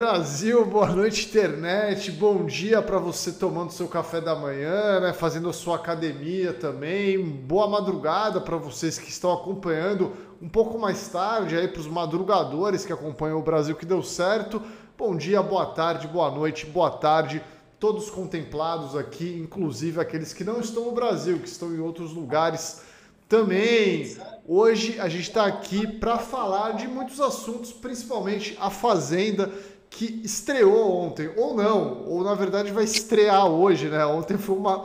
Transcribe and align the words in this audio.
Brasil, 0.00 0.64
boa 0.64 0.86
noite 0.94 1.26
internet, 1.26 2.12
bom 2.12 2.46
dia 2.46 2.80
para 2.80 3.00
você 3.00 3.32
tomando 3.32 3.72
seu 3.72 3.88
café 3.88 4.20
da 4.20 4.32
manhã, 4.32 5.00
né, 5.00 5.12
fazendo 5.12 5.48
a 5.48 5.52
sua 5.52 5.74
academia 5.74 6.52
também, 6.52 7.20
boa 7.20 7.66
madrugada 7.66 8.40
para 8.40 8.56
vocês 8.56 8.96
que 8.96 9.10
estão 9.10 9.32
acompanhando 9.32 10.12
um 10.40 10.48
pouco 10.48 10.78
mais 10.78 11.08
tarde 11.08 11.56
aí 11.56 11.66
para 11.66 11.80
os 11.80 11.88
madrugadores 11.88 12.86
que 12.86 12.92
acompanham 12.92 13.40
o 13.40 13.42
Brasil 13.42 13.74
que 13.74 13.84
deu 13.84 14.00
certo. 14.00 14.62
Bom 14.96 15.16
dia, 15.16 15.42
boa 15.42 15.66
tarde, 15.66 16.06
boa 16.06 16.30
noite, 16.30 16.64
boa 16.64 16.92
tarde, 16.92 17.42
todos 17.80 18.08
contemplados 18.08 18.94
aqui, 18.94 19.36
inclusive 19.42 20.00
aqueles 20.00 20.32
que 20.32 20.44
não 20.44 20.60
estão 20.60 20.84
no 20.84 20.92
Brasil, 20.92 21.40
que 21.40 21.48
estão 21.48 21.74
em 21.74 21.80
outros 21.80 22.12
lugares 22.12 22.82
também. 23.28 24.16
Hoje 24.46 25.00
a 25.00 25.08
gente 25.08 25.28
está 25.28 25.44
aqui 25.44 25.88
para 25.98 26.18
falar 26.18 26.76
de 26.76 26.86
muitos 26.86 27.20
assuntos, 27.20 27.72
principalmente 27.72 28.56
a 28.60 28.70
Fazenda 28.70 29.52
que 29.90 30.20
estreou 30.24 30.92
ontem, 30.92 31.30
ou 31.36 31.54
não, 31.54 32.04
ou 32.06 32.22
na 32.22 32.34
verdade 32.34 32.70
vai 32.70 32.84
estrear 32.84 33.46
hoje, 33.46 33.88
né? 33.88 34.04
Ontem 34.04 34.36
foi 34.36 34.56
uma 34.56 34.84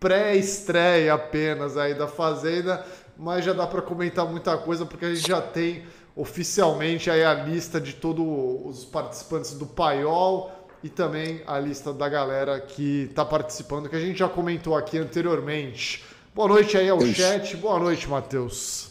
pré-estreia 0.00 1.14
apenas 1.14 1.76
aí 1.76 1.94
da 1.94 2.06
Fazenda, 2.06 2.84
mas 3.16 3.44
já 3.44 3.52
dá 3.52 3.66
para 3.66 3.82
comentar 3.82 4.26
muita 4.26 4.56
coisa 4.56 4.86
porque 4.86 5.04
a 5.04 5.14
gente 5.14 5.28
já 5.28 5.40
tem 5.40 5.84
oficialmente 6.14 7.10
aí 7.10 7.24
a 7.24 7.34
lista 7.34 7.80
de 7.80 7.92
todos 7.92 8.24
os 8.64 8.84
participantes 8.84 9.52
do 9.54 9.66
Paiol 9.66 10.50
e 10.82 10.88
também 10.88 11.42
a 11.46 11.58
lista 11.58 11.92
da 11.92 12.08
galera 12.08 12.60
que 12.60 13.08
está 13.10 13.24
participando, 13.24 13.88
que 13.88 13.96
a 13.96 14.00
gente 14.00 14.18
já 14.18 14.28
comentou 14.28 14.76
aqui 14.76 14.98
anteriormente. 14.98 16.04
Boa 16.34 16.48
noite 16.48 16.76
aí 16.76 16.88
ao 16.88 17.02
Ixi. 17.02 17.14
chat, 17.14 17.56
boa 17.56 17.78
noite, 17.78 18.08
Matheus. 18.08 18.87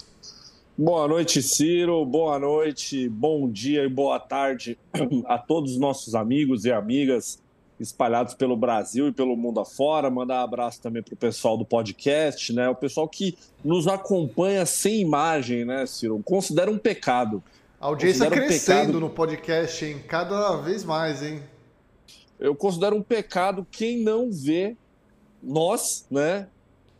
Boa 0.79 1.07
noite, 1.07 1.41
Ciro. 1.41 2.05
Boa 2.05 2.37
noite, 2.37 3.09
bom 3.09 3.49
dia 3.49 3.83
e 3.83 3.89
boa 3.89 4.19
tarde 4.19 4.77
a 5.25 5.35
todos 5.39 5.71
os 5.71 5.79
nossos 5.79 6.13
amigos 6.13 6.65
e 6.65 6.71
amigas 6.71 7.39
espalhados 7.79 8.35
pelo 8.35 8.55
Brasil 8.55 9.07
e 9.07 9.11
pelo 9.11 9.35
mundo 9.35 9.59
afora. 9.59 10.07
Mandar 10.11 10.35
um 10.35 10.43
abraço 10.43 10.79
também 10.79 11.01
para 11.01 11.15
o 11.15 11.17
pessoal 11.17 11.57
do 11.57 11.65
podcast, 11.65 12.53
né? 12.53 12.69
O 12.69 12.75
pessoal 12.75 13.07
que 13.09 13.35
nos 13.65 13.87
acompanha 13.87 14.67
sem 14.67 15.01
imagem, 15.01 15.65
né, 15.65 15.83
Ciro? 15.87 16.21
Considera 16.23 16.69
um 16.69 16.77
pecado. 16.77 17.43
A 17.81 17.87
audiência 17.87 18.29
crescendo 18.29 18.79
um 18.79 18.83
pecado... 18.83 18.99
no 18.99 19.09
podcast, 19.09 19.83
hein? 19.83 20.03
Cada 20.07 20.57
vez 20.57 20.83
mais, 20.83 21.23
hein? 21.23 21.41
Eu 22.39 22.53
considero 22.55 22.95
um 22.95 23.01
pecado 23.01 23.65
quem 23.71 24.03
não 24.03 24.31
vê 24.31 24.77
nós, 25.41 26.05
né? 26.11 26.47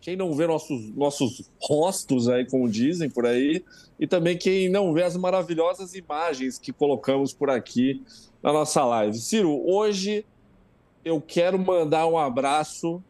Quem 0.08 0.16
não 0.16 0.34
vê 0.34 0.48
nossos, 0.48 0.90
nossos 0.96 1.52
rostos 1.62 2.30
aí, 2.30 2.46
como 2.46 2.70
dizem 2.70 3.10
por 3.10 3.26
aí, 3.26 3.62
e 4.00 4.08
também 4.08 4.38
quem 4.38 4.70
não 4.70 4.94
vê 4.94 5.04
as 5.04 5.18
maravilhosas 5.18 5.94
imagens 5.96 6.58
que 6.58 6.72
colocamos 6.72 7.34
por 7.34 7.50
aqui 7.50 8.02
na 8.42 8.54
nossa 8.54 8.86
live. 8.86 9.18
Ciro, 9.18 9.62
hoje 9.70 10.26
eu 11.04 11.20
quero 11.20 11.60
mandar 11.60 12.08
um 12.08 12.18
abraço 12.18 13.04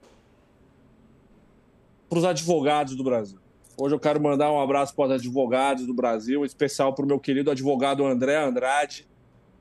para 2.09 2.17
os 2.17 2.25
advogados 2.25 2.95
do 2.95 3.03
Brasil. 3.03 3.37
Hoje 3.79 3.93
eu 3.93 3.99
quero 3.99 4.19
mandar 4.19 4.51
um 4.51 4.59
abraço 4.59 4.95
para 4.95 5.05
os 5.05 5.11
advogados 5.11 5.85
do 5.85 5.93
Brasil, 5.93 6.43
especial 6.43 6.95
para 6.95 7.05
o 7.05 7.07
meu 7.07 7.19
querido 7.19 7.51
advogado 7.51 8.03
André 8.07 8.37
Andrade, 8.37 9.07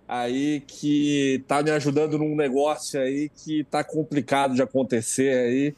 aí 0.08 0.62
que 0.66 1.42
está 1.42 1.62
me 1.62 1.70
ajudando 1.70 2.16
num 2.16 2.34
negócio 2.34 2.98
aí 2.98 3.28
que 3.28 3.60
está 3.60 3.84
complicado 3.84 4.54
de 4.54 4.62
acontecer 4.62 5.36
aí, 5.36 5.74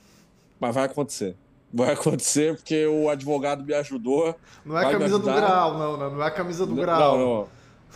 mas 0.60 0.72
vai 0.72 0.84
acontecer. 0.84 1.34
Vai 1.72 1.92
acontecer 1.92 2.56
porque 2.56 2.86
o 2.86 3.10
advogado 3.10 3.62
me 3.64 3.74
ajudou. 3.74 4.34
Não 4.64 4.78
é 4.78 4.86
a 4.86 4.90
camisa 4.90 5.18
do 5.18 5.24
grau, 5.24 5.78
não, 5.78 5.96
não, 5.96 6.10
não 6.14 6.22
é 6.22 6.26
a 6.26 6.30
camisa 6.30 6.66
do 6.66 6.74
grau. 6.74 7.18
Não, 7.18 7.26
não. 7.26 7.48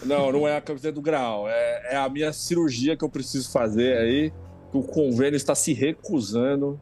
Não, 0.05 0.33
não 0.33 0.49
é 0.49 0.57
a 0.57 0.61
camisa 0.61 0.91
do 0.93 1.01
grau. 1.01 1.49
É, 1.49 1.95
é 1.95 1.97
a 1.97 2.09
minha 2.09 2.33
cirurgia 2.33 2.97
que 2.97 3.05
eu 3.05 3.09
preciso 3.09 3.51
fazer 3.51 3.97
aí, 3.97 4.33
que 4.71 4.77
o 4.77 4.83
convênio 4.83 5.37
está 5.37 5.55
se 5.55 5.73
recusando 5.73 6.81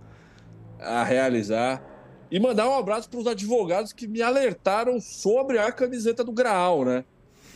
a 0.79 1.05
realizar. 1.05 1.83
E 2.31 2.41
mandar 2.41 2.69
um 2.69 2.75
abraço 2.75 3.09
para 3.11 3.21
os 3.21 3.27
advogados 3.27 3.93
que 3.93 4.07
me 4.07 4.23
alertaram 4.23 5.01
sobre 5.01 5.59
a 5.59 5.71
camiseta 5.71 6.25
do 6.25 6.33
grau, 6.33 6.85
né? 6.85 7.05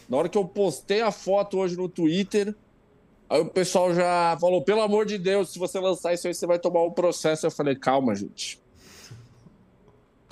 Na 0.09 0.17
hora 0.17 0.29
que 0.29 0.37
eu 0.37 0.45
postei 0.45 1.01
a 1.01 1.11
foto 1.11 1.59
hoje 1.59 1.77
no 1.77 1.89
Twitter, 1.89 2.55
aí 3.31 3.41
o 3.41 3.47
pessoal 3.47 3.95
já 3.95 4.37
falou: 4.41 4.63
pelo 4.63 4.83
amor 4.83 5.07
de 5.07 5.17
Deus, 5.17 5.53
se 5.53 5.59
você 5.59 5.79
lançar 5.79 6.13
isso 6.13 6.27
aí, 6.27 6.35
você 6.35 6.47
vai 6.47 6.59
tomar 6.59 6.83
um 6.83 6.91
processo. 6.91 7.47
Eu 7.47 7.51
falei: 7.51 7.77
calma, 7.77 8.15
gente 8.15 8.64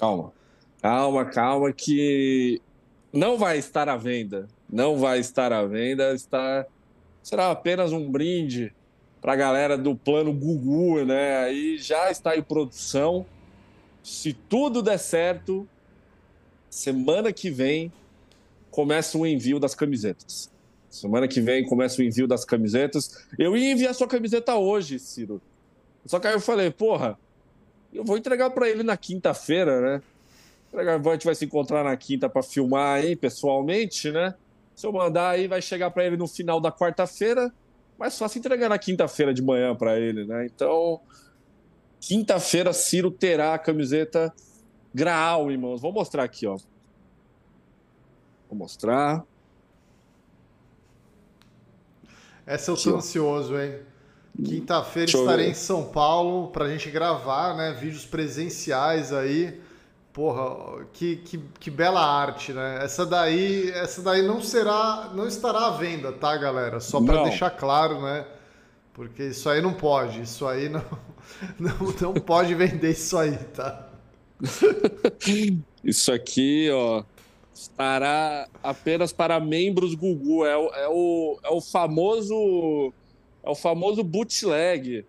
calma. 0.02 0.32
Calma, 0.80 1.24
calma, 1.26 1.72
que 1.72 2.60
não 3.12 3.38
vai 3.38 3.58
estar 3.58 3.88
à 3.88 3.96
venda. 3.96 4.48
Não 4.68 4.98
vai 4.98 5.20
estar 5.20 5.52
à 5.52 5.64
venda. 5.64 6.12
Está... 6.12 6.66
Será 7.22 7.52
apenas 7.52 7.92
um 7.92 8.10
brinde 8.10 8.74
para 9.20 9.34
a 9.34 9.36
galera 9.36 9.78
do 9.78 9.94
plano 9.94 10.32
Gugu, 10.32 11.04
né? 11.04 11.44
Aí 11.44 11.78
já 11.78 12.10
está 12.10 12.36
em 12.36 12.42
produção. 12.42 13.24
Se 14.02 14.32
tudo 14.32 14.82
der 14.82 14.98
certo, 14.98 15.68
semana 16.68 17.32
que 17.32 17.48
vem 17.48 17.92
começa 18.72 19.16
o 19.16 19.24
envio 19.24 19.60
das 19.60 19.76
camisetas. 19.76 20.50
Semana 20.90 21.28
que 21.28 21.40
vem 21.40 21.64
começa 21.64 22.02
o 22.02 22.04
envio 22.04 22.26
das 22.26 22.44
camisetas. 22.44 23.24
Eu 23.38 23.56
ia 23.56 23.70
enviar 23.70 23.94
sua 23.94 24.08
camiseta 24.08 24.56
hoje, 24.56 24.98
Ciro. 24.98 25.40
Só 26.04 26.18
que 26.18 26.26
aí 26.26 26.34
eu 26.34 26.40
falei, 26.40 26.72
porra, 26.72 27.16
eu 27.92 28.04
vou 28.04 28.16
entregar 28.16 28.50
para 28.50 28.68
ele 28.68 28.82
na 28.82 28.96
quinta-feira, 28.96 29.80
né? 29.80 30.02
A 30.74 31.12
gente 31.12 31.26
vai 31.26 31.34
se 31.34 31.44
encontrar 31.44 31.84
na 31.84 31.96
quinta 31.96 32.28
para 32.28 32.42
filmar 32.42 32.96
aí 32.96 33.14
pessoalmente, 33.14 34.10
né? 34.10 34.34
Se 34.74 34.86
eu 34.86 34.92
mandar 34.92 35.30
aí, 35.30 35.46
vai 35.46 35.60
chegar 35.60 35.90
para 35.90 36.04
ele 36.04 36.16
no 36.16 36.26
final 36.26 36.60
da 36.60 36.72
quarta-feira. 36.72 37.52
Mais 37.98 38.18
fácil 38.18 38.38
entregar 38.38 38.70
na 38.70 38.78
quinta-feira 38.78 39.34
de 39.34 39.42
manhã 39.42 39.76
para 39.76 39.98
ele, 39.98 40.24
né? 40.24 40.46
Então, 40.46 40.98
quinta-feira, 42.00 42.72
Ciro 42.72 43.10
terá 43.10 43.54
a 43.54 43.58
camiseta 43.58 44.32
Graal, 44.94 45.50
irmãos. 45.50 45.80
Vou 45.80 45.92
mostrar 45.92 46.24
aqui, 46.24 46.46
ó. 46.46 46.56
Vou 48.48 48.58
mostrar. 48.58 49.24
Essa 52.46 52.70
eu 52.70 52.76
tô 52.76 52.96
ansioso, 52.96 53.58
hein? 53.58 53.80
Quinta-feira 54.36 55.10
estarei 55.10 55.50
em 55.50 55.54
São 55.54 55.84
Paulo 55.84 56.48
para 56.48 56.64
a 56.64 56.68
gente 56.68 56.90
gravar, 56.90 57.54
né? 57.54 57.76
Vídeos 57.78 58.04
presenciais 58.04 59.12
aí. 59.12 59.60
Porra, 60.12 60.84
que, 60.92 61.16
que, 61.16 61.38
que 61.58 61.70
bela 61.70 62.00
arte, 62.00 62.52
né? 62.52 62.80
Essa 62.82 63.04
daí, 63.06 63.70
essa 63.70 64.02
daí 64.02 64.22
não 64.22 64.42
será, 64.42 65.10
não 65.14 65.26
estará 65.26 65.66
à 65.66 65.70
venda, 65.70 66.12
tá, 66.12 66.36
galera? 66.36 66.80
Só 66.80 67.00
para 67.00 67.24
deixar 67.24 67.50
claro, 67.50 68.00
né? 68.02 68.26
Porque 68.92 69.22
isso 69.22 69.48
aí 69.48 69.62
não 69.62 69.72
pode, 69.72 70.20
isso 70.20 70.46
aí 70.46 70.68
não, 70.68 70.84
não, 71.58 71.76
não 72.00 72.14
pode 72.14 72.54
vender 72.54 72.90
isso 72.90 73.16
aí, 73.16 73.38
tá? 73.54 73.88
isso 75.82 76.12
aqui, 76.12 76.68
ó, 76.70 77.04
estará 77.54 78.46
apenas 78.62 79.12
para 79.12 79.40
membros 79.40 79.94
Gugu. 79.94 80.44
É 80.44 80.56
o, 80.56 80.68
é 80.74 80.88
o, 80.88 81.38
é 81.44 81.50
o 81.50 81.60
famoso 81.60 82.92
é 83.42 83.50
o 83.50 83.54
famoso 83.54 84.02
bootleg. 84.02 85.04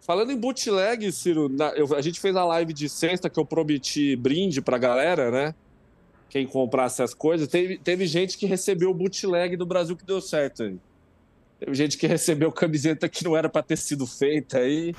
Falando 0.00 0.32
em 0.32 0.36
bootleg, 0.36 1.10
Ciro, 1.12 1.48
na, 1.48 1.68
eu, 1.70 1.94
a 1.94 2.00
gente 2.00 2.20
fez 2.20 2.34
a 2.34 2.44
live 2.44 2.72
de 2.72 2.88
sexta 2.88 3.30
que 3.30 3.38
eu 3.38 3.44
prometi 3.44 4.16
brinde 4.16 4.60
pra 4.60 4.78
galera, 4.78 5.30
né? 5.30 5.54
Quem 6.28 6.46
comprasse 6.46 7.02
as 7.02 7.14
coisas. 7.14 7.46
Teve, 7.46 7.78
teve 7.78 8.06
gente 8.06 8.36
que 8.36 8.46
recebeu 8.46 8.90
o 8.90 8.94
bootleg 8.94 9.56
do 9.56 9.66
Brasil 9.66 9.96
que 9.96 10.04
deu 10.04 10.20
certo 10.20 10.64
aí. 10.64 10.76
Teve 11.60 11.74
gente 11.74 11.96
que 11.96 12.08
recebeu 12.08 12.50
camiseta 12.50 13.08
que 13.08 13.22
não 13.22 13.36
era 13.36 13.48
para 13.48 13.62
ter 13.62 13.76
sido 13.76 14.04
feita 14.04 14.58
aí. 14.58 14.92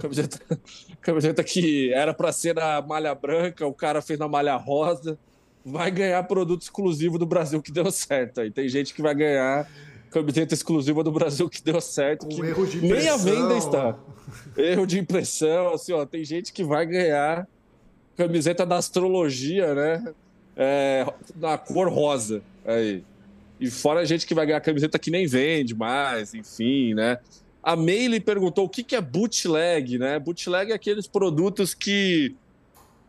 Camiseta, 0.00 0.40
camiseta 1.00 1.44
que 1.44 1.92
era 1.92 2.12
para 2.12 2.32
ser 2.32 2.56
na 2.56 2.82
malha 2.82 3.14
branca, 3.14 3.64
o 3.64 3.72
cara 3.72 4.02
fez 4.02 4.18
na 4.18 4.26
malha 4.26 4.56
rosa. 4.56 5.16
Vai 5.64 5.90
ganhar 5.90 6.20
produto 6.24 6.62
exclusivo 6.62 7.18
do 7.18 7.26
Brasil 7.26 7.62
que 7.62 7.70
deu 7.70 7.88
certo 7.92 8.40
aí. 8.40 8.50
Tem 8.50 8.68
gente 8.68 8.92
que 8.92 9.02
vai 9.02 9.14
ganhar 9.14 9.68
camiseta 10.10 10.54
exclusiva 10.54 11.02
do 11.04 11.12
Brasil 11.12 11.48
que 11.48 11.62
deu 11.62 11.80
certo. 11.80 12.26
Um 12.26 12.28
que 12.28 12.40
erro 12.40 12.66
de 12.66 12.78
impressão. 12.78 12.98
Nem 12.98 13.08
a 13.08 13.16
venda 13.16 13.56
está. 13.56 13.98
Erro 14.56 14.86
de 14.86 14.98
impressão, 14.98 15.74
assim, 15.74 15.92
ó, 15.92 16.04
tem 16.04 16.24
gente 16.24 16.52
que 16.52 16.64
vai 16.64 16.86
ganhar 16.86 17.46
camiseta 18.16 18.66
da 18.66 18.76
astrologia, 18.76 19.74
né? 19.74 20.12
É, 20.56 21.06
na 21.36 21.56
cor 21.56 21.88
rosa. 21.88 22.42
Aí. 22.66 23.04
E 23.60 23.70
fora 23.70 24.00
a 24.00 24.04
gente 24.04 24.26
que 24.26 24.34
vai 24.34 24.46
ganhar 24.46 24.60
camiseta 24.60 24.98
que 24.98 25.10
nem 25.10 25.26
vende 25.26 25.74
mais, 25.74 26.34
enfim, 26.34 26.94
né? 26.94 27.18
A 27.62 27.76
Meile 27.76 28.20
perguntou 28.20 28.64
o 28.64 28.68
que, 28.68 28.82
que 28.82 28.96
é 28.96 29.00
bootleg, 29.00 29.98
né? 29.98 30.18
Bootleg 30.18 30.72
é 30.72 30.74
aqueles 30.74 31.06
produtos 31.06 31.74
que 31.74 32.34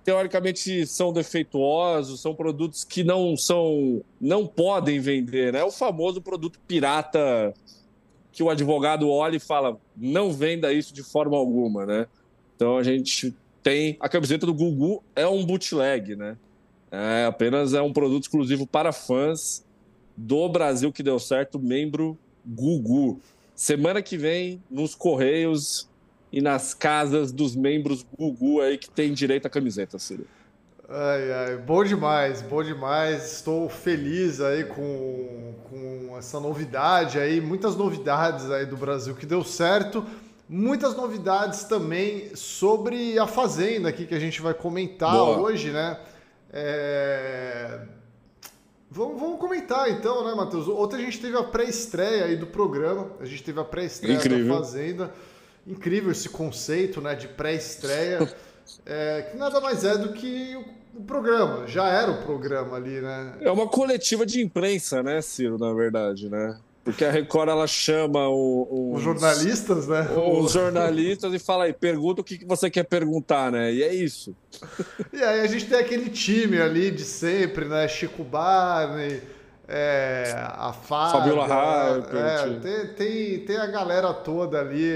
teoricamente 0.03 0.85
são 0.85 1.11
defeituosos, 1.11 2.21
são 2.21 2.33
produtos 2.33 2.83
que 2.83 3.03
não 3.03 3.35
são, 3.35 4.01
não 4.19 4.47
podem 4.47 4.99
vender, 4.99 5.53
né? 5.53 5.59
É 5.59 5.63
o 5.63 5.71
famoso 5.71 6.21
produto 6.21 6.59
pirata 6.67 7.53
que 8.31 8.43
o 8.43 8.49
advogado 8.49 9.09
olha 9.09 9.35
e 9.35 9.39
fala, 9.39 9.77
não 9.97 10.31
venda 10.31 10.71
isso 10.71 10.93
de 10.93 11.03
forma 11.03 11.35
alguma, 11.35 11.85
né? 11.85 12.07
Então 12.55 12.77
a 12.77 12.83
gente 12.83 13.33
tem 13.61 13.97
a 13.99 14.07
camiseta 14.07 14.45
do 14.45 14.53
Gugu 14.53 15.03
é 15.15 15.27
um 15.27 15.45
bootleg, 15.45 16.15
né? 16.15 16.37
É 16.91 17.25
apenas 17.25 17.73
é 17.73 17.81
um 17.81 17.93
produto 17.93 18.23
exclusivo 18.23 18.65
para 18.65 18.91
fãs 18.91 19.63
do 20.15 20.47
Brasil 20.49 20.91
que 20.91 21.03
deu 21.03 21.19
certo, 21.19 21.59
membro 21.59 22.17
Gugu. 22.45 23.19
Semana 23.55 24.01
que 24.01 24.17
vem, 24.17 24.63
nos 24.69 24.95
Correios 24.95 25.88
e 26.31 26.41
nas 26.41 26.73
casas 26.73 27.31
dos 27.31 27.55
membros 27.55 28.05
Gugu 28.17 28.61
aí 28.61 28.77
que 28.77 28.89
tem 28.89 29.13
direito 29.13 29.45
à 29.45 29.49
camiseta, 29.49 29.97
Ciro. 29.97 30.25
Ai, 30.87 31.31
ai, 31.31 31.57
bom 31.57 31.83
demais, 31.83 32.41
bom 32.41 32.63
demais. 32.63 33.33
Estou 33.33 33.69
feliz 33.69 34.41
aí 34.41 34.63
com, 34.63 35.53
com 35.69 36.17
essa 36.17 36.39
novidade 36.39 37.19
aí, 37.19 37.39
muitas 37.39 37.75
novidades 37.75 38.49
aí 38.49 38.65
do 38.65 38.75
Brasil 38.75 39.15
que 39.15 39.25
deu 39.25 39.43
certo. 39.43 40.03
Muitas 40.47 40.95
novidades 40.95 41.65
também 41.65 42.35
sobre 42.35 43.19
a 43.19 43.27
Fazenda 43.27 43.89
aqui 43.89 44.07
que 44.07 44.15
a 44.15 44.19
gente 44.19 44.41
vai 44.41 44.55
comentar 44.55 45.11
Boa. 45.11 45.37
hoje, 45.37 45.69
né? 45.69 45.99
É... 46.51 47.81
Vamos, 48.89 49.19
vamos 49.19 49.39
comentar 49.39 49.91
então, 49.91 50.25
né, 50.25 50.33
Matheus? 50.33 50.67
Ontem 50.67 50.95
a 50.95 50.99
gente 51.01 51.19
teve 51.19 51.37
a 51.37 51.43
pré-estreia 51.43 52.25
aí 52.25 52.35
do 52.35 52.47
programa, 52.47 53.11
a 53.19 53.25
gente 53.25 53.43
teve 53.43 53.59
a 53.59 53.63
pré-estreia 53.63 54.17
da 54.17 54.55
Fazenda. 54.55 55.03
Incrível 55.03 55.28
esse 56.11 56.29
conceito, 56.29 57.01
né, 57.01 57.15
de 57.15 57.27
pré-estreia, 57.27 58.31
é, 58.85 59.27
que 59.31 59.37
nada 59.37 59.59
mais 59.59 59.83
é 59.83 59.97
do 59.97 60.13
que 60.13 60.55
o 60.95 61.01
programa, 61.03 61.67
já 61.67 61.87
era 61.87 62.11
o 62.11 62.23
programa 62.23 62.75
ali, 62.75 62.99
né? 62.99 63.35
É 63.41 63.51
uma 63.51 63.67
coletiva 63.67 64.25
de 64.25 64.41
imprensa, 64.41 65.03
né, 65.03 65.21
Ciro, 65.21 65.57
na 65.57 65.73
verdade, 65.73 66.29
né? 66.29 66.57
Porque 66.83 67.05
a 67.05 67.11
Record 67.11 67.49
ela 67.49 67.67
chama 67.67 68.27
o, 68.29 68.93
os, 68.93 68.97
os 68.97 69.03
jornalistas, 69.03 69.87
né? 69.87 70.07
Os 70.15 70.53
jornalistas 70.53 71.33
e 71.33 71.39
fala 71.39 71.65
aí, 71.65 71.73
pergunta 71.73 72.21
o 72.21 72.23
que 72.23 72.43
você 72.45 72.69
quer 72.69 72.83
perguntar, 72.83 73.51
né? 73.51 73.71
E 73.71 73.83
é 73.83 73.93
isso. 73.93 74.35
E 75.13 75.21
aí 75.21 75.41
a 75.41 75.47
gente 75.47 75.65
tem 75.65 75.77
aquele 75.77 76.09
time 76.09 76.61
ali 76.61 76.89
de 76.91 77.03
sempre, 77.03 77.65
né? 77.65 77.87
Chico 77.87 78.23
Barney, 78.23 79.21
é, 79.69 80.33
a 80.35 80.73
Fábio, 80.73 81.19
Fabiola 81.19 81.45
Harper. 81.45 82.19
É, 82.19 82.59
tem, 82.59 82.87
tem, 82.87 83.39
tem, 83.45 83.57
a 83.57 83.67
galera 83.67 84.11
toda 84.13 84.59
ali, 84.59 84.91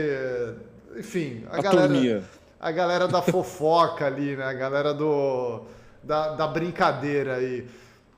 enfim, 0.97 1.45
a, 1.51 1.59
a 1.59 1.61
galera. 1.61 2.23
A 2.59 2.71
galera 2.71 3.07
da 3.07 3.21
fofoca 3.21 4.05
ali, 4.05 4.35
né? 4.35 4.45
A 4.45 4.53
galera 4.53 4.93
do 4.93 5.61
da, 6.03 6.35
da 6.35 6.47
brincadeira 6.47 7.35
aí. 7.35 7.67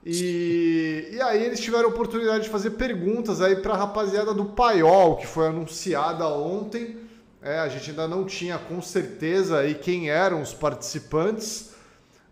E, 0.06 1.10
e 1.12 1.22
aí 1.22 1.44
eles 1.44 1.60
tiveram 1.60 1.86
a 1.86 1.88
oportunidade 1.90 2.44
de 2.44 2.50
fazer 2.50 2.72
perguntas 2.72 3.42
aí 3.42 3.56
para 3.56 3.74
a 3.74 3.78
rapaziada 3.78 4.34
do 4.34 4.46
Paiol, 4.46 5.18
que 5.18 5.28
foi 5.28 5.48
anunciada 5.48 6.28
ontem. 6.28 6.98
É, 7.42 7.60
a 7.60 7.68
gente 7.68 7.90
ainda 7.90 8.08
não 8.08 8.24
tinha 8.24 8.58
com 8.58 8.82
certeza 8.82 9.60
aí 9.60 9.76
quem 9.76 10.10
eram 10.10 10.42
os 10.42 10.54
participantes, 10.54 11.75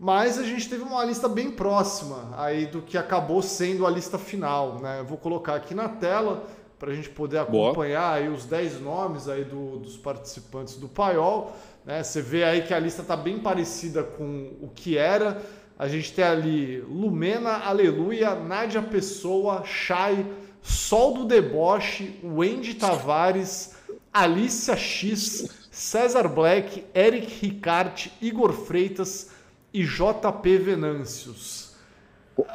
mas 0.04 0.38
a 0.38 0.44
gente 0.44 0.68
teve 0.68 0.84
uma 0.84 1.06
lista 1.06 1.30
bem 1.30 1.50
próxima 1.50 2.30
aí 2.36 2.66
do 2.66 2.82
que 2.82 2.98
acabou 2.98 3.42
sendo 3.42 3.88
a 3.88 3.90
lista 3.90 4.18
final. 4.18 4.80
Né? 4.82 5.00
Eu 5.00 5.06
vou 5.06 5.18
colocar 5.18 5.56
aqui 5.56 5.74
na 5.74 5.88
tela 5.88 6.46
para 6.78 6.92
a 6.92 6.94
gente 6.94 7.10
poder 7.10 7.38
acompanhar 7.38 8.12
aí 8.12 8.28
os 8.28 8.44
10 8.44 8.82
nomes 8.82 9.30
aí 9.30 9.46
do, 9.46 9.78
dos 9.78 9.96
participantes 9.96 10.76
do 10.76 10.90
Paiol. 10.90 11.56
Né? 11.86 12.04
Você 12.04 12.22
vê 12.22 12.44
aí 12.44 12.64
que 12.64 12.74
a 12.74 12.80
lista 12.80 13.02
está 13.02 13.16
bem 13.16 13.40
parecida 13.40 14.04
com 14.04 14.52
o 14.62 14.68
que 14.76 14.98
era. 14.98 15.42
A 15.80 15.88
gente 15.88 16.12
tem 16.12 16.26
ali 16.26 16.82
Lumena, 16.82 17.60
Aleluia, 17.60 18.36
Nádia 18.36 18.82
Pessoa, 18.82 19.64
Chay, 19.64 20.26
Sol 20.62 21.14
do 21.14 21.24
Deboche, 21.24 22.20
Wendy 22.22 22.74
Tavares, 22.74 23.76
Alicia 24.12 24.76
X, 24.76 25.48
César 25.72 26.28
Black, 26.28 26.84
Eric 26.94 27.46
Ricarte, 27.46 28.12
Igor 28.22 28.52
Freitas 28.52 29.32
e 29.74 29.84
JP 29.84 30.58
Venâncios. 30.58 31.74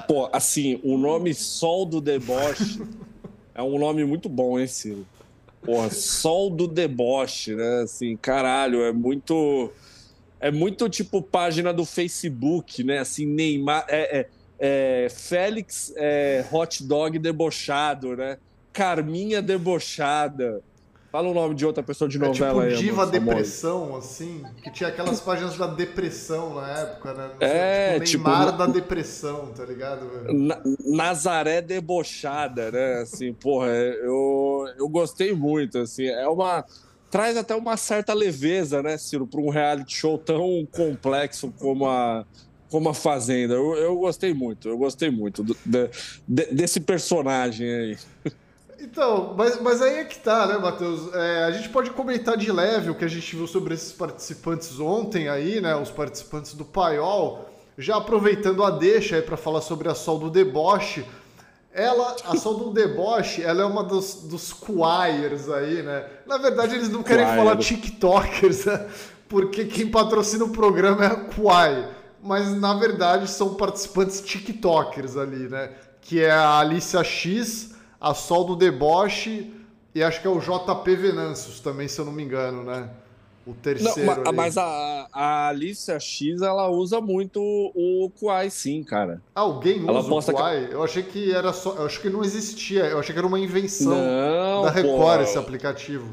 Pô, 0.06 0.28
assim, 0.32 0.80
o 0.82 0.96
nome 0.96 1.34
Sol 1.34 1.84
do 1.84 2.00
Deboche 2.00 2.82
é 3.54 3.62
um 3.62 3.78
nome 3.78 4.04
muito 4.04 4.28
bom, 4.28 4.58
hein, 4.58 4.66
Ciro? 4.66 5.06
Porra, 5.62 5.90
sol 5.90 6.50
do 6.50 6.68
deboche, 6.68 7.54
né? 7.54 7.82
Assim, 7.82 8.16
caralho, 8.16 8.82
é 8.82 8.92
muito. 8.92 9.72
É 10.40 10.52
muito 10.52 10.88
tipo 10.88 11.20
página 11.20 11.72
do 11.72 11.84
Facebook, 11.84 12.84
né? 12.84 12.98
Assim, 12.98 13.26
Neymar. 13.26 13.84
É, 13.88 14.20
é, 14.20 14.28
é 15.04 15.08
Félix 15.08 15.92
é, 15.96 16.44
Hot 16.50 16.84
Dog 16.84 17.18
debochado, 17.18 18.16
né? 18.16 18.38
Carminha 18.72 19.42
debochada. 19.42 20.62
Fala 21.10 21.28
o 21.28 21.34
nome 21.34 21.54
de 21.54 21.64
outra 21.64 21.82
pessoa 21.82 22.06
de 22.06 22.18
novela 22.18 22.66
é 22.66 22.68
tipo 22.68 22.80
aí. 22.80 22.84
Diva 22.84 23.06
Depressão, 23.06 23.96
assim, 23.96 24.44
que 24.62 24.70
tinha 24.70 24.90
aquelas 24.90 25.20
páginas 25.20 25.56
da 25.56 25.66
depressão 25.66 26.54
na 26.54 26.68
época, 26.80 27.14
né? 27.14 27.30
é, 27.40 28.00
tipo, 28.00 28.28
Neymar 28.28 28.46
tipo, 28.46 28.58
da 28.58 28.66
depressão, 28.66 29.50
tá 29.56 29.64
ligado? 29.64 30.06
Na, 30.30 30.60
Nazaré 30.84 31.62
debochada, 31.62 32.70
né? 32.70 33.00
Assim, 33.00 33.32
porra, 33.32 33.68
eu, 33.68 34.66
eu 34.76 34.88
gostei 34.88 35.32
muito, 35.32 35.78
assim, 35.78 36.06
é 36.06 36.28
uma... 36.28 36.64
Traz 37.10 37.38
até 37.38 37.54
uma 37.54 37.78
certa 37.78 38.12
leveza, 38.12 38.82
né, 38.82 38.98
Ciro, 38.98 39.26
para 39.26 39.40
um 39.40 39.48
reality 39.48 39.96
show 39.96 40.18
tão 40.18 40.68
complexo 40.70 41.50
como 41.58 41.88
a, 41.88 42.26
como 42.70 42.86
a 42.90 42.92
Fazenda. 42.92 43.54
Eu, 43.54 43.74
eu 43.76 43.96
gostei 43.96 44.34
muito, 44.34 44.68
eu 44.68 44.76
gostei 44.76 45.10
muito 45.10 45.42
do, 45.42 45.56
de, 45.64 46.44
desse 46.52 46.80
personagem 46.80 47.66
aí. 47.66 47.98
Então, 48.80 49.34
mas, 49.36 49.60
mas 49.60 49.82
aí 49.82 49.98
é 49.98 50.04
que 50.04 50.18
tá, 50.18 50.46
né, 50.46 50.56
Matheus? 50.56 51.12
É, 51.12 51.44
a 51.44 51.50
gente 51.50 51.68
pode 51.68 51.90
comentar 51.90 52.36
de 52.36 52.50
leve 52.52 52.90
o 52.90 52.94
que 52.94 53.04
a 53.04 53.08
gente 53.08 53.34
viu 53.34 53.46
sobre 53.46 53.74
esses 53.74 53.92
participantes 53.92 54.78
ontem 54.78 55.28
aí, 55.28 55.60
né? 55.60 55.74
Os 55.74 55.90
participantes 55.90 56.54
do 56.54 56.64
Paiol. 56.64 57.48
Já 57.76 57.96
aproveitando 57.96 58.62
a 58.62 58.70
deixa 58.70 59.16
aí 59.16 59.22
para 59.22 59.36
falar 59.36 59.62
sobre 59.62 59.88
a 59.88 59.94
Sol 59.94 60.18
do 60.18 60.30
Deboche. 60.30 61.04
Ela, 61.72 62.16
a 62.24 62.36
Sol 62.36 62.54
do 62.54 62.70
Deboche, 62.70 63.42
ela 63.42 63.62
é 63.62 63.64
uma 63.64 63.82
dos, 63.82 64.22
dos 64.22 64.48
choirs 64.48 65.48
aí, 65.48 65.82
né? 65.82 66.06
Na 66.24 66.38
verdade, 66.38 66.76
eles 66.76 66.88
não 66.88 67.02
querem 67.02 67.26
falar 67.26 67.56
TikTokers, 67.56 68.64
né? 68.64 68.86
Porque 69.28 69.64
quem 69.64 69.90
patrocina 69.90 70.44
o 70.44 70.50
programa 70.50 71.04
é 71.04 71.08
a 71.08 71.16
Quai. 71.16 71.88
Mas, 72.22 72.48
na 72.56 72.74
verdade, 72.74 73.28
são 73.28 73.54
participantes 73.54 74.20
TikTokers 74.20 75.16
ali, 75.16 75.48
né? 75.48 75.70
Que 76.00 76.22
é 76.22 76.30
a 76.30 76.58
Alicia 76.58 77.02
X 77.02 77.76
a 78.00 78.14
Sol 78.14 78.44
do 78.44 78.56
Deboche 78.56 79.52
e 79.94 80.02
acho 80.02 80.20
que 80.20 80.26
é 80.26 80.30
o 80.30 80.38
JP 80.38 80.96
Venâncios 80.96 81.60
também, 81.60 81.88
se 81.88 81.98
eu 81.98 82.04
não 82.04 82.12
me 82.12 82.22
engano, 82.22 82.62
né? 82.62 82.88
O 83.46 83.54
terceiro. 83.54 84.22
Não, 84.24 84.32
mas 84.32 84.58
a, 84.58 85.08
a 85.10 85.48
Alicia 85.48 85.98
X 85.98 86.42
ela 86.42 86.68
usa 86.68 87.00
muito 87.00 87.40
o 87.42 88.10
Kuai, 88.20 88.50
sim, 88.50 88.84
cara. 88.84 89.22
Ah, 89.34 89.40
alguém 89.40 89.80
usa 89.82 89.90
ela 89.90 90.00
o 90.00 90.22
Kuai? 90.22 90.66
Que... 90.66 90.74
Eu 90.74 90.84
achei 90.84 91.02
que 91.02 91.32
era 91.32 91.52
só. 91.54 91.74
Eu 91.76 91.86
acho 91.86 92.00
que 92.00 92.10
não 92.10 92.22
existia. 92.22 92.84
Eu 92.84 92.98
achei 92.98 93.14
que 93.14 93.18
era 93.18 93.26
uma 93.26 93.40
invenção 93.40 93.96
não, 93.96 94.62
da 94.64 94.70
Record 94.70 95.16
pô. 95.16 95.22
esse 95.22 95.38
aplicativo. 95.38 96.12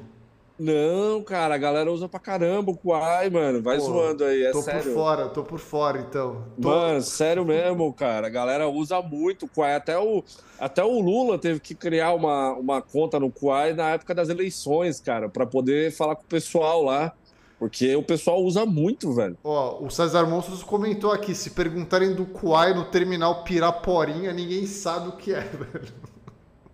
Não, 0.57 1.21
cara, 1.21 1.55
a 1.55 1.57
galera 1.57 1.91
usa 1.91 2.07
pra 2.07 2.19
caramba 2.19 2.71
o 2.71 2.77
Kuai, 2.77 3.29
mano. 3.29 3.61
Vai 3.61 3.77
Pô, 3.77 3.83
zoando 3.83 4.23
aí, 4.23 4.45
é 4.45 4.51
tô 4.51 4.61
sério. 4.61 4.81
Tô 4.81 4.87
por 4.87 4.93
fora, 4.93 5.29
tô 5.29 5.43
por 5.43 5.59
fora, 5.59 5.99
então. 5.99 6.45
Tô... 6.61 6.69
Mano, 6.69 7.01
sério 7.01 7.43
mesmo, 7.43 7.91
cara. 7.93 8.27
A 8.27 8.29
galera 8.29 8.67
usa 8.69 9.01
muito 9.01 9.45
o 9.45 9.49
Kuai. 9.49 9.75
Até 9.75 9.97
o, 9.97 10.23
até 10.57 10.81
o 10.81 10.99
Lula 11.01 11.37
teve 11.37 11.59
que 11.59 11.75
criar 11.75 12.13
uma, 12.13 12.53
uma 12.53 12.81
conta 12.81 13.19
no 13.19 13.29
Kuai 13.29 13.73
na 13.73 13.89
época 13.91 14.15
das 14.15 14.29
eleições, 14.29 15.01
cara, 15.01 15.27
para 15.27 15.45
poder 15.45 15.91
falar 15.91 16.15
com 16.15 16.23
o 16.23 16.27
pessoal 16.27 16.83
lá. 16.83 17.13
Porque 17.59 17.95
o 17.95 18.03
pessoal 18.03 18.43
usa 18.43 18.65
muito, 18.65 19.13
velho. 19.13 19.37
Ó, 19.43 19.83
o 19.83 19.89
César 19.89 20.25
Monstros 20.25 20.63
comentou 20.63 21.11
aqui: 21.11 21.33
se 21.33 21.51
perguntarem 21.51 22.13
do 22.13 22.25
Kuai 22.25 22.73
no 22.73 22.85
terminal 22.85 23.43
Piraporinha, 23.43 24.33
ninguém 24.33 24.65
sabe 24.65 25.09
o 25.09 25.13
que 25.13 25.33
é, 25.33 25.41
velho. 25.51 25.93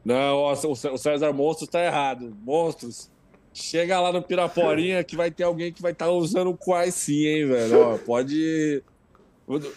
Não, 0.04 0.38
ó, 0.38 0.54
o 0.54 0.98
César 0.98 1.32
Monstros 1.34 1.70
tá 1.70 1.84
errado. 1.84 2.36
Monstros, 2.44 3.11
Chega 3.54 4.00
lá 4.00 4.14
no 4.14 4.22
Piraporinha 4.22 5.04
que 5.04 5.16
vai 5.16 5.30
ter 5.30 5.44
alguém 5.44 5.74
que 5.74 5.82
vai 5.82 5.92
estar 5.92 6.06
tá 6.06 6.12
usando 6.12 6.52
o 6.52 6.58
Quai 6.58 6.90
sim, 6.90 7.26
hein, 7.26 7.48
velho? 7.48 7.82
Ó, 7.82 7.98
pode. 7.98 8.82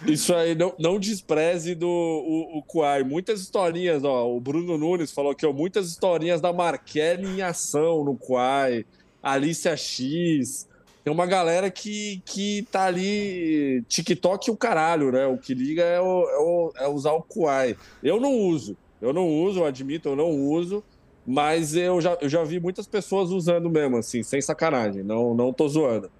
Isso 0.06 0.32
aí, 0.32 0.54
não, 0.54 0.72
não 0.78 1.00
despreze 1.00 1.74
do 1.74 1.88
o, 1.88 2.58
o 2.58 2.62
Quai. 2.62 3.02
Muitas 3.02 3.40
historinhas, 3.40 4.04
ó. 4.04 4.30
O 4.30 4.40
Bruno 4.40 4.78
Nunes 4.78 5.10
falou 5.10 5.34
que 5.34 5.44
ó, 5.44 5.52
muitas 5.52 5.88
historinhas 5.88 6.40
da 6.40 6.52
Marquelli 6.52 7.26
em 7.26 7.42
ação 7.42 8.04
no 8.04 8.16
Quai. 8.16 8.86
Alicia 9.20 9.76
X. 9.76 10.68
Tem 11.02 11.12
uma 11.12 11.26
galera 11.26 11.70
que, 11.70 12.22
que 12.24 12.66
tá 12.70 12.84
ali. 12.84 13.82
TikTok 13.88 14.48
e 14.48 14.52
o 14.52 14.56
caralho, 14.56 15.10
né? 15.10 15.26
O 15.26 15.36
que 15.36 15.52
liga 15.52 15.82
é, 15.82 16.00
o, 16.00 16.28
é, 16.30 16.38
o, 16.38 16.72
é 16.76 16.88
usar 16.88 17.12
o 17.12 17.22
Quai. 17.22 17.76
Eu 18.02 18.20
não 18.20 18.32
uso. 18.32 18.76
Eu 19.02 19.12
não 19.12 19.28
uso, 19.28 19.60
eu 19.60 19.66
admito, 19.66 20.08
eu 20.08 20.16
não 20.16 20.30
uso. 20.30 20.82
Mas 21.26 21.74
eu 21.74 22.00
já, 22.00 22.18
eu 22.20 22.28
já 22.28 22.44
vi 22.44 22.60
muitas 22.60 22.86
pessoas 22.86 23.30
usando 23.30 23.70
mesmo, 23.70 23.96
assim, 23.96 24.22
sem 24.22 24.40
sacanagem. 24.40 25.02
Não, 25.02 25.34
não 25.34 25.52
tô 25.52 25.66
zoando. 25.68 26.10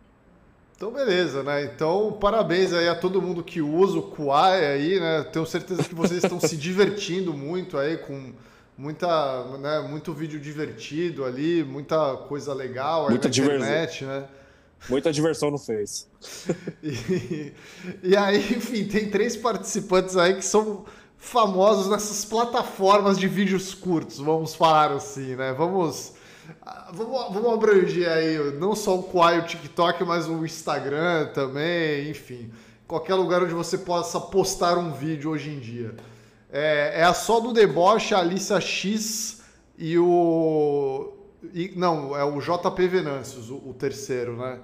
Então, 0.77 0.91
beleza, 0.91 1.43
né? 1.43 1.65
Então, 1.65 2.17
parabéns 2.21 2.73
aí 2.73 2.89
a 2.89 2.95
todo 2.95 3.23
mundo 3.23 3.45
que 3.45 3.61
usa 3.61 3.99
o 3.99 4.03
Kuai 4.03 4.65
aí, 4.65 4.99
né? 4.99 5.25
Tenho 5.33 5.47
certeza 5.47 5.85
que 5.85 5.95
vocês 5.95 6.23
estão 6.25 6.41
se 6.41 6.57
divertindo 6.59 7.33
muito 7.33 7.79
aí 7.79 7.99
com 7.99 8.33
muita, 8.77 9.57
né, 9.59 9.81
muito 9.89 10.13
vídeo 10.13 10.41
divertido 10.41 11.25
ali, 11.25 11.63
muita 11.63 12.17
coisa 12.29 12.53
legal 12.53 13.09
muita 13.09 13.29
na 13.29 13.35
internet, 13.35 14.05
né? 14.05 14.25
Muita 14.89 15.13
diversão 15.13 15.51
no 15.51 15.59
Face. 15.59 16.07
e, 16.83 17.53
e 18.03 18.17
aí, 18.17 18.39
enfim, 18.39 18.85
tem 18.85 19.09
três 19.09 19.37
participantes 19.37 20.17
aí 20.17 20.35
que 20.35 20.45
são 20.45 20.85
famosos 21.25 21.89
nessas 21.89 22.25
plataformas 22.25 23.19
de 23.19 23.27
vídeos 23.27 23.75
curtos, 23.75 24.19
vamos 24.19 24.55
falar 24.55 24.93
assim, 24.93 25.35
né? 25.35 25.53
Vamos 25.53 26.13
vamos, 26.93 27.35
vamos 27.35 27.55
abranger 27.55 28.09
aí 28.09 28.53
não 28.59 28.77
só 28.77 28.99
o 28.99 29.03
Quai, 29.03 29.39
o 29.39 29.45
TikTok, 29.45 30.05
mas 30.05 30.29
o 30.29 30.45
Instagram 30.45 31.27
também, 31.33 32.11
enfim, 32.11 32.51
qualquer 32.87 33.15
lugar 33.15 33.43
onde 33.43 33.55
você 33.55 33.79
possa 33.79 34.21
postar 34.21 34.77
um 34.77 34.93
vídeo 34.93 35.31
hoje 35.31 35.51
em 35.51 35.59
dia. 35.59 35.95
É, 36.53 37.01
é 37.01 37.05
a 37.05 37.15
Só 37.15 37.41
do 37.41 37.53
Deboche, 37.53 38.15
a 38.15 38.19
Alicia 38.19 38.61
X 38.61 39.43
e 39.79 39.99
o. 39.99 41.13
E, 41.53 41.73
não, 41.75 42.17
é 42.17 42.25
o 42.25 42.39
JP 42.39 42.87
Venâncios, 42.87 43.51
o, 43.51 43.57
o 43.57 43.75
terceiro, 43.75 44.37
né? 44.37 44.61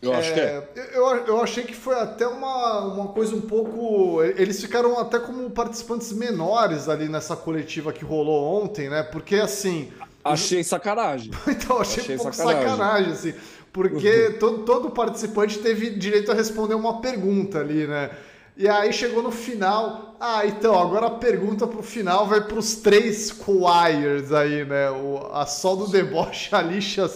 Eu 0.00 0.12
acho 0.12 0.30
é, 0.30 0.34
que 0.34 0.40
é. 0.40 0.90
Eu, 0.94 1.04
eu 1.26 1.42
achei 1.42 1.64
que 1.64 1.74
foi 1.74 1.94
até 1.94 2.26
uma, 2.26 2.80
uma 2.80 3.08
coisa 3.08 3.34
um 3.34 3.40
pouco. 3.40 4.22
Eles 4.22 4.60
ficaram 4.60 4.98
até 4.98 5.18
como 5.18 5.50
participantes 5.50 6.12
menores 6.12 6.88
ali 6.88 7.08
nessa 7.08 7.34
coletiva 7.34 7.92
que 7.92 8.04
rolou 8.04 8.62
ontem, 8.62 8.88
né? 8.88 9.02
Porque 9.02 9.36
assim. 9.36 9.90
Achei 10.22 10.64
sacanagem. 10.64 11.30
então, 11.46 11.78
achei, 11.78 12.02
achei 12.02 12.16
um 12.16 12.18
pouco 12.18 12.34
sacanagem, 12.34 12.68
sacanagem 12.68 13.12
assim. 13.12 13.34
Porque 13.72 14.30
todo, 14.40 14.64
todo 14.64 14.90
participante 14.90 15.60
teve 15.60 15.90
direito 15.90 16.32
a 16.32 16.34
responder 16.34 16.74
uma 16.74 17.00
pergunta 17.00 17.60
ali, 17.60 17.86
né? 17.86 18.10
E 18.56 18.66
aí 18.66 18.92
chegou 18.92 19.22
no 19.22 19.30
final. 19.30 20.16
Ah, 20.18 20.46
então, 20.46 20.76
agora 20.76 21.06
a 21.06 21.10
pergunta 21.10 21.66
pro 21.66 21.82
final 21.82 22.26
vai 22.26 22.40
pros 22.40 22.76
três 22.76 23.30
choirs 23.30 24.32
aí, 24.32 24.64
né? 24.64 24.90
O, 24.90 25.28
a 25.30 25.44
Sol 25.44 25.76
do 25.76 25.88
Deboche, 25.88 26.54
a 26.54 26.58
Alicia, 26.58 27.08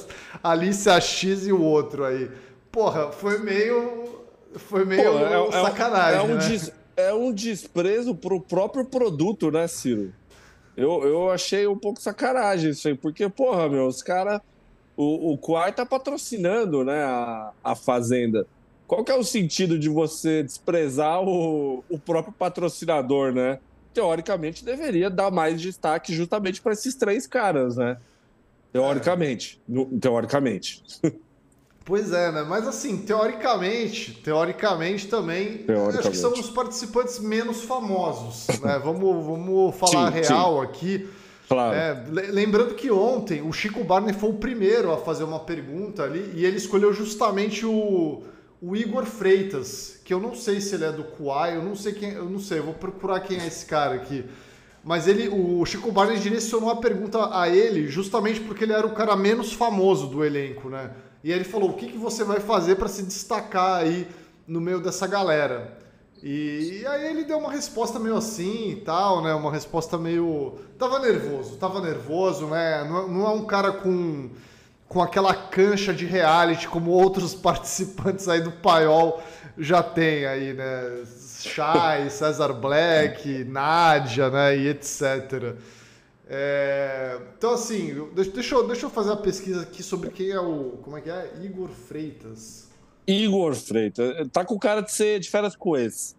a 0.43 0.51
Alicia 0.51 1.01
X 1.01 1.47
e 1.47 1.53
o 1.53 1.61
outro 1.61 2.05
aí. 2.05 2.31
Porra, 2.71 3.11
foi 3.11 3.39
meio. 3.39 4.21
Foi 4.55 4.85
meio 4.85 5.12
Pô, 5.12 5.19
é, 5.19 5.49
é 5.49 5.62
sacanagem. 5.62 6.21
É 6.21 6.23
um, 6.23 6.35
né? 6.35 6.49
des, 6.49 6.73
é 6.97 7.15
um 7.15 7.33
desprezo 7.33 8.15
pro 8.15 8.41
próprio 8.41 8.85
produto, 8.85 9.50
né, 9.50 9.67
Ciro? 9.67 10.12
Eu, 10.77 11.03
eu 11.05 11.31
achei 11.31 11.67
um 11.67 11.79
pouco 11.79 12.00
sacanagem 12.00 12.71
isso 12.71 12.89
aí, 12.89 12.95
porque, 12.95 13.29
porra, 13.29 13.69
meu, 13.69 13.87
os 13.87 14.03
caras. 14.03 14.41
O, 14.97 15.33
o 15.33 15.39
Quai 15.39 15.73
tá 15.73 15.87
patrocinando, 15.87 16.85
né, 16.85 17.03
a, 17.05 17.53
a 17.65 17.75
Fazenda. 17.75 18.47
Qual 18.87 19.03
que 19.03 19.11
é 19.11 19.15
o 19.15 19.25
sentido 19.25 19.79
de 19.79 19.89
você 19.89 20.43
desprezar 20.43 21.23
o, 21.23 21.83
o 21.89 21.99
próprio 21.99 22.35
patrocinador, 22.35 23.33
né? 23.33 23.61
Teoricamente, 23.95 24.65
deveria 24.65 25.09
dar 25.09 25.31
mais 25.31 25.61
destaque 25.61 26.12
justamente 26.12 26.61
para 26.61 26.73
esses 26.73 26.95
três 26.97 27.27
caras, 27.27 27.77
né? 27.77 27.97
Teoricamente. 28.73 29.61
É. 29.71 29.99
Teoricamente. 29.99 30.83
Pois 31.85 32.13
é, 32.13 32.31
né? 32.31 32.45
Mas 32.49 32.69
assim, 32.69 32.99
teoricamente, 32.99 34.13
teoricamente 34.23 35.09
também, 35.09 35.59
teoricamente. 35.59 35.99
acho 35.99 36.11
que 36.11 36.17
são 36.17 36.33
os 36.33 36.51
participantes 36.51 37.19
menos 37.19 37.63
famosos, 37.63 38.47
né? 38.61 38.79
vamos, 38.85 39.25
vamos 39.25 39.75
falar 39.77 40.13
sim, 40.13 40.21
real 40.21 40.59
sim. 40.59 40.65
aqui. 40.65 41.09
Claro. 41.49 41.75
É, 41.75 42.05
lembrando 42.31 42.75
que 42.75 42.93
ontem 42.93 43.43
o 43.43 43.53
Chico 43.53 43.83
Barney 43.83 44.15
foi 44.15 44.31
o 44.31 44.35
primeiro 44.35 44.93
a 44.93 44.99
fazer 44.99 45.25
uma 45.25 45.41
pergunta 45.41 46.05
ali 46.05 46.33
e 46.37 46.47
ele 46.47 46.59
escolheu 46.59 46.93
justamente 46.93 47.67
o, 47.67 48.23
o 48.63 48.77
Igor 48.77 49.05
Freitas, 49.05 49.99
que 50.05 50.15
eu 50.15 50.21
não 50.21 50.33
sei 50.33 50.61
se 50.61 50.77
ele 50.77 50.85
é 50.85 50.93
do 50.93 51.03
Kuai, 51.03 51.57
eu 51.57 51.63
não 51.63 51.75
sei 51.75 51.93
quem, 51.93 52.13
eu 52.13 52.27
não 52.27 52.39
sei, 52.39 52.61
eu 52.61 52.65
vou 52.65 52.75
procurar 52.75 53.19
quem 53.19 53.41
é 53.41 53.47
esse 53.49 53.67
cara 53.67 53.97
aqui. 53.97 54.25
Mas 54.85 55.09
ele, 55.09 55.29
o 55.29 55.65
Chico 55.67 55.91
Barney 55.91 56.19
direcionou 56.19 56.71
a 56.71 56.77
pergunta 56.77 57.37
a 57.37 57.49
ele 57.49 57.89
justamente 57.89 58.41
porque 58.41 58.63
ele 58.63 58.73
era 58.73 58.87
o 58.87 58.95
cara 58.95 59.17
menos 59.17 59.53
famoso 59.53 60.07
do 60.07 60.25
elenco, 60.25 60.69
né? 60.69 60.91
E 61.23 61.33
ele 61.33 61.45
falou: 61.45 61.71
o 61.71 61.75
que, 61.75 61.87
que 61.87 61.99
você 61.99 62.25
vai 62.25 62.41
fazer 62.41 62.77
para 62.77 62.89
se 62.89 63.03
destacar 63.03 63.81
aí 63.81 64.07
no 64.47 64.61
meio 64.61 64.81
dessa 64.81 65.07
galera? 65.07 65.79
E, 66.23 66.81
e, 66.83 66.87
aí 66.87 67.07
ele 67.07 67.25
deu 67.25 67.39
uma 67.39 67.50
resposta 67.50 67.99
meio 67.99 68.17
assim 68.17 68.73
e 68.73 68.77
tal, 68.77 69.23
né? 69.23 69.33
Uma 69.35 69.50
resposta 69.50 69.97
meio. 69.97 70.59
Tava 70.79 70.99
nervoso, 70.99 71.57
tava 71.57 71.81
nervoso, 71.81 72.47
né? 72.47 72.85
Não, 72.85 73.09
não 73.09 73.27
é 73.27 73.31
um 73.31 73.45
cara 73.47 73.73
com, 73.73 74.29
com 74.87 75.00
aquela 75.00 75.35
cancha 75.35 75.95
de 75.95 76.05
reality 76.05 76.69
como 76.69 76.91
outros 76.91 77.33
participantes 77.37 78.29
aí 78.29 78.41
do 78.41 78.53
Paiol 78.53 79.23
já 79.57 79.83
tem 79.83 80.27
aí, 80.27 80.53
né? 80.53 81.05
Chay, 81.43 82.11
César 82.11 82.53
Black, 82.53 83.45
Nádia, 83.45 84.29
né? 84.29 84.57
E 84.57 84.69
etc. 84.69 85.57
É, 86.33 87.19
então, 87.37 87.55
assim, 87.55 88.09
deixa 88.15 88.55
eu, 88.55 88.65
deixa 88.65 88.87
eu 88.87 88.91
fazer 88.91 89.11
uma 89.11 89.17
pesquisa 89.17 89.63
aqui 89.63 89.83
sobre 89.83 90.11
quem 90.11 90.31
é 90.31 90.39
o. 90.39 90.79
Como 90.81 90.97
é 90.97 91.01
que 91.01 91.11
é? 91.11 91.33
Igor 91.43 91.71
Freitas. 91.71 92.69
Igor 93.05 93.53
Freitas. 93.57 94.29
Tá 94.33 94.45
com 94.45 94.57
cara 94.57 94.81
de 94.81 94.93
ser 94.93 95.19
de 95.19 95.29
férias 95.29 95.57
com 95.57 95.77
esse. 95.77 96.15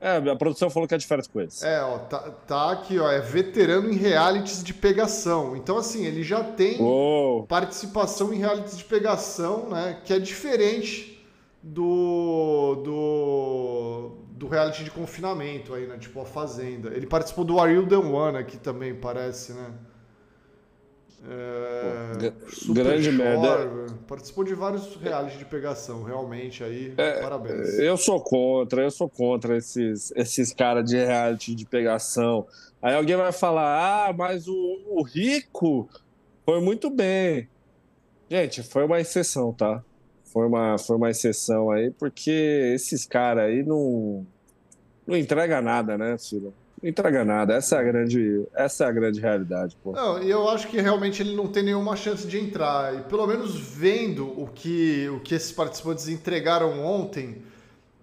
É, 0.00 0.16
a 0.16 0.36
produção 0.36 0.70
falou 0.70 0.88
que 0.88 0.94
é 0.94 0.98
de 0.98 1.06
férias 1.06 1.26
com 1.26 1.40
esse. 1.40 1.66
É, 1.66 1.82
ó, 1.82 1.98
tá, 1.98 2.18
tá 2.46 2.70
aqui, 2.70 3.00
ó. 3.00 3.10
É 3.10 3.20
veterano 3.20 3.90
em 3.90 3.96
realities 3.96 4.62
de 4.62 4.72
pegação. 4.72 5.56
Então, 5.56 5.76
assim, 5.76 6.06
ele 6.06 6.22
já 6.22 6.44
tem 6.44 6.80
Uou. 6.80 7.42
participação 7.42 8.32
em 8.32 8.38
realities 8.38 8.78
de 8.78 8.84
pegação, 8.84 9.68
né? 9.68 10.00
Que 10.04 10.12
é 10.12 10.20
diferente 10.20 11.26
do. 11.60 12.76
do 12.84 14.10
do 14.40 14.48
reality 14.48 14.82
de 14.82 14.90
confinamento 14.90 15.74
aí, 15.74 15.86
né? 15.86 15.98
Tipo 15.98 16.22
a 16.22 16.24
Fazenda. 16.24 16.88
Ele 16.94 17.06
participou 17.06 17.44
do 17.44 17.60
Are 17.60 17.70
You 17.70 17.86
The 17.86 17.96
One 17.96 18.38
aqui 18.38 18.56
também, 18.56 18.94
parece, 18.94 19.52
né? 19.52 19.70
É, 21.28 22.30
Pô, 22.66 22.72
grande 22.72 23.12
merda. 23.12 23.68
Participou 24.08 24.42
de 24.42 24.54
vários 24.54 24.96
reality 24.96 25.36
de 25.36 25.44
pegação, 25.44 26.02
realmente 26.02 26.64
aí. 26.64 26.94
É, 26.96 27.20
parabéns. 27.20 27.78
Eu 27.78 27.98
sou 27.98 28.18
contra, 28.18 28.82
eu 28.82 28.90
sou 28.90 29.10
contra 29.10 29.58
esses, 29.58 30.10
esses 30.16 30.54
caras 30.54 30.88
de 30.88 30.96
reality 30.96 31.54
de 31.54 31.66
pegação. 31.66 32.46
Aí 32.80 32.94
alguém 32.94 33.16
vai 33.16 33.32
falar: 33.32 34.08
ah, 34.08 34.12
mas 34.14 34.48
o, 34.48 34.56
o 34.88 35.02
rico 35.02 35.86
foi 36.46 36.62
muito 36.62 36.88
bem. 36.88 37.46
Gente, 38.30 38.62
foi 38.62 38.86
uma 38.86 38.98
exceção, 38.98 39.52
tá? 39.52 39.84
Foi 40.32 40.46
uma, 40.46 40.78
foi 40.78 40.96
uma 40.96 41.10
exceção 41.10 41.70
aí, 41.70 41.90
porque 41.90 42.72
esses 42.74 43.04
caras 43.04 43.44
aí 43.44 43.64
não, 43.64 44.24
não 45.06 45.16
entrega 45.16 45.60
nada, 45.60 45.98
né, 45.98 46.16
Ciro? 46.18 46.54
Não 46.80 46.88
entrega 46.88 47.24
nada. 47.24 47.54
Essa 47.54 47.76
é 47.76 47.78
a 47.80 47.82
grande, 47.82 48.46
essa 48.54 48.84
é 48.84 48.86
a 48.86 48.92
grande 48.92 49.20
realidade, 49.20 49.76
pô. 49.82 49.92
Não, 49.92 50.22
e 50.22 50.30
eu 50.30 50.48
acho 50.48 50.68
que 50.68 50.80
realmente 50.80 51.20
ele 51.20 51.34
não 51.34 51.48
tem 51.48 51.64
nenhuma 51.64 51.96
chance 51.96 52.26
de 52.26 52.38
entrar. 52.38 52.94
E 52.94 53.02
pelo 53.02 53.26
menos 53.26 53.58
vendo 53.58 54.28
o 54.40 54.46
que, 54.46 55.08
o 55.08 55.20
que 55.20 55.34
esses 55.34 55.52
participantes 55.52 56.08
entregaram 56.08 56.80
ontem, 56.84 57.42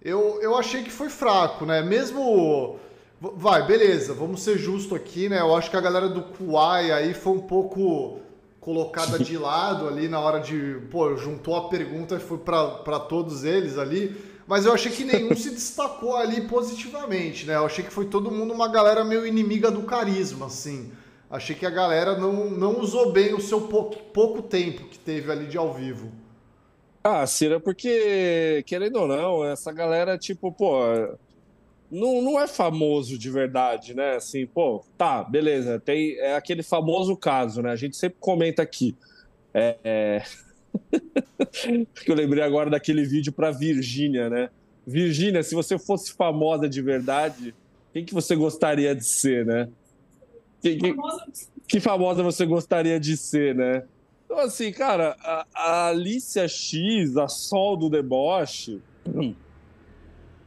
eu, 0.02 0.38
eu 0.42 0.54
achei 0.54 0.82
que 0.82 0.90
foi 0.90 1.08
fraco, 1.08 1.64
né? 1.64 1.82
Mesmo. 1.82 2.78
Vai, 3.20 3.66
beleza, 3.66 4.14
vamos 4.14 4.42
ser 4.42 4.56
justo 4.58 4.94
aqui, 4.94 5.28
né? 5.28 5.40
Eu 5.40 5.56
acho 5.56 5.68
que 5.68 5.76
a 5.76 5.80
galera 5.80 6.08
do 6.08 6.22
Kuai 6.22 6.92
aí 6.92 7.14
foi 7.14 7.32
um 7.32 7.40
pouco 7.40 8.20
colocada 8.68 9.18
de 9.18 9.38
lado 9.38 9.88
ali 9.88 10.08
na 10.08 10.20
hora 10.20 10.40
de. 10.40 10.78
Pô, 10.90 11.16
juntou 11.16 11.56
a 11.56 11.70
pergunta 11.70 12.16
e 12.16 12.20
foi 12.20 12.36
para 12.36 13.00
todos 13.00 13.42
eles 13.42 13.78
ali. 13.78 14.14
Mas 14.46 14.66
eu 14.66 14.74
achei 14.74 14.92
que 14.92 15.04
nenhum 15.04 15.34
se 15.34 15.48
destacou 15.56 16.14
ali 16.14 16.42
positivamente, 16.42 17.46
né? 17.46 17.56
Eu 17.56 17.64
achei 17.64 17.82
que 17.82 17.90
foi 17.90 18.04
todo 18.04 18.30
mundo 18.30 18.52
uma 18.52 18.68
galera 18.68 19.02
meio 19.02 19.26
inimiga 19.26 19.70
do 19.70 19.84
carisma, 19.84 20.46
assim. 20.46 20.92
Achei 21.30 21.56
que 21.56 21.64
a 21.64 21.70
galera 21.70 22.18
não, 22.18 22.50
não 22.50 22.78
usou 22.78 23.10
bem 23.10 23.32
o 23.32 23.40
seu 23.40 23.62
pouco, 23.62 23.96
pouco 24.12 24.42
tempo 24.42 24.84
que 24.84 24.98
teve 24.98 25.32
ali 25.32 25.46
de 25.46 25.56
ao 25.56 25.72
vivo. 25.72 26.12
Ah, 27.02 27.26
Cira, 27.26 27.58
porque, 27.58 28.62
querendo 28.66 28.96
ou 28.96 29.08
não, 29.08 29.44
essa 29.46 29.72
galera, 29.72 30.18
tipo, 30.18 30.52
pô, 30.52 30.82
não, 31.90 32.20
não 32.20 32.40
é 32.40 32.46
famoso 32.46 33.18
de 33.18 33.30
verdade, 33.30 33.94
né? 33.94 34.16
Assim, 34.16 34.46
pô, 34.46 34.84
tá, 34.96 35.24
beleza. 35.24 35.80
Tem 35.80 36.18
é 36.18 36.34
aquele 36.34 36.62
famoso 36.62 37.16
caso, 37.16 37.62
né? 37.62 37.70
A 37.70 37.76
gente 37.76 37.96
sempre 37.96 38.18
comenta 38.20 38.62
aqui. 38.62 38.94
É, 39.54 39.78
é... 39.82 40.22
eu 42.06 42.14
lembrei 42.14 42.42
agora 42.42 42.68
daquele 42.68 43.04
vídeo 43.04 43.32
para 43.32 43.50
Virgínia, 43.50 44.28
né? 44.28 44.50
Virgínia, 44.86 45.42
se 45.42 45.54
você 45.54 45.78
fosse 45.78 46.12
famosa 46.12 46.68
de 46.68 46.80
verdade, 46.82 47.54
quem 47.92 48.04
que 48.04 48.14
você 48.14 48.36
gostaria 48.36 48.94
de 48.94 49.06
ser, 49.06 49.44
né? 49.46 49.68
Que, 50.60 50.76
que, 50.76 50.94
que 51.66 51.80
famosa 51.80 52.22
você 52.22 52.44
gostaria 52.44 52.98
de 53.00 53.16
ser, 53.16 53.54
né? 53.54 53.84
Então, 54.24 54.38
assim, 54.40 54.70
cara, 54.72 55.16
a, 55.20 55.46
a 55.54 55.88
Alicia 55.88 56.46
X, 56.46 57.16
a 57.16 57.28
Sol 57.28 57.78
do 57.78 57.88
Deboche. 57.88 58.82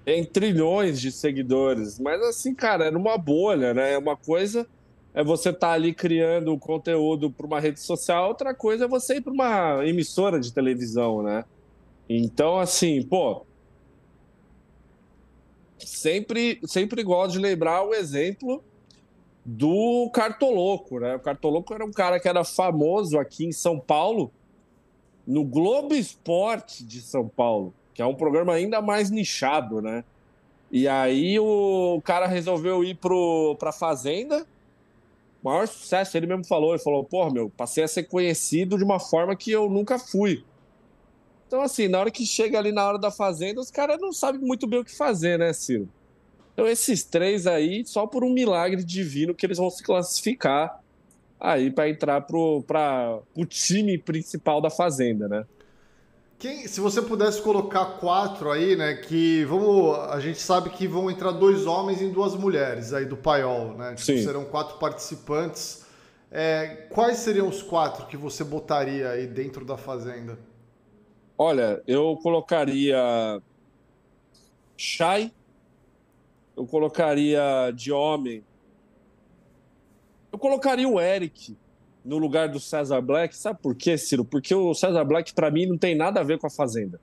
Tem 0.03 0.23
trilhões 0.25 0.99
de 0.99 1.11
seguidores, 1.11 1.99
mas 1.99 2.21
assim, 2.21 2.55
cara, 2.55 2.85
é 2.85 2.91
numa 2.91 3.17
bolha, 3.17 3.73
né? 3.73 3.97
Uma 3.97 4.17
coisa 4.17 4.67
é 5.13 5.23
você 5.23 5.49
estar 5.49 5.67
tá 5.67 5.73
ali 5.73 5.93
criando 5.93 6.57
conteúdo 6.57 7.29
para 7.29 7.45
uma 7.45 7.59
rede 7.59 7.79
social, 7.79 8.29
outra 8.29 8.53
coisa 8.53 8.85
é 8.85 8.87
você 8.87 9.17
ir 9.17 9.21
para 9.21 9.33
uma 9.33 9.85
emissora 9.85 10.39
de 10.39 10.51
televisão, 10.51 11.21
né? 11.21 11.45
Então, 12.09 12.59
assim, 12.59 13.03
pô, 13.03 13.45
sempre, 15.77 16.59
sempre 16.65 17.03
gosto 17.03 17.33
de 17.33 17.39
lembrar 17.39 17.83
o 17.83 17.93
exemplo 17.93 18.63
do 19.45 20.09
Cartoloco, 20.13 20.99
né? 20.99 21.15
O 21.15 21.19
Cartoloco 21.19 21.73
era 21.73 21.85
um 21.85 21.91
cara 21.91 22.19
que 22.19 22.27
era 22.27 22.43
famoso 22.43 23.19
aqui 23.19 23.45
em 23.45 23.51
São 23.51 23.79
Paulo, 23.79 24.31
no 25.27 25.43
Globo 25.43 25.93
Esporte 25.93 26.83
de 26.83 27.01
São 27.01 27.27
Paulo 27.27 27.73
que 27.93 28.01
é 28.01 28.05
um 28.05 28.15
programa 28.15 28.53
ainda 28.53 28.81
mais 28.81 29.09
nichado, 29.09 29.81
né? 29.81 30.03
E 30.71 30.87
aí 30.87 31.37
o 31.37 32.01
cara 32.03 32.25
resolveu 32.27 32.83
ir 32.83 32.95
pro, 32.95 33.55
pra 33.59 33.71
Fazenda. 33.71 34.45
Maior 35.43 35.67
sucesso, 35.67 36.15
ele 36.15 36.27
mesmo 36.27 36.45
falou. 36.45 36.73
Ele 36.73 36.83
falou, 36.83 37.03
porra, 37.03 37.31
meu, 37.31 37.49
passei 37.49 37.83
a 37.83 37.87
ser 37.87 38.03
conhecido 38.03 38.77
de 38.77 38.83
uma 38.83 38.99
forma 38.99 39.35
que 39.35 39.51
eu 39.51 39.69
nunca 39.69 39.99
fui. 39.99 40.45
Então, 41.47 41.61
assim, 41.61 41.89
na 41.89 41.99
hora 41.99 42.09
que 42.09 42.25
chega 42.25 42.57
ali 42.57 42.71
na 42.71 42.87
hora 42.87 42.97
da 42.97 43.11
Fazenda, 43.11 43.59
os 43.59 43.69
caras 43.69 43.99
não 43.99 44.13
sabem 44.13 44.39
muito 44.39 44.65
bem 44.65 44.79
o 44.79 44.85
que 44.85 44.95
fazer, 44.95 45.37
né, 45.37 45.51
Ciro? 45.51 45.89
Então, 46.53 46.65
esses 46.65 47.03
três 47.03 47.45
aí, 47.45 47.85
só 47.85 48.07
por 48.07 48.23
um 48.23 48.31
milagre 48.31 48.81
divino 48.83 49.35
que 49.35 49.45
eles 49.45 49.57
vão 49.57 49.69
se 49.69 49.83
classificar 49.83 50.81
aí 51.37 51.69
para 51.69 51.89
entrar 51.89 52.21
para 52.21 53.19
o 53.35 53.45
time 53.45 53.97
principal 53.97 54.61
da 54.61 54.69
Fazenda, 54.69 55.27
né? 55.27 55.45
Quem, 56.41 56.67
se 56.67 56.81
você 56.81 57.03
pudesse 57.03 57.39
colocar 57.39 57.85
quatro 57.99 58.49
aí, 58.49 58.75
né? 58.75 58.95
Que 58.95 59.45
vamos. 59.45 59.95
A 60.09 60.19
gente 60.19 60.39
sabe 60.39 60.71
que 60.71 60.87
vão 60.87 61.11
entrar 61.11 61.29
dois 61.33 61.67
homens 61.67 62.01
e 62.01 62.07
duas 62.07 62.33
mulheres 62.33 62.93
aí 62.93 63.05
do 63.05 63.15
paiol, 63.15 63.75
né? 63.77 63.93
Tipo, 63.93 64.17
serão 64.17 64.43
quatro 64.45 64.79
participantes. 64.79 65.85
É, 66.31 66.87
quais 66.89 67.19
seriam 67.19 67.47
os 67.47 67.61
quatro 67.61 68.07
que 68.07 68.17
você 68.17 68.43
botaria 68.43 69.09
aí 69.09 69.27
dentro 69.27 69.63
da 69.63 69.77
fazenda? 69.77 70.39
Olha, 71.37 71.79
eu 71.85 72.17
colocaria 72.23 73.39
Shai, 74.75 75.31
eu 76.57 76.65
colocaria 76.65 77.71
de 77.75 77.91
homem, 77.91 78.43
eu 80.31 80.39
colocaria 80.39 80.89
o 80.89 80.99
Eric, 80.99 81.55
no 82.03 82.17
lugar 82.17 82.49
do 82.49 82.59
César 82.59 83.01
Black. 83.01 83.35
Sabe 83.35 83.59
por 83.61 83.75
quê, 83.75 83.97
Ciro? 83.97 84.25
Porque 84.25 84.53
o 84.53 84.73
César 84.73 85.03
Black, 85.03 85.33
para 85.33 85.51
mim, 85.51 85.65
não 85.65 85.77
tem 85.77 85.95
nada 85.95 86.19
a 86.19 86.23
ver 86.23 86.39
com 86.39 86.47
a 86.47 86.49
Fazenda. 86.49 86.99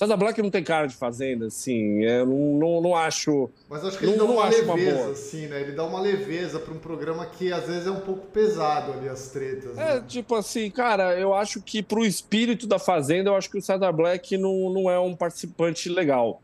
César 0.00 0.16
Black 0.16 0.40
não 0.40 0.50
tem 0.50 0.64
cara 0.64 0.86
de 0.86 0.94
Fazenda, 0.94 1.48
assim. 1.48 2.02
Eu 2.02 2.24
não, 2.24 2.58
não, 2.58 2.80
não 2.80 2.96
acho. 2.96 3.50
Mas 3.68 3.84
acho 3.84 3.98
que 3.98 4.06
ele 4.06 4.16
não, 4.16 4.28
dá 4.28 4.32
uma 4.32 4.48
leveza, 4.48 5.02
uma 5.02 5.12
assim, 5.12 5.46
né? 5.46 5.60
Ele 5.60 5.72
dá 5.72 5.84
uma 5.84 6.00
leveza 6.00 6.58
para 6.58 6.72
um 6.72 6.78
programa 6.78 7.26
que 7.26 7.52
às 7.52 7.66
vezes 7.66 7.86
é 7.86 7.90
um 7.90 8.00
pouco 8.00 8.26
pesado 8.28 8.92
ali, 8.92 9.10
as 9.10 9.28
tretas. 9.28 9.76
É, 9.76 9.96
né? 9.96 10.04
tipo 10.08 10.34
assim, 10.34 10.70
cara, 10.70 11.18
eu 11.20 11.34
acho 11.34 11.60
que 11.60 11.82
pro 11.82 12.02
espírito 12.02 12.66
da 12.66 12.78
Fazenda, 12.78 13.28
eu 13.28 13.36
acho 13.36 13.50
que 13.50 13.58
o 13.58 13.62
César 13.62 13.92
Black 13.92 14.38
não, 14.38 14.70
não 14.70 14.90
é 14.90 14.98
um 14.98 15.14
participante 15.14 15.90
legal. 15.90 16.40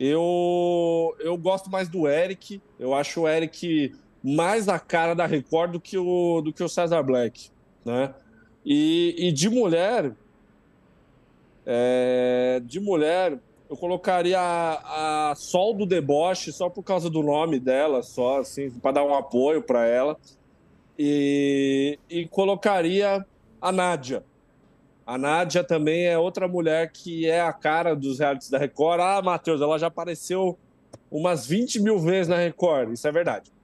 Eu, 0.00 1.14
eu 1.20 1.36
gosto 1.36 1.70
mais 1.70 1.88
do 1.88 2.08
Eric. 2.08 2.60
Eu 2.76 2.92
acho 2.92 3.20
o 3.20 3.28
Eric 3.28 3.94
mais 4.26 4.68
a 4.68 4.76
cara 4.76 5.14
da 5.14 5.24
Record 5.24 5.70
do 5.70 5.80
que 5.80 5.96
o, 5.96 6.40
do 6.40 6.52
que 6.52 6.64
o 6.64 6.68
César 6.68 7.00
Black, 7.00 7.48
né? 7.84 8.12
E, 8.64 9.14
e 9.16 9.30
de 9.30 9.48
mulher, 9.48 10.12
é, 11.64 12.60
de 12.64 12.80
mulher, 12.80 13.38
eu 13.70 13.76
colocaria 13.76 14.40
a, 14.40 15.30
a 15.30 15.34
Sol 15.36 15.74
do 15.74 15.86
Deboche 15.86 16.50
só 16.50 16.68
por 16.68 16.82
causa 16.82 17.08
do 17.08 17.22
nome 17.22 17.60
dela, 17.60 18.02
só 18.02 18.40
assim, 18.40 18.68
para 18.68 18.92
dar 18.92 19.04
um 19.04 19.14
apoio 19.14 19.62
para 19.62 19.86
ela. 19.86 20.16
E, 20.98 21.96
e 22.10 22.26
colocaria 22.26 23.24
a 23.60 23.70
Nádia. 23.70 24.24
A 25.06 25.16
Nádia 25.16 25.62
também 25.62 26.06
é 26.06 26.18
outra 26.18 26.48
mulher 26.48 26.90
que 26.90 27.30
é 27.30 27.40
a 27.40 27.52
cara 27.52 27.94
dos 27.94 28.18
realities 28.18 28.50
da 28.50 28.58
Record. 28.58 29.00
Ah, 29.00 29.22
Matheus, 29.22 29.60
ela 29.60 29.78
já 29.78 29.86
apareceu 29.86 30.58
umas 31.08 31.46
20 31.46 31.80
mil 31.80 32.00
vezes 32.00 32.26
na 32.26 32.38
Record. 32.38 32.92
Isso 32.92 33.06
é 33.06 33.12
verdade. 33.12 33.54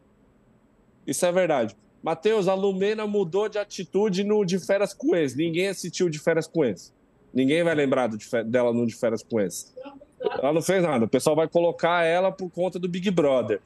Isso 1.07 1.25
é 1.27 1.33
verdade. 1.33 1.77
Matheus, 2.03 2.49
a 2.49 2.55
Lumena 2.55 3.07
mudou 3.07 3.49
de 3.49 3.59
atitude 3.59 4.25
no 4.25 4.45
de 4.45 4.59
férias 4.59 4.93
com 4.93 5.15
ex. 5.15 5.35
Ninguém 5.35 5.69
assistiu 5.69 6.09
de 6.09 6.19
férias 6.19 6.47
com 6.47 6.65
ex. 6.65 6.93
Ninguém 7.33 7.63
vai 7.63 7.75
lembrar 7.75 8.09
de, 8.09 8.27
dela 8.45 8.73
no 8.73 8.87
de 8.87 8.95
férias 8.95 9.23
com 9.23 9.41
ex. 9.41 9.73
Ela 10.21 10.53
não 10.53 10.63
fez 10.63 10.83
nada. 10.83 11.05
O 11.05 11.09
pessoal 11.09 11.37
vai 11.37 11.49
colocar 11.49 12.05
ela 12.05 12.33
por 12.33 12.51
conta 12.51 12.79
do 12.79 12.89
Big 12.89 13.11
Brother. 13.11 13.61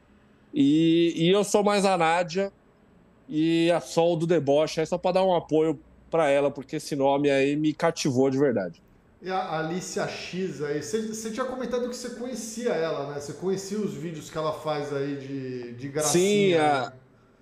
E, 0.53 1.13
e 1.17 1.31
eu 1.31 1.45
sou 1.45 1.65
mais 1.65 1.85
a 1.85 1.97
Nádia 1.97 2.53
e 3.29 3.71
a 3.71 3.81
Sol 3.81 4.17
do 4.17 4.27
Deboche. 4.27 4.81
É 4.81 4.85
só 4.87 4.99
para 4.99 5.13
dar 5.13 5.25
um 5.25 5.35
apoio 5.35 5.79
para 6.11 6.29
ela, 6.29 6.51
porque 6.51 6.77
esse 6.77 6.95
nome 6.95 7.31
aí 7.31 7.57
me 7.57 7.73
cativou 7.73 8.31
de 8.31 8.39
verdade. 8.39 8.83
E 9.21 9.31
a 9.31 9.59
Alicia 9.59 10.07
X 10.07 10.63
aí, 10.63 10.83
você, 10.83 11.01
você 11.03 11.31
tinha 11.31 11.47
comentado 11.47 11.89
que 11.89 11.97
você 11.97 12.11
conhecia 12.11 12.71
ela, 12.73 13.13
né? 13.13 13.21
Você 13.21 13.33
conhecia 13.33 13.79
os 13.79 13.95
vídeos 13.95 14.31
que 14.31 14.37
ela 14.37 14.53
faz 14.53 14.93
aí 14.93 15.17
de, 15.17 15.73
de 15.73 15.89
gracinha. 15.89 16.13
Sim, 16.13 16.55
a, 16.55 16.91
né? 16.91 16.93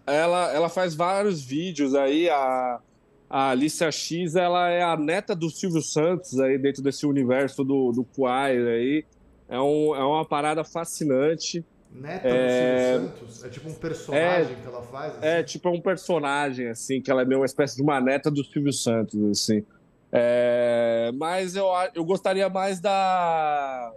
Ela, 0.06 0.52
ela 0.52 0.68
faz 0.68 0.94
vários 0.94 1.42
vídeos 1.42 1.94
aí. 1.94 2.28
A, 2.28 2.80
a 3.28 3.50
Alicia 3.50 3.90
X 3.90 4.36
ela 4.36 4.68
é 4.68 4.82
a 4.82 4.96
neta 4.96 5.34
do 5.34 5.50
Silvio 5.50 5.82
Santos 5.82 6.38
aí 6.38 6.58
dentro 6.58 6.82
desse 6.82 7.06
universo 7.06 7.64
do, 7.64 7.92
do 7.92 8.04
Quai 8.04 8.56
aí. 8.56 9.04
É, 9.48 9.60
um, 9.60 9.94
é 9.94 10.04
uma 10.04 10.24
parada 10.24 10.64
fascinante. 10.64 11.64
Neta 11.90 12.28
é... 12.28 12.98
do 12.98 13.04
Silvio 13.04 13.28
Santos? 13.28 13.44
É 13.44 13.48
tipo 13.48 13.68
um 13.68 13.74
personagem 13.74 14.52
é... 14.52 14.60
que 14.60 14.66
ela 14.66 14.82
faz? 14.82 15.16
Assim? 15.16 15.26
É 15.26 15.42
tipo 15.42 15.68
um 15.70 15.80
personagem, 15.80 16.68
assim, 16.68 17.00
que 17.00 17.10
ela 17.10 17.22
é 17.22 17.24
meio 17.24 17.40
uma 17.40 17.46
espécie 17.46 17.76
de 17.76 17.82
uma 17.82 18.00
neta 18.00 18.30
do 18.30 18.44
Silvio 18.44 18.72
Santos, 18.72 19.22
assim. 19.30 19.64
É... 20.12 21.10
Mas 21.14 21.56
eu, 21.56 21.66
eu 21.94 22.04
gostaria 22.04 22.48
mais 22.48 22.80
da, 22.80 23.92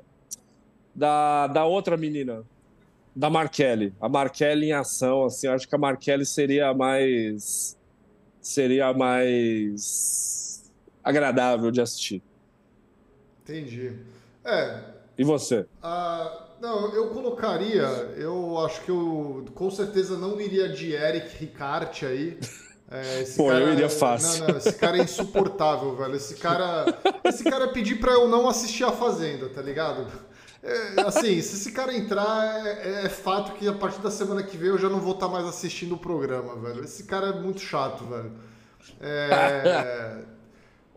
da, 0.95 1.47
da 1.47 1.65
outra 1.65 1.95
menina, 1.95 2.43
da 3.17 3.31
Markelly. 3.31 3.95
A 3.99 4.07
Markelly 4.07 4.67
em 4.67 4.73
ação, 4.73 5.25
assim, 5.25 5.47
acho 5.47 5.67
que 5.67 5.73
a 5.73 5.77
Markelly 5.77 6.23
seria 6.23 6.71
mais 6.71 7.75
seria 8.39 8.93
mais 8.93 10.71
agradável 11.03 11.71
de 11.71 11.81
assistir. 11.81 12.21
Entendi. 13.43 13.93
É. 14.45 14.81
E 15.17 15.23
você? 15.23 15.65
Ah, 15.81 16.45
não, 16.61 16.93
eu 16.93 17.09
colocaria. 17.09 17.81
Eu 18.17 18.59
acho 18.59 18.81
que 18.81 18.91
eu 18.91 19.45
com 19.55 19.71
certeza 19.71 20.15
não 20.15 20.39
iria 20.39 20.69
de 20.69 20.93
Eric 20.93 21.35
Ricarte 21.37 22.05
aí. 22.05 22.37
É, 22.89 23.25
Pô, 23.35 23.49
cara, 23.49 23.59
eu 23.59 23.73
iria 23.73 23.89
fácil. 23.89 24.39
Não, 24.39 24.47
não, 24.47 24.57
esse 24.59 24.71
cara 24.71 24.97
é 24.97 25.01
insuportável, 25.01 25.93
velho. 25.97 26.15
Esse 26.15 26.35
cara, 26.35 26.85
esse 27.25 27.43
cara 27.43 27.65
é 27.65 27.67
pedir 27.67 27.99
para 27.99 28.13
eu 28.13 28.29
não 28.29 28.47
assistir 28.47 28.85
a 28.85 28.93
Fazenda, 28.93 29.49
tá 29.49 29.61
ligado? 29.61 30.07
É, 30.63 31.01
assim, 31.01 31.41
se 31.41 31.55
esse 31.55 31.71
cara 31.71 31.95
entrar, 31.95 32.65
é, 32.65 33.05
é, 33.05 33.09
fato 33.09 33.53
que 33.53 33.67
a 33.67 33.73
partir 33.73 33.99
da 34.01 34.11
semana 34.11 34.43
que 34.43 34.57
vem 34.57 34.69
eu 34.69 34.77
já 34.77 34.89
não 34.89 34.99
vou 34.99 35.13
estar 35.13 35.27
tá 35.27 35.31
mais 35.31 35.45
assistindo 35.45 35.95
o 35.95 35.97
programa, 35.97 36.55
velho. 36.55 36.83
Esse 36.83 37.03
cara 37.03 37.27
é 37.27 37.33
muito 37.33 37.61
chato, 37.61 38.03
velho. 38.05 38.31
É... 38.99 40.23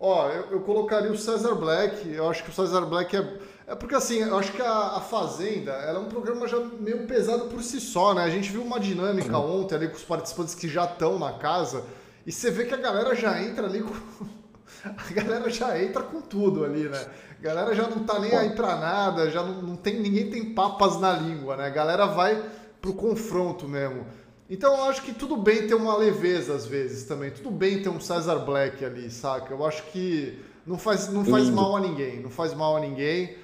Ó, 0.00 0.28
eu, 0.30 0.52
eu, 0.52 0.60
colocaria 0.60 1.12
o 1.12 1.18
Cesar 1.18 1.54
Black. 1.54 2.08
Eu 2.08 2.28
acho 2.30 2.42
que 2.42 2.48
o 2.48 2.52
Cesar 2.52 2.86
Black 2.86 3.14
é. 3.14 3.38
É 3.66 3.74
porque 3.76 3.94
assim, 3.94 4.18
eu 4.18 4.36
acho 4.36 4.50
que 4.50 4.60
a, 4.60 4.96
a 4.96 5.00
Fazenda 5.00 5.70
ela 5.70 6.00
é 6.00 6.02
um 6.02 6.08
programa 6.08 6.48
já 6.48 6.58
meio 6.58 7.06
pesado 7.06 7.44
por 7.44 7.62
si 7.62 7.80
só, 7.80 8.12
né? 8.12 8.24
A 8.24 8.28
gente 8.28 8.50
viu 8.50 8.62
uma 8.62 8.80
dinâmica 8.80 9.38
ontem 9.38 9.76
ali 9.76 9.86
com 9.86 9.94
os 9.94 10.02
participantes 10.02 10.56
que 10.56 10.68
já 10.68 10.86
estão 10.86 11.20
na 11.20 11.34
casa. 11.34 11.84
E 12.26 12.32
você 12.32 12.50
vê 12.50 12.64
que 12.64 12.74
a 12.74 12.78
galera 12.78 13.14
já 13.14 13.40
entra 13.40 13.66
ali 13.66 13.80
com. 13.80 13.94
a 14.82 15.12
galera 15.12 15.48
já 15.48 15.80
entra 15.80 16.02
com 16.02 16.20
tudo 16.20 16.64
ali, 16.64 16.88
né? 16.88 17.06
Galera 17.40 17.74
já 17.74 17.88
não 17.88 18.05
tá 18.05 18.18
nem 18.18 18.35
aí 18.35 18.50
pra 18.50 18.76
nada, 18.76 19.31
já 19.31 19.42
não, 19.42 19.62
não 19.62 19.76
tem, 19.76 19.98
ninguém 19.98 20.31
tem 20.31 20.44
papas 20.55 21.00
na 21.00 21.12
língua, 21.12 21.57
né? 21.57 21.66
A 21.66 21.70
galera 21.70 22.07
vai 22.07 22.42
pro 22.81 22.92
confronto 22.92 23.66
mesmo. 23.66 24.07
Então 24.48 24.76
eu 24.76 24.85
acho 24.85 25.03
que 25.03 25.12
tudo 25.12 25.37
bem 25.37 25.66
ter 25.66 25.74
uma 25.74 25.96
leveza 25.96 26.55
às 26.55 26.66
vezes 26.66 27.05
também. 27.05 27.31
Tudo 27.31 27.50
bem 27.50 27.83
ter 27.83 27.88
um 27.88 28.00
Cesar 28.00 28.44
Black 28.44 28.85
ali, 28.85 29.11
saca? 29.11 29.55
Eu 29.55 29.64
acho 29.64 29.85
que 29.85 30.38
não 30.66 30.76
faz, 30.76 31.09
não 31.09 31.24
faz 31.24 31.48
mal 31.48 31.76
a 31.76 31.81
ninguém. 31.81 32.20
Não 32.20 32.31
faz 32.31 32.53
mal 32.53 32.76
a 32.76 32.81
ninguém. 32.81 33.37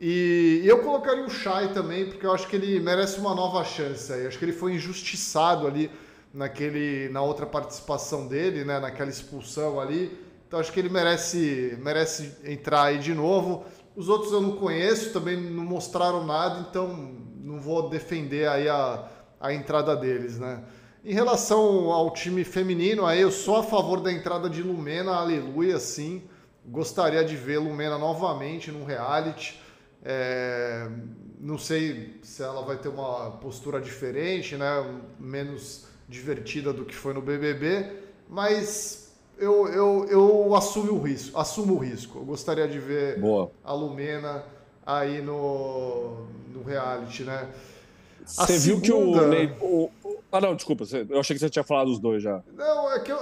E 0.00 0.62
eu 0.64 0.78
colocaria 0.78 1.24
o 1.24 1.30
Shai 1.30 1.72
também, 1.72 2.06
porque 2.06 2.24
eu 2.24 2.32
acho 2.32 2.46
que 2.46 2.56
ele 2.56 2.78
merece 2.78 3.18
uma 3.18 3.34
nova 3.34 3.64
chance 3.64 4.12
aí. 4.12 4.26
Acho 4.26 4.38
que 4.38 4.44
ele 4.44 4.52
foi 4.52 4.74
injustiçado 4.74 5.66
ali 5.66 5.90
naquele, 6.32 7.08
na 7.08 7.22
outra 7.22 7.46
participação 7.46 8.26
dele, 8.26 8.64
né? 8.64 8.78
Naquela 8.78 9.10
expulsão 9.10 9.80
ali. 9.80 10.16
Então 10.50 10.58
acho 10.58 10.72
que 10.72 10.80
ele 10.80 10.88
merece, 10.88 11.78
merece 11.80 12.34
entrar 12.42 12.86
aí 12.86 12.98
de 12.98 13.14
novo. 13.14 13.64
Os 13.94 14.08
outros 14.08 14.32
eu 14.32 14.40
não 14.40 14.56
conheço, 14.56 15.12
também 15.12 15.40
não 15.40 15.62
mostraram 15.62 16.26
nada, 16.26 16.66
então 16.68 16.88
não 17.40 17.60
vou 17.60 17.88
defender 17.88 18.48
aí 18.48 18.68
a, 18.68 19.08
a 19.38 19.54
entrada 19.54 19.94
deles, 19.94 20.40
né? 20.40 20.64
Em 21.04 21.14
relação 21.14 21.92
ao 21.92 22.10
time 22.10 22.42
feminino, 22.42 23.06
aí 23.06 23.20
eu 23.20 23.30
sou 23.30 23.58
a 23.58 23.62
favor 23.62 24.00
da 24.00 24.10
entrada 24.10 24.50
de 24.50 24.60
Lumena, 24.60 25.12
aleluia, 25.12 25.78
sim. 25.78 26.24
Gostaria 26.66 27.24
de 27.24 27.36
ver 27.36 27.58
Lumena 27.58 27.96
novamente 27.96 28.72
no 28.72 28.84
reality. 28.84 29.62
É, 30.02 30.90
não 31.38 31.58
sei 31.58 32.18
se 32.24 32.42
ela 32.42 32.62
vai 32.62 32.76
ter 32.76 32.88
uma 32.88 33.30
postura 33.36 33.80
diferente, 33.80 34.56
né? 34.56 35.00
Menos 35.16 35.86
divertida 36.08 36.72
do 36.72 36.84
que 36.84 36.96
foi 36.96 37.14
no 37.14 37.22
BBB, 37.22 37.98
mas 38.28 38.99
eu, 39.40 39.68
eu, 39.68 40.06
eu 40.08 40.54
assumo 40.54 40.92
o 40.92 41.02
risco. 41.02 41.38
Assumo 41.38 41.74
o 41.74 41.78
risco. 41.78 42.18
Eu 42.18 42.24
gostaria 42.24 42.68
de 42.68 42.78
ver 42.78 43.18
Boa. 43.18 43.50
a 43.64 43.72
Lumena 43.72 44.44
aí 44.86 45.22
no, 45.22 46.26
no 46.52 46.62
reality, 46.62 47.24
né? 47.24 47.48
Você 48.24 48.58
viu 48.58 48.80
que 48.80 48.92
o, 48.92 49.26
Ney, 49.28 49.52
o, 49.60 49.90
Ah, 50.30 50.40
não, 50.40 50.54
desculpa. 50.54 50.84
Eu 51.08 51.18
achei 51.18 51.34
que 51.34 51.40
você 51.40 51.48
tinha 51.48 51.64
falado 51.64 51.88
os 51.88 51.98
dois 51.98 52.22
já. 52.22 52.42
Não, 52.56 52.92
é 52.92 53.00
que 53.00 53.10
eu, 53.10 53.18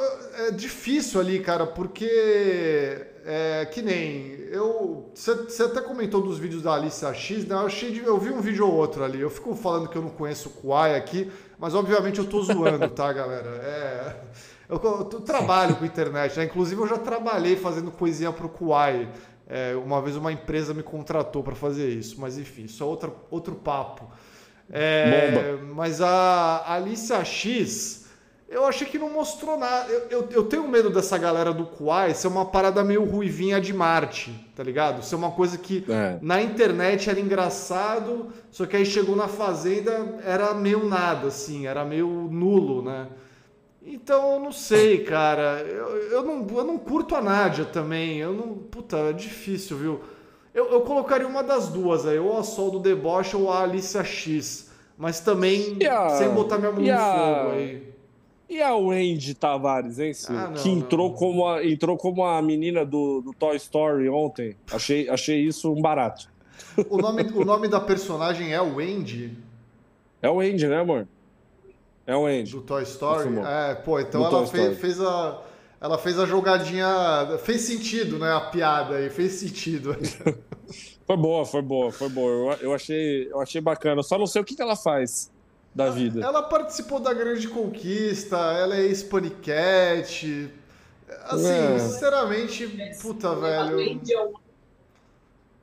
é 0.47 0.51
difícil 0.51 1.21
ali, 1.21 1.41
cara, 1.41 1.67
porque 1.67 3.07
é 3.25 3.67
que 3.67 3.81
nem 3.81 4.33
eu. 4.51 5.11
Você 5.15 5.63
até 5.63 5.81
comentou 5.81 6.21
dos 6.21 6.39
vídeos 6.39 6.63
da 6.63 6.75
Alicia 6.75 7.15
X, 7.15 7.47
né? 7.47 7.55
Eu, 7.55 7.61
achei 7.61 7.93
de, 7.93 8.01
eu 8.01 8.19
vi 8.19 8.31
um 8.31 8.41
vídeo 8.41 8.67
ou 8.67 8.75
outro 8.75 9.05
ali. 9.05 9.21
Eu 9.21 9.31
fico 9.31 9.55
falando 9.55 9.89
que 9.89 9.97
eu 9.97 10.03
não 10.03 10.11
conheço 10.11 10.49
o 10.49 10.53
Kuai 10.53 10.97
aqui, 10.97 11.31
mas 11.59 11.75
obviamente 11.75 12.19
eu 12.19 12.27
tô 12.27 12.43
zoando, 12.43 12.89
tá, 12.91 13.13
galera? 13.13 13.49
É. 13.63 14.17
Eu, 14.69 14.77
eu, 14.83 15.21
trabalho 15.21 15.77
com 15.77 15.85
internet, 15.85 16.37
né? 16.37 16.45
Inclusive 16.45 16.81
eu 16.81 16.87
já 16.87 16.99
trabalhei 16.99 17.57
fazendo 17.57 17.91
coisinha 17.91 18.31
pro 18.31 18.49
Kuai. 18.49 19.09
É, 19.47 19.75
uma 19.77 20.03
vez 20.03 20.15
uma 20.15 20.31
empresa 20.31 20.75
me 20.75 20.83
contratou 20.83 21.43
para 21.43 21.55
fazer 21.55 21.89
isso, 21.89 22.21
mas 22.21 22.37
enfim, 22.37 22.65
isso 22.65 22.83
é 22.83 22.87
outro, 22.87 23.17
outro 23.31 23.55
papo. 23.55 24.07
É, 24.71 25.57
mas 25.75 26.03
a 26.03 26.75
Alicia 26.75 27.25
X, 27.25 28.05
eu 28.47 28.67
achei 28.67 28.87
que 28.87 28.99
não 28.99 29.09
mostrou 29.09 29.59
nada. 29.59 29.91
Eu, 29.91 30.01
eu, 30.11 30.29
eu, 30.31 30.45
tenho 30.45 30.69
medo 30.69 30.91
dessa 30.91 31.17
galera 31.17 31.55
do 31.55 31.65
Kuai 31.65 32.13
ser 32.13 32.29
uma 32.29 32.45
parada 32.45 32.85
meio 32.85 33.05
ruivinha 33.05 33.59
de 33.63 33.73
Marte, 33.73 34.51
tá 34.55 34.63
ligado? 34.63 35.03
Ser 35.03 35.15
uma 35.15 35.31
coisa 35.31 35.57
que 35.57 35.87
é. 35.89 36.19
na 36.21 36.43
internet 36.43 37.09
era 37.09 37.19
engraçado, 37.19 38.31
só 38.51 38.67
que 38.67 38.77
aí 38.77 38.85
chegou 38.85 39.17
na 39.17 39.29
Fazenda 39.29 40.19
era 40.23 40.53
meio 40.53 40.87
nada, 40.87 41.29
assim, 41.29 41.67
era 41.67 41.87
meio 41.87 42.07
nulo, 42.31 42.83
né? 42.83 43.07
Então, 43.91 44.35
eu 44.35 44.41
não 44.41 44.53
sei, 44.53 44.99
cara. 45.03 45.61
Eu, 45.61 45.97
eu, 46.11 46.23
não, 46.23 46.47
eu 46.57 46.65
não 46.65 46.79
curto 46.79 47.15
a 47.15 47.23
Nádia 47.23 47.65
também. 47.65 48.19
Eu 48.19 48.33
não. 48.33 48.55
Puta, 48.55 48.97
é 48.99 49.13
difícil, 49.13 49.77
viu? 49.79 50.01
Eu, 50.55 50.71
eu 50.73 50.81
colocaria 50.83 51.27
uma 51.27 51.43
das 51.43 51.69
duas 51.69 52.07
aí, 52.07 52.19
ou 52.19 52.37
a 52.37 52.43
Sol 52.43 52.71
do 52.71 52.79
Deboche 52.79 53.37
ou 53.37 53.51
a 53.51 53.63
Alicia 53.63 54.05
X. 54.05 54.71
Mas 54.97 55.21
também 55.21 55.79
a, 55.89 56.11
sem 56.11 56.29
botar 56.31 56.59
minha 56.59 56.73
mão 56.73 56.83
no 56.83 56.93
a, 56.93 56.97
fogo 56.97 57.55
aí. 57.55 57.89
E 58.49 58.63
a 58.63 58.75
Wendy 58.75 59.35
Tavares, 59.35 59.99
hein, 59.99 60.13
Ah, 60.29 60.49
não, 60.49 60.55
que 60.55 60.69
entrou, 60.69 61.11
não. 61.11 61.17
Como 61.17 61.47
a, 61.47 61.65
entrou 61.65 61.97
como 61.97 62.25
a 62.25 62.41
menina 62.43 62.85
do, 62.85 63.21
do 63.21 63.33
Toy 63.33 63.57
Story 63.57 64.09
ontem. 64.09 64.57
Achei, 64.73 65.09
achei 65.09 65.41
isso 65.41 65.73
um 65.73 65.81
barato. 65.81 66.29
O 66.89 66.97
nome, 66.97 67.23
o 67.35 67.45
nome 67.45 67.69
da 67.69 67.79
personagem 67.79 68.53
é 68.53 68.61
Wendy? 68.61 69.37
É 70.21 70.29
o 70.29 70.37
Wendy, 70.37 70.67
né, 70.67 70.81
amor? 70.81 71.07
É 72.09 72.17
o 72.17 72.23
Wendy. 72.23 72.53
Do 72.53 72.63
Toy 72.63 72.83
Story? 72.85 73.29
É, 73.47 73.75
pô, 73.75 74.01
então 74.01 74.25
ela 74.25 74.47
fez, 74.47 74.81
fez 74.81 74.99
a 74.99 75.43
ela 75.79 75.99
fez 75.99 76.19
a 76.19 76.25
jogadinha. 76.25 77.39
Fez 77.45 77.61
sentido, 77.61 78.19
né? 78.19 78.33
A 78.33 78.41
piada 78.41 78.97
aí, 78.97 79.11
fez 79.11 79.33
sentido. 79.33 79.95
foi 81.07 81.17
boa, 81.19 81.45
foi 81.45 81.63
boa, 81.63 81.93
foi 81.93 82.09
boa. 82.09 82.31
Eu, 82.31 82.69
eu, 82.69 82.75
achei, 82.75 83.29
eu 83.31 83.39
achei 83.41 83.61
bacana. 83.61 84.03
Só 84.03 84.19
não 84.19 84.27
sei 84.27 84.41
o 84.41 84.45
que, 84.45 84.57
que 84.57 84.63
ela 84.63 84.75
faz 84.75 85.31
da 85.75 85.91
vida. 85.91 86.25
Ela 86.25 86.43
participou 86.43 86.99
da 86.99 87.13
Grande 87.13 87.47
Conquista, 87.47 88.37
ela 88.37 88.75
é 88.75 88.81
ex-paniquete. 88.87 90.51
Assim, 91.25 91.47
é. 91.47 91.79
sinceramente, 91.79 92.67
puta, 93.01 93.35
velho. 93.37 94.01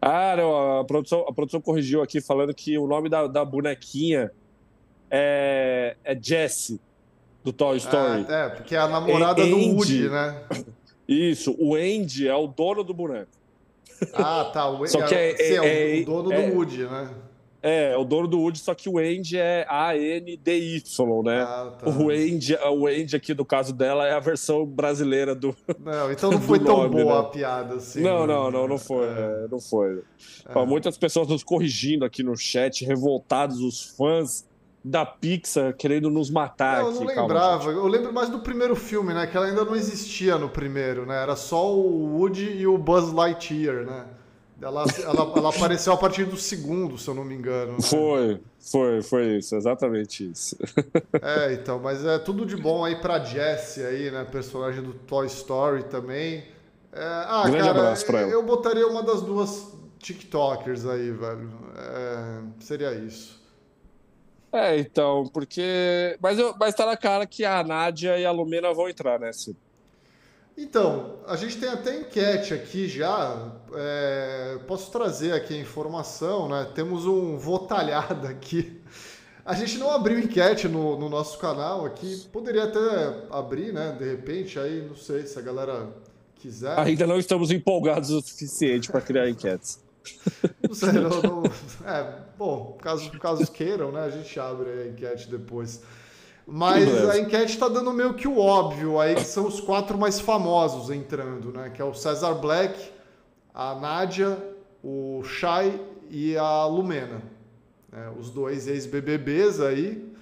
Ah, 0.02 0.36
não, 0.38 0.80
a 0.80 0.86
produção, 0.86 1.26
a 1.28 1.34
produção 1.34 1.60
corrigiu 1.60 2.04
aqui 2.04 2.22
falando 2.22 2.54
que 2.54 2.78
o 2.78 2.86
nome 2.86 3.10
da, 3.10 3.26
da 3.28 3.44
bonequinha 3.44 4.32
é, 5.16 5.96
é 6.04 6.18
Jessie 6.22 6.80
do 7.42 7.54
Toy 7.54 7.78
Story. 7.78 8.26
É, 8.28 8.46
é 8.46 8.50
porque 8.50 8.76
é 8.76 8.80
a 8.80 8.88
namorada 8.88 9.42
Andy, 9.42 9.52
do 9.52 9.76
Woody, 9.76 10.10
né? 10.10 10.42
Isso, 11.08 11.56
o 11.58 11.76
Andy 11.76 12.28
é 12.28 12.36
o 12.36 12.48
dono 12.48 12.84
do 12.84 12.94
boneco. 12.94 13.32
Ah, 14.14 14.50
tá. 14.54 14.70
O, 14.70 14.86
Só 14.88 15.04
que 15.04 15.16
é, 15.16 15.32
é, 15.32 15.38
sim, 15.38 15.66
é, 15.66 16.00
é 16.00 16.02
o 16.02 16.06
dono 16.06 16.30
do 16.30 16.56
Woody, 16.56 16.84
né? 16.84 17.10
É, 17.62 17.94
é, 17.94 17.98
o 17.98 18.04
dono 18.04 18.28
do 18.28 18.40
Woody, 18.40 18.60
só 18.60 18.76
que 18.76 18.90
o 18.90 18.98
Andy 18.98 19.38
é 19.38 19.66
A-N-D-Y, 19.70 21.24
né? 21.24 21.42
Ah, 21.42 21.74
tá. 21.80 21.90
o, 21.90 22.10
Andy, 22.10 22.56
o 22.56 22.88
Andy 22.88 23.16
aqui, 23.16 23.34
do 23.34 23.46
caso 23.46 23.74
dela, 23.74 24.06
é 24.06 24.14
a 24.14 24.20
versão 24.20 24.66
brasileira 24.66 25.34
do. 25.34 25.56
Não, 25.80 26.12
então 26.12 26.30
não 26.30 26.42
foi 26.42 26.60
tão 26.60 26.78
nome, 26.78 27.04
boa 27.04 27.14
né? 27.14 27.20
a 27.22 27.24
piada 27.24 27.76
assim. 27.76 28.02
Não, 28.02 28.28
não, 28.28 28.52
não, 28.52 28.68
não 28.68 28.78
foi. 28.78 29.08
É. 29.08 29.48
não 29.50 29.60
foi. 29.60 30.04
Muitas 30.68 30.98
pessoas 30.98 31.28
nos 31.28 31.44
corrigindo 31.44 32.04
aqui 32.04 32.22
no 32.22 32.36
chat, 32.36 32.84
revoltados, 32.86 33.60
os 33.60 33.96
fãs 33.96 34.46
da 34.88 35.04
Pixar 35.04 35.74
querendo 35.76 36.12
nos 36.12 36.30
matar. 36.30 36.84
Não, 36.84 36.90
eu 36.90 36.94
não 36.94 37.04
lembrava. 37.08 37.64
Calma, 37.64 37.80
eu 37.80 37.88
lembro 37.88 38.14
mais 38.14 38.30
do 38.30 38.38
primeiro 38.40 38.76
filme, 38.76 39.16
né? 39.16 39.26
Que 39.26 39.36
ela 39.36 39.48
ainda 39.48 39.66
não 39.66 39.76
existia 39.76 40.38
no 40.38 40.48
primeiro, 40.48 41.08
né? 41.08 41.24
Era 41.24 41.36
só 41.36 41.74
o 41.74 42.20
Woody 42.20 42.52
e 42.52 42.68
o 42.68 42.78
Buzz 42.78 43.12
Lightyear, 43.12 43.84
né? 43.84 44.06
Ela, 44.62 44.86
ela, 45.04 45.34
ela 45.36 45.50
apareceu 45.50 45.92
a 45.92 45.98
partir 45.98 46.26
do 46.26 46.38
segundo, 46.38 47.00
se 47.00 47.08
eu 47.08 47.16
não 47.16 47.26
me 47.26 47.34
engano. 47.34 47.74
Né? 47.74 47.82
Foi, 47.82 48.40
foi, 48.60 49.02
foi 49.02 49.38
isso, 49.38 49.56
exatamente 49.56 50.30
isso. 50.30 50.56
É, 51.20 51.54
então, 51.54 51.80
mas 51.80 52.06
é 52.06 52.20
tudo 52.20 52.46
de 52.46 52.56
bom 52.56 52.86
aí 52.86 52.96
pra 52.96 53.20
Jessie 53.20 53.84
aí, 53.84 54.12
né? 54.12 54.24
Personagem 54.24 54.84
do 54.84 54.94
Toy 54.94 55.26
Story 55.26 55.84
também. 55.86 56.44
É, 56.94 57.04
ah, 57.04 57.44
Grande 57.46 57.58
cara, 57.58 57.80
abraço 57.80 58.06
pra 58.06 58.22
ela. 58.22 58.32
eu 58.32 58.44
botaria 58.44 58.88
uma 58.88 59.02
das 59.02 59.22
duas 59.24 59.74
TikTokers 59.98 60.86
aí, 60.86 61.10
velho. 61.10 61.50
É, 61.76 62.42
seria 62.60 62.94
isso. 62.94 63.45
É, 64.56 64.80
então, 64.80 65.26
porque. 65.34 66.18
Mas, 66.22 66.40
eu, 66.40 66.56
mas 66.58 66.74
tá 66.74 66.86
na 66.86 66.96
cara 66.96 67.26
que 67.26 67.44
a 67.44 67.62
Nádia 67.62 68.18
e 68.18 68.26
a 68.26 68.32
Lumena 68.32 68.74
vão 68.74 68.88
entrar, 68.88 69.20
né, 69.20 69.34
Ciro? 69.34 69.58
Então, 70.58 71.18
a 71.28 71.36
gente 71.36 71.58
tem 71.58 71.68
até 71.68 72.00
enquete 72.00 72.54
aqui 72.54 72.88
já. 72.88 73.52
É, 73.74 74.58
posso 74.66 74.90
trazer 74.94 75.34
aqui 75.34 75.54
a 75.54 75.60
informação, 75.60 76.48
né? 76.48 76.72
Temos 76.74 77.06
um 77.06 77.38
votalhada 77.38 78.30
aqui. 78.30 78.82
A 79.46 79.54
gente 79.54 79.78
não 79.78 79.92
abriu 79.92 80.18
enquete 80.18 80.70
no, 80.70 80.98
no, 80.98 81.10
nosso 81.10 81.38
canal 81.38 81.86
aqui. 81.86 82.26
Poderia 82.32 82.64
até 82.64 82.80
abrir, 83.30 83.74
né? 83.74 83.94
De 84.00 84.10
repente, 84.10 84.58
aí 84.58 84.82
não 84.88 84.96
sei 84.96 85.28
se 85.28 85.38
a 85.38 85.42
galera 85.42 85.90
quiser. 86.36 86.80
Ainda 86.80 87.06
não 87.06 87.20
estamos 87.20 87.52
empolgados 87.52 88.10
o 88.10 88.22
suficiente 88.22 88.90
para 88.90 89.02
criar 89.02 89.30
enquetes. 89.30 89.85
Não 90.68 90.76
sei, 90.76 90.92
não, 90.94 91.10
não, 91.22 91.44
é, 91.86 92.20
bom, 92.38 92.78
caso, 92.82 93.12
caso 93.20 93.52
queiram, 93.52 93.92
né? 93.92 94.02
A 94.02 94.10
gente 94.10 94.40
abre 94.40 94.70
a 94.70 94.88
enquete 94.88 95.30
depois. 95.30 95.82
Mas 96.48 97.10
a 97.10 97.18
enquete 97.18 97.54
está 97.54 97.68
dando 97.68 97.92
meio 97.92 98.14
que 98.14 98.28
o 98.28 98.38
óbvio 98.38 99.00
aí, 99.00 99.16
que 99.16 99.24
são 99.24 99.48
os 99.48 99.60
quatro 99.60 99.98
mais 99.98 100.20
famosos 100.20 100.92
entrando, 100.92 101.52
né? 101.52 101.72
Que 101.72 101.82
é 101.82 101.86
o 101.86 101.94
Cesar 101.94 102.36
Black, 102.36 102.92
a 103.54 103.74
Nádia, 103.76 104.38
o 104.84 105.24
Shai 105.24 105.80
e 106.10 106.38
a 106.38 106.66
Lumena. 106.66 107.22
É, 107.92 108.10
os 108.20 108.30
dois 108.30 108.68
ex-BBBs 108.68 109.60
aí, 109.60 110.14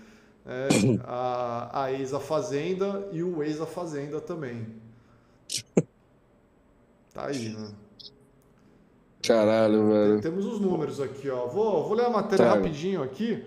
é, 0.45 0.67
a, 1.03 1.83
a 1.83 1.91
ex-A 1.91 2.19
Fazenda 2.19 3.07
e 3.11 3.21
o 3.21 3.43
ex-A 3.43 3.65
Fazenda 3.65 4.21
também. 4.21 4.67
Tá 7.13 7.27
aí, 7.27 7.49
né? 7.49 7.71
Caralho, 9.25 9.87
velho. 9.87 10.21
Temos 10.21 10.45
os 10.45 10.59
números 10.59 10.99
aqui, 10.99 11.29
ó. 11.29 11.47
Vou, 11.47 11.87
vou 11.87 11.93
ler 11.93 12.05
a 12.05 12.09
matéria 12.09 12.45
tá. 12.45 12.53
rapidinho 12.53 13.01
aqui. 13.01 13.43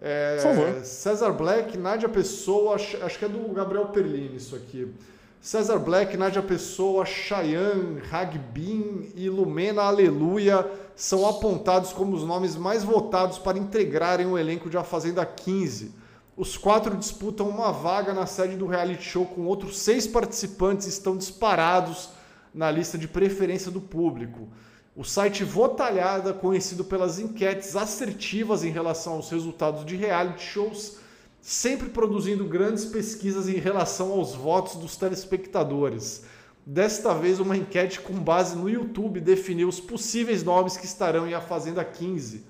É, 0.00 0.36
Por 0.36 0.42
favor. 0.42 0.84
César 0.84 1.32
Black, 1.32 1.78
Nádia 1.78 2.08
Pessoa, 2.08 2.74
acho, 2.74 3.18
que 3.18 3.24
é 3.24 3.28
do 3.28 3.52
Gabriel 3.54 3.86
Perlini 3.86 4.36
isso 4.36 4.54
aqui. 4.54 4.92
César 5.40 5.78
Black, 5.78 6.16
Nádia 6.16 6.42
Pessoa, 6.42 7.06
Cheyenne, 7.06 8.00
Ragbin 8.10 9.12
e 9.14 9.28
Lumena 9.28 9.82
Aleluia 9.82 10.66
são 10.94 11.26
apontados 11.26 11.92
como 11.92 12.14
os 12.14 12.22
nomes 12.22 12.54
mais 12.54 12.84
votados 12.84 13.38
para 13.38 13.58
integrarem 13.58 14.26
o 14.26 14.38
elenco 14.38 14.68
de 14.68 14.76
A 14.76 14.84
Fazenda 14.84 15.24
15. 15.24 15.92
Os 16.36 16.56
quatro 16.56 16.96
disputam 16.96 17.48
uma 17.48 17.72
vaga 17.72 18.12
na 18.12 18.26
sede 18.26 18.56
do 18.56 18.66
reality 18.66 19.02
show 19.02 19.24
com 19.24 19.46
outros 19.46 19.78
seis 19.78 20.06
participantes 20.06 20.86
estão 20.86 21.16
disparados 21.16 22.10
na 22.52 22.70
lista 22.70 22.98
de 22.98 23.08
preferência 23.08 23.70
do 23.70 23.80
público. 23.80 24.48
O 24.96 25.02
site 25.02 25.42
Votalhada, 25.42 26.32
conhecido 26.32 26.84
pelas 26.84 27.18
enquetes 27.18 27.74
assertivas 27.74 28.62
em 28.62 28.70
relação 28.70 29.14
aos 29.14 29.28
resultados 29.28 29.84
de 29.84 29.96
reality 29.96 30.44
shows, 30.44 30.98
sempre 31.40 31.88
produzindo 31.88 32.44
grandes 32.44 32.84
pesquisas 32.84 33.48
em 33.48 33.56
relação 33.56 34.12
aos 34.12 34.36
votos 34.36 34.76
dos 34.76 34.96
telespectadores. 34.96 36.22
Desta 36.64 37.12
vez, 37.12 37.40
uma 37.40 37.56
enquete 37.56 37.98
com 38.00 38.14
base 38.14 38.56
no 38.56 38.70
YouTube 38.70 39.20
definiu 39.20 39.68
os 39.68 39.80
possíveis 39.80 40.44
nomes 40.44 40.76
que 40.76 40.86
estarão 40.86 41.26
em 41.26 41.34
A 41.34 41.40
Fazenda 41.40 41.84
15. 41.84 42.46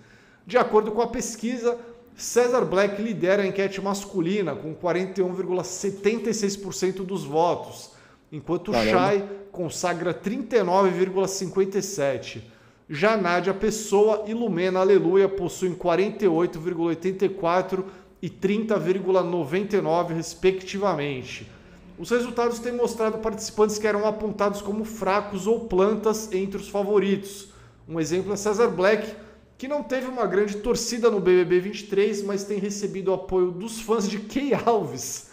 De 0.47 0.59
acordo 0.59 0.93
com 0.93 1.01
a 1.01 1.07
pesquisa, 1.07 1.79
Cesar 2.15 2.67
Black 2.67 3.01
lidera 3.01 3.43
a 3.43 3.47
enquete 3.47 3.81
masculina 3.81 4.55
com 4.55 4.75
41,76% 4.75 6.97
dos 7.05 7.25
votos 7.25 7.93
enquanto 8.31 8.71
o 8.71 8.75
Shai 8.75 9.27
consagra 9.55 10.12
39,57. 10.12 12.43
Já 12.90 13.17
Nádia 13.17 13.55
Pessoa 13.55 14.25
e 14.27 14.35
Lumena 14.35 14.81
Aleluia 14.81 15.29
possuem 15.29 15.73
48,84 15.75 17.85
e 18.21 18.29
30,99 18.29 20.09
respectivamente. 20.09 21.49
Os 21.97 22.11
resultados 22.11 22.59
têm 22.59 22.73
mostrado 22.73 23.19
participantes 23.19 23.79
que 23.79 23.87
eram 23.87 24.05
apontados 24.05 24.61
como 24.61 24.85
fracos 24.85 25.47
ou 25.47 25.61
plantas 25.61 26.33
entre 26.33 26.57
os 26.59 26.69
favoritos. 26.69 27.51
Um 27.88 28.01
exemplo 28.01 28.33
é 28.33 28.37
Cesar 28.37 28.71
Black, 28.71 29.14
que 29.57 29.69
não 29.69 29.85
teve 29.85 30.09
uma 30.09 30.27
grande 30.27 30.57
torcida 30.57 31.09
no 31.09 31.21
BBB 31.21 31.61
23, 31.61 32.25
mas 32.25 32.43
tem 32.43 32.59
recebido 32.59 33.12
o 33.12 33.14
apoio 33.14 33.53
dos 33.53 33.81
fãs 33.81 34.11
de 34.11 34.19
Key 34.19 34.51
Alves, 34.67 35.31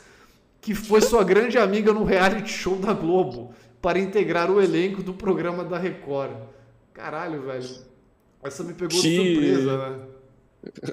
que 0.62 0.76
foi 0.76 1.02
sua 1.02 1.24
grande 1.24 1.58
amiga 1.58 1.92
no 1.92 2.04
reality 2.04 2.52
show 2.52 2.76
da 2.76 2.94
Globo, 2.94 3.52
para 3.82 4.00
integrar 4.00 4.50
o 4.52 4.62
elenco 4.62 5.02
do 5.02 5.14
programa 5.14 5.64
da 5.64 5.78
Record. 5.78 6.32
Caralho, 6.94 7.42
velho. 7.44 7.68
Essa 8.44 8.64
me 8.64 8.74
pegou 8.74 8.90
Que- 9.02 9.10
de 9.10 9.16
surpresa, 9.56 9.78
né? 9.90 10.00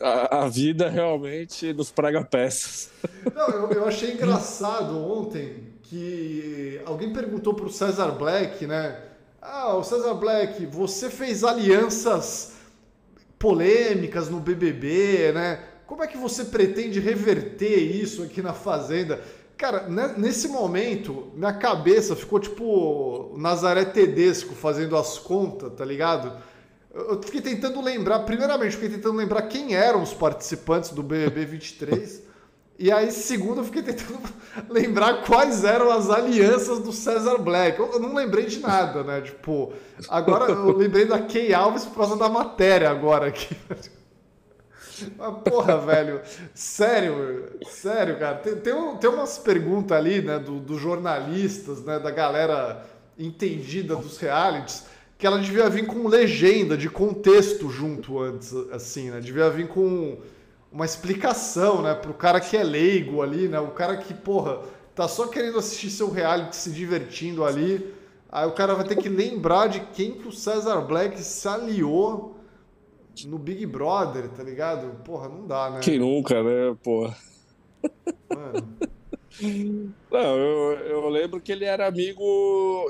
A, 0.01 0.44
a 0.44 0.48
vida 0.48 0.88
realmente 0.88 1.74
nos 1.74 1.90
prega 1.90 2.24
peças. 2.24 2.88
Não, 3.35 3.48
eu, 3.51 3.70
eu 3.72 3.85
achei 3.87 4.12
engraçado 4.12 4.96
ontem 4.98 5.74
que 5.83 6.81
alguém 6.87 7.12
perguntou 7.12 7.53
pro 7.53 7.68
César 7.70 8.12
Black, 8.12 8.66
né? 8.66 8.98
Ah, 9.42 9.74
o 9.77 9.85
César 9.85 10.14
Black, 10.14 10.64
você 10.66 11.11
fez 11.11 11.44
alianças 11.44 12.55
polêmicas 13.38 14.29
no 14.29 14.40
BBB, 14.40 15.33
né? 15.33 15.61
Como 15.87 16.03
é 16.03 16.07
que 16.07 16.18
você 16.18 16.44
pretende 16.46 17.01
reverter 17.01 17.79
isso 17.79 18.22
aqui 18.22 18.42
na 18.42 18.53
Fazenda? 18.53 19.20
Cara, 19.59 19.88
nesse 20.16 20.47
momento, 20.47 21.33
minha 21.35 21.53
cabeça 21.53 22.14
ficou 22.14 22.38
tipo 22.38 23.35
Nazaré 23.37 23.85
Tedesco 23.85 24.55
fazendo 24.55 24.97
as 24.97 25.18
contas, 25.18 25.73
tá 25.73 25.85
ligado? 25.85 26.33
Eu 26.94 27.21
fiquei 27.21 27.40
tentando 27.40 27.83
lembrar, 27.83 28.21
primeiramente, 28.21 28.77
fiquei 28.77 28.88
tentando 28.88 29.16
lembrar 29.16 29.42
quem 29.42 29.75
eram 29.75 30.01
os 30.01 30.14
participantes 30.14 30.90
do 30.90 31.03
BBB 31.03 31.44
23. 31.44 32.23
e 32.79 32.92
aí, 32.92 33.11
segundo, 33.11 33.61
eu 33.61 33.64
fiquei 33.64 33.83
tentando 33.83 34.21
lembrar 34.71 35.25
quais 35.25 35.64
eram 35.64 35.90
as 35.90 36.09
alianças 36.09 36.79
do 36.79 36.92
César 36.92 37.38
Black. 37.38 37.81
Eu, 37.81 37.94
eu 37.94 37.99
não 37.99 38.14
lembrei 38.14 38.47
de 38.47 38.61
nada, 38.61 39.03
né? 39.03 39.23
Tipo, 39.23 39.73
agora 40.09 40.53
eu 40.53 40.77
lembrei 40.77 41.05
da 41.05 41.18
Kay 41.18 41.53
Alves 41.53 41.85
por 41.85 41.97
causa 41.97 42.16
da 42.16 42.29
matéria 42.29 42.88
agora 42.90 43.27
aqui. 43.27 43.57
Mas, 45.17 45.35
porra, 45.45 45.79
velho, 45.79 46.21
sério, 46.55 47.45
sério, 47.69 48.19
cara. 48.19 48.37
Tem, 48.37 48.57
tem, 48.57 48.75
tem 48.97 49.11
umas 49.11 49.39
perguntas 49.39 49.97
ali, 49.97 50.21
né, 50.23 50.39
do- 50.39 50.61
dos 50.61 50.81
jornalistas, 50.81 51.83
né, 51.85 51.99
da 51.99 52.11
galera 52.11 52.85
entendida 53.19 53.97
dos 53.97 54.19
realities, 54.19 54.85
que 55.19 55.27
ela 55.27 55.39
devia 55.39 55.69
vir 55.69 55.87
com 55.87 56.07
legenda, 56.09 56.77
de 56.77 56.89
contexto 56.89 57.69
junto 57.69 58.21
antes, 58.21 58.55
assim, 58.73 59.11
né? 59.11 59.21
Devia 59.21 59.51
vir 59.51 59.67
com 59.69 60.19
uma 60.71 60.85
explicação, 60.85 61.83
né, 61.83 61.95
pro 61.95 62.15
cara 62.15 62.41
que 62.41 62.57
é 62.57 62.63
leigo 62.63 63.21
ali, 63.23 63.49
né? 63.49 63.59
O 63.59 63.69
cara 63.73 63.97
que, 63.97 64.15
porra, 64.15 64.61
tá 64.95 65.09
só 65.09 65.27
querendo 65.27 65.59
assistir 65.59 65.91
seu 65.91 66.11
reality, 66.11 66.55
se 66.57 66.71
divertindo 66.71 67.45
ali. 67.45 67.93
Aí 68.31 68.47
o 68.47 68.53
cara 68.53 68.75
vai 68.75 68.85
ter 68.85 68.97
que 68.97 69.09
lembrar 69.09 69.69
de 69.69 69.81
quem 69.93 70.13
que 70.13 70.29
o 70.29 70.33
César 70.33 70.81
Black 70.83 71.19
se 71.21 71.49
aliou 71.49 72.38
no 73.27 73.39
Big 73.39 73.65
Brother, 73.67 74.29
tá 74.29 74.43
ligado? 74.43 75.03
Porra, 75.05 75.29
não 75.29 75.47
dá, 75.47 75.71
né? 75.71 75.81
Quem 75.81 75.99
nunca, 75.99 76.43
né, 76.43 76.77
pô? 76.83 77.11
Mano, 78.35 78.69
Não, 80.11 80.37
eu, 80.37 80.73
eu 80.81 81.09
lembro 81.09 81.41
que 81.41 81.53
ele 81.53 81.65
era 81.65 81.87
amigo. 81.87 82.25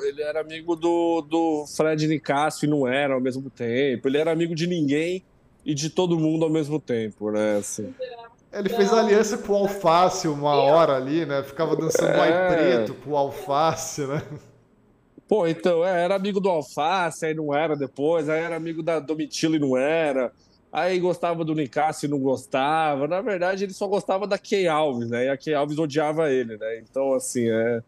Ele 0.02 0.22
era 0.22 0.40
amigo 0.40 0.74
do, 0.74 1.20
do 1.22 1.64
Fred 1.76 2.06
Nicásio 2.06 2.66
e 2.66 2.68
não 2.68 2.86
era 2.86 3.14
ao 3.14 3.20
mesmo 3.20 3.50
tempo. 3.50 4.08
Ele 4.08 4.18
era 4.18 4.32
amigo 4.32 4.54
de 4.54 4.66
ninguém 4.66 5.22
e 5.64 5.74
de 5.74 5.90
todo 5.90 6.18
mundo 6.18 6.44
ao 6.44 6.50
mesmo 6.50 6.80
tempo, 6.80 7.30
né? 7.30 7.58
Assim. 7.58 7.92
ele 8.52 8.68
fez 8.70 8.92
aliança 8.92 9.36
com 9.38 9.52
o 9.52 9.56
Alface 9.56 10.26
uma 10.26 10.54
hora 10.54 10.96
ali, 10.96 11.26
né? 11.26 11.42
Ficava 11.42 11.76
dançando 11.76 12.18
ai 12.18 12.32
É. 12.32 12.48
preto 12.48 12.94
com 12.94 13.10
o 13.10 13.16
Alface, 13.16 14.06
né? 14.06 14.22
Pô, 15.28 15.46
então, 15.46 15.84
é, 15.84 16.04
era 16.04 16.14
amigo 16.14 16.40
do 16.40 16.48
Alface, 16.48 17.26
aí 17.26 17.34
não 17.34 17.54
era 17.54 17.76
depois, 17.76 18.30
aí 18.30 18.40
era 18.40 18.56
amigo 18.56 18.82
da 18.82 18.98
Domitila 18.98 19.56
e 19.56 19.58
não 19.58 19.76
era. 19.76 20.32
Aí 20.72 20.98
gostava 20.98 21.44
do 21.44 21.54
Nicásio 21.54 22.06
e 22.06 22.10
não 22.10 22.18
gostava. 22.18 23.06
Na 23.06 23.20
verdade, 23.20 23.64
ele 23.64 23.74
só 23.74 23.86
gostava 23.86 24.26
da 24.26 24.38
Key 24.38 24.66
Alves, 24.66 25.10
né? 25.10 25.26
E 25.26 25.28
a 25.28 25.36
Key 25.36 25.52
Alves 25.52 25.78
odiava 25.78 26.30
ele, 26.30 26.56
né? 26.56 26.78
Então, 26.78 27.12
assim, 27.12 27.50
é, 27.50 27.82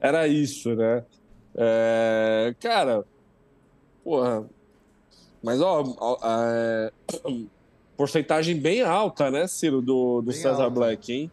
era 0.00 0.26
isso, 0.26 0.74
né? 0.74 1.04
É, 1.54 2.54
cara, 2.58 3.04
porra. 4.02 4.48
Mas, 5.42 5.60
ó, 5.60 6.18
é, 6.24 6.90
porcentagem 7.96 8.56
bem 8.56 8.80
alta, 8.82 9.30
né, 9.30 9.46
Ciro, 9.46 9.82
do, 9.82 10.22
do 10.22 10.30
Bem 10.30 10.36
César 10.36 10.64
alta. 10.64 10.70
Black, 10.70 11.12
hein? 11.12 11.30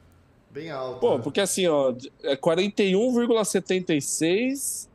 Bem 0.52 0.70
alto. 0.70 1.00
Pô, 1.00 1.18
porque 1.20 1.40
assim, 1.40 1.66
ó, 1.68 1.94
é 2.24 2.36
41,76 2.36 4.94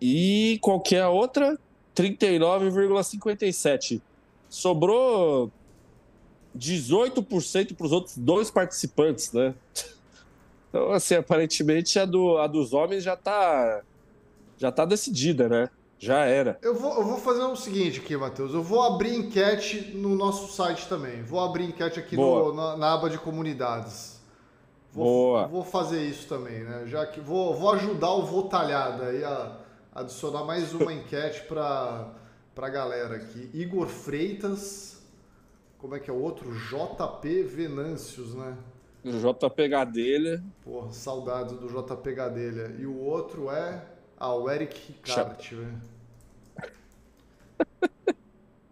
e 0.00 0.58
qualquer 0.60 1.06
outra 1.06 1.56
39,57. 1.94 4.00
Sobrou 4.48 5.50
18% 6.56 7.74
para 7.76 7.86
os 7.86 7.92
outros 7.92 8.16
dois 8.16 8.50
participantes, 8.50 9.32
né? 9.32 9.54
Então, 10.70 10.92
assim, 10.92 11.14
aparentemente 11.14 11.98
a, 11.98 12.04
do, 12.04 12.36
a 12.36 12.46
dos 12.46 12.74
homens 12.74 13.02
já 13.02 13.16
tá, 13.16 13.80
já 14.58 14.70
tá 14.70 14.84
decidida, 14.84 15.48
né? 15.48 15.70
Já 15.98 16.26
era. 16.26 16.58
Eu 16.60 16.74
vou, 16.74 16.92
eu 16.94 17.04
vou 17.04 17.16
fazer 17.16 17.42
o 17.42 17.56
seguinte 17.56 18.00
aqui, 18.00 18.14
Matheus. 18.18 18.52
Eu 18.52 18.62
vou 18.62 18.82
abrir 18.82 19.14
enquete 19.14 19.92
no 19.94 20.14
nosso 20.14 20.52
site 20.54 20.86
também. 20.86 21.22
Vou 21.22 21.40
abrir 21.40 21.64
enquete 21.64 21.98
aqui 21.98 22.18
no- 22.18 22.52
na, 22.52 22.76
na 22.76 22.92
aba 22.92 23.08
de 23.08 23.16
comunidades. 23.16 24.20
Vou, 24.92 25.04
Boa. 25.06 25.46
Vou 25.46 25.64
fazer 25.64 26.06
isso 26.06 26.28
também, 26.28 26.62
né? 26.62 26.82
Já 26.86 27.06
que 27.06 27.18
vou, 27.18 27.56
vou 27.56 27.70
ajudar 27.72 28.12
o 28.12 28.26
Votalhada 28.26 29.06
aí 29.06 29.24
a 29.24 29.56
adicionar 29.98 30.44
mais 30.44 30.72
uma 30.72 30.92
enquete 30.92 31.42
para 31.42 32.14
pra 32.54 32.68
galera 32.68 33.16
aqui. 33.16 33.50
Igor 33.54 33.86
Freitas. 33.86 35.00
Como 35.78 35.94
é 35.94 36.00
que 36.00 36.10
é 36.10 36.12
o 36.12 36.20
outro? 36.20 36.50
JP 36.52 37.44
Venâncios, 37.44 38.34
né? 38.34 38.56
JP 39.04 39.68
Gadelha. 39.68 40.42
Porra, 40.64 40.92
saudades 40.92 41.56
do 41.56 41.68
JP 41.68 42.12
Gadelha. 42.12 42.74
E 42.78 42.86
o 42.86 42.98
outro 42.98 43.50
é. 43.50 43.84
Ah, 44.18 44.34
o 44.34 44.50
Eric 44.50 44.94
velho. 45.04 45.80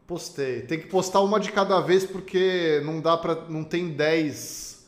Postei. 0.06 0.62
Tem 0.62 0.80
que 0.80 0.88
postar 0.88 1.20
uma 1.20 1.38
de 1.38 1.52
cada 1.52 1.80
vez 1.80 2.04
porque 2.04 2.80
não 2.84 3.00
dá 3.00 3.16
para, 3.16 3.48
não 3.48 3.62
tem 3.62 3.92
10 3.92 4.86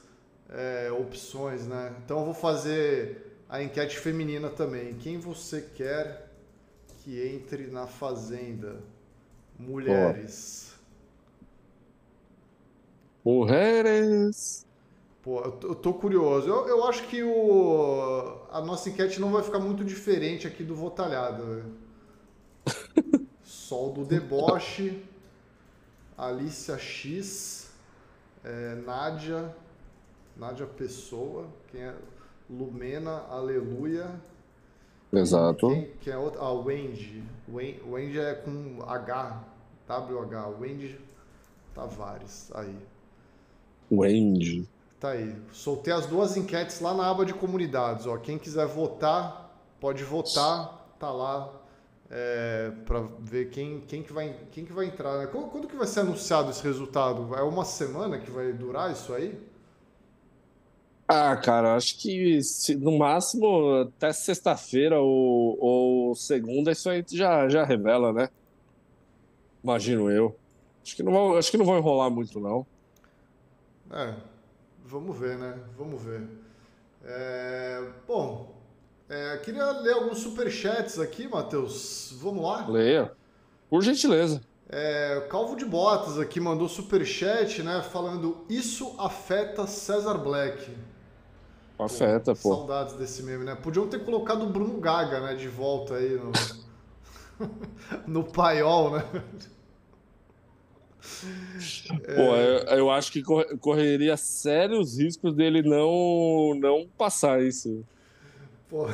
é, 0.51 0.91
opções, 0.93 1.67
né? 1.67 1.95
Então 2.05 2.19
eu 2.19 2.25
vou 2.25 2.35
fazer 2.35 3.29
a 3.49 3.63
enquete 3.63 3.97
feminina 3.97 4.49
também. 4.49 4.95
Quem 4.95 5.19
você 5.19 5.63
quer 5.75 6.28
que 7.09 7.27
entre 7.27 7.69
na 7.69 7.87
fazenda? 7.87 8.83
Mulheres. 9.59 10.75
Mujeres. 13.25 14.67
Pô, 15.23 15.41
eu 15.41 15.53
tô, 15.53 15.69
eu 15.69 15.75
tô 15.75 15.95
curioso. 15.95 16.47
Eu, 16.47 16.69
eu 16.69 16.85
acho 16.85 17.09
que 17.09 17.23
o, 17.23 18.43
a 18.53 18.61
nossa 18.61 18.91
enquete 18.91 19.23
não 19.23 19.33
vai 19.33 19.43
ficar 19.43 19.59
muito 19.59 19.83
diferente 19.87 20.47
aqui 20.47 20.63
do 20.63 20.75
Votalhada. 20.75 21.43
velho. 21.43 21.75
Sol 23.43 23.91
do 23.95 24.05
Deboche, 24.05 25.03
Alicia 26.17 26.77
X, 26.77 27.71
é, 28.45 28.75
Nádia, 28.85 29.57
Nádia 30.37 30.67
Pessoa, 30.67 31.49
quem 31.69 31.81
é? 31.81 31.95
Lumena, 32.51 33.25
Aleluia. 33.31 34.21
Exato. 35.13 35.69
Quem, 35.69 35.91
quem 36.01 36.13
é 36.13 36.19
outra? 36.19 36.41
Ah, 36.43 36.53
Wendy. 36.53 37.23
Wen- 37.49 37.81
Wendy 37.87 38.19
é 38.19 38.35
com 38.35 38.83
H, 38.87 39.43
WH. 39.89 40.61
Wendy 40.61 41.01
Tavares. 41.75 42.51
Aí. 42.55 42.77
Wendy. 43.91 44.69
Tá 45.01 45.11
aí. 45.11 45.35
Soltei 45.53 45.93
as 45.93 46.07
duas 46.07 46.37
enquetes 46.37 46.81
lá 46.81 46.93
na 46.95 47.09
aba 47.09 47.25
de 47.25 47.33
comunidades. 47.33 48.07
Ó. 48.07 48.17
Quem 48.19 48.37
quiser 48.39 48.67
votar, 48.67 49.51
pode 49.81 50.05
votar. 50.05 50.77
Tá 50.99 51.11
lá 51.13 51.53
é, 52.11 52.73
para 52.85 53.01
ver 53.21 53.51
quem, 53.51 53.81
quem, 53.83 54.03
que 54.03 54.13
vai, 54.13 54.35
quem 54.51 54.65
que 54.65 54.73
vai 54.73 54.87
entrar. 54.87 55.19
Né? 55.19 55.27
Quando, 55.27 55.49
quando 55.49 55.69
que 55.69 55.77
vai 55.77 55.87
ser 55.87 56.01
anunciado 56.01 56.51
esse 56.51 56.63
resultado? 56.65 57.35
É 57.35 57.43
uma 57.43 57.65
semana 57.65 58.19
que 58.19 58.31
vai 58.31 58.53
durar 58.53 58.91
isso 58.93 59.15
aí? 59.15 59.41
Ah, 61.11 61.37
cara, 61.37 61.75
acho 61.75 61.99
que 61.99 62.43
se- 62.43 62.77
no 62.77 62.99
máximo 62.99 63.81
até 63.83 64.13
sexta-feira 64.13 65.01
ou, 65.01 65.57
ou 65.59 66.15
segunda, 66.15 66.71
isso 66.73 66.89
aí 66.91 67.03
já, 67.11 67.49
já 67.49 67.65
revela, 67.65 68.13
né? 68.13 68.29
Imagino 69.63 70.11
eu. 70.11 70.41
Acho 70.85 70.97
que 70.97 71.03
não 71.03 71.13
vão, 71.13 71.37
acho 71.37 71.51
que 71.51 71.57
não 71.57 71.65
vão 71.67 71.79
enrolar 71.79 72.11
muito, 72.11 72.41
não. 72.41 72.67
É, 73.91 74.15
vamos 74.85 75.19
ver, 75.19 75.39
né? 75.39 75.59
Vamos 75.77 76.03
ver. 76.03 76.23
É, 77.05 77.83
bom, 78.07 78.55
é, 79.09 79.39
queria 79.39 79.71
ler 79.73 79.95
alguns 79.95 80.19
superchats 80.19 80.99
aqui, 80.99 81.29
Matheus. 81.29 82.15
Vamos 82.21 82.43
lá? 82.45 82.69
Leia. 82.69 83.13
Por 83.69 83.83
gentileza. 83.83 84.41
É, 84.69 85.27
Calvo 85.31 85.57
de 85.57 85.65
Botas 85.65 86.19
aqui 86.19 86.41
mandou 86.41 86.69
superchat, 86.69 87.63
né? 87.63 87.83
Falando 87.83 88.45
isso 88.49 88.95
afeta 88.99 89.67
César 89.67 90.19
Black. 90.19 90.71
Afeta, 91.79 92.35
pô. 92.35 92.57
Saudades 92.57 92.95
desse 92.95 93.23
meme, 93.23 93.45
né? 93.45 93.55
Podiam 93.55 93.87
ter 93.87 94.05
colocado 94.05 94.43
o 94.43 94.49
Bruno 94.49 94.81
Gaga, 94.81 95.21
né? 95.21 95.35
De 95.35 95.47
volta 95.47 95.95
aí 95.95 96.19
no, 96.19 96.33
no 98.07 98.25
paiol, 98.25 98.91
né? 98.93 99.05
Pô, 102.17 102.35
eu, 102.37 102.79
eu, 102.79 102.91
acho 102.91 103.13
que 103.13 103.23
correria 103.23 104.17
sérios 104.17 104.99
riscos 104.99 105.33
dele 105.35 105.63
não, 105.63 106.55
não 106.59 106.87
passar 106.99 107.43
isso. 107.43 107.85
Pô, 108.69 108.89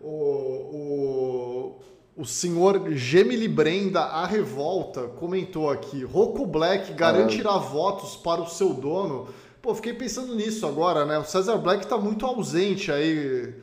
o, 0.00 0.08
o, 0.08 1.80
o 2.16 2.24
senhor 2.24 2.90
Gemily 2.92 3.48
Brenda, 3.48 4.00
a 4.00 4.26
revolta, 4.26 5.08
comentou 5.08 5.68
aqui: 5.68 6.04
Rocco 6.04 6.46
Black 6.46 6.92
garantirá 6.94 7.54
ah. 7.54 7.58
votos 7.58 8.16
para 8.16 8.40
o 8.40 8.48
seu 8.48 8.72
dono. 8.72 9.28
Pô, 9.62 9.72
fiquei 9.76 9.94
pensando 9.94 10.34
nisso 10.34 10.66
agora, 10.66 11.06
né? 11.06 11.16
O 11.18 11.24
Cesar 11.24 11.56
Black 11.56 11.86
tá 11.86 11.96
muito 11.96 12.26
ausente 12.26 12.90
aí 12.90 13.54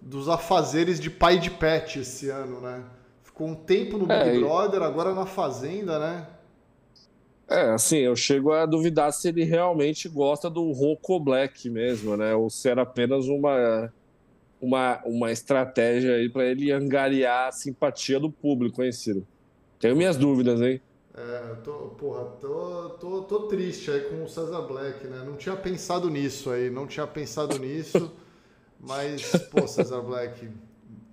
dos 0.00 0.26
afazeres 0.26 0.98
de 0.98 1.10
pai 1.10 1.38
de 1.38 1.50
pet 1.50 2.00
esse 2.00 2.30
ano, 2.30 2.58
né? 2.62 2.82
Ficou 3.22 3.46
um 3.46 3.54
tempo 3.54 3.98
no 3.98 4.06
Big 4.06 4.14
é, 4.14 4.38
Brother, 4.38 4.82
agora 4.82 5.14
na 5.14 5.26
Fazenda, 5.26 5.98
né? 5.98 6.26
É, 7.46 7.70
assim, 7.72 7.98
eu 7.98 8.16
chego 8.16 8.50
a 8.52 8.64
duvidar 8.64 9.12
se 9.12 9.28
ele 9.28 9.44
realmente 9.44 10.08
gosta 10.08 10.48
do 10.48 10.72
Rocco 10.72 11.20
Black 11.20 11.68
mesmo, 11.68 12.16
né? 12.16 12.34
Ou 12.34 12.48
se 12.48 12.70
era 12.70 12.80
apenas 12.80 13.26
uma, 13.28 13.92
uma, 14.58 15.02
uma 15.04 15.30
estratégia 15.30 16.14
aí 16.14 16.30
para 16.30 16.46
ele 16.46 16.72
angariar 16.72 17.48
a 17.48 17.52
simpatia 17.52 18.18
do 18.18 18.30
público, 18.30 18.82
hein, 18.82 18.90
Ciro? 18.90 19.26
Tenho 19.78 19.96
minhas 19.96 20.16
dúvidas, 20.16 20.62
hein? 20.62 20.80
É, 21.14 21.56
tô, 21.62 21.72
porra, 21.98 22.24
tô, 22.40 22.90
tô, 22.98 23.22
tô 23.22 23.40
triste 23.40 23.90
aí 23.90 24.00
com 24.02 24.24
o 24.24 24.28
César 24.28 24.62
Black, 24.62 25.06
né? 25.06 25.22
Não 25.26 25.36
tinha 25.36 25.54
pensado 25.54 26.08
nisso 26.08 26.50
aí, 26.50 26.70
não 26.70 26.86
tinha 26.86 27.06
pensado 27.06 27.58
nisso, 27.58 28.10
mas, 28.80 29.30
pô, 29.50 29.68
César 29.68 30.00
Black, 30.00 30.48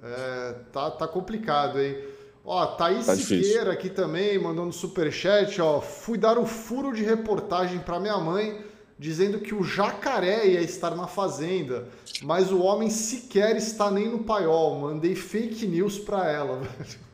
é, 0.01 0.55
tá, 0.71 0.89
tá 0.89 1.05
complicado, 1.05 1.81
hein? 1.81 1.97
Ó, 2.45 2.65
Thaís 2.65 3.05
tá 3.05 3.15
Siqueira 3.15 3.73
aqui 3.73 3.89
também, 3.89 4.39
mandando 4.39 4.71
superchat, 4.71 5.61
ó. 5.61 5.81
Fui 5.81 6.17
dar 6.17 6.37
o 6.37 6.43
um 6.43 6.45
furo 6.45 6.93
de 6.93 7.03
reportagem 7.03 7.79
para 7.79 7.99
minha 7.99 8.17
mãe, 8.17 8.63
dizendo 8.97 9.39
que 9.39 9.53
o 9.53 9.63
jacaré 9.63 10.47
ia 10.47 10.61
estar 10.61 10.95
na 10.95 11.07
fazenda, 11.07 11.89
mas 12.23 12.51
o 12.51 12.61
homem 12.61 12.89
sequer 12.89 13.57
está 13.57 13.91
nem 13.91 14.09
no 14.09 14.23
paiol. 14.23 14.79
Mandei 14.79 15.13
fake 15.13 15.67
news 15.67 15.99
para 15.99 16.31
ela, 16.31 16.57
velho. 16.63 17.08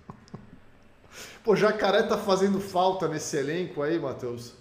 Pô, 1.45 1.55
jacaré 1.55 2.01
tá 2.01 2.17
fazendo 2.17 2.59
falta 2.59 3.07
nesse 3.07 3.37
elenco 3.37 3.83
aí, 3.83 3.99
Matheus? 3.99 4.53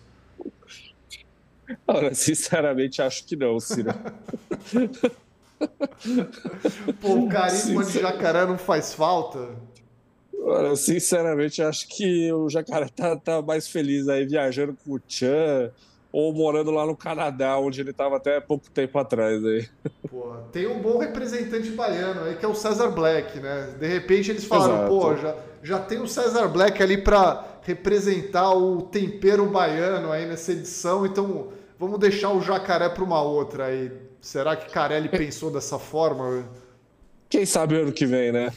Olha, 1.89 2.15
sinceramente, 2.15 3.01
acho 3.01 3.25
que 3.25 3.35
não, 3.35 3.59
Ciro. 3.59 3.89
Pô, 7.01 7.15
o 7.21 7.29
carisma 7.29 7.83
de 7.83 8.01
jacaré 8.01 8.45
não 8.45 8.59
faz 8.59 8.93
falta? 8.93 9.57
Olha, 10.43 10.77
sinceramente, 10.77 11.63
acho 11.63 11.89
que 11.89 12.31
o 12.31 12.51
Jacaré 12.51 12.87
tá, 12.95 13.17
tá, 13.17 13.41
mais 13.41 13.67
feliz 13.67 14.07
aí 14.09 14.27
viajando 14.27 14.77
com 14.85 14.93
o 14.93 15.01
Chan 15.09 15.73
ou 16.15 16.33
morando 16.33 16.71
lá 16.71 16.87
no 16.87 16.97
Canadá, 16.97 17.59
onde 17.59 17.81
ele 17.81 17.91
estava 17.91 18.19
até 18.19 18.41
pouco 18.41 18.71
tempo 18.71 18.97
atrás 18.97 19.45
aí. 19.45 19.69
Pô, 20.09 20.37
tem 20.53 20.65
um 20.65 20.79
bom 20.81 20.99
representante 20.99 21.71
baiano 21.71 22.23
aí 22.23 22.37
que 22.37 22.45
é 22.45 22.49
o 22.49 22.55
César 22.55 22.91
Black, 22.91 23.41
né? 23.41 23.75
De 23.81 23.89
repente 23.89 24.31
eles 24.31 24.45
falaram, 24.45 24.77
Exato. 24.77 24.89
pô, 24.91 25.17
já, 25.17 25.35
já 25.61 25.81
tem 25.81 26.01
o 26.01 26.07
César 26.07 26.47
Black 26.47 26.81
ali 26.81 26.99
para 26.99 27.59
representar 27.63 28.53
o 28.53 28.83
tempero 28.83 29.45
baiano 29.47 30.13
aí 30.13 30.25
nessa 30.25 30.53
edição, 30.53 31.05
então 31.05 31.49
vamos 31.77 31.99
deixar 31.99 32.31
o 32.31 32.41
Jacaré 32.41 32.89
para 32.89 33.03
uma 33.03 33.21
outra 33.21 33.65
aí. 33.65 33.91
Será 34.21 34.55
que 34.55 34.71
Carelli 34.71 35.09
pensou 35.19 35.51
dessa 35.51 35.81
forma? 35.81 36.49
Quem 37.29 37.45
sabe 37.45 37.75
ano 37.75 37.91
que 37.91 38.07
vem, 38.07 38.31
né? 38.31 38.53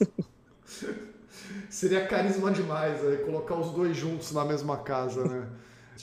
Seria 1.68 2.06
carisma 2.06 2.50
demais 2.50 3.04
aí, 3.04 3.18
colocar 3.18 3.56
os 3.56 3.72
dois 3.72 3.94
juntos 3.94 4.32
na 4.32 4.42
mesma 4.42 4.78
casa, 4.78 5.22
né? 5.22 5.46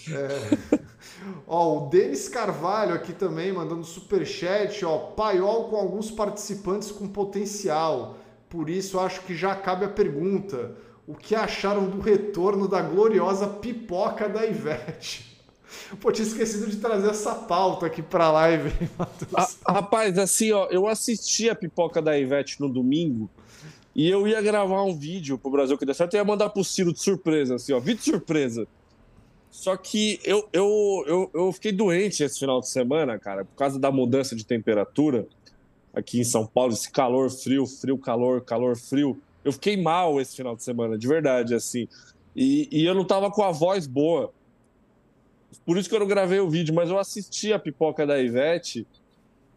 É. 0.09 0.79
ó, 1.47 1.77
o 1.77 1.89
Denis 1.89 2.27
Carvalho 2.27 2.93
aqui 2.93 3.13
também 3.13 3.51
mandando 3.51 3.83
super 3.83 4.25
chat, 4.25 4.83
ó, 4.85 4.97
paiol 4.97 5.69
com 5.69 5.75
alguns 5.75 6.09
participantes 6.11 6.91
com 6.91 7.07
potencial. 7.07 8.17
Por 8.49 8.69
isso 8.69 8.99
acho 8.99 9.21
que 9.21 9.35
já 9.35 9.55
cabe 9.55 9.85
a 9.85 9.89
pergunta: 9.89 10.75
o 11.07 11.13
que 11.13 11.35
acharam 11.35 11.89
do 11.89 11.99
retorno 11.99 12.67
da 12.67 12.81
gloriosa 12.81 13.47
pipoca 13.47 14.27
da 14.27 14.45
Ivete? 14.45 15.31
Pô, 15.99 16.11
tinha 16.11 16.27
esquecido 16.27 16.69
de 16.69 16.77
trazer 16.77 17.09
essa 17.09 17.33
pauta 17.33 17.85
aqui 17.85 18.01
pra 18.01 18.31
live, 18.31 18.69
hein, 18.81 18.89
Rapaz, 19.67 20.17
assim, 20.17 20.51
ó, 20.51 20.67
eu 20.69 20.87
assisti 20.87 21.49
a 21.49 21.55
pipoca 21.55 22.01
da 22.01 22.17
Ivete 22.17 22.59
no 22.59 22.67
domingo 22.67 23.29
e 23.95 24.09
eu 24.09 24.27
ia 24.27 24.41
gravar 24.41 24.83
um 24.83 24.97
vídeo 24.97 25.37
pro 25.37 25.51
Brasil 25.51 25.77
que 25.77 25.85
deu 25.85 25.93
certo 25.93 26.13
e 26.13 26.17
ia 26.17 26.23
mandar 26.23 26.49
pro 26.49 26.63
Ciro 26.63 26.93
de 26.93 27.01
surpresa, 27.01 27.55
assim, 27.55 27.73
ó, 27.73 27.79
vídeo 27.79 27.99
de 27.99 28.05
surpresa. 28.05 28.67
Só 29.51 29.75
que 29.75 30.19
eu, 30.23 30.47
eu, 30.51 31.03
eu, 31.05 31.31
eu 31.33 31.51
fiquei 31.51 31.71
doente 31.71 32.23
esse 32.23 32.39
final 32.39 32.59
de 32.59 32.69
semana, 32.69 33.19
cara, 33.19 33.45
por 33.45 33.55
causa 33.55 33.77
da 33.77 33.91
mudança 33.91 34.35
de 34.35 34.45
temperatura 34.45 35.27
aqui 35.93 36.19
em 36.19 36.23
São 36.23 36.47
Paulo, 36.47 36.73
esse 36.73 36.89
calor, 36.89 37.29
frio, 37.29 37.67
frio, 37.67 37.97
calor, 37.97 38.41
calor, 38.41 38.77
frio. 38.77 39.21
Eu 39.43 39.51
fiquei 39.51 39.75
mal 39.75 40.19
esse 40.21 40.35
final 40.35 40.55
de 40.55 40.63
semana, 40.63 40.97
de 40.97 41.07
verdade, 41.07 41.53
assim. 41.53 41.87
E, 42.35 42.67
e 42.71 42.85
eu 42.85 42.95
não 42.95 43.05
tava 43.05 43.29
com 43.29 43.43
a 43.43 43.51
voz 43.51 43.85
boa. 43.85 44.33
Por 45.65 45.77
isso 45.77 45.89
que 45.89 45.95
eu 45.95 45.99
não 45.99 46.07
gravei 46.07 46.39
o 46.39 46.49
vídeo, 46.49 46.73
mas 46.73 46.89
eu 46.89 46.97
assisti 46.97 47.51
a 47.51 47.59
pipoca 47.59 48.07
da 48.07 48.21
Ivete 48.21 48.87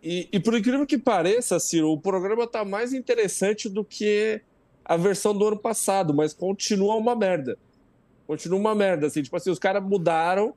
e, 0.04 0.28
e, 0.30 0.38
por 0.38 0.54
incrível 0.54 0.86
que 0.86 0.98
pareça, 0.98 1.58
Ciro, 1.58 1.90
o 1.90 1.98
programa 1.98 2.46
tá 2.46 2.62
mais 2.62 2.92
interessante 2.92 3.70
do 3.70 3.82
que 3.82 4.38
a 4.84 4.98
versão 4.98 5.34
do 5.34 5.46
ano 5.48 5.56
passado, 5.56 6.12
mas 6.12 6.34
continua 6.34 6.94
uma 6.96 7.16
merda. 7.16 7.56
Continua 8.26 8.58
uma 8.58 8.74
merda, 8.74 9.06
assim. 9.06 9.22
Tipo 9.22 9.36
assim, 9.36 9.50
os 9.50 9.58
caras 9.58 9.82
mudaram, 9.82 10.54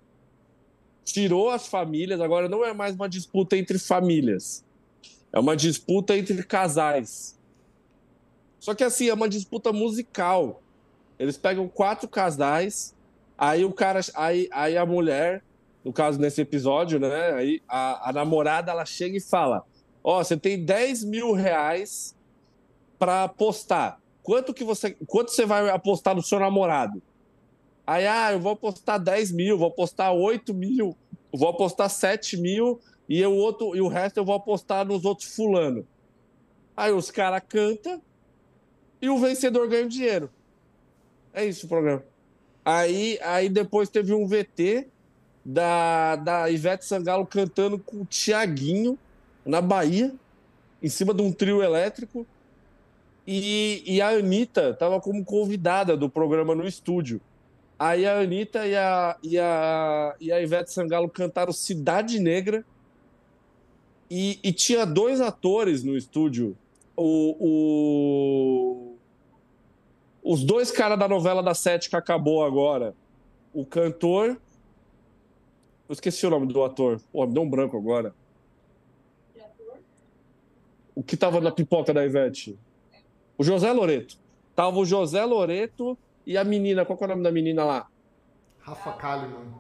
tirou 1.04 1.50
as 1.50 1.68
famílias, 1.68 2.22
agora 2.22 2.48
não 2.48 2.64
é 2.64 2.74
mais 2.74 2.96
uma 2.96 3.10
disputa 3.10 3.58
entre 3.58 3.78
famílias. 3.80 4.64
É 5.32 5.40
uma 5.40 5.56
disputa 5.56 6.18
entre 6.18 6.42
casais. 6.44 7.38
Só 8.60 8.74
que 8.74 8.84
assim, 8.84 9.10
é 9.10 9.14
uma 9.14 9.30
disputa 9.30 9.72
musical. 9.72 10.62
Eles 11.20 11.38
pegam 11.38 11.68
quatro 11.68 12.08
casais, 12.08 12.96
aí 13.38 13.66
o 13.66 13.72
cara, 13.72 14.00
aí, 14.16 14.48
aí 14.52 14.78
a 14.78 14.86
mulher 14.86 15.44
no 15.88 15.94
caso, 15.94 16.20
nesse 16.20 16.42
episódio, 16.42 17.00
né? 17.00 17.32
Aí 17.32 17.62
a, 17.66 18.10
a 18.10 18.12
namorada 18.12 18.74
ela 18.74 18.86
chega 18.86 19.16
e 19.16 19.22
fala: 19.22 19.64
Ó, 20.04 20.20
oh, 20.20 20.24
você 20.24 20.36
tem 20.36 20.66
10 20.66 21.06
mil 21.06 21.32
reais 21.32 22.14
para 23.00 23.24
apostar. 23.24 23.98
Quanto 24.22 24.54
que 24.54 24.66
você. 24.66 24.98
Quanto 25.08 25.32
você 25.32 25.46
vai 25.46 25.70
apostar 25.70 26.14
no 26.14 26.22
seu 26.22 26.42
namorado? 26.42 27.02
Aí, 27.88 28.06
ah, 28.06 28.34
eu 28.34 28.40
vou 28.42 28.52
apostar 28.52 29.00
10 29.00 29.32
mil, 29.32 29.58
vou 29.58 29.70
apostar 29.70 30.14
8 30.14 30.54
mil, 30.54 30.94
vou 31.32 31.48
apostar 31.48 31.90
7 31.90 32.36
mil 32.36 32.82
e, 33.08 33.26
o 33.26 33.34
outro, 33.34 33.74
e 33.78 33.80
o 33.80 33.88
resto 33.88 34.18
eu 34.18 34.26
vou 34.26 34.36
apostar 34.36 34.86
nos 34.86 35.06
outros 35.06 35.34
fulano. 35.34 35.88
Aí 36.76 36.92
os 36.92 37.10
caras 37.10 37.42
cantam 37.48 38.02
e 39.02 39.10
o 39.10 39.18
vencedor 39.18 39.70
ganha 39.70 39.86
o 39.86 39.90
dinheiro. 39.90 40.30
É 41.34 41.46
isso 41.46 41.66
o 41.66 41.70
programa. 41.70 42.04
Aí, 42.66 43.18
aí 43.24 43.48
depois 43.48 43.88
teve 43.88 44.14
um 44.14 44.28
VT 44.28 44.88
da, 45.46 46.18
da 46.18 46.52
Ivete 46.52 46.84
Sangalo 46.84 47.26
cantando 47.26 47.80
com 47.80 48.02
o 48.02 48.06
Tiaguinho 48.06 49.00
na 49.46 49.62
Bahia, 49.62 50.14
em 50.84 50.90
cima 50.90 51.14
de 51.14 51.22
um 51.22 51.32
trio 51.32 51.64
elétrico. 51.64 52.28
E, 53.26 53.82
e 53.86 54.02
a 54.02 54.10
Anitta 54.10 54.72
estava 54.72 55.00
como 55.00 55.24
convidada 55.24 55.96
do 55.96 56.10
programa 56.10 56.54
no 56.54 56.68
estúdio. 56.68 57.22
Aí 57.80 58.06
a 58.06 58.20
Anitta 58.20 58.66
e 58.66 58.76
a, 58.76 59.18
e 59.22 59.38
a, 59.38 60.16
e 60.20 60.32
a 60.32 60.42
Ivete 60.42 60.72
Sangalo 60.72 61.10
cantaram 61.10 61.52
Cidade 61.52 62.20
Negra. 62.20 62.66
E, 64.10 64.40
e 64.44 64.52
tinha 64.54 64.86
dois 64.86 65.22
atores 65.22 65.84
no 65.84 65.96
estúdio. 65.96 66.58
O, 66.96 67.36
o, 67.40 68.96
os 70.24 70.44
dois 70.44 70.72
caras 70.72 70.98
da 70.98 71.08
novela 71.08 71.44
da 71.44 71.54
Sete 71.54 71.90
que 71.90 71.96
acabou 71.96 72.44
agora. 72.44 72.96
O 73.54 73.66
cantor 73.66 74.40
eu 75.88 75.94
esqueci 75.94 76.28
o 76.28 76.30
nome 76.30 76.52
do 76.52 76.64
ator. 76.64 77.00
Pô, 77.14 77.26
me 77.26 77.34
deu 77.34 77.44
um 77.44 77.50
branco 77.50 77.78
agora. 77.78 78.14
O 80.94 81.02
que 81.02 81.16
tava 81.16 81.40
na 81.40 81.52
pipoca 81.52 81.94
da 81.94 82.06
Ivete? 82.06 82.60
O 83.38 83.44
José 83.44 83.72
Loreto. 83.72 84.18
Tava 84.54 84.78
o 84.78 84.86
José 84.86 85.24
Loreto 85.24 85.98
e 86.28 86.38
a 86.38 86.44
menina. 86.44 86.86
Qual 86.86 87.00
é 87.00 87.06
o 87.06 87.08
nome 87.08 87.24
da 87.24 87.32
menina 87.32 87.64
lá? 87.64 87.88
Rafa 88.60 88.92
Kalimann. 88.92 89.54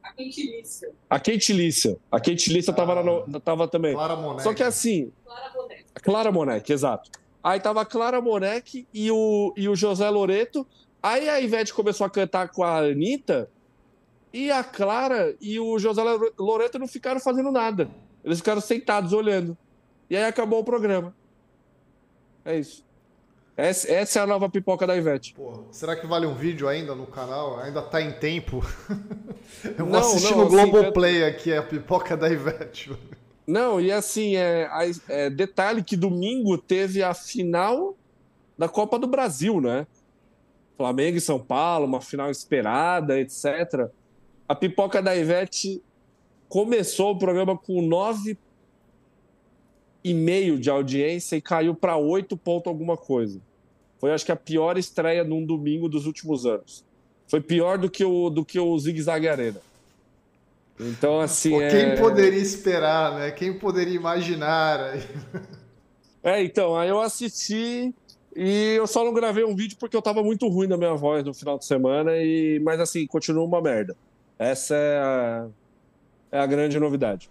A 0.00 0.12
Quentilícia. 0.12 0.92
A 1.10 1.18
Quentilícia. 1.18 1.98
A 2.12 2.20
Quentilícia 2.20 2.70
ah, 2.70 2.76
tava, 2.76 3.02
no, 3.02 3.40
tava 3.40 3.66
também. 3.66 3.92
Clara 3.92 4.14
Monek. 4.14 4.42
Só 4.44 4.54
que 4.54 4.62
assim. 4.62 5.12
Clara 5.24 5.52
Monek. 5.52 5.84
Clara 5.94 6.32
Monek, 6.32 6.72
exato. 6.72 7.10
Aí 7.42 7.58
tava 7.58 7.80
a 7.82 7.84
Clara 7.84 8.20
Monek 8.20 8.86
e 8.94 9.10
o, 9.10 9.52
e 9.56 9.68
o 9.68 9.74
José 9.74 10.08
Loreto. 10.08 10.64
Aí 11.02 11.28
a 11.28 11.40
Ivete 11.40 11.74
começou 11.74 12.06
a 12.06 12.10
cantar 12.10 12.50
com 12.50 12.62
a 12.62 12.78
Anitta. 12.78 13.50
E 14.32 14.50
a 14.50 14.62
Clara 14.62 15.34
e 15.40 15.58
o 15.58 15.76
José 15.76 16.02
Loreto 16.38 16.78
não 16.78 16.86
ficaram 16.86 17.18
fazendo 17.18 17.50
nada. 17.50 17.90
Eles 18.24 18.38
ficaram 18.38 18.60
sentados 18.60 19.12
olhando. 19.12 19.58
E 20.08 20.16
aí 20.16 20.24
acabou 20.24 20.60
o 20.60 20.64
programa. 20.64 21.12
É 22.44 22.56
isso. 22.56 22.85
Essa, 23.56 23.90
essa 23.90 24.18
é 24.18 24.22
a 24.22 24.26
nova 24.26 24.50
pipoca 24.50 24.86
da 24.86 24.94
Ivete. 24.94 25.32
Pô, 25.32 25.64
será 25.70 25.96
que 25.96 26.06
vale 26.06 26.26
um 26.26 26.34
vídeo 26.34 26.68
ainda 26.68 26.94
no 26.94 27.06
canal? 27.06 27.58
Ainda 27.60 27.80
tá 27.80 28.02
em 28.02 28.12
tempo? 28.12 28.62
Eu 29.64 29.86
vou 29.86 29.88
Não, 29.88 30.00
assistir 30.00 30.36
no 30.36 30.42
assim, 30.42 30.50
Globoplay 30.50 31.24
aqui 31.24 31.54
a 31.54 31.62
pipoca 31.62 32.14
da 32.16 32.28
Ivete. 32.28 32.92
Não, 33.46 33.80
e 33.80 33.90
assim, 33.90 34.36
é, 34.36 34.68
é, 35.08 35.30
detalhe 35.30 35.82
que 35.82 35.96
domingo 35.96 36.58
teve 36.58 37.02
a 37.02 37.14
final 37.14 37.96
da 38.58 38.68
Copa 38.68 38.98
do 38.98 39.06
Brasil, 39.06 39.58
né? 39.60 39.86
Flamengo 40.76 41.16
e 41.16 41.20
São 41.20 41.38
Paulo, 41.38 41.86
uma 41.86 42.02
final 42.02 42.30
esperada, 42.30 43.18
etc. 43.18 43.88
A 44.46 44.54
pipoca 44.54 45.00
da 45.00 45.16
Ivete 45.16 45.82
começou 46.46 47.12
o 47.12 47.18
programa 47.18 47.56
com 47.56 47.80
nove 47.80 48.36
e 50.04 50.12
meio 50.12 50.58
de 50.58 50.68
audiência 50.68 51.36
e 51.36 51.40
caiu 51.40 51.74
para 51.74 51.96
oito 51.96 52.36
ponto 52.36 52.68
alguma 52.68 52.96
coisa. 52.96 53.40
Foi, 54.06 54.12
acho 54.12 54.24
que, 54.24 54.30
a 54.30 54.36
pior 54.36 54.78
estreia 54.78 55.24
num 55.24 55.44
domingo 55.44 55.88
dos 55.88 56.06
últimos 56.06 56.46
anos. 56.46 56.84
Foi 57.26 57.40
pior 57.40 57.76
do 57.76 57.90
que 57.90 58.04
o, 58.04 58.30
do 58.30 58.44
que 58.44 58.56
o 58.56 58.78
Zig 58.78 59.02
Zag 59.02 59.26
Arena. 59.26 59.60
Então, 60.78 61.18
assim. 61.18 61.50
Pô, 61.50 61.60
é... 61.60 61.68
quem 61.68 62.00
poderia 62.00 62.38
esperar, 62.38 63.18
né? 63.18 63.30
Quem 63.32 63.58
poderia 63.58 63.94
imaginar? 63.94 64.96
É, 66.22 66.42
então, 66.42 66.76
aí 66.76 66.88
eu 66.88 67.00
assisti 67.00 67.94
e 68.34 68.74
eu 68.76 68.86
só 68.86 69.04
não 69.04 69.12
gravei 69.12 69.44
um 69.44 69.54
vídeo 69.54 69.76
porque 69.78 69.96
eu 69.96 70.02
tava 70.02 70.22
muito 70.22 70.48
ruim 70.48 70.66
na 70.66 70.76
minha 70.76 70.94
voz 70.94 71.24
no 71.24 71.32
final 71.32 71.58
de 71.58 71.64
semana, 71.64 72.16
e 72.16 72.60
mas 72.64 72.80
assim, 72.80 73.06
continua 73.06 73.44
uma 73.44 73.60
merda. 73.60 73.96
Essa 74.38 74.74
é 74.74 74.98
a, 74.98 75.48
é 76.32 76.38
a 76.40 76.46
grande 76.46 76.78
novidade. 76.78 77.28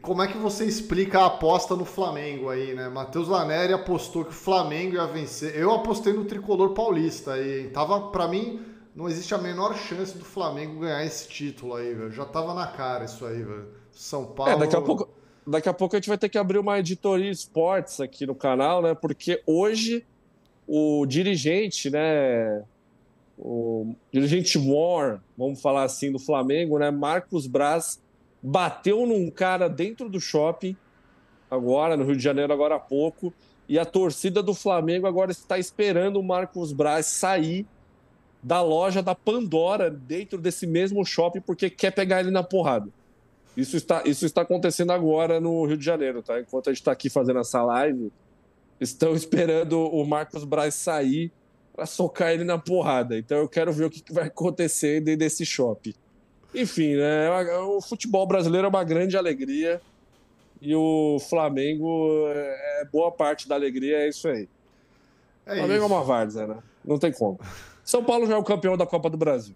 Como 0.00 0.22
é 0.22 0.28
que 0.28 0.38
você 0.38 0.64
explica 0.64 1.20
a 1.20 1.26
aposta 1.26 1.74
no 1.74 1.84
Flamengo 1.84 2.48
aí, 2.50 2.74
né? 2.74 2.88
Matheus 2.88 3.26
Laneri 3.26 3.72
apostou 3.72 4.24
que 4.24 4.30
o 4.30 4.34
Flamengo 4.34 4.94
ia 4.94 5.06
vencer. 5.06 5.56
Eu 5.56 5.72
apostei 5.72 6.12
no 6.12 6.24
tricolor 6.24 6.72
paulista 6.72 7.32
aí. 7.32 7.68
Tava, 7.70 8.10
pra 8.10 8.28
mim, 8.28 8.60
não 8.94 9.08
existe 9.08 9.34
a 9.34 9.38
menor 9.38 9.74
chance 9.74 10.16
do 10.16 10.24
Flamengo 10.24 10.80
ganhar 10.80 11.04
esse 11.04 11.28
título 11.28 11.74
aí, 11.74 11.94
velho. 11.94 12.12
Já 12.12 12.24
tava 12.24 12.54
na 12.54 12.66
cara 12.68 13.06
isso 13.06 13.24
aí, 13.26 13.42
velho. 13.42 13.68
São 13.90 14.26
Paulo. 14.26 14.52
É, 14.52 14.56
daqui 14.56 14.76
a 14.76 14.80
pouco, 14.80 15.08
daqui 15.46 15.68
a 15.68 15.74
pouco 15.74 15.96
a 15.96 15.98
gente 15.98 16.08
vai 16.08 16.18
ter 16.18 16.28
que 16.28 16.38
abrir 16.38 16.58
uma 16.58 16.78
editoria 16.78 17.30
esportes 17.30 18.00
aqui 18.00 18.26
no 18.26 18.34
canal, 18.34 18.82
né? 18.82 18.94
Porque 18.94 19.42
hoje 19.46 20.04
o 20.66 21.06
dirigente, 21.06 21.90
né? 21.90 22.62
O 23.38 23.94
dirigente 24.12 24.58
War, 24.58 25.20
vamos 25.36 25.60
falar 25.60 25.84
assim, 25.84 26.12
do 26.12 26.18
Flamengo, 26.18 26.78
né? 26.78 26.90
Marcos 26.90 27.46
Braz 27.46 28.00
bateu 28.42 29.06
num 29.06 29.30
cara 29.30 29.68
dentro 29.68 30.08
do 30.08 30.20
shopping 30.20 30.76
agora, 31.50 31.96
no 31.96 32.04
Rio 32.04 32.16
de 32.16 32.22
Janeiro, 32.22 32.52
agora 32.52 32.76
há 32.76 32.80
pouco, 32.80 33.32
e 33.68 33.78
a 33.78 33.84
torcida 33.84 34.42
do 34.42 34.54
Flamengo 34.54 35.06
agora 35.06 35.30
está 35.30 35.58
esperando 35.58 36.18
o 36.18 36.22
Marcos 36.22 36.72
Braz 36.72 37.06
sair 37.06 37.66
da 38.42 38.60
loja 38.60 39.02
da 39.02 39.14
Pandora 39.14 39.88
dentro 39.90 40.38
desse 40.38 40.66
mesmo 40.66 41.04
shopping 41.04 41.40
porque 41.40 41.70
quer 41.70 41.92
pegar 41.92 42.20
ele 42.20 42.30
na 42.30 42.42
porrada. 42.42 42.88
Isso 43.56 43.76
está, 43.76 44.02
isso 44.04 44.24
está 44.24 44.42
acontecendo 44.42 44.92
agora 44.92 45.38
no 45.38 45.64
Rio 45.66 45.76
de 45.76 45.84
Janeiro, 45.84 46.22
tá? 46.22 46.40
Enquanto 46.40 46.70
a 46.70 46.72
gente 46.72 46.80
está 46.80 46.90
aqui 46.90 47.08
fazendo 47.08 47.38
essa 47.38 47.62
live, 47.62 48.10
estão 48.80 49.14
esperando 49.16 49.78
o 49.78 50.04
Marcos 50.04 50.44
Braz 50.44 50.74
sair 50.74 51.30
para 51.72 51.86
socar 51.86 52.32
ele 52.32 52.44
na 52.44 52.58
porrada. 52.58 53.16
Então 53.16 53.38
eu 53.38 53.48
quero 53.48 53.72
ver 53.72 53.84
o 53.84 53.90
que 53.90 54.02
vai 54.12 54.26
acontecer 54.26 55.00
dentro 55.00 55.20
desse 55.20 55.46
shopping. 55.46 55.94
Enfim, 56.54 56.96
né? 56.96 57.30
O 57.60 57.80
futebol 57.80 58.26
brasileiro 58.26 58.66
é 58.66 58.68
uma 58.68 58.84
grande 58.84 59.16
alegria 59.16 59.80
e 60.60 60.74
o 60.74 61.18
Flamengo 61.28 62.26
é 62.28 62.84
boa 62.92 63.10
parte 63.10 63.48
da 63.48 63.54
alegria, 63.54 63.98
é 63.98 64.08
isso 64.08 64.28
aí. 64.28 64.48
É 65.46 65.56
Flamengo 65.56 65.72
é 65.72 65.76
isso. 65.76 65.86
uma 65.86 66.04
várzea, 66.04 66.46
né? 66.46 66.58
Não 66.84 66.98
tem 66.98 67.12
como. 67.12 67.40
São 67.84 68.04
Paulo 68.04 68.26
já 68.26 68.34
é 68.34 68.38
o 68.38 68.44
campeão 68.44 68.76
da 68.76 68.86
Copa 68.86 69.10
do 69.10 69.16
Brasil. 69.16 69.54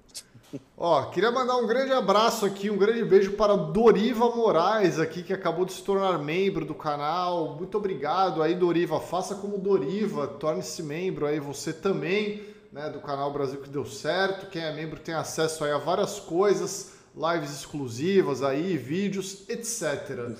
Ó, 0.76 1.04
queria 1.10 1.30
mandar 1.30 1.56
um 1.58 1.66
grande 1.66 1.92
abraço 1.92 2.46
aqui, 2.46 2.70
um 2.70 2.78
grande 2.78 3.04
beijo 3.04 3.32
para 3.32 3.56
Doriva 3.56 4.34
Moraes 4.34 4.98
aqui, 4.98 5.22
que 5.22 5.32
acabou 5.32 5.64
de 5.64 5.72
se 5.72 5.82
tornar 5.82 6.18
membro 6.18 6.64
do 6.64 6.74
canal. 6.74 7.56
Muito 7.56 7.76
obrigado 7.76 8.42
aí, 8.42 8.54
Doriva. 8.54 8.98
Faça 9.00 9.34
como 9.34 9.58
Doriva, 9.58 10.26
torne-se 10.26 10.82
membro 10.82 11.26
aí 11.26 11.38
você 11.38 11.72
também, 11.72 12.42
né, 12.76 12.90
do 12.90 13.00
canal 13.00 13.32
Brasil 13.32 13.58
que 13.62 13.70
deu 13.70 13.86
certo. 13.86 14.50
Quem 14.50 14.62
é 14.62 14.70
membro 14.70 15.00
tem 15.00 15.14
acesso 15.14 15.64
aí 15.64 15.72
a 15.72 15.78
várias 15.78 16.20
coisas, 16.20 16.92
lives 17.16 17.50
exclusivas 17.50 18.42
aí, 18.42 18.76
vídeos, 18.76 19.48
etc. 19.48 20.36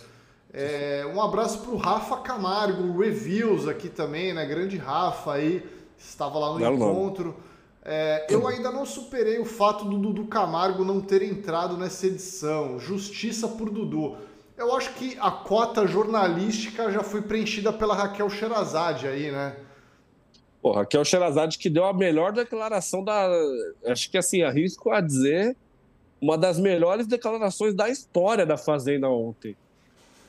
É, 0.52 1.10
um 1.14 1.22
abraço 1.22 1.60
para 1.60 1.70
o 1.70 1.78
Rafa 1.78 2.18
Camargo, 2.18 2.98
reviews 2.98 3.66
aqui 3.66 3.88
também, 3.88 4.34
né? 4.34 4.44
Grande 4.44 4.76
Rafa 4.76 5.32
aí, 5.32 5.64
estava 5.96 6.38
lá 6.38 6.52
no 6.52 6.58
Belo 6.58 6.76
encontro. 6.76 7.36
É, 7.82 8.26
eu 8.28 8.46
ainda 8.46 8.70
não 8.70 8.84
superei 8.84 9.38
o 9.38 9.46
fato 9.46 9.86
do 9.86 9.96
Dudu 9.96 10.26
Camargo 10.26 10.84
não 10.84 11.00
ter 11.00 11.22
entrado 11.22 11.78
nessa 11.78 12.06
edição. 12.06 12.78
Justiça 12.78 13.48
por 13.48 13.70
Dudu. 13.70 14.14
Eu 14.58 14.76
acho 14.76 14.92
que 14.92 15.16
a 15.20 15.30
cota 15.30 15.86
jornalística 15.86 16.90
já 16.92 17.02
foi 17.02 17.22
preenchida 17.22 17.72
pela 17.72 17.94
Raquel 17.94 18.28
Sherazade 18.28 19.06
aí, 19.06 19.30
né? 19.30 19.56
Pô, 20.66 20.72
Raquel 20.72 21.04
Sherazade 21.04 21.58
que 21.58 21.70
deu 21.70 21.84
a 21.84 21.94
melhor 21.94 22.32
declaração 22.32 23.04
da. 23.04 23.30
Acho 23.84 24.10
que 24.10 24.18
assim, 24.18 24.42
arrisco 24.42 24.90
a 24.90 25.00
dizer, 25.00 25.56
uma 26.20 26.36
das 26.36 26.58
melhores 26.58 27.06
declarações 27.06 27.72
da 27.72 27.88
história 27.88 28.44
da 28.44 28.56
Fazenda 28.56 29.08
ontem. 29.08 29.56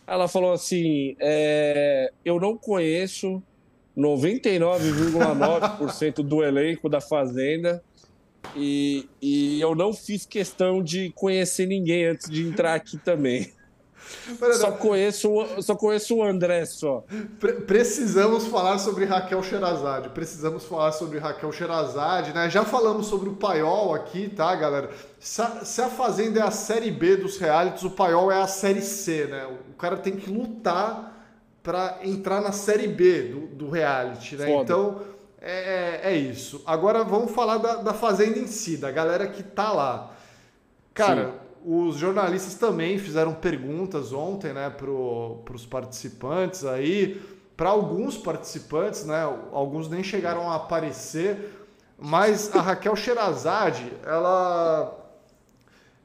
Ela 0.06 0.28
falou 0.28 0.54
assim: 0.54 1.16
é, 1.20 2.12
eu 2.24 2.40
não 2.40 2.56
conheço 2.56 3.42
99,9% 3.98 6.22
do 6.22 6.44
elenco 6.44 6.88
da 6.88 7.02
Fazenda 7.02 7.84
e, 8.56 9.10
e 9.20 9.60
eu 9.60 9.74
não 9.74 9.92
fiz 9.92 10.24
questão 10.24 10.84
de 10.84 11.10
conhecer 11.16 11.66
ninguém 11.66 12.06
antes 12.06 12.30
de 12.30 12.48
entrar 12.48 12.76
aqui 12.76 13.00
também. 13.00 13.52
Só 14.54 14.72
conheço, 14.72 15.30
o- 15.32 15.62
só 15.62 15.76
conheço 15.76 16.16
o 16.16 16.24
André 16.24 16.66
só. 16.66 17.04
Pre- 17.40 17.54
precisamos 17.62 18.48
falar 18.48 18.78
sobre 18.80 19.06
Raquel 19.06 19.42
Sherazade. 19.44 20.10
Precisamos 20.10 20.64
falar 20.66 20.92
sobre 20.92 21.20
Raquel 21.20 21.52
Sherazade, 21.52 22.34
né? 22.34 22.50
Já 22.50 22.64
falamos 22.66 23.08
sobre 23.08 23.30
o 23.30 23.34
Paiol 23.36 23.94
aqui, 23.94 24.30
tá, 24.30 24.56
galera? 24.56 24.90
Se 25.20 25.42
a, 25.42 25.66
se 25.66 25.82
a 25.82 25.90
Fazenda 25.90 26.40
é 26.40 26.44
a 26.44 26.52
série 26.52 26.92
B 26.92 27.18
dos 27.18 27.38
realities, 27.38 27.84
o 27.84 27.92
Paiol 27.92 28.32
é 28.32 28.42
a 28.42 28.48
série 28.48 28.82
C, 28.82 29.26
né? 29.26 29.48
O 29.70 29.74
cara 29.78 29.98
tem 29.98 30.16
que 30.16 30.30
lutar 30.30 31.14
pra 31.64 32.00
entrar 32.04 32.42
na 32.42 32.52
série 32.52 32.88
B 32.88 33.24
do, 33.24 33.40
do 33.48 33.70
reality, 33.70 34.36
né? 34.36 34.46
Foda. 34.46 34.64
Então, 34.64 35.02
é, 35.42 36.00
é 36.12 36.16
isso. 36.16 36.62
Agora 36.66 37.04
vamos 37.04 37.32
falar 37.32 37.58
da, 37.58 37.76
da 37.76 37.94
Fazenda 37.94 38.40
em 38.40 38.48
si, 38.48 38.78
da 38.78 38.90
galera 38.92 39.28
que 39.28 39.44
tá 39.44 39.72
lá. 39.72 40.12
Cara, 40.94 41.34
os 41.66 41.96
jornalistas 41.96 42.56
também 42.56 42.98
fizeram 42.98 43.34
perguntas 43.34 44.14
ontem, 44.14 44.54
né, 44.54 44.70
pro, 44.70 45.42
pros 45.46 45.66
participantes 45.66 46.66
aí. 46.66 47.22
Para 47.56 47.70
alguns 47.70 48.18
participantes, 48.18 49.06
né, 49.06 49.22
alguns 49.52 49.90
nem 49.90 50.04
chegaram 50.04 50.50
a 50.52 50.56
aparecer, 50.56 51.68
mas 51.98 52.56
a 52.56 52.62
Raquel 52.62 52.96
Sherazade, 52.96 53.92
ela 54.06 55.04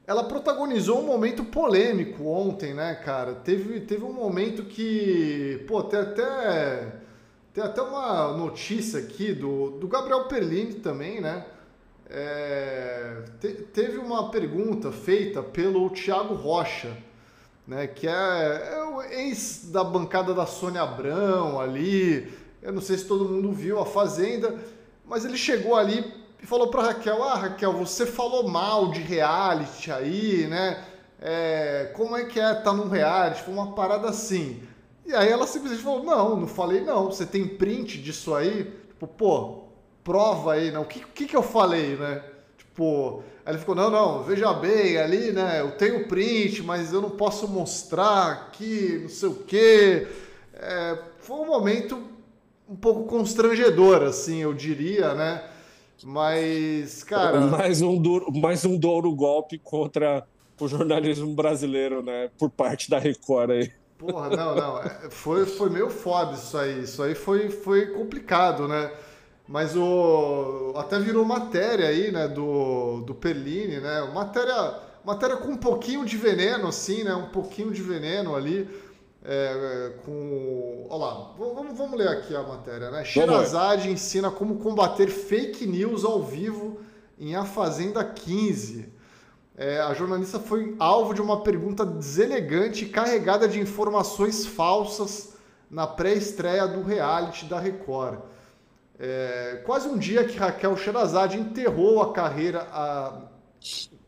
ela 0.05 0.25
protagonizou 0.25 0.99
um 0.99 1.05
momento 1.05 1.45
polêmico 1.45 2.25
ontem, 2.25 2.73
né, 2.73 2.93
cara? 2.95 3.35
Teve, 3.35 3.79
teve 3.81 4.03
um 4.03 4.11
momento 4.11 4.63
que, 4.63 5.63
pô, 5.65 5.81
tem 5.83 5.99
até 5.99 6.91
tem 7.53 7.63
até 7.63 7.81
uma 7.81 8.35
notícia 8.35 8.99
aqui 8.99 9.31
do, 9.31 9.71
do 9.71 9.87
Gabriel 9.87 10.25
Perlini 10.25 10.73
também, 10.75 11.21
né? 11.21 11.45
É, 12.15 13.23
te- 13.41 13.53
teve 13.73 13.97
uma 13.97 14.29
pergunta 14.29 14.91
feita 14.91 15.41
pelo 15.41 15.89
Thiago 15.89 16.35
Rocha, 16.35 16.95
né? 17.67 17.87
Que 17.87 18.07
é, 18.07 18.11
é 18.75 18.83
o 18.83 19.01
ex 19.01 19.71
da 19.71 19.83
bancada 19.83 20.31
da 20.31 20.45
Sônia 20.45 20.83
Abrão 20.83 21.59
ali. 21.59 22.31
Eu 22.61 22.71
não 22.71 22.81
sei 22.81 22.99
se 22.99 23.05
todo 23.05 23.25
mundo 23.27 23.51
viu 23.51 23.79
a 23.79 23.85
Fazenda, 23.85 24.55
mas 25.03 25.25
ele 25.25 25.35
chegou 25.37 25.75
ali 25.75 26.05
e 26.39 26.45
falou 26.45 26.67
para 26.67 26.83
Raquel: 26.83 27.23
Ah, 27.23 27.33
Raquel, 27.33 27.73
você 27.73 28.05
falou 28.05 28.47
mal 28.47 28.91
de 28.91 29.01
reality 29.01 29.91
aí, 29.91 30.45
né? 30.47 30.85
É, 31.19 31.91
como 31.95 32.15
é 32.15 32.25
que 32.25 32.39
é 32.39 32.51
estar 32.51 32.73
num 32.73 32.89
reality? 32.89 33.41
Foi 33.41 33.55
uma 33.55 33.71
parada 33.73 34.07
assim. 34.07 34.61
E 35.03 35.15
aí 35.15 35.29
ela 35.29 35.47
simplesmente 35.47 35.81
falou: 35.81 36.03
Não, 36.03 36.35
não 36.41 36.47
falei 36.47 36.81
não. 36.81 37.05
Você 37.05 37.25
tem 37.25 37.47
print 37.47 37.97
disso 37.99 38.35
aí? 38.35 38.65
Tipo, 38.89 39.07
pô, 39.07 39.62
prova 40.03 40.53
aí, 40.53 40.71
né? 40.71 40.79
O 40.79 40.85
que, 40.85 40.99
que, 40.99 41.25
que 41.25 41.35
eu 41.35 41.43
falei, 41.43 41.95
né? 41.95 42.23
Tipo, 42.57 43.23
aí 43.45 43.53
ele 43.53 43.59
ficou: 43.59 43.75
Não, 43.75 43.89
não, 43.89 44.23
veja 44.23 44.53
bem 44.53 44.97
ali, 44.97 45.31
né? 45.31 45.61
Eu 45.61 45.71
tenho 45.71 46.07
print, 46.07 46.63
mas 46.63 46.93
eu 46.93 47.01
não 47.01 47.11
posso 47.11 47.47
mostrar 47.47 48.31
aqui, 48.31 48.99
não 49.01 49.09
sei 49.09 49.29
o 49.29 49.35
quê. 49.35 50.07
É, 50.55 50.97
foi 51.19 51.37
um 51.37 51.45
momento 51.45 52.01
um 52.69 52.75
pouco 52.75 53.03
constrangedor, 53.03 54.03
assim, 54.03 54.37
eu 54.37 54.53
diria, 54.53 55.13
né? 55.13 55.43
Mas, 56.03 57.03
cara. 57.03 57.39
mais, 57.47 57.81
um 57.81 57.97
duro, 57.97 58.31
mais 58.31 58.65
um 58.65 58.77
duro 58.77 59.13
golpe 59.13 59.57
contra 59.59 60.25
o 60.59 60.67
jornalismo 60.67 61.33
brasileiro, 61.33 62.01
né? 62.01 62.29
Por 62.37 62.49
parte 62.49 62.89
da 62.89 62.99
Record 62.99 63.51
aí. 63.51 63.71
Porra, 63.97 64.29
não, 64.29 64.55
não. 64.55 64.79
é, 64.79 65.09
Foi, 65.09 65.45
foi 65.45 65.69
meio 65.69 65.89
foda 65.89 66.33
isso 66.33 66.57
aí. 66.57 66.83
Isso 66.83 67.01
aí 67.01 67.15
foi, 67.15 67.49
foi 67.49 67.87
complicado, 67.87 68.67
né? 68.67 68.91
Mas 69.47 69.75
o 69.75 70.73
até 70.77 70.97
virou 70.99 71.25
matéria 71.25 71.87
aí, 71.87 72.11
né, 72.11 72.27
do, 72.27 73.01
do 73.01 73.13
Perline, 73.13 73.79
né? 73.79 74.09
Matéria, 74.13 74.79
matéria 75.03 75.35
com 75.35 75.49
um 75.49 75.57
pouquinho 75.57 76.05
de 76.05 76.15
veneno, 76.15 76.67
assim, 76.67 77.03
né? 77.03 77.13
Um 77.13 77.29
pouquinho 77.29 77.71
de 77.71 77.81
veneno 77.81 78.35
ali. 78.35 78.69
É, 79.25 79.93
com. 80.05 80.87
Olha 80.89 81.05
lá, 81.05 81.31
vamos, 81.37 81.77
vamos 81.77 81.97
ler 81.97 82.09
aqui 82.09 82.35
a 82.35 82.43
matéria, 82.43 82.91
né? 82.91 83.05
Sherazade 83.05 83.89
ensina 83.89 84.29
como 84.29 84.57
combater 84.57 85.07
fake 85.07 85.65
news 85.65 86.03
ao 86.03 86.21
vivo 86.21 86.81
em 87.17 87.35
A 87.35 87.45
Fazenda 87.45 88.03
15. 88.03 88.91
É, 89.55 89.79
a 89.79 89.93
jornalista 89.93 90.39
foi 90.39 90.75
alvo 90.79 91.13
de 91.13 91.21
uma 91.21 91.41
pergunta 91.41 91.85
deselegante 91.85 92.85
e 92.85 92.89
carregada 92.89 93.47
de 93.47 93.59
informações 93.59 94.45
falsas 94.45 95.33
na 95.69 95.85
pré-estreia 95.85 96.67
do 96.67 96.81
reality 96.81 97.45
da 97.45 97.59
Record. 97.59 98.19
É, 99.05 99.61
quase 99.65 99.89
um 99.89 99.97
dia 99.97 100.23
que 100.23 100.37
Raquel 100.37 100.77
Sherazade 100.77 101.37
enterrou 101.37 102.01
a 102.01 102.13
carreira. 102.13 102.65
A... 102.71 103.23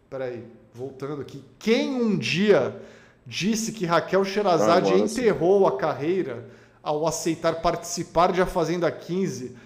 Peraí, 0.09 0.45
voltando 0.73 1.21
aqui. 1.21 1.43
Quem 1.59 2.01
um 2.01 2.17
dia 2.17 2.81
disse 3.27 3.73
que 3.73 3.85
Raquel 3.85 4.23
Sherazade 4.23 4.93
ah, 4.93 4.97
enterrou 4.97 5.67
a 5.67 5.75
carreira 5.75 6.45
ao 6.81 7.05
aceitar 7.05 7.55
participar 7.55 8.31
de 8.31 8.41
A 8.41 8.45
Fazenda 8.45 8.89
15, 8.89 9.57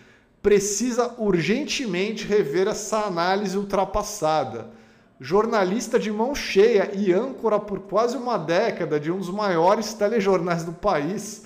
precisa 0.41 1.13
urgentemente 1.19 2.25
rever 2.25 2.67
essa 2.67 3.01
análise 3.01 3.55
ultrapassada. 3.55 4.71
Jornalista 5.19 5.99
de 5.99 6.11
mão 6.11 6.34
cheia 6.34 6.89
e 6.91 7.13
âncora 7.13 7.59
por 7.59 7.82
quase 7.82 8.17
uma 8.17 8.36
década 8.36 8.99
de 8.99 9.11
um 9.11 9.19
dos 9.19 9.30
maiores 9.30 9.93
telejornais 9.93 10.63
do 10.63 10.73
país, 10.73 11.45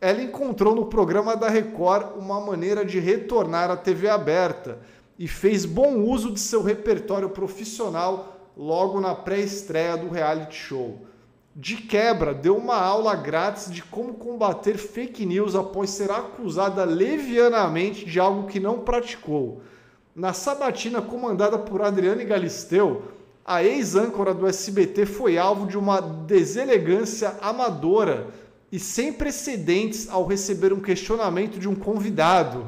ela 0.00 0.22
encontrou 0.22 0.74
no 0.74 0.86
programa 0.86 1.36
da 1.36 1.48
Record 1.48 2.16
uma 2.16 2.40
maneira 2.40 2.84
de 2.84 2.98
retornar 2.98 3.70
à 3.70 3.76
TV 3.76 4.08
aberta 4.08 4.78
e 5.18 5.28
fez 5.28 5.66
bom 5.66 5.98
uso 5.98 6.32
de 6.32 6.40
seu 6.40 6.62
repertório 6.62 7.28
profissional 7.28 8.50
logo 8.56 8.98
na 8.98 9.14
pré-estreia 9.14 9.98
do 9.98 10.08
reality 10.08 10.56
show. 10.56 10.98
De 11.54 11.76
quebra, 11.76 12.32
deu 12.32 12.56
uma 12.56 12.76
aula 12.76 13.14
grátis 13.14 13.70
de 13.70 13.82
como 13.82 14.14
combater 14.14 14.78
fake 14.78 15.26
news 15.26 15.54
após 15.54 15.90
ser 15.90 16.10
acusada 16.10 16.84
levianamente 16.84 18.06
de 18.06 18.18
algo 18.18 18.46
que 18.46 18.58
não 18.58 18.78
praticou. 18.78 19.60
Na 20.14 20.32
sabatina 20.32 21.02
comandada 21.02 21.58
por 21.58 21.82
Adriane 21.82 22.24
Galisteu, 22.24 23.02
a 23.44 23.62
ex-âncora 23.62 24.32
do 24.32 24.46
SBT 24.46 25.04
foi 25.04 25.36
alvo 25.36 25.66
de 25.66 25.76
uma 25.76 26.00
deselegância 26.00 27.36
amadora 27.42 28.28
e 28.72 28.78
sem 28.78 29.12
precedentes 29.12 30.08
ao 30.08 30.26
receber 30.26 30.72
um 30.72 30.80
questionamento 30.80 31.58
de 31.58 31.68
um 31.68 31.74
convidado. 31.74 32.66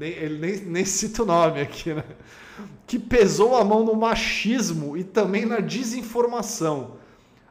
Ele 0.00 0.38
nem, 0.38 0.56
nem 0.64 0.84
cita 0.84 1.22
o 1.22 1.26
nome 1.26 1.60
aqui, 1.60 1.94
né? 1.94 2.04
Que 2.86 2.98
pesou 2.98 3.56
a 3.56 3.64
mão 3.64 3.84
no 3.84 3.94
machismo 3.94 4.96
e 4.96 5.04
também 5.04 5.46
na 5.46 5.60
desinformação 5.60 6.98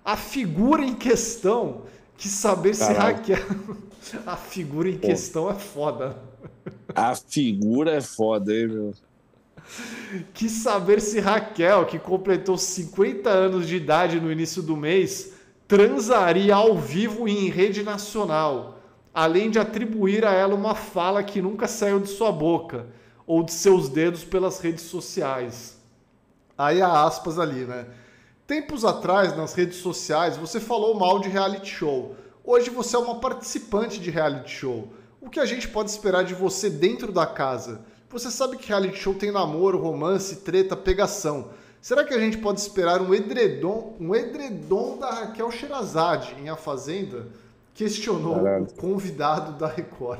a 0.08 0.16
figura 0.16 0.86
em 0.86 0.96
questão 0.96 1.82
que 2.18 2.30
saber 2.30 2.74
se 2.74 2.94
hackear. 2.94 3.46
A 4.26 4.38
figura 4.38 4.90
em 4.90 4.98
Pô. 4.98 5.08
questão 5.08 5.52
é 5.52 5.54
foda. 5.54 6.18
A 6.96 7.14
figura 7.14 7.92
é 7.92 8.00
foda, 8.00 8.56
hein, 8.56 8.68
meu? 8.68 8.94
Que 10.34 10.48
saber 10.48 11.02
se 11.02 11.20
Raquel, 11.20 11.86
que 11.86 12.00
completou 12.00 12.58
50 12.58 13.30
anos 13.30 13.68
de 13.68 13.76
idade 13.76 14.22
no 14.22 14.32
início 14.32 14.62
do 14.62 14.78
mês, 14.78 15.34
transaria 15.68 16.56
ao 16.56 16.78
vivo 16.78 17.28
e 17.28 17.46
em 17.46 17.50
rede 17.50 17.84
nacional, 17.84 18.80
além 19.14 19.50
de 19.50 19.60
atribuir 19.60 20.26
a 20.26 20.32
ela 20.32 20.56
uma 20.56 20.76
fala 20.76 21.24
que 21.24 21.42
nunca 21.42 21.68
saiu 21.68 22.00
de 22.00 22.10
sua 22.10 22.32
boca 22.32 22.88
ou 23.26 23.44
de 23.44 23.52
seus 23.52 23.90
dedos 23.90 24.24
pelas 24.24 24.60
redes 24.60 24.86
sociais. 24.86 25.78
Aí 26.58 26.82
há 26.82 27.04
aspas 27.04 27.38
ali, 27.38 27.66
né? 27.66 27.86
Tempos 28.48 28.86
atrás, 28.86 29.36
nas 29.36 29.54
redes 29.54 29.78
sociais, 29.80 30.38
você 30.38 30.60
falou 30.60 30.96
mal 30.96 31.20
de 31.20 31.28
reality 31.28 31.70
show. 31.70 32.16
Hoje 32.44 32.70
você 32.70 32.96
é 32.96 33.00
uma 33.00 33.20
participante 33.20 34.00
de 34.00 34.10
reality 34.10 34.50
show. 34.50 34.88
O 35.20 35.30
que 35.30 35.40
a 35.40 35.46
gente 35.46 35.68
pode 35.68 35.90
esperar 35.90 36.24
de 36.24 36.34
você 36.34 36.70
dentro 36.70 37.12
da 37.12 37.26
casa? 37.26 37.82
Você 38.10 38.32
sabe 38.32 38.56
que 38.56 38.70
reality 38.70 38.98
show 38.98 39.14
tem 39.14 39.32
namoro, 39.32 39.78
romance, 39.78 40.38
treta, 40.38 40.78
pegação. 40.78 41.50
Será 41.82 42.04
que 42.04 42.14
a 42.14 42.20
gente 42.20 42.38
pode 42.38 42.60
esperar 42.60 43.02
um 43.02 43.14
edredom, 43.14 43.96
um 44.00 44.14
edredom 44.14 44.98
da 44.98 45.10
Raquel 45.12 45.52
Sherazade 45.52 46.36
em 46.40 46.50
A 46.50 46.56
Fazenda? 46.56 47.28
Questionou 47.74 48.36
Caralho. 48.36 48.66
o 48.66 48.74
convidado 48.74 49.54
da 49.54 49.68
Record. 49.68 50.20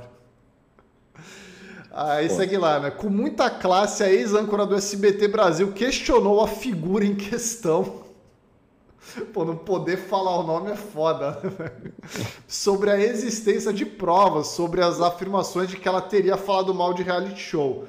Aí 1.92 2.30
Pô. 2.30 2.36
segue 2.36 2.58
lá, 2.58 2.80
né? 2.80 2.92
Com 2.92 3.10
muita 3.10 3.50
classe, 3.50 4.04
a 4.04 4.12
ex-âncora 4.12 4.66
do 4.66 4.76
SBT 4.76 5.28
Brasil 5.28 5.72
questionou 5.72 6.42
a 6.42 6.48
figura 6.48 7.04
em 7.04 7.16
questão 7.16 8.08
Pô, 9.34 9.46
não 9.46 9.56
poder 9.56 9.98
falar 9.98 10.38
o 10.38 10.44
nome 10.44 10.72
é 10.72 10.76
foda. 10.76 11.40
sobre 12.48 12.90
a 12.90 13.00
existência 13.00 13.72
de 13.72 13.86
provas 13.86 14.48
sobre 14.48 14.82
as 14.82 15.00
afirmações 15.00 15.70
de 15.70 15.78
que 15.78 15.88
ela 15.88 16.02
teria 16.02 16.38
falado 16.38 16.74
mal 16.74 16.94
de 16.94 17.04
reality 17.04 17.40
show. 17.40 17.86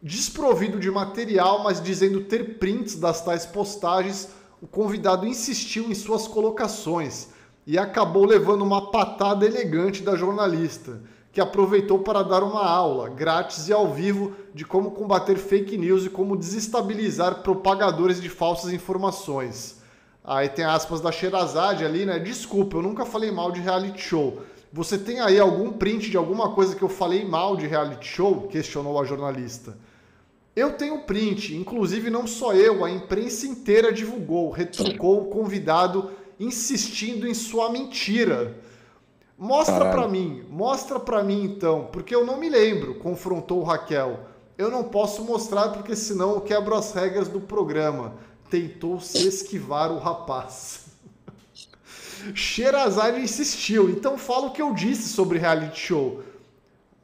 Desprovido 0.00 0.78
de 0.78 0.90
material, 0.90 1.64
mas 1.64 1.82
dizendo 1.82 2.20
ter 2.20 2.58
prints 2.58 2.94
das 2.94 3.20
tais 3.20 3.44
postagens, 3.44 4.28
o 4.62 4.66
convidado 4.66 5.26
insistiu 5.26 5.90
em 5.90 5.94
suas 5.94 6.28
colocações 6.28 7.28
e 7.66 7.76
acabou 7.76 8.24
levando 8.24 8.62
uma 8.62 8.92
patada 8.92 9.44
elegante 9.44 10.02
da 10.02 10.14
jornalista, 10.14 11.00
que 11.32 11.40
aproveitou 11.40 11.98
para 11.98 12.22
dar 12.22 12.44
uma 12.44 12.64
aula, 12.64 13.08
grátis 13.08 13.68
e 13.68 13.72
ao 13.72 13.92
vivo, 13.92 14.34
de 14.54 14.64
como 14.64 14.92
combater 14.92 15.36
fake 15.36 15.76
news 15.76 16.06
e 16.06 16.10
como 16.10 16.36
desestabilizar 16.36 17.42
propagadores 17.42 18.22
de 18.22 18.28
falsas 18.28 18.72
informações. 18.72 19.78
Aí 20.22 20.48
tem 20.48 20.64
aspas 20.64 21.00
da 21.00 21.10
Sherazade 21.10 21.84
ali, 21.84 22.06
né? 22.06 22.20
Desculpa, 22.20 22.76
eu 22.76 22.82
nunca 22.82 23.04
falei 23.04 23.32
mal 23.32 23.50
de 23.50 23.60
reality 23.60 24.00
show. 24.00 24.42
Você 24.72 24.96
tem 24.96 25.20
aí 25.20 25.40
algum 25.40 25.72
print 25.72 26.08
de 26.08 26.16
alguma 26.16 26.50
coisa 26.50 26.76
que 26.76 26.82
eu 26.82 26.88
falei 26.88 27.24
mal 27.24 27.56
de 27.56 27.66
reality 27.66 28.06
show? 28.06 28.46
Questionou 28.48 29.00
a 29.00 29.04
jornalista. 29.04 29.76
Eu 30.58 30.72
tenho 30.72 30.98
print, 31.02 31.54
inclusive 31.54 32.10
não 32.10 32.26
só 32.26 32.52
eu, 32.52 32.84
a 32.84 32.90
imprensa 32.90 33.46
inteira 33.46 33.92
divulgou, 33.92 34.50
retrucou 34.50 35.22
o 35.22 35.26
convidado 35.26 36.10
insistindo 36.40 37.28
em 37.28 37.32
sua 37.32 37.70
mentira. 37.70 38.58
Mostra 39.38 39.88
para 39.88 40.08
mim, 40.08 40.42
mostra 40.50 40.98
para 40.98 41.22
mim 41.22 41.44
então, 41.44 41.88
porque 41.92 42.12
eu 42.12 42.26
não 42.26 42.40
me 42.40 42.48
lembro, 42.48 42.96
confrontou 42.96 43.62
Raquel. 43.62 44.26
Eu 44.58 44.68
não 44.68 44.82
posso 44.82 45.22
mostrar 45.22 45.68
porque 45.68 45.94
senão 45.94 46.32
eu 46.32 46.40
quebro 46.40 46.74
as 46.74 46.92
regras 46.92 47.28
do 47.28 47.40
programa 47.40 48.14
tentou 48.50 49.00
se 49.00 49.28
esquivar 49.28 49.92
o 49.92 49.98
rapaz. 49.98 50.86
Sherazade 52.34 53.20
insistiu, 53.20 53.88
então 53.90 54.18
fala 54.18 54.48
o 54.48 54.52
que 54.52 54.62
eu 54.62 54.74
disse 54.74 55.08
sobre 55.08 55.38
reality 55.38 55.78
show. 55.78 56.24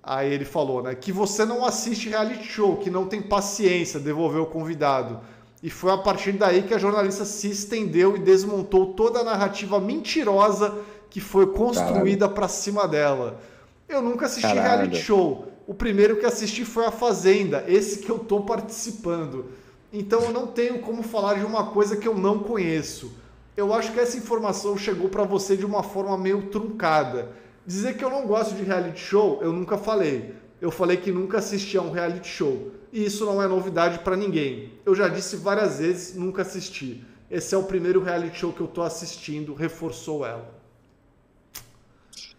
Aí 0.07 0.32
ele 0.32 0.44
falou, 0.44 0.82
né, 0.82 0.94
que 0.94 1.11
você 1.11 1.46
não 1.46 1.64
assiste 1.64 2.11
reality 2.11 2.44
show, 2.44 2.76
que 2.76 2.90
não 2.90 3.07
tem 3.07 3.22
paciência, 3.22 3.98
devolveu 3.98 4.42
o 4.42 4.46
convidado. 4.46 5.20
E 5.62 5.70
foi 5.70 5.90
a 5.92 5.96
partir 5.96 6.32
daí 6.32 6.62
que 6.62 6.74
a 6.74 6.78
jornalista 6.78 7.24
se 7.24 7.48
estendeu 7.48 8.14
e 8.14 8.18
desmontou 8.18 8.92
toda 8.92 9.20
a 9.20 9.24
narrativa 9.24 9.80
mentirosa 9.80 10.76
que 11.09 11.20
foi 11.20 11.46
construída 11.46 12.28
para 12.28 12.48
cima 12.48 12.86
dela. 12.86 13.40
Eu 13.88 14.02
nunca 14.02 14.26
assisti 14.26 14.42
Caralho. 14.42 14.62
reality 14.62 14.96
show. 15.02 15.48
O 15.66 15.72
primeiro 15.72 16.16
que 16.16 16.26
assisti 16.26 16.66
foi 16.66 16.84
A 16.84 16.90
Fazenda, 16.90 17.64
esse 17.66 18.00
que 18.00 18.11
eu 18.11 18.18
tô 18.18 18.42
participando. 18.42 19.46
Então 19.90 20.20
eu 20.20 20.32
não 20.32 20.48
tenho 20.48 20.80
como 20.80 21.02
falar 21.02 21.34
de 21.38 21.46
uma 21.46 21.66
coisa 21.68 21.96
que 21.96 22.07
eu 22.07 22.14
não 22.14 22.40
conheço. 22.40 23.12
Eu 23.57 23.72
acho 23.72 23.92
que 23.92 24.00
essa 24.00 24.18
informação 24.18 24.76
chegou 24.76 25.09
para 25.09 25.22
você 25.22 25.57
de 25.57 25.64
uma 25.64 25.82
forma 25.82 26.18
meio 26.18 26.50
truncada. 26.50 27.30
Dizer 27.66 27.96
que 27.96 28.04
eu 28.04 28.10
não 28.10 28.26
gosto 28.26 28.54
de 28.54 28.62
reality 28.62 29.00
show, 29.00 29.40
eu 29.42 29.52
nunca 29.52 29.78
falei. 29.78 30.34
Eu 30.60 30.70
falei 30.70 30.96
que 30.96 31.10
nunca 31.10 31.38
assisti 31.38 31.76
a 31.78 31.82
um 31.82 31.90
reality 31.90 32.28
show. 32.28 32.72
E 32.92 33.04
isso 33.04 33.24
não 33.24 33.42
é 33.42 33.48
novidade 33.48 33.98
para 34.00 34.16
ninguém. 34.16 34.72
Eu 34.84 34.94
já 34.94 35.08
disse 35.08 35.36
várias 35.36 35.78
vezes, 35.78 36.14
nunca 36.14 36.42
assisti. 36.42 37.04
Esse 37.30 37.54
é 37.54 37.58
o 37.58 37.64
primeiro 37.64 38.02
reality 38.02 38.38
show 38.38 38.52
que 38.52 38.60
eu 38.60 38.66
tô 38.66 38.82
assistindo, 38.82 39.54
reforçou 39.54 40.26
ela. 40.26 40.48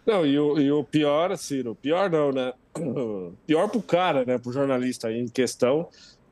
Não, 0.06 0.24
e 0.24 0.38
o, 0.38 0.58
e 0.58 0.70
o 0.70 0.84
pior, 0.84 1.36
Ciro, 1.36 1.74
pior 1.74 2.08
não, 2.08 2.30
né? 2.30 2.52
Pior 3.46 3.68
pro 3.68 3.82
cara, 3.82 4.24
né? 4.24 4.38
Pro 4.38 4.52
jornalista 4.52 5.08
aí 5.08 5.18
em 5.18 5.26
questão, 5.26 5.88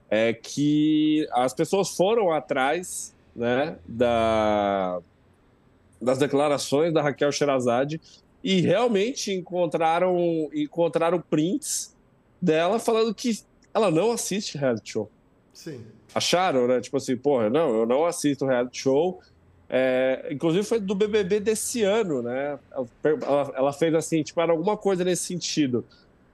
é 0.09 0.32
que 0.32 1.26
as 1.32 1.53
pessoas 1.53 1.97
foram 1.97 2.30
atrás 2.32 3.14
né, 3.34 3.76
da, 3.86 5.01
das 6.01 6.18
declarações 6.18 6.92
da 6.92 7.03
Raquel 7.03 7.32
Sherazade 7.32 8.01
e 8.45 8.61
realmente 8.61 9.32
encontraram, 9.32 10.51
encontraram 10.53 11.18
prints 11.18 11.97
dela 12.40 12.78
falando 12.78 13.14
que 13.14 13.40
ela 13.72 13.90
não 13.90 14.12
assiste 14.12 14.59
reality 14.59 14.92
show. 14.92 15.11
Sim. 15.55 15.80
Acharam, 16.14 16.68
né? 16.68 16.78
Tipo 16.82 16.99
assim, 16.99 17.16
porra, 17.16 17.49
não, 17.49 17.74
eu 17.74 17.86
não 17.86 18.05
assisto 18.05 18.45
reality 18.45 18.82
show. 18.82 19.18
É, 19.66 20.28
inclusive 20.30 20.62
foi 20.62 20.78
do 20.78 20.95
BBB 20.95 21.40
desse 21.40 21.82
ano, 21.84 22.20
né? 22.20 22.59
Ela, 23.03 23.53
ela, 23.57 23.72
fez 23.72 23.95
assim, 23.95 24.22
tipo, 24.22 24.38
era 24.38 24.53
alguma 24.53 24.76
coisa 24.76 25.03
nesse 25.03 25.24
sentido. 25.24 25.82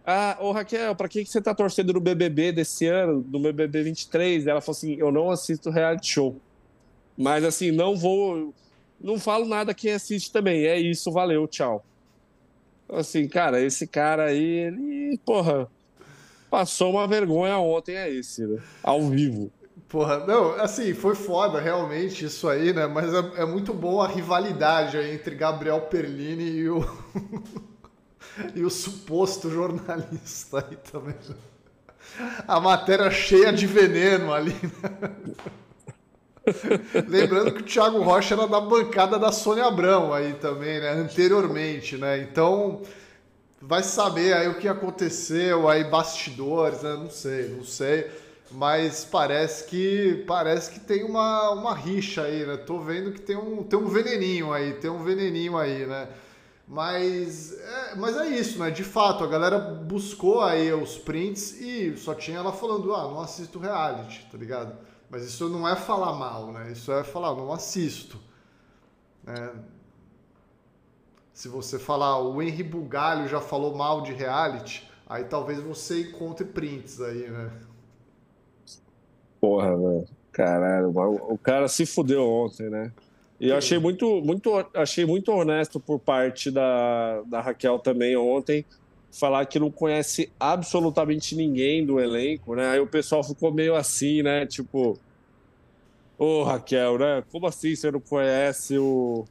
Ah, 0.05 0.37
ô 0.41 0.51
Raquel, 0.51 0.97
pra 0.97 1.09
que, 1.09 1.25
que 1.25 1.31
você 1.31 1.41
tá 1.41 1.55
torcendo 1.55 1.93
no 1.93 2.01
BBB 2.01 2.51
desse 2.51 2.87
ano, 2.87 3.25
no 3.31 3.39
BBB 3.39 3.85
23? 3.85 4.49
Ela 4.49 4.61
falou 4.61 4.77
assim: 4.77 4.97
eu 4.97 5.13
não 5.13 5.31
assisto 5.31 5.71
reality 5.71 6.09
show. 6.09 6.37
Mas 7.17 7.45
assim, 7.45 7.71
não 7.71 7.97
vou. 7.97 8.53
Não 9.01 9.17
falo 9.17 9.47
nada 9.47 9.73
quem 9.73 9.93
assiste 9.93 10.33
também. 10.33 10.67
É 10.67 10.77
isso, 10.77 11.13
valeu, 11.13 11.47
tchau. 11.47 11.85
Assim, 12.93 13.29
cara, 13.29 13.61
esse 13.61 13.87
cara 13.87 14.25
aí, 14.25 14.45
ele, 14.45 15.19
porra, 15.25 15.69
passou 16.51 16.93
uma 16.93 17.07
vergonha 17.07 17.57
ontem, 17.59 17.95
é 17.95 18.11
esse, 18.11 18.45
né? 18.47 18.61
Ao 18.83 19.09
vivo. 19.09 19.51
Porra, 19.89 20.25
não, 20.27 20.53
assim, 20.55 20.95
foi 20.95 21.15
foda 21.15 21.61
realmente 21.61 22.25
isso 22.25 22.49
aí, 22.49 22.73
né? 22.73 22.87
Mas 22.87 23.13
é, 23.13 23.43
é 23.43 23.45
muito 23.45 23.75
bom 23.75 24.01
a 24.01 24.07
rivalidade 24.07 24.97
aí 24.97 25.15
entre 25.15 25.35
Gabriel 25.35 25.81
Perlini 25.83 26.49
e 26.49 26.69
o. 26.69 26.85
e 28.55 28.63
o 28.63 28.71
suposto 28.71 29.51
jornalista 29.51 30.67
aí 30.69 30.77
também. 30.77 31.17
A 32.47 32.61
matéria 32.61 33.11
cheia 33.11 33.53
de 33.53 33.67
veneno 33.67 34.33
ali, 34.33 34.53
né? 34.53 35.11
Lembrando 37.09 37.53
que 37.53 37.61
o 37.61 37.65
Thiago 37.65 38.03
Rocha 38.03 38.35
era 38.35 38.47
da 38.47 38.61
bancada 38.61 39.19
da 39.19 39.31
Sônia 39.31 39.67
Abrão 39.67 40.13
aí 40.13 40.35
também, 40.35 40.81
né? 40.81 40.91
Anteriormente, 40.93 41.97
né? 41.97 42.19
Então, 42.21 42.83
vai 43.61 43.83
saber 43.83 44.33
aí 44.33 44.49
o 44.49 44.59
que 44.59 44.67
aconteceu 44.67 45.69
aí, 45.69 45.85
bastidores, 45.85 46.83
né? 46.83 46.95
Não 46.95 47.11
sei, 47.11 47.49
não 47.49 47.65
sei. 47.65 48.11
Mas 48.53 49.05
parece 49.05 49.65
que 49.65 50.25
parece 50.27 50.73
que 50.73 50.81
tem 50.81 51.05
uma, 51.05 51.51
uma 51.51 51.75
rixa 51.75 52.23
aí, 52.23 52.45
né? 52.45 52.57
Tô 52.57 52.81
vendo 52.81 53.13
que 53.13 53.21
tem 53.21 53.37
um, 53.37 53.63
tem 53.63 53.79
um 53.79 53.87
veneninho 53.87 54.53
aí, 54.53 54.73
tem 54.75 54.91
um 54.91 55.05
veneninho 55.05 55.57
aí, 55.57 55.87
né? 55.87 56.09
Mas 56.67 57.53
é, 57.53 57.95
mas 57.97 58.17
é 58.17 58.29
isso, 58.29 58.59
né? 58.59 58.71
De 58.71 58.83
fato, 58.83 59.23
a 59.23 59.27
galera 59.27 59.59
buscou 59.59 60.41
aí 60.41 60.73
os 60.73 60.99
prints 60.99 61.61
e 61.61 61.97
só 61.97 62.15
tinha 62.15 62.39
ela 62.39 62.53
falando, 62.53 62.93
ah, 62.95 63.03
não 63.05 63.21
assisto 63.21 63.59
reality, 63.59 64.27
tá 64.31 64.39
ligado? 64.39 64.90
Mas 65.11 65.25
isso 65.25 65.49
não 65.49 65.69
é 65.69 65.75
falar 65.75 66.13
mal, 66.13 66.53
né? 66.53 66.71
Isso 66.71 66.93
é 66.93 67.03
falar, 67.03 67.35
não 67.35 67.53
assisto. 67.53 68.17
Né? 69.25 69.53
Se 71.33 71.49
você 71.49 71.79
falar, 71.79 72.21
o 72.21 72.41
Henry 72.41 72.63
Bugalho 72.63 73.27
já 73.27 73.41
falou 73.41 73.75
mal 73.75 74.03
de 74.03 74.13
reality, 74.13 74.89
aí 75.09 75.25
talvez 75.25 75.61
você 75.61 76.03
encontre 76.03 76.47
prints 76.47 77.01
aí, 77.01 77.29
né? 77.29 77.51
Porra, 79.41 79.77
velho. 79.77 80.07
Caralho, 80.31 80.93
o 81.29 81.37
cara 81.37 81.67
se 81.67 81.85
fudeu 81.85 82.25
ontem, 82.25 82.71
né? 82.71 82.93
E 83.41 83.49
eu 83.49 83.57
achei 83.57 83.79
muito, 83.79 84.21
muito, 84.23 84.53
achei 84.75 85.05
muito 85.05 85.33
honesto 85.33 85.81
por 85.81 85.99
parte 85.99 86.51
da, 86.51 87.23
da 87.23 87.41
Raquel 87.41 87.79
também 87.79 88.17
ontem 88.17 88.65
falar 89.13 89.47
que 89.47 89.59
não 89.59 89.71
conhece 89.71 90.31
absolutamente 90.39 91.35
ninguém 91.35 91.85
do 91.85 92.01
elenco, 92.01 92.55
né? 92.55 92.71
Aí 92.71 92.81
o 92.81 92.87
pessoal 92.87 93.25
ficou 93.25 93.53
meio 93.53 93.75
assim, 93.75 94.23
né? 94.23 94.47
Tipo, 94.47 94.99
ô 96.19 96.25
oh, 96.25 96.43
Raquel, 96.45 96.99
né? 96.99 97.25
Como 97.31 97.47
assim 97.47 97.75
você 97.75 97.91
não 97.91 98.01
conhece 98.01 98.79
o, 98.79 99.25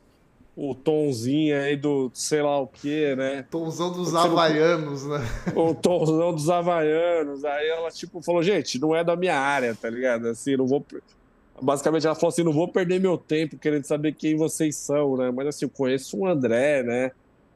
o 0.55 0.75
Tomzinho 0.75 1.57
aí 1.57 1.77
do 1.77 2.11
sei 2.13 2.41
lá 2.41 2.59
o 2.59 2.67
que, 2.67 3.15
né? 3.15 3.45
Tomzão 3.49 3.91
dos 3.91 4.13
Havaianos, 4.13 5.05
não... 5.05 5.17
né? 5.17 5.25
O 5.55 5.73
Tomzão 5.73 6.33
dos 6.33 6.49
Havaianos. 6.49 7.45
Aí 7.45 7.69
ela, 7.69 7.89
tipo, 7.89 8.21
falou, 8.21 8.43
gente, 8.43 8.79
não 8.79 8.95
é 8.95 9.03
da 9.03 9.15
minha 9.15 9.37
área, 9.37 9.73
tá 9.73 9.89
ligado? 9.89 10.27
Assim, 10.27 10.57
não 10.57 10.67
vou 10.67 10.85
basicamente 11.61 12.05
ela 12.05 12.15
falou 12.15 12.29
assim: 12.29 12.43
não 12.43 12.53
vou 12.53 12.67
perder 12.67 12.99
meu 12.99 13.17
tempo 13.17 13.57
querendo 13.57 13.85
saber 13.85 14.13
quem 14.13 14.35
vocês 14.35 14.75
são, 14.75 15.17
né? 15.17 15.31
Mas 15.31 15.47
assim, 15.47 15.65
eu 15.65 15.69
conheço 15.69 16.17
o 16.17 16.27
André, 16.27 16.83
né? 16.83 17.11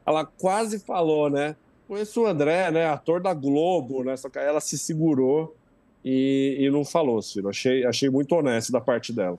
Ela 0.05 0.25
quase 0.25 0.79
falou, 0.79 1.29
né? 1.29 1.55
Conheço 1.87 2.21
o 2.21 2.25
André, 2.25 2.71
né? 2.71 2.87
Ator 2.87 3.21
da 3.21 3.33
Globo, 3.33 4.03
né? 4.03 4.15
Só 4.17 4.29
que 4.29 4.39
ela 4.39 4.59
se 4.59 4.77
segurou 4.77 5.55
e, 6.03 6.57
e 6.59 6.69
não 6.69 6.83
falou, 6.85 7.21
Ciro. 7.21 7.49
Achei, 7.49 7.85
achei 7.85 8.09
muito 8.09 8.33
honesto 8.33 8.71
da 8.71 8.81
parte 8.81 9.11
dela. 9.11 9.37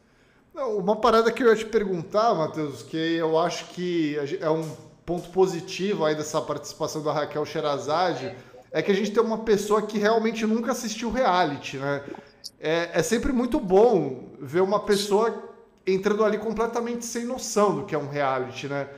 Não, 0.54 0.76
uma 0.78 0.96
parada 0.96 1.32
que 1.32 1.42
eu 1.42 1.48
ia 1.48 1.56
te 1.56 1.66
perguntar, 1.66 2.34
Matheus, 2.34 2.82
que 2.82 2.96
eu 2.96 3.38
acho 3.38 3.66
que 3.70 4.16
é 4.40 4.48
um 4.48 4.68
ponto 5.04 5.28
positivo 5.30 6.04
aí 6.04 6.14
dessa 6.14 6.40
participação 6.40 7.02
da 7.02 7.12
Raquel 7.12 7.44
Sherazade, 7.44 8.34
é 8.70 8.80
que 8.80 8.92
a 8.92 8.94
gente 8.94 9.10
tem 9.10 9.22
uma 9.22 9.38
pessoa 9.38 9.82
que 9.82 9.98
realmente 9.98 10.46
nunca 10.46 10.72
assistiu 10.72 11.10
reality, 11.10 11.76
né? 11.76 12.02
é, 12.60 12.90
é 12.94 13.02
sempre 13.02 13.32
muito 13.32 13.60
bom 13.60 14.30
ver 14.40 14.62
uma 14.62 14.80
pessoa 14.80 15.52
entrando 15.86 16.24
ali 16.24 16.38
completamente 16.38 17.04
sem 17.04 17.24
noção 17.24 17.76
do 17.76 17.84
que 17.84 17.94
é 17.94 17.98
um 17.98 18.08
reality, 18.08 18.68
né? 18.68 18.88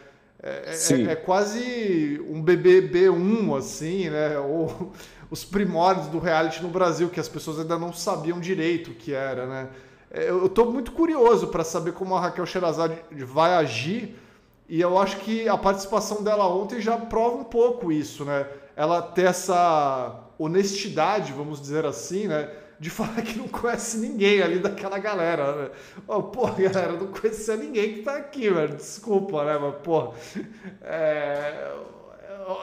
É, 0.46 0.76
é, 0.92 1.02
é, 1.12 1.16
quase 1.16 2.24
um 2.28 2.40
BBB1, 2.40 3.58
assim, 3.58 4.08
né? 4.08 4.38
Ou 4.38 4.92
os 5.28 5.44
primórdios 5.44 6.06
do 6.06 6.20
reality 6.20 6.62
no 6.62 6.68
Brasil, 6.68 7.08
que 7.08 7.18
as 7.18 7.28
pessoas 7.28 7.58
ainda 7.58 7.76
não 7.76 7.92
sabiam 7.92 8.38
direito 8.38 8.92
o 8.92 8.94
que 8.94 9.12
era, 9.12 9.44
né? 9.44 9.68
É, 10.08 10.30
eu 10.30 10.46
estou 10.46 10.70
muito 10.72 10.92
curioso 10.92 11.48
para 11.48 11.64
saber 11.64 11.92
como 11.92 12.14
a 12.14 12.20
Raquel 12.20 12.46
Sherazade 12.46 12.96
vai 13.10 13.54
agir 13.54 14.16
e 14.68 14.80
eu 14.80 14.96
acho 14.98 15.16
que 15.18 15.48
a 15.48 15.58
participação 15.58 16.22
dela 16.22 16.46
ontem 16.46 16.80
já 16.80 16.96
prova 16.96 17.38
um 17.38 17.44
pouco 17.44 17.90
isso, 17.90 18.24
né? 18.24 18.46
Ela 18.76 19.02
ter 19.02 19.26
essa 19.26 20.20
honestidade, 20.38 21.32
vamos 21.32 21.60
dizer 21.60 21.84
assim, 21.84 22.28
né? 22.28 22.48
De 22.78 22.90
falar 22.90 23.22
que 23.22 23.38
não 23.38 23.48
conhece 23.48 23.98
ninguém 23.98 24.42
ali 24.42 24.58
daquela 24.58 24.98
galera. 24.98 25.54
Né? 25.54 25.70
Oh, 26.06 26.22
pô, 26.22 26.46
galera, 26.46 26.92
não 26.92 27.08
conhecia 27.08 27.56
ninguém 27.56 27.94
que 27.94 28.02
tá 28.02 28.16
aqui, 28.16 28.50
velho. 28.50 28.76
Desculpa, 28.76 29.44
né? 29.44 29.58
Mas, 29.58 29.74
pô, 29.82 30.12
é... 30.82 31.72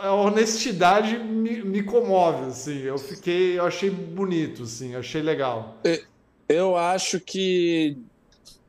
a 0.02 0.14
honestidade 0.14 1.18
me, 1.18 1.64
me 1.64 1.84
comove, 1.84 2.46
assim. 2.48 2.82
Eu 2.82 2.98
fiquei, 2.98 3.58
eu 3.58 3.66
achei 3.66 3.90
bonito, 3.90 4.64
assim, 4.64 4.96
achei 4.96 5.22
legal. 5.22 5.78
Eu 6.48 6.76
acho 6.76 7.20
que 7.20 7.98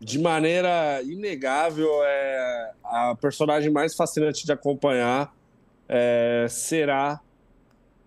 de 0.01 0.19
maneira 0.19 1.01
inegável 1.03 1.89
é 2.05 2.73
a 2.85 3.15
personagem 3.15 3.71
mais 3.71 3.95
fascinante 3.95 4.45
de 4.45 4.53
acompanhar 4.53 5.35
é, 5.89 6.47
será 6.49 7.21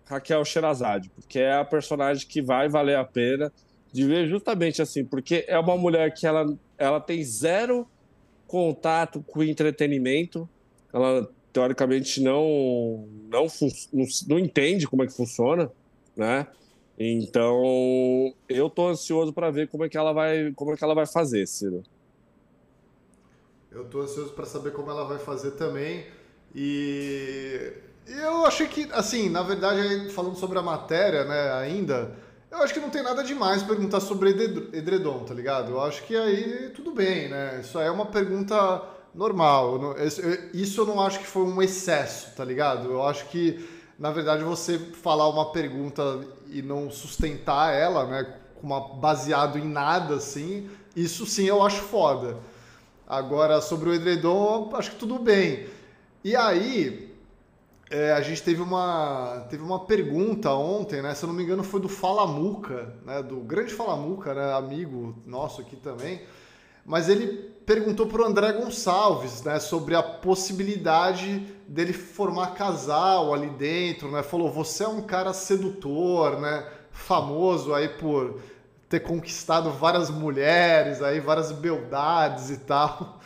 Raquel 0.08 0.44
Sherazade, 0.44 1.10
porque 1.10 1.38
é 1.38 1.54
a 1.54 1.64
personagem 1.64 2.26
que 2.26 2.40
vai 2.40 2.68
valer 2.68 2.96
a 2.96 3.04
pena 3.04 3.52
de 3.92 4.04
ver 4.04 4.26
justamente 4.26 4.80
assim, 4.80 5.04
porque 5.04 5.44
é 5.46 5.58
uma 5.58 5.76
mulher 5.76 6.12
que 6.12 6.26
ela, 6.26 6.56
ela 6.76 7.00
tem 7.00 7.22
zero 7.22 7.86
contato 8.46 9.22
com 9.26 9.42
entretenimento, 9.42 10.48
ela 10.92 11.28
teoricamente 11.52 12.22
não, 12.22 13.06
não, 13.30 13.46
não, 13.92 14.04
não 14.28 14.38
entende 14.38 14.86
como 14.86 15.02
é 15.02 15.06
que 15.06 15.12
funciona, 15.12 15.70
né? 16.16 16.46
Então, 16.98 18.34
eu 18.48 18.68
tô 18.68 18.88
ansioso 18.88 19.32
para 19.32 19.50
ver 19.50 19.68
como 19.68 19.84
é 19.84 19.88
que 19.88 19.96
ela 19.96 20.12
vai, 20.12 20.52
como 20.56 20.72
é 20.72 20.76
que 20.76 20.82
ela 20.82 20.94
vai 20.94 21.06
fazer, 21.06 21.46
Ciro. 21.46 21.82
Eu 23.70 23.84
tô 23.84 24.00
ansioso 24.00 24.32
para 24.32 24.46
saber 24.46 24.72
como 24.72 24.90
ela 24.90 25.04
vai 25.04 25.18
fazer 25.18 25.52
também. 25.52 26.06
E 26.54 27.72
eu 28.08 28.46
achei 28.46 28.66
que, 28.66 28.88
assim, 28.92 29.28
na 29.28 29.42
verdade, 29.42 30.10
falando 30.10 30.36
sobre 30.36 30.58
a 30.58 30.62
matéria, 30.62 31.24
né, 31.24 31.52
ainda, 31.52 32.16
eu 32.50 32.58
acho 32.58 32.72
que 32.72 32.80
não 32.80 32.90
tem 32.90 33.02
nada 33.02 33.22
demais 33.22 33.62
perguntar 33.62 34.00
sobre 34.00 34.30
edredom, 34.30 35.24
tá 35.24 35.34
ligado? 35.34 35.72
Eu 35.72 35.82
acho 35.82 36.02
que 36.04 36.16
aí 36.16 36.70
tudo 36.74 36.92
bem, 36.92 37.28
né? 37.28 37.60
Isso 37.62 37.78
aí 37.78 37.86
é 37.86 37.90
uma 37.90 38.06
pergunta 38.06 38.82
normal. 39.14 39.96
Isso 40.54 40.80
eu 40.80 40.86
não 40.86 41.00
acho 41.00 41.18
que 41.18 41.26
foi 41.26 41.42
um 41.42 41.60
excesso, 41.60 42.34
tá 42.34 42.44
ligado? 42.44 42.90
Eu 42.90 43.02
acho 43.02 43.26
que, 43.26 43.68
na 43.98 44.10
verdade, 44.10 44.42
você 44.44 44.78
falar 44.78 45.28
uma 45.28 45.52
pergunta 45.52 46.20
e 46.48 46.62
não 46.62 46.90
sustentar 46.90 47.74
ela, 47.74 48.06
né, 48.06 48.34
uma, 48.62 48.94
baseado 48.94 49.58
em 49.58 49.68
nada, 49.68 50.14
assim, 50.14 50.70
isso 50.96 51.26
sim 51.26 51.44
eu 51.44 51.62
acho 51.62 51.82
foda. 51.82 52.38
Agora, 53.06 53.60
sobre 53.60 53.90
o 53.90 53.94
edredom, 53.94 54.70
acho 54.74 54.92
que 54.92 54.96
tudo 54.96 55.18
bem. 55.18 55.66
E 56.24 56.34
aí, 56.34 57.07
é, 57.90 58.12
a 58.12 58.20
gente 58.20 58.42
teve 58.42 58.60
uma, 58.60 59.46
teve 59.48 59.62
uma 59.62 59.86
pergunta 59.86 60.52
ontem, 60.52 61.00
né? 61.00 61.14
Se 61.14 61.24
eu 61.24 61.28
não 61.28 61.34
me 61.34 61.42
engano, 61.42 61.62
foi 61.62 61.80
do 61.80 61.88
Falamuca, 61.88 62.94
né? 63.04 63.22
Do 63.22 63.36
grande 63.36 63.72
Falamuca, 63.72 64.34
né? 64.34 64.52
Amigo 64.52 65.16
nosso 65.24 65.62
aqui 65.62 65.76
também. 65.76 66.20
Mas 66.84 67.08
ele 67.08 67.26
perguntou 67.64 68.06
para 68.06 68.22
o 68.22 68.24
André 68.26 68.52
Gonçalves, 68.52 69.42
né? 69.42 69.58
Sobre 69.58 69.94
a 69.94 70.02
possibilidade 70.02 71.38
dele 71.66 71.94
formar 71.94 72.48
casal 72.48 73.32
ali 73.32 73.48
dentro, 73.50 74.10
né? 74.10 74.22
Falou: 74.22 74.52
você 74.52 74.84
é 74.84 74.88
um 74.88 75.02
cara 75.02 75.32
sedutor, 75.32 76.38
né? 76.38 76.68
Famoso 76.90 77.72
aí 77.72 77.88
por 77.88 78.40
ter 78.88 79.00
conquistado 79.00 79.70
várias 79.70 80.10
mulheres, 80.10 81.02
aí 81.02 81.20
várias 81.20 81.52
beldades 81.52 82.50
e 82.50 82.58
tal. 82.58 83.17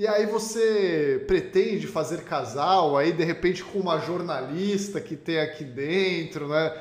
E 0.00 0.06
aí 0.06 0.24
você 0.24 1.22
pretende 1.26 1.86
fazer 1.86 2.24
casal, 2.24 2.96
aí 2.96 3.12
de 3.12 3.22
repente 3.22 3.62
com 3.62 3.80
uma 3.80 3.98
jornalista 3.98 4.98
que 4.98 5.14
tem 5.14 5.38
aqui 5.38 5.62
dentro, 5.62 6.48
né? 6.48 6.72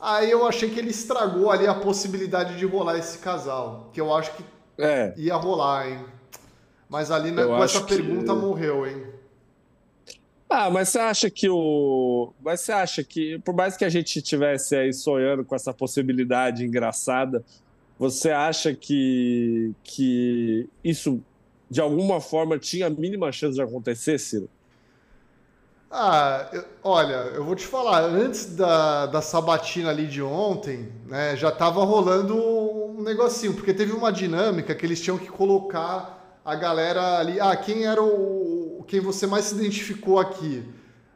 Aí 0.00 0.30
eu 0.30 0.46
achei 0.46 0.70
que 0.70 0.78
ele 0.78 0.90
estragou 0.90 1.50
ali 1.50 1.66
a 1.66 1.74
possibilidade 1.74 2.56
de 2.56 2.64
rolar 2.64 2.96
esse 2.96 3.18
casal, 3.18 3.90
que 3.92 4.00
eu 4.00 4.14
acho 4.14 4.36
que 4.36 4.44
é. 4.78 5.12
ia 5.16 5.34
rolar, 5.34 5.88
hein? 5.90 5.98
Mas 6.88 7.10
ali 7.10 7.32
né, 7.32 7.44
com 7.44 7.60
essa 7.60 7.80
pergunta 7.80 8.32
que... 8.32 8.38
morreu, 8.38 8.86
hein? 8.86 9.04
Ah, 10.48 10.70
mas 10.70 10.90
você 10.90 11.00
acha 11.00 11.28
que 11.28 11.48
o. 11.50 12.32
Mas 12.40 12.60
você 12.60 12.70
acha 12.70 13.02
que, 13.02 13.40
por 13.40 13.52
mais 13.52 13.76
que 13.76 13.84
a 13.84 13.88
gente 13.88 14.22
tivesse 14.22 14.76
aí 14.76 14.92
sonhando 14.92 15.44
com 15.44 15.56
essa 15.56 15.74
possibilidade 15.74 16.64
engraçada, 16.64 17.44
você 17.98 18.30
acha 18.30 18.72
que, 18.72 19.74
que 19.82 20.68
isso 20.84 21.20
de 21.70 21.80
alguma 21.80 22.20
forma 22.20 22.58
tinha 22.58 22.88
a 22.88 22.90
mínima 22.90 23.30
chance 23.30 23.54
de 23.54 23.62
acontecer, 23.62 24.18
Ciro? 24.18 24.48
Ah, 25.92 26.48
eu, 26.52 26.64
olha, 26.84 27.32
eu 27.34 27.44
vou 27.44 27.56
te 27.56 27.66
falar, 27.66 28.02
antes 28.02 28.54
da, 28.54 29.06
da 29.06 29.20
sabatina 29.20 29.90
ali 29.90 30.06
de 30.06 30.22
ontem, 30.22 30.92
né, 31.06 31.36
já 31.36 31.50
tava 31.50 31.82
rolando 31.84 32.36
um 32.36 33.02
negocinho, 33.02 33.54
porque 33.54 33.74
teve 33.74 33.92
uma 33.92 34.12
dinâmica 34.12 34.72
que 34.72 34.86
eles 34.86 35.00
tinham 35.00 35.18
que 35.18 35.26
colocar 35.26 36.38
a 36.44 36.54
galera 36.54 37.18
ali, 37.18 37.40
ah, 37.40 37.56
quem 37.56 37.86
era 37.86 38.00
o, 38.00 38.84
quem 38.86 39.00
você 39.00 39.26
mais 39.26 39.46
se 39.46 39.56
identificou 39.56 40.20
aqui? 40.20 40.62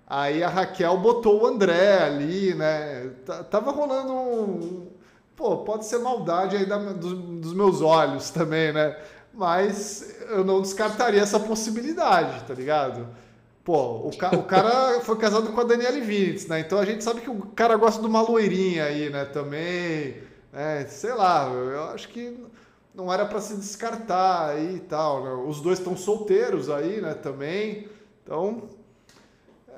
Aí 0.09 0.43
a 0.43 0.49
Raquel 0.49 0.97
botou 0.99 1.43
o 1.43 1.47
André 1.47 2.03
ali, 2.03 2.53
né, 2.55 3.13
tava 3.49 3.71
rolando 3.71 4.13
um, 4.13 4.89
pô, 5.37 5.59
pode 5.59 5.85
ser 5.87 5.99
maldade 5.99 6.57
aí 6.57 6.67
da, 6.67 6.79
dos, 6.79 7.13
dos 7.13 7.55
meus 7.55 7.81
olhos 7.81 8.31
também, 8.31 8.73
né, 8.73 8.97
mas 9.35 10.15
eu 10.31 10.45
não 10.45 10.63
descartaria 10.63 11.21
essa 11.21 11.41
possibilidade, 11.41 12.45
tá 12.45 12.55
ligado? 12.55 13.09
Pô, 13.65 14.09
o, 14.09 14.17
ca 14.17 14.35
o 14.35 14.45
cara 14.45 15.01
foi 15.03 15.17
casado 15.17 15.53
com 15.53 15.61
a 15.61 15.65
Daniela 15.65 15.99
Vinitz, 16.01 16.47
né? 16.47 16.61
Então 16.61 16.79
a 16.79 16.85
gente 16.85 17.03
sabe 17.03 17.21
que 17.21 17.31
o 17.31 17.47
cara 17.55 17.77
gosta 17.77 18.01
de 18.01 18.07
uma 18.07 18.23
loirinha 18.23 18.85
aí, 18.85 19.11
né? 19.11 19.25
Também, 19.25 20.19
é, 20.53 20.85
sei 20.87 21.13
lá, 21.15 21.49
eu 21.49 21.85
acho 21.85 22.09
que 22.09 22.39
não 22.95 23.13
era 23.13 23.25
para 23.25 23.41
se 23.41 23.57
descartar 23.57 24.51
aí 24.51 24.77
e 24.77 24.81
tal, 24.81 25.25
né? 25.25 25.31
Os 25.49 25.61
dois 25.61 25.79
estão 25.79 25.97
solteiros 25.97 26.71
aí, 26.71 27.01
né? 27.01 27.15
Também, 27.15 27.89
então... 28.23 28.69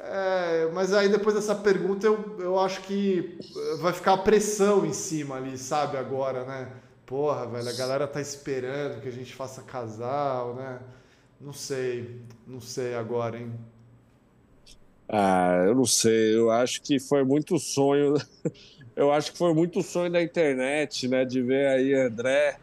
É, 0.08 0.68
mas 0.74 0.92
aí 0.92 1.08
depois 1.08 1.34
dessa 1.34 1.54
pergunta 1.54 2.06
eu, 2.06 2.36
eu 2.38 2.60
acho 2.60 2.82
que 2.82 3.38
vai 3.80 3.92
ficar 3.92 4.12
a 4.12 4.18
pressão 4.18 4.84
em 4.84 4.92
cima 4.92 5.36
ali, 5.36 5.56
sabe, 5.56 5.96
agora, 5.96 6.44
né? 6.44 6.68
Porra, 7.06 7.46
velho, 7.46 7.68
a 7.68 7.72
galera 7.72 8.06
tá 8.08 8.20
esperando 8.20 9.00
que 9.00 9.08
a 9.08 9.12
gente 9.12 9.32
faça 9.32 9.62
casal, 9.62 10.56
né? 10.56 10.80
Não 11.40 11.52
sei, 11.52 12.20
não 12.44 12.60
sei 12.60 12.94
agora, 12.94 13.38
hein? 13.38 13.52
Ah, 15.08 15.62
eu 15.66 15.74
não 15.76 15.86
sei, 15.86 16.34
eu 16.34 16.50
acho 16.50 16.82
que 16.82 16.98
foi 16.98 17.22
muito 17.22 17.58
sonho. 17.58 18.14
Eu 18.96 19.12
acho 19.12 19.30
que 19.30 19.36
foi 19.36 19.52
muito 19.52 19.82
sonho 19.82 20.10
da 20.10 20.22
internet, 20.22 21.06
né? 21.06 21.22
De 21.22 21.42
ver 21.42 21.66
aí 21.66 21.92
André, 21.92 22.56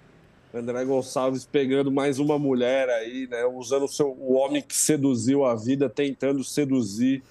André 0.51 0.83
Gonçalves 0.83 1.45
pegando 1.45 1.91
mais 1.91 2.17
uma 2.17 2.39
mulher 2.39 2.89
aí, 2.89 3.27
né? 3.27 3.45
Usando 3.45 3.83
o, 3.83 3.87
seu, 3.87 4.17
o 4.19 4.33
homem 4.33 4.59
que 4.59 4.75
seduziu 4.75 5.45
a 5.45 5.53
vida, 5.53 5.87
tentando 5.87 6.43
seduzir 6.43 7.21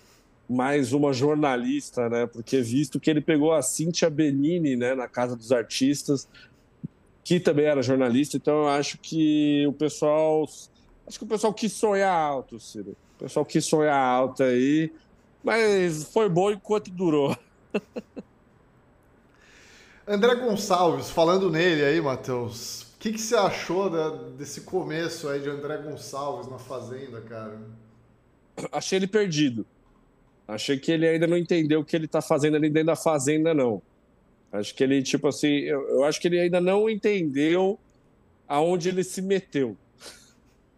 mais 0.49 0.93
uma 0.93 1.13
jornalista, 1.13 2.09
né? 2.09 2.27
Porque 2.27 2.61
visto 2.63 3.01
que 3.01 3.11
ele 3.11 3.21
pegou 3.21 3.53
a 3.53 3.61
Cíntia 3.61 4.09
Benini, 4.09 4.77
né, 4.77 4.95
na 4.95 5.09
Casa 5.09 5.35
dos 5.35 5.51
Artistas, 5.51 6.29
que 7.25 7.39
também 7.39 7.66
era 7.66 7.83
jornalista, 7.83 8.37
então 8.37 8.62
eu 8.62 8.68
acho 8.68 8.99
que 8.99 9.64
o 9.66 9.73
pessoal. 9.73 10.45
Acho 11.07 11.18
que 11.18 11.25
o 11.25 11.29
pessoal 11.29 11.53
quis 11.53 11.73
sonhar 11.73 12.14
alto, 12.14 12.59
Ciro. 12.59 12.97
O 13.16 13.18
pessoal 13.25 13.45
quis 13.45 13.64
sonhar 13.64 13.97
alto 13.97 14.43
aí. 14.43 14.93
Mas 15.43 16.05
foi 16.05 16.29
bom 16.29 16.51
enquanto 16.51 16.91
durou. 16.91 17.37
André 20.07 20.35
Gonçalves, 20.35 21.11
falando 21.11 21.51
nele 21.51 21.85
aí, 21.85 22.01
Matheus, 22.01 22.83
o 22.95 22.99
que, 22.99 23.12
que 23.12 23.20
você 23.20 23.37
achou 23.37 23.89
da, 23.89 24.11
desse 24.11 24.62
começo 24.62 25.29
aí 25.29 25.41
de 25.41 25.49
André 25.49 25.79
Gonçalves 25.79 26.49
na 26.49 26.59
Fazenda, 26.59 27.20
cara? 27.20 27.61
Achei 28.73 28.99
ele 28.99 29.07
perdido. 29.07 29.64
Achei 30.47 30.77
que 30.79 30.91
ele 30.91 31.07
ainda 31.07 31.27
não 31.27 31.37
entendeu 31.37 31.81
o 31.81 31.85
que 31.85 31.95
ele 31.95 32.09
tá 32.09 32.20
fazendo 32.20 32.57
ali 32.57 32.68
dentro 32.68 32.89
da 32.89 32.97
Fazenda, 32.97 33.55
não. 33.55 33.81
Acho 34.53 34.74
que 34.74 34.84
ele, 34.84 35.03
tipo 35.03 35.26
assim, 35.28 35.48
eu, 35.61 35.80
eu 35.88 36.05
acho 36.05 36.20
que 36.20 36.28
ele 36.28 36.38
ainda 36.38 36.61
não 36.61 36.88
entendeu 36.90 37.78
aonde 38.46 38.90
ele 38.90 39.03
se 39.03 39.22
meteu. 39.22 39.76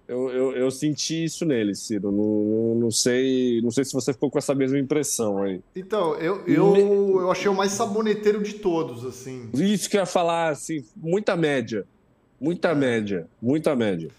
Eu, 0.07 0.31
eu, 0.31 0.53
eu, 0.53 0.71
senti 0.71 1.25
isso 1.25 1.47
nele, 1.47 1.75
Ciro. 1.75 2.13
Não, 2.13 2.75
não, 2.75 2.91
sei, 2.91 3.61
não 3.63 3.71
sei 3.71 3.85
se 3.85 3.93
você 3.93 4.13
ficou 4.13 4.31
com 4.31 4.39
essa 4.39 4.55
mesma 4.55 4.79
impressão 4.79 5.43
aí. 5.43 5.61
Então, 5.75 6.15
eu, 6.17 6.47
eu, 6.47 7.21
eu 7.23 7.31
achei 7.31 7.49
o 7.49 7.55
mais 7.55 7.73
saboneteiro 7.73 8.43
de 8.43 8.55
todos, 8.55 9.05
assim. 9.05 9.49
Isso 9.55 9.89
que 9.89 9.97
eu 9.97 10.01
ia 10.01 10.07
falar, 10.07 10.51
assim, 10.51 10.85
muita 10.95 11.35
média. 11.37 11.87
Muita 12.39 12.69
é. 12.69 12.75
média, 12.75 13.27
muita 13.41 13.75
média. 13.75 14.11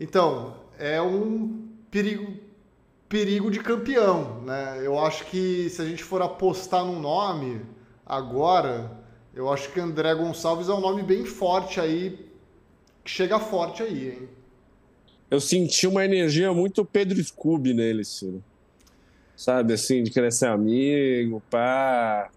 Então, 0.00 0.56
é 0.78 1.00
um 1.02 1.68
perigo, 1.90 2.32
perigo 3.06 3.50
de 3.50 3.60
campeão, 3.60 4.40
né? 4.40 4.80
Eu 4.82 4.98
acho 4.98 5.26
que 5.26 5.68
se 5.68 5.82
a 5.82 5.84
gente 5.84 6.02
for 6.02 6.22
apostar 6.22 6.82
no 6.82 6.98
nome 6.98 7.60
agora, 8.06 8.90
eu 9.34 9.52
acho 9.52 9.72
que 9.72 9.80
André 9.80 10.14
Gonçalves 10.14 10.68
é 10.68 10.72
um 10.72 10.80
nome 10.80 11.02
bem 11.02 11.26
forte 11.26 11.80
aí, 11.80 12.30
que 13.04 13.10
chega 13.10 13.38
forte 13.38 13.82
aí, 13.82 14.10
hein? 14.10 14.28
eu 15.30 15.40
senti 15.40 15.86
uma 15.86 16.04
energia 16.04 16.52
muito 16.52 16.84
Pedro 16.84 17.22
Scooby 17.22 17.74
nele, 17.74 18.04
Ciro. 18.04 18.42
Sabe, 19.36 19.74
assim, 19.74 20.02
de 20.02 20.10
querer 20.10 20.32
ser 20.32 20.46
amigo, 20.46 21.42
pá. 21.50 22.30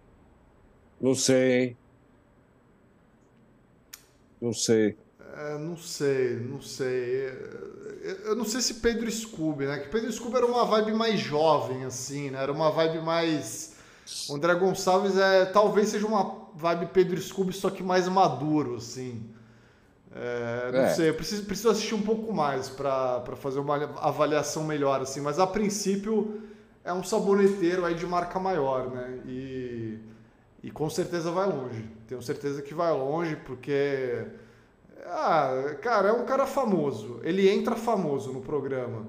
Não 0.99 1.15
sei, 1.15 1.61
hein? 1.61 1.78
Não 4.41 4.53
sei. 4.53 4.97
É, 5.38 5.57
não 5.57 5.78
sei, 5.78 6.36
não 6.38 6.61
sei. 6.61 7.32
Eu 8.26 8.36
não 8.36 8.43
sei 8.43 8.61
se 8.61 8.76
Pedro 8.76 9.09
Scooby, 9.09 9.65
né? 9.65 9.80
Que 9.80 9.89
Pedro 9.89 10.11
Scooby 10.11 10.38
era 10.38 10.45
uma 10.45 10.65
vibe 10.65 10.93
mais 10.93 11.20
jovem, 11.20 11.86
assim, 11.86 12.32
né? 12.32 12.41
Era 12.41 12.51
uma 12.51 12.72
vibe 12.72 12.99
mais. 12.99 13.68
O 14.30 14.36
André 14.36 14.55
Gonçalves 14.55 15.18
é, 15.18 15.45
talvez 15.45 15.89
seja 15.89 16.07
uma 16.07 16.49
vibe 16.55 16.88
Pedro 16.88 17.22
Scooby, 17.22 17.53
só 17.53 17.70
que 17.70 17.84
mais 17.84 18.07
maduro, 18.07 18.76
assim. 18.76 19.24
É, 20.16 20.72
não 20.72 20.80
é. 20.80 20.89
sei, 20.89 21.10
eu 21.10 21.14
preciso, 21.14 21.45
preciso 21.45 21.70
assistir 21.70 21.95
um 21.95 22.01
pouco 22.01 22.34
mais 22.34 22.68
para 22.68 23.24
fazer 23.36 23.60
uma 23.60 23.76
avaliação 23.99 24.64
melhor, 24.64 25.01
assim, 25.01 25.22
mas 25.22 25.38
a 25.39 25.45
princípio 25.45 26.41
é 26.84 26.91
um 26.91 27.03
saboneteiro 27.03 27.86
aí 27.86 27.93
de 27.93 28.05
marca 28.07 28.39
maior, 28.39 28.89
né? 28.89 29.20
E, 29.26 29.99
e 30.64 30.72
com 30.72 30.89
certeza 30.89 31.32
vai 31.32 31.47
longe. 31.47 31.86
Tenho 32.07 32.22
certeza 32.22 32.62
que 32.62 32.74
vai 32.74 32.91
longe, 32.91 33.36
porque. 33.36 34.26
Ah, 35.05 35.76
cara, 35.82 36.10
é 36.10 36.12
um 36.12 36.26
cara 36.26 36.45
famoso. 36.45 37.20
Ele 37.24 37.49
entra 37.49 37.76
famoso 37.76 38.34
no 38.34 38.41
programa. 38.41 39.05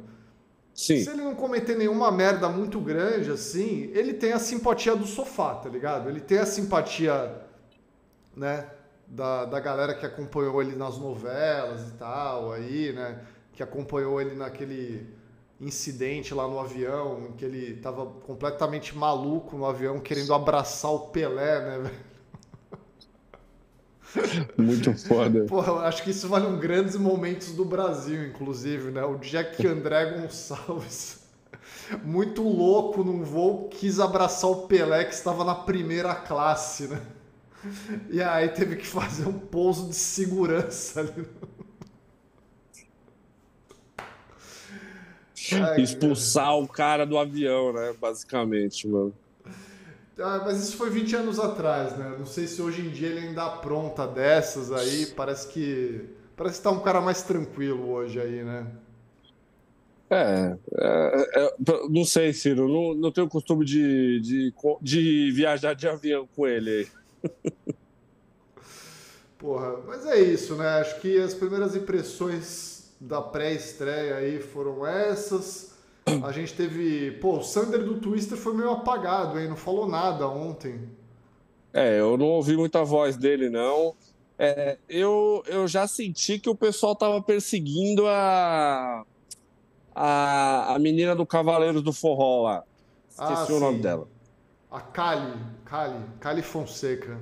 Sim. 0.80 1.04
Se 1.04 1.10
ele 1.10 1.22
não 1.22 1.34
cometer 1.34 1.76
nenhuma 1.76 2.10
merda 2.10 2.48
muito 2.48 2.80
grande, 2.80 3.30
assim, 3.30 3.90
ele 3.92 4.14
tem 4.14 4.32
a 4.32 4.38
simpatia 4.38 4.96
do 4.96 5.06
sofá, 5.06 5.54
tá 5.56 5.68
ligado? 5.68 6.08
Ele 6.08 6.20
tem 6.20 6.38
a 6.38 6.46
simpatia, 6.46 7.42
né? 8.36 8.66
da, 9.10 9.44
da 9.44 9.58
galera 9.58 9.94
que 9.94 10.06
acompanhou 10.06 10.62
ele 10.62 10.76
nas 10.76 10.96
novelas 10.96 11.88
e 11.88 11.92
tal, 11.94 12.52
aí, 12.52 12.92
né? 12.92 13.20
Que 13.52 13.62
acompanhou 13.62 14.20
ele 14.20 14.34
naquele 14.36 15.06
incidente 15.60 16.32
lá 16.32 16.46
no 16.46 16.58
avião, 16.58 17.26
em 17.26 17.32
que 17.32 17.44
ele 17.44 17.76
tava 17.80 18.06
completamente 18.06 18.96
maluco 18.96 19.56
no 19.56 19.66
avião, 19.66 19.98
querendo 20.00 20.32
abraçar 20.32 20.92
o 20.92 21.08
Pelé, 21.08 21.60
né, 21.60 21.78
velho? 21.78 22.09
Muito 24.56 24.92
foda. 25.06 25.44
Porra, 25.44 25.84
acho 25.86 26.02
que 26.02 26.10
isso 26.10 26.28
vale 26.28 26.46
um 26.46 26.58
grandes 26.58 26.96
momentos 26.96 27.52
do 27.52 27.64
Brasil, 27.64 28.26
inclusive, 28.26 28.90
né? 28.90 29.04
O 29.04 29.16
Jack 29.18 29.64
André 29.66 30.18
Gonçalves, 30.18 31.20
muito 32.04 32.42
louco 32.42 33.04
num 33.04 33.22
voo, 33.22 33.68
quis 33.68 34.00
abraçar 34.00 34.50
o 34.50 34.66
Pelé 34.66 35.04
que 35.04 35.14
estava 35.14 35.44
na 35.44 35.54
primeira 35.54 36.14
classe, 36.14 36.88
né? 36.88 37.00
E 38.08 38.22
aí 38.22 38.48
teve 38.48 38.76
que 38.76 38.86
fazer 38.86 39.28
um 39.28 39.38
pouso 39.38 39.88
de 39.88 39.94
segurança 39.94 41.00
ali. 41.00 41.26
Ai, 45.52 45.80
Expulsar 45.82 46.46
cara. 46.46 46.56
o 46.56 46.68
cara 46.68 47.06
do 47.06 47.18
avião, 47.18 47.72
né? 47.72 47.94
Basicamente, 48.00 48.88
mano. 48.88 49.14
Ah, 50.20 50.42
mas 50.44 50.62
isso 50.62 50.76
foi 50.76 50.90
20 50.90 51.16
anos 51.16 51.38
atrás, 51.38 51.96
né? 51.96 52.14
Não 52.18 52.26
sei 52.26 52.46
se 52.46 52.60
hoje 52.60 52.82
em 52.82 52.90
dia 52.90 53.08
ele 53.08 53.28
ainda 53.28 53.44
apronta 53.44 54.06
dessas 54.06 54.70
aí. 54.72 55.06
Parece 55.06 55.48
que. 55.48 56.04
Parece 56.36 56.58
que 56.58 56.64
tá 56.64 56.70
um 56.70 56.80
cara 56.80 57.00
mais 57.00 57.22
tranquilo 57.22 57.90
hoje 57.90 58.20
aí, 58.20 58.42
né? 58.42 58.66
É, 60.10 60.56
é, 60.76 61.30
é 61.36 61.54
não 61.88 62.04
sei, 62.04 62.32
Ciro. 62.32 62.68
Não, 62.68 62.94
não 62.94 63.12
tenho 63.12 63.28
costume 63.28 63.64
de, 63.64 64.20
de, 64.20 64.54
de 64.82 65.32
viajar 65.32 65.74
de 65.74 65.86
avião 65.86 66.28
com 66.34 66.46
ele 66.46 66.70
aí. 66.70 67.32
Porra, 69.38 69.78
mas 69.86 70.04
é 70.04 70.20
isso, 70.20 70.54
né? 70.56 70.68
Acho 70.80 71.00
que 71.00 71.18
as 71.18 71.32
primeiras 71.32 71.74
impressões 71.74 72.92
da 73.00 73.22
pré-estreia 73.22 74.16
aí 74.16 74.38
foram 74.40 74.86
essas. 74.86 75.69
A 76.24 76.32
gente 76.32 76.54
teve. 76.54 77.12
Pô, 77.12 77.38
o 77.38 77.42
Sander 77.42 77.84
do 77.84 77.94
Twister 78.00 78.36
foi 78.36 78.54
meio 78.54 78.70
apagado, 78.70 79.38
hein? 79.38 79.48
Não 79.48 79.56
falou 79.56 79.88
nada 79.88 80.28
ontem. 80.28 80.80
É, 81.72 82.00
eu 82.00 82.16
não 82.16 82.26
ouvi 82.26 82.56
muita 82.56 82.82
voz 82.84 83.16
dele, 83.16 83.48
não. 83.48 83.94
É, 84.38 84.78
eu, 84.88 85.42
eu 85.46 85.68
já 85.68 85.86
senti 85.86 86.38
que 86.38 86.48
o 86.48 86.54
pessoal 86.54 86.96
tava 86.96 87.22
perseguindo 87.22 88.06
a, 88.08 89.04
a, 89.94 90.74
a 90.74 90.78
menina 90.78 91.14
do 91.14 91.26
Cavaleiros 91.26 91.82
do 91.82 91.92
Forró 91.92 92.42
lá. 92.44 92.64
Esqueci 93.10 93.52
Ah, 93.52 93.56
o 93.56 93.60
nome 93.60 93.76
sim. 93.76 93.82
dela. 93.82 94.08
A 94.70 94.80
Cali, 94.80 95.34
Cali, 95.64 96.04
Cali 96.20 96.42
Fonseca. 96.42 97.18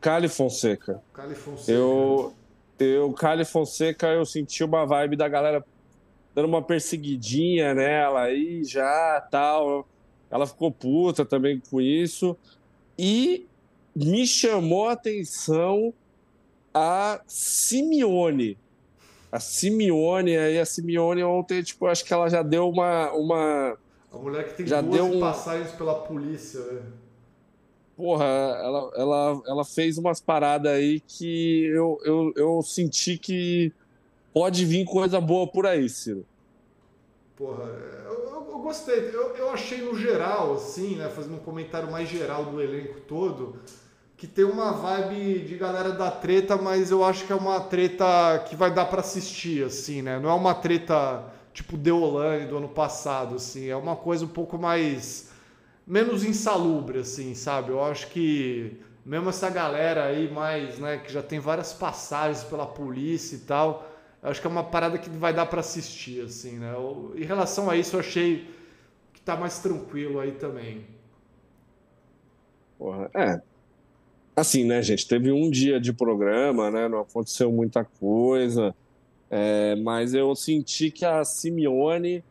Cali 0.00 0.28
Fonseca. 0.28 1.02
Cali 1.12 1.34
Fonseca. 1.34 1.72
Eu, 1.72 2.32
eu, 2.78 3.12
Cali 3.12 3.44
Fonseca, 3.44 4.06
eu 4.08 4.24
senti 4.24 4.62
uma 4.62 4.86
vibe 4.86 5.16
da 5.16 5.28
galera 5.28 5.64
dando 6.36 6.48
uma 6.48 6.60
perseguidinha 6.60 7.72
nela 7.74 8.24
aí 8.24 8.62
já, 8.62 9.26
tal. 9.30 9.88
Ela 10.30 10.46
ficou 10.46 10.70
puta 10.70 11.24
também 11.24 11.58
com 11.70 11.80
isso. 11.80 12.36
E 12.98 13.46
me 13.94 14.26
chamou 14.26 14.86
a 14.88 14.92
atenção 14.92 15.94
a 16.74 17.22
Simeone. 17.26 18.58
A 19.32 19.40
Simeone, 19.40 20.36
aí 20.36 20.58
a 20.58 20.66
Simeone 20.66 21.24
ontem, 21.24 21.62
tipo, 21.62 21.86
acho 21.86 22.04
que 22.04 22.12
ela 22.12 22.28
já 22.28 22.42
deu 22.42 22.68
uma, 22.68 23.10
uma 23.12 23.78
A 24.12 24.18
mulher 24.18 24.46
que 24.46 24.54
tem 24.58 24.66
Já 24.66 24.82
12 24.82 24.94
deu 24.94 25.06
um- 25.06 25.20
passagens 25.20 25.72
pela 25.72 25.94
polícia, 26.02 26.60
né? 26.60 26.82
Porra, 27.96 28.26
ela, 28.26 28.90
ela, 28.94 29.42
ela 29.46 29.64
fez 29.64 29.96
umas 29.96 30.20
paradas 30.20 30.70
aí 30.70 31.00
que 31.00 31.64
eu, 31.64 31.98
eu, 32.04 32.32
eu 32.36 32.62
senti 32.62 33.16
que 33.16 33.72
pode 34.36 34.66
vir 34.66 34.84
coisa 34.84 35.18
boa 35.20 35.50
por 35.50 35.66
aí, 35.66 35.88
Ciro. 35.88 36.26
Porra, 37.36 37.64
eu, 38.04 38.12
eu- 38.12 38.58
gostei. 38.66 39.10
Eu, 39.12 39.36
eu 39.36 39.50
achei 39.50 39.80
no 39.80 39.96
geral, 39.96 40.54
assim, 40.54 40.96
né? 40.96 41.08
Fazendo 41.08 41.36
um 41.36 41.40
comentário 41.40 41.88
mais 41.90 42.08
geral 42.08 42.46
do 42.46 42.60
elenco 42.60 43.00
todo, 43.02 43.60
que 44.16 44.26
tem 44.26 44.44
uma 44.44 44.72
vibe 44.72 45.40
de 45.46 45.56
galera 45.56 45.92
da 45.92 46.10
treta, 46.10 46.56
mas 46.56 46.90
eu 46.90 47.04
acho 47.04 47.26
que 47.26 47.32
é 47.32 47.36
uma 47.36 47.60
treta 47.60 48.06
que 48.48 48.56
vai 48.56 48.72
dar 48.74 48.86
pra 48.86 49.00
assistir, 49.00 49.64
assim, 49.64 50.02
né? 50.02 50.18
Não 50.18 50.30
é 50.30 50.34
uma 50.34 50.54
treta 50.54 51.24
tipo 51.52 51.76
Deolane 51.76 52.46
do 52.46 52.56
ano 52.58 52.68
passado, 52.68 53.36
assim. 53.36 53.68
É 53.68 53.76
uma 53.76 53.96
coisa 53.96 54.24
um 54.24 54.28
pouco 54.28 54.58
mais. 54.58 55.30
menos 55.86 56.24
insalubre, 56.24 57.00
assim, 57.00 57.34
sabe? 57.34 57.70
Eu 57.70 57.82
acho 57.84 58.08
que 58.08 58.78
mesmo 59.04 59.28
essa 59.30 59.48
galera 59.50 60.04
aí 60.06 60.30
mais, 60.30 60.78
né, 60.78 60.98
que 60.98 61.12
já 61.12 61.22
tem 61.22 61.38
várias 61.38 61.72
passagens 61.72 62.44
pela 62.44 62.66
polícia 62.66 63.36
e 63.36 63.40
tal, 63.40 63.86
acho 64.30 64.40
que 64.40 64.46
é 64.46 64.50
uma 64.50 64.64
parada 64.64 64.98
que 64.98 65.08
vai 65.08 65.32
dar 65.32 65.46
pra 65.46 65.60
assistir, 65.60 66.24
assim, 66.24 66.58
né? 66.58 66.74
Em 67.14 67.24
relação 67.24 67.70
a 67.70 67.76
isso, 67.76 67.96
eu 67.96 68.00
achei 68.00 68.50
que 69.12 69.20
tá 69.20 69.36
mais 69.36 69.58
tranquilo 69.60 70.18
aí 70.18 70.32
também. 70.32 70.84
Porra, 72.78 73.10
é. 73.14 73.40
Assim, 74.34 74.64
né, 74.64 74.82
gente? 74.82 75.06
Teve 75.06 75.32
um 75.32 75.50
dia 75.50 75.80
de 75.80 75.92
programa, 75.92 76.70
né? 76.70 76.88
Não 76.88 77.00
aconteceu 77.00 77.50
muita 77.50 77.84
coisa. 77.84 78.74
É, 79.30 79.74
mas 79.76 80.12
eu 80.12 80.34
senti 80.34 80.90
que 80.90 81.04
a 81.04 81.24
Simeone, 81.24 82.22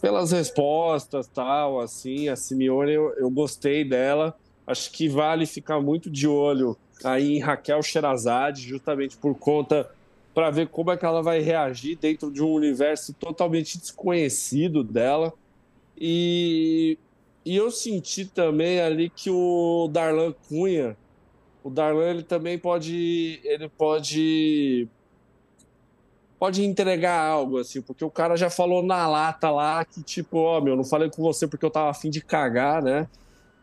pelas 0.00 0.32
respostas 0.32 1.26
tal, 1.26 1.80
assim, 1.80 2.28
a 2.28 2.36
Simeone, 2.36 2.92
eu, 2.92 3.12
eu 3.14 3.30
gostei 3.30 3.84
dela. 3.84 4.36
Acho 4.66 4.92
que 4.92 5.08
vale 5.08 5.46
ficar 5.46 5.80
muito 5.80 6.10
de 6.10 6.28
olho 6.28 6.76
aí 7.02 7.36
em 7.36 7.40
Raquel 7.40 7.82
Sherazade, 7.82 8.62
justamente 8.62 9.16
por 9.16 9.34
conta 9.34 9.90
para 10.38 10.50
ver 10.50 10.68
como 10.68 10.92
é 10.92 10.96
que 10.96 11.04
ela 11.04 11.20
vai 11.20 11.40
reagir 11.40 11.98
dentro 11.98 12.30
de 12.30 12.40
um 12.40 12.52
universo 12.52 13.12
totalmente 13.12 13.76
desconhecido 13.76 14.84
dela. 14.84 15.32
E, 16.00 16.96
e 17.44 17.56
eu 17.56 17.72
senti 17.72 18.24
também 18.24 18.80
ali 18.80 19.10
que 19.10 19.30
o 19.30 19.88
Darlan 19.90 20.32
Cunha, 20.48 20.96
o 21.64 21.68
Darlan 21.68 22.10
ele 22.10 22.22
também 22.22 22.56
pode, 22.56 23.40
ele 23.42 23.68
pode 23.68 24.86
pode 26.38 26.64
entregar 26.64 27.20
algo 27.20 27.58
assim, 27.58 27.82
porque 27.82 28.04
o 28.04 28.10
cara 28.10 28.36
já 28.36 28.48
falou 28.48 28.80
na 28.80 29.08
lata 29.08 29.50
lá 29.50 29.84
que 29.84 30.04
tipo, 30.04 30.38
ó, 30.38 30.60
meu, 30.60 30.76
não 30.76 30.84
falei 30.84 31.10
com 31.10 31.20
você 31.20 31.48
porque 31.48 31.66
eu 31.66 31.70
tava 31.70 31.90
afim 31.90 32.10
de 32.10 32.20
cagar, 32.20 32.80
né? 32.80 33.08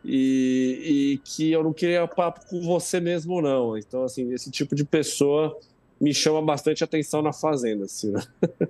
E, 0.04 0.82
e 0.84 1.18
que 1.20 1.54
eu 1.54 1.64
não 1.64 1.72
queria 1.72 2.06
papo 2.06 2.46
com 2.50 2.60
você 2.60 3.00
mesmo, 3.00 3.42
não. 3.42 3.78
Então, 3.78 4.04
assim, 4.04 4.34
esse 4.34 4.52
tipo 4.52 4.76
de 4.76 4.84
pessoa 4.84 5.58
me 6.00 6.14
chama 6.14 6.42
bastante 6.42 6.84
atenção 6.84 7.22
na 7.22 7.34
Fazenda, 7.34 7.86
assim, 7.86 8.12
né? 8.12 8.22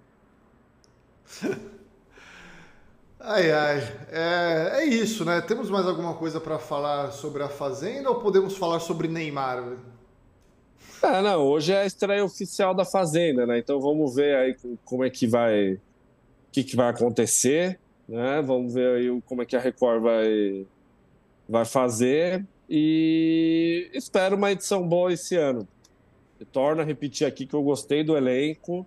Ai, 3.28 3.52
ai. 3.52 3.80
É, 4.12 4.82
é 4.82 4.86
isso, 4.86 5.26
né? 5.26 5.42
Temos 5.42 5.68
mais 5.68 5.88
alguma 5.88 6.14
coisa 6.14 6.40
pra 6.40 6.60
falar 6.60 7.12
sobre 7.12 7.42
a 7.42 7.50
Fazenda 7.50 8.08
ou 8.08 8.22
podemos 8.22 8.56
falar 8.56 8.80
sobre 8.80 9.08
Neymar? 9.08 9.78
É, 11.02 11.22
não, 11.24 11.42
hoje 11.42 11.74
é 11.74 11.82
a 11.82 11.86
estreia 11.88 12.24
oficial 12.24 12.76
da 12.76 12.86
Fazenda, 12.86 13.48
né? 13.48 13.58
Então 13.58 13.82
vamos 13.82 14.14
ver 14.14 14.36
aí 14.36 14.56
como 14.84 15.04
é 15.04 15.10
que 15.10 15.26
vai, 15.26 15.74
o 15.74 15.80
que, 16.52 16.64
que 16.64 16.76
vai 16.76 16.90
acontecer, 16.90 17.80
né? 18.08 18.44
Vamos 18.44 18.76
ver 18.76 18.96
aí 18.96 19.22
como 19.26 19.42
é 19.42 19.46
que 19.46 19.56
a 19.56 19.60
Record 19.60 20.04
vai, 20.04 20.68
vai 21.50 21.66
fazer 21.66 22.46
e 22.70 23.90
espero 23.92 24.36
uma 24.36 24.52
edição 24.52 24.88
boa 24.88 25.12
esse 25.12 25.36
ano. 25.36 25.68
Eu 26.40 26.46
torno 26.46 26.82
a 26.82 26.86
repetir 26.86 27.26
aqui 27.26 27.46
que 27.46 27.54
eu 27.54 27.64
gostei 27.64 28.04
do 28.04 28.18
elenco 28.18 28.86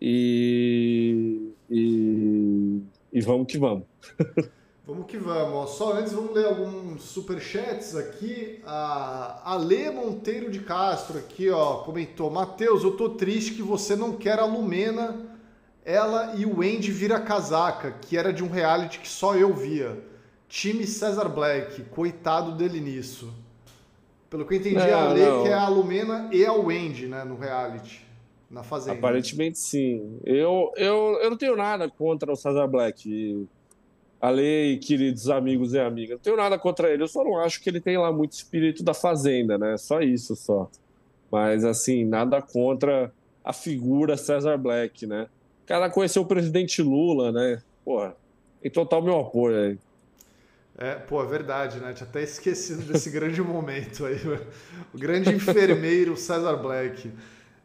e, 0.00 1.52
e, 1.70 2.80
e 3.12 3.20
vamos 3.20 3.46
que 3.46 3.58
vamos. 3.58 3.84
Vamos 4.86 5.06
que 5.06 5.18
vamos. 5.18 5.70
Só 5.76 5.92
antes, 5.92 6.12
vamos 6.12 6.34
ler 6.34 6.46
alguns 6.46 7.02
superchats 7.04 7.94
aqui. 7.94 8.60
A 8.66 9.52
Ale 9.52 9.88
Monteiro 9.90 10.50
de 10.50 10.58
Castro 10.58 11.16
aqui, 11.16 11.48
ó, 11.48 11.76
comentou: 11.84 12.28
Matheus, 12.28 12.82
eu 12.82 12.96
tô 12.96 13.10
triste 13.10 13.54
que 13.54 13.62
você 13.62 13.94
não 13.94 14.16
quer 14.16 14.40
a 14.40 14.44
Lumena, 14.44 15.38
ela 15.84 16.34
e 16.34 16.44
o 16.44 16.60
Andy 16.60 16.90
vira 16.90 17.20
casaca, 17.20 17.92
que 18.00 18.16
era 18.16 18.32
de 18.32 18.42
um 18.42 18.50
reality 18.50 18.98
que 18.98 19.08
só 19.08 19.36
eu 19.36 19.54
via. 19.54 19.96
Time 20.48 20.84
Cesar 20.84 21.28
Black, 21.28 21.84
coitado 21.84 22.56
dele 22.56 22.80
nisso. 22.80 23.32
Pelo 24.30 24.46
que 24.46 24.54
eu 24.54 24.58
entendi, 24.58 24.76
Não, 24.76 24.84
a 24.84 25.14
não. 25.14 25.42
que 25.42 25.48
é 25.48 25.54
a 25.54 25.68
Lumena 25.68 26.30
e 26.32 26.46
a 26.46 26.52
Wendy, 26.52 27.08
né, 27.08 27.24
no 27.24 27.36
reality, 27.36 28.06
na 28.48 28.62
Fazenda. 28.62 28.96
Aparentemente 28.96 29.58
sim. 29.58 30.20
Eu, 30.24 30.72
eu, 30.76 31.18
eu 31.20 31.30
não 31.30 31.36
tenho 31.36 31.56
nada 31.56 31.90
contra 31.90 32.32
o 32.32 32.36
Cesar 32.36 32.68
Black. 32.68 33.46
Ale 34.20 34.74
e 34.74 34.78
queridos 34.78 35.28
amigos 35.28 35.72
e 35.72 35.80
amigas. 35.80 36.16
Não 36.16 36.22
tenho 36.22 36.36
nada 36.36 36.58
contra 36.58 36.90
ele. 36.90 37.02
Eu 37.02 37.08
só 37.08 37.24
não 37.24 37.38
acho 37.40 37.60
que 37.60 37.70
ele 37.70 37.80
tem 37.80 37.96
lá 37.98 38.12
muito 38.12 38.32
espírito 38.32 38.84
da 38.84 38.94
Fazenda, 38.94 39.56
né? 39.58 39.76
Só 39.78 40.00
isso, 40.00 40.36
só. 40.36 40.70
Mas, 41.32 41.64
assim, 41.64 42.04
nada 42.04 42.40
contra 42.42 43.10
a 43.42 43.52
figura 43.52 44.16
Cesar 44.16 44.58
Black, 44.58 45.06
né? 45.06 45.26
O 45.64 45.66
cara 45.66 45.88
conheceu 45.88 46.22
o 46.22 46.26
presidente 46.26 46.82
Lula, 46.82 47.32
né? 47.32 47.62
Porra, 47.84 48.14
tem 48.60 48.70
total 48.70 49.00
meu 49.00 49.18
apoio 49.18 49.56
aí. 49.56 49.78
É, 50.80 50.94
pô, 50.94 51.22
é 51.22 51.26
verdade, 51.26 51.78
né? 51.78 51.92
Tinha 51.92 52.08
até 52.08 52.22
esquecido 52.22 52.90
desse 52.90 53.10
grande 53.12 53.42
momento 53.42 54.06
aí. 54.06 54.18
O 54.94 54.98
grande 54.98 55.28
enfermeiro 55.28 56.16
Cesar 56.16 56.56
Black. 56.56 57.12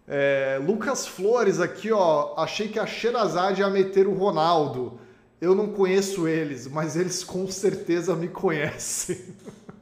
É, 0.05 0.59
Lucas 0.61 1.07
Flores 1.07 1.61
aqui, 1.61 1.93
ó. 1.93 2.33
Achei 2.35 2.67
que 2.67 2.77
a 2.77 2.85
Sherazade 2.85 3.61
ia 3.61 3.69
meter 3.69 4.05
o 4.05 4.13
Ronaldo. 4.13 4.99
Eu 5.39 5.55
não 5.55 5.71
conheço 5.71 6.27
eles, 6.27 6.67
mas 6.67 6.97
eles 6.97 7.23
com 7.23 7.47
certeza 7.47 8.13
me 8.15 8.27
conhecem. 8.27 9.33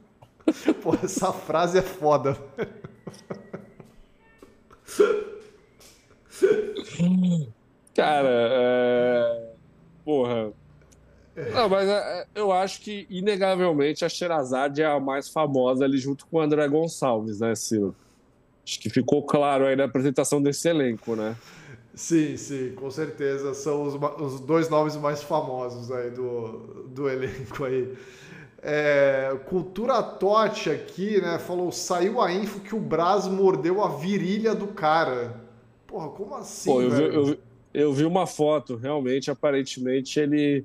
Pô, 0.80 0.94
essa 1.02 1.32
frase 1.32 1.78
é 1.78 1.82
foda. 1.82 2.38
Cara, 7.96 8.28
é... 8.30 9.54
porra. 10.04 10.52
Não, 11.52 11.68
mas 11.68 11.88
é, 11.88 12.26
eu 12.34 12.52
acho 12.52 12.80
que, 12.80 13.06
inegavelmente, 13.10 14.04
a 14.04 14.08
Sherazade 14.08 14.82
é 14.82 14.86
a 14.86 15.00
mais 15.00 15.28
famosa 15.28 15.84
ali 15.84 15.98
junto 15.98 16.26
com 16.26 16.36
o 16.36 16.40
André 16.40 16.66
Gonçalves, 16.68 17.40
né, 17.40 17.54
Ciro? 17.54 17.94
Acho 18.64 18.80
que 18.80 18.88
ficou 18.88 19.22
claro 19.22 19.66
aí 19.66 19.76
na 19.76 19.84
apresentação 19.84 20.40
desse 20.40 20.68
elenco, 20.68 21.16
né? 21.16 21.36
Sim, 21.94 22.36
sim, 22.36 22.72
com 22.74 22.90
certeza. 22.90 23.52
São 23.54 23.82
os, 23.82 23.94
os 24.20 24.40
dois 24.40 24.68
nomes 24.68 24.96
mais 24.96 25.22
famosos 25.22 25.90
aí 25.90 26.10
do, 26.10 26.84
do 26.88 27.08
elenco 27.08 27.64
aí. 27.64 27.94
É, 28.62 29.36
Cultura 29.46 30.02
Tote 30.02 30.70
aqui, 30.70 31.20
né? 31.20 31.38
Falou: 31.38 31.70
saiu 31.70 32.20
a 32.20 32.32
info 32.32 32.60
que 32.60 32.74
o 32.74 32.80
Braz 32.80 33.28
mordeu 33.28 33.84
a 33.84 33.88
virilha 33.88 34.54
do 34.54 34.68
cara. 34.68 35.40
Porra, 35.86 36.08
como 36.08 36.34
assim? 36.34 36.70
Pô, 36.70 36.80
eu 36.80 36.90
vi, 36.90 37.02
eu, 37.02 37.38
eu 37.74 37.92
vi 37.92 38.04
uma 38.04 38.26
foto, 38.26 38.76
realmente, 38.76 39.30
aparentemente, 39.30 40.18
ele 40.18 40.64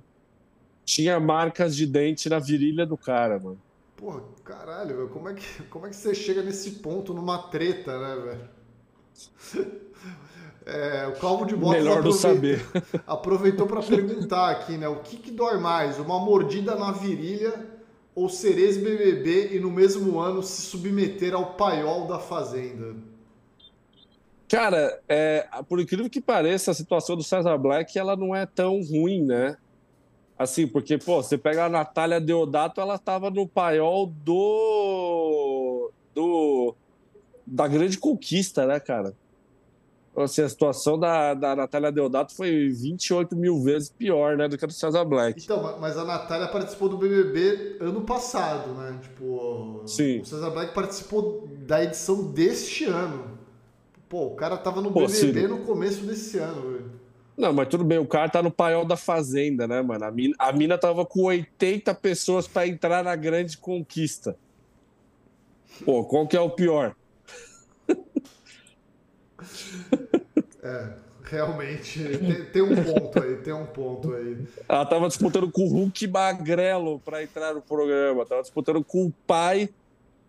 tinha 0.89 1.19
marcas 1.19 1.75
de 1.75 1.85
dente 1.85 2.27
na 2.27 2.39
virilha 2.39 2.83
do 2.83 2.97
cara, 2.97 3.37
mano. 3.39 3.61
Porra, 3.95 4.23
caralho, 4.43 4.95
velho, 4.95 5.09
como 5.09 5.29
é, 5.29 5.35
que, 5.35 5.63
como 5.63 5.85
é 5.85 5.89
que 5.89 5.95
você 5.95 6.15
chega 6.15 6.41
nesse 6.41 6.71
ponto 6.71 7.13
numa 7.13 7.37
treta, 7.49 7.97
né, 7.99 8.21
velho? 8.25 9.79
É, 10.65 11.07
o 11.07 11.13
Calvo 11.13 11.45
de 11.45 11.55
Botas 11.55 11.81
Melhor 11.81 12.03
não 12.03 12.11
saber. 12.11 12.63
aproveitou 13.07 13.65
para 13.65 13.81
perguntar 13.81 14.51
aqui, 14.51 14.77
né? 14.77 14.87
O 14.87 14.97
que, 14.97 15.17
que 15.17 15.31
dói 15.31 15.57
mais? 15.57 15.97
Uma 15.97 16.19
mordida 16.19 16.75
na 16.75 16.91
virilha 16.91 17.65
ou 18.13 18.29
ser 18.29 18.55
ex-BBB 18.59 19.55
e 19.55 19.59
no 19.59 19.71
mesmo 19.71 20.19
ano 20.19 20.43
se 20.43 20.61
submeter 20.61 21.33
ao 21.33 21.53
paiol 21.53 22.05
da 22.05 22.19
Fazenda? 22.19 22.95
Cara, 24.47 25.01
é, 25.09 25.47
por 25.67 25.79
incrível 25.79 26.07
que 26.07 26.21
pareça, 26.21 26.69
a 26.69 26.75
situação 26.75 27.15
do 27.15 27.23
César 27.23 27.57
Black 27.57 27.97
ela 27.97 28.15
não 28.15 28.35
é 28.35 28.45
tão 28.45 28.79
ruim, 28.83 29.23
né? 29.23 29.57
Assim, 30.39 30.65
porque, 30.65 30.97
pô, 30.97 31.21
você 31.21 31.37
pega 31.37 31.65
a 31.65 31.69
Natália 31.69 32.21
Deodato, 32.21 32.79
ela 32.79 32.97
tava 32.97 33.29
no 33.29 33.45
paiol 33.45 34.07
do. 34.07 35.91
do 36.15 36.73
da 37.45 37.67
grande 37.67 37.97
conquista, 37.97 38.65
né, 38.65 38.79
cara? 38.79 39.13
Assim, 40.15 40.41
a 40.41 40.47
situação 40.47 40.97
da, 40.97 41.33
da 41.33 41.55
Natália 41.57 41.91
Deodato 41.91 42.33
foi 42.33 42.69
28 42.69 43.35
mil 43.35 43.61
vezes 43.61 43.89
pior, 43.89 44.37
né, 44.37 44.47
do 44.47 44.57
que 44.57 44.63
a 44.63 44.67
do 44.67 44.73
César 44.73 45.03
Black. 45.03 45.43
Então, 45.43 45.77
mas 45.77 45.97
a 45.97 46.05
Natália 46.05 46.47
participou 46.47 46.87
do 46.87 46.97
BBB 46.97 47.77
ano 47.81 48.01
passado, 48.01 48.73
né? 48.73 48.97
Tipo, 49.01 49.83
Sim. 49.85 50.19
o 50.19 50.25
César 50.25 50.51
Black 50.51 50.73
participou 50.73 51.49
da 51.65 51.83
edição 51.83 52.31
deste 52.31 52.85
ano. 52.85 53.37
Pô, 54.07 54.27
o 54.27 54.35
cara 54.35 54.57
tava 54.57 54.81
no 54.81 54.91
Pô, 54.91 55.05
BBB 55.05 55.41
Ciro. 55.41 55.57
no 55.57 55.65
começo 55.65 56.03
desse 56.05 56.37
ano. 56.37 56.78
Não, 57.39 57.53
mas 57.53 57.69
tudo 57.69 57.85
bem, 57.85 57.97
o 57.97 58.05
cara 58.05 58.27
tá 58.27 58.43
no 58.43 58.51
paiol 58.51 58.83
da 58.83 58.97
Fazenda, 58.97 59.65
né, 59.65 59.81
mano? 59.81 60.03
A 60.03 60.11
mina, 60.11 60.35
a 60.37 60.51
mina 60.51 60.77
tava 60.77 61.05
com 61.05 61.23
80 61.23 61.95
pessoas 61.95 62.49
pra 62.49 62.67
entrar 62.67 63.01
na 63.01 63.15
grande 63.15 63.57
conquista. 63.57 64.35
Pô, 65.85 66.03
qual 66.03 66.27
que 66.27 66.35
é 66.35 66.41
o 66.41 66.49
pior? 66.49 66.93
É, 70.61 70.89
realmente, 71.23 72.03
tem, 72.03 72.45
tem 72.45 72.61
um 72.61 72.75
ponto 72.83 73.23
aí, 73.23 73.37
tem 73.37 73.53
um 73.53 73.65
ponto 73.65 74.13
aí. 74.13 74.45
Ela 74.67 74.85
tava 74.85 75.07
disputando 75.07 75.49
com 75.49 75.61
o 75.61 75.69
Hulk 75.69 76.05
Magrelo 76.05 76.99
pra 76.99 77.23
entrar 77.23 77.53
no 77.53 77.61
programa. 77.61 78.25
Tava 78.25 78.41
disputando 78.41 78.83
com 78.83 79.05
o 79.05 79.13
pai 79.25 79.69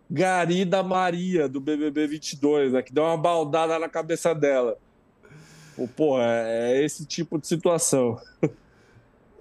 Gari 0.08 0.64
da 0.64 0.84
Maria, 0.84 1.48
do 1.48 1.60
BBB 1.60 2.06
22, 2.06 2.72
né? 2.72 2.80
Que 2.80 2.92
deu 2.92 3.02
uma 3.02 3.16
baldada 3.16 3.76
na 3.76 3.88
cabeça 3.88 4.32
dela. 4.32 4.78
Pô, 5.80 5.88
Porra, 5.88 6.24
é 6.24 6.80
é 6.80 6.84
esse 6.84 7.06
tipo 7.06 7.38
de 7.38 7.46
situação. 7.46 8.20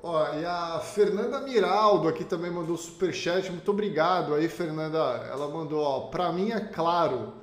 Ó, 0.02 0.34
e 0.36 0.46
a 0.46 0.80
Fernanda 0.80 1.42
Miraldo 1.42 2.08
aqui 2.08 2.24
também 2.24 2.50
mandou 2.50 2.78
superchat. 2.78 3.52
Muito 3.52 3.70
obrigado 3.70 4.34
aí, 4.34 4.48
Fernanda. 4.48 4.98
Ela 5.30 5.50
mandou, 5.50 5.82
ó, 5.82 6.08
pra 6.08 6.32
mim 6.32 6.52
é 6.52 6.62
claro, 6.62 7.34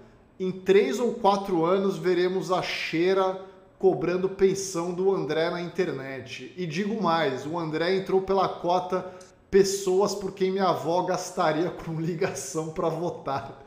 em 0.40 0.50
três 0.50 0.98
ou 0.98 1.12
quatro 1.12 1.66
anos 1.66 1.98
veremos 1.98 2.50
a 2.50 2.62
Cheira 2.62 3.42
cobrando 3.78 4.26
pensão 4.26 4.94
do 4.94 5.14
André 5.14 5.50
na 5.50 5.60
internet. 5.60 6.54
E 6.56 6.66
digo 6.66 7.02
mais, 7.02 7.44
o 7.44 7.58
André 7.58 7.94
entrou 7.94 8.22
pela 8.22 8.48
cota 8.48 9.04
pessoas 9.50 10.14
por 10.14 10.32
quem 10.32 10.50
minha 10.50 10.70
avó 10.70 11.02
gastaria 11.02 11.68
com 11.68 12.00
ligação 12.00 12.70
pra 12.70 12.88
votar. 12.88 13.62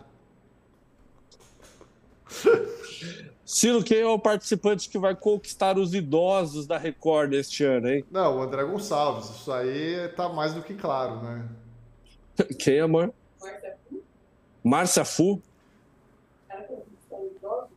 Ciro, 3.51 3.83
quem 3.83 3.97
é 4.01 4.05
o 4.05 4.19
participante 4.19 4.87
que 4.87 4.99
vai 4.99 5.15
conquistar 5.15 5.75
os 5.79 5.95
idosos 5.95 6.67
da 6.67 6.77
Record 6.77 7.33
este 7.33 7.63
ano, 7.63 7.89
hein? 7.89 8.05
Não, 8.11 8.37
o 8.37 8.41
André 8.43 8.63
Gonçalves, 8.63 9.27
isso 9.27 9.51
aí 9.51 10.07
tá 10.09 10.29
mais 10.29 10.53
do 10.53 10.61
que 10.61 10.75
claro, 10.75 11.19
né? 11.23 11.49
Quem, 12.59 12.79
amor? 12.79 13.11
Márcia 14.63 15.03
Fu? 15.03 15.41
cara, 16.47 16.61
que 16.61 16.73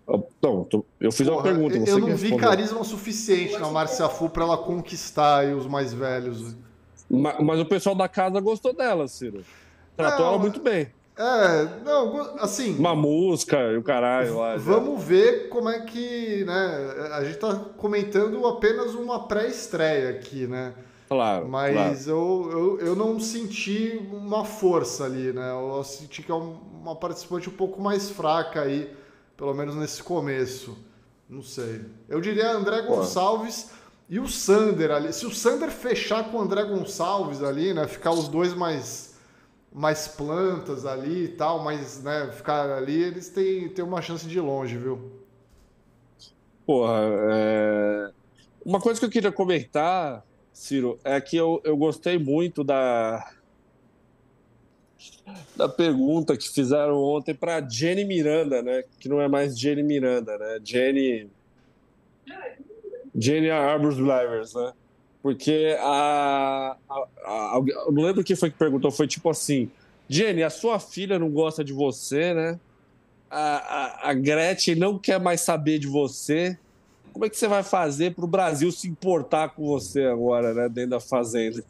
eu 0.06 0.28
Não, 0.42 1.10
fiz 1.10 1.26
uma 1.26 1.36
Porra, 1.36 1.42
pergunta, 1.42 1.78
eu 1.78 1.86
você 1.86 2.00
não 2.00 2.16
vi 2.16 2.36
carisma 2.36 2.84
suficiente 2.84 3.58
na 3.58 3.70
Márcia 3.70 4.10
Fu 4.10 4.28
pra 4.28 4.44
ela 4.44 4.58
conquistar 4.58 5.38
aí 5.38 5.54
os 5.54 5.66
mais 5.66 5.94
velhos. 5.94 6.54
Ma- 7.08 7.40
Mas 7.40 7.58
o 7.58 7.64
pessoal 7.64 7.94
da 7.94 8.10
casa 8.10 8.38
gostou 8.40 8.74
dela, 8.76 9.08
Ciro. 9.08 9.42
Tratou 9.96 10.26
Não, 10.26 10.32
ela 10.34 10.38
muito 10.38 10.60
bem. 10.60 10.92
É, 11.16 11.68
não, 11.84 12.38
assim, 12.40 12.74
Uma 12.78 12.94
música 12.94 13.56
e 13.72 13.76
o 13.76 13.82
caralho 13.82 14.38
lá. 14.38 14.56
já. 14.56 14.64
vamos 14.64 15.02
ver 15.04 15.48
como 15.50 15.68
é 15.68 15.80
que, 15.80 16.42
né, 16.44 17.08
a 17.12 17.22
gente 17.24 17.36
tá 17.38 17.54
comentando 17.76 18.46
apenas 18.46 18.94
uma 18.94 19.26
pré-estreia 19.28 20.08
aqui, 20.10 20.46
né? 20.46 20.72
Claro, 21.08 21.46
claro. 21.46 21.74
Mas 21.74 22.06
eu, 22.08 22.48
eu, 22.80 22.86
eu 22.86 22.96
não 22.96 23.20
senti 23.20 24.00
uma 24.10 24.46
força 24.46 25.04
ali, 25.04 25.32
né? 25.34 25.50
Eu 25.50 25.84
senti 25.84 26.22
que 26.22 26.30
é 26.32 26.34
um- 26.34 26.56
uma 26.82 26.96
participante 26.96 27.50
um 27.50 27.52
pouco 27.52 27.80
mais 27.82 28.08
fraca 28.08 28.62
aí, 28.62 28.90
pelo 29.36 29.52
menos 29.52 29.74
nesse 29.76 30.02
começo. 30.02 30.74
Não 31.28 31.42
sei. 31.42 31.82
Eu 32.08 32.18
diria 32.22 32.52
André 32.52 32.80
Gonçalves 32.82 33.68
e 34.08 34.18
o 34.18 34.26
Sander 34.26 34.90
ali. 34.90 35.12
Se 35.12 35.26
o 35.26 35.30
Sander 35.34 35.70
fechar 35.70 36.30
com 36.30 36.38
o 36.38 36.40
André 36.40 36.64
Gonçalves 36.64 37.42
ali, 37.42 37.74
né? 37.74 37.86
Ficar 37.86 38.12
os 38.12 38.26
dois 38.28 38.54
mais, 38.54 39.11
mais 39.74 40.08
plantas 40.08 40.84
ali 40.84 41.24
e 41.24 41.28
tal, 41.28 41.62
mas, 41.62 42.02
né? 42.02 42.30
Ficar 42.32 42.70
ali, 42.70 43.02
eles 43.02 43.28
têm, 43.28 43.68
têm 43.68 43.84
uma 43.84 44.02
chance 44.02 44.26
de 44.26 44.36
ir 44.36 44.40
longe, 44.40 44.76
viu? 44.76 45.10
Porra, 46.66 47.00
é... 47.30 48.10
uma 48.64 48.80
coisa 48.80 49.00
que 49.00 49.06
eu 49.06 49.10
queria 49.10 49.32
comentar, 49.32 50.24
Ciro, 50.52 50.98
é 51.02 51.20
que 51.20 51.36
eu, 51.36 51.60
eu 51.64 51.76
gostei 51.76 52.18
muito 52.18 52.62
da 52.62 53.26
da 55.56 55.68
pergunta 55.68 56.36
que 56.36 56.48
fizeram 56.48 57.02
ontem 57.02 57.34
para 57.34 57.60
Jenny 57.68 58.04
Miranda, 58.04 58.62
né? 58.62 58.84
Que 59.00 59.08
não 59.08 59.20
é 59.20 59.28
mais 59.28 59.58
Jenny 59.58 59.82
Miranda, 59.82 60.38
né? 60.38 60.60
Jenny 60.62 61.28
Jenny 63.14 63.50
Arbus 63.50 63.96
Blivers, 63.96 64.54
né? 64.54 64.72
Porque 65.22 65.76
a, 65.80 66.76
a, 66.90 66.94
a- 67.24 67.62
eu 67.86 67.92
não 67.92 68.02
lembro 68.02 68.24
quem 68.24 68.34
foi 68.34 68.50
que 68.50 68.58
perguntou, 68.58 68.90
foi 68.90 69.06
tipo 69.06 69.30
assim: 69.30 69.70
Jenny, 70.08 70.42
a 70.42 70.50
sua 70.50 70.80
filha 70.80 71.18
não 71.18 71.30
gosta 71.30 71.62
de 71.62 71.72
você, 71.72 72.34
né? 72.34 72.58
A, 73.30 74.08
a, 74.08 74.10
a 74.10 74.14
Gretchen 74.14 74.74
não 74.74 74.98
quer 74.98 75.20
mais 75.20 75.40
saber 75.40 75.78
de 75.78 75.86
você. 75.86 76.58
Como 77.12 77.24
é 77.24 77.30
que 77.30 77.36
você 77.36 77.46
vai 77.46 77.62
fazer 77.62 78.14
para 78.14 78.24
o 78.24 78.28
Brasil 78.28 78.72
se 78.72 78.88
importar 78.88 79.50
com 79.50 79.64
você 79.66 80.04
agora, 80.04 80.52
né? 80.52 80.68
Dentro 80.68 80.90
da 80.90 81.00
fazenda? 81.00 81.62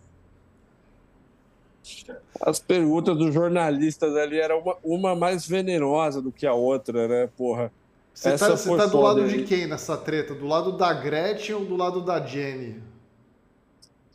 As 2.40 2.58
perguntas 2.58 3.16
dos 3.16 3.34
jornalistas 3.34 4.16
ali 4.16 4.38
eram 4.40 4.60
uma, 4.60 4.76
uma 4.82 5.16
mais 5.16 5.46
venenosa 5.46 6.22
do 6.22 6.32
que 6.32 6.46
a 6.46 6.54
outra, 6.54 7.06
né? 7.06 7.28
Porra. 7.36 7.70
Você 8.14 8.30
Essa 8.30 8.50
tá, 8.50 8.56
você 8.56 8.76
tá 8.76 8.86
do 8.86 9.00
lado 9.00 9.22
aí. 9.22 9.28
de 9.38 9.42
quem 9.44 9.66
nessa 9.66 9.96
treta? 9.96 10.34
Do 10.34 10.46
lado 10.46 10.72
da 10.76 10.92
Gretchen 10.92 11.54
ou 11.56 11.64
do 11.64 11.76
lado 11.76 12.00
da 12.02 12.24
Jenny? 12.24 12.76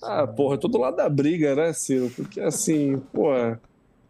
Ah, 0.02 0.28
porra, 0.28 0.56
eu 0.56 0.60
tô 0.60 0.68
do 0.68 0.78
lado 0.78 0.98
da 0.98 1.10
briga, 1.10 1.56
né, 1.56 1.74
Ciro? 1.74 2.12
Porque 2.16 2.39
assim, 2.39 2.98
porra, 3.12 3.60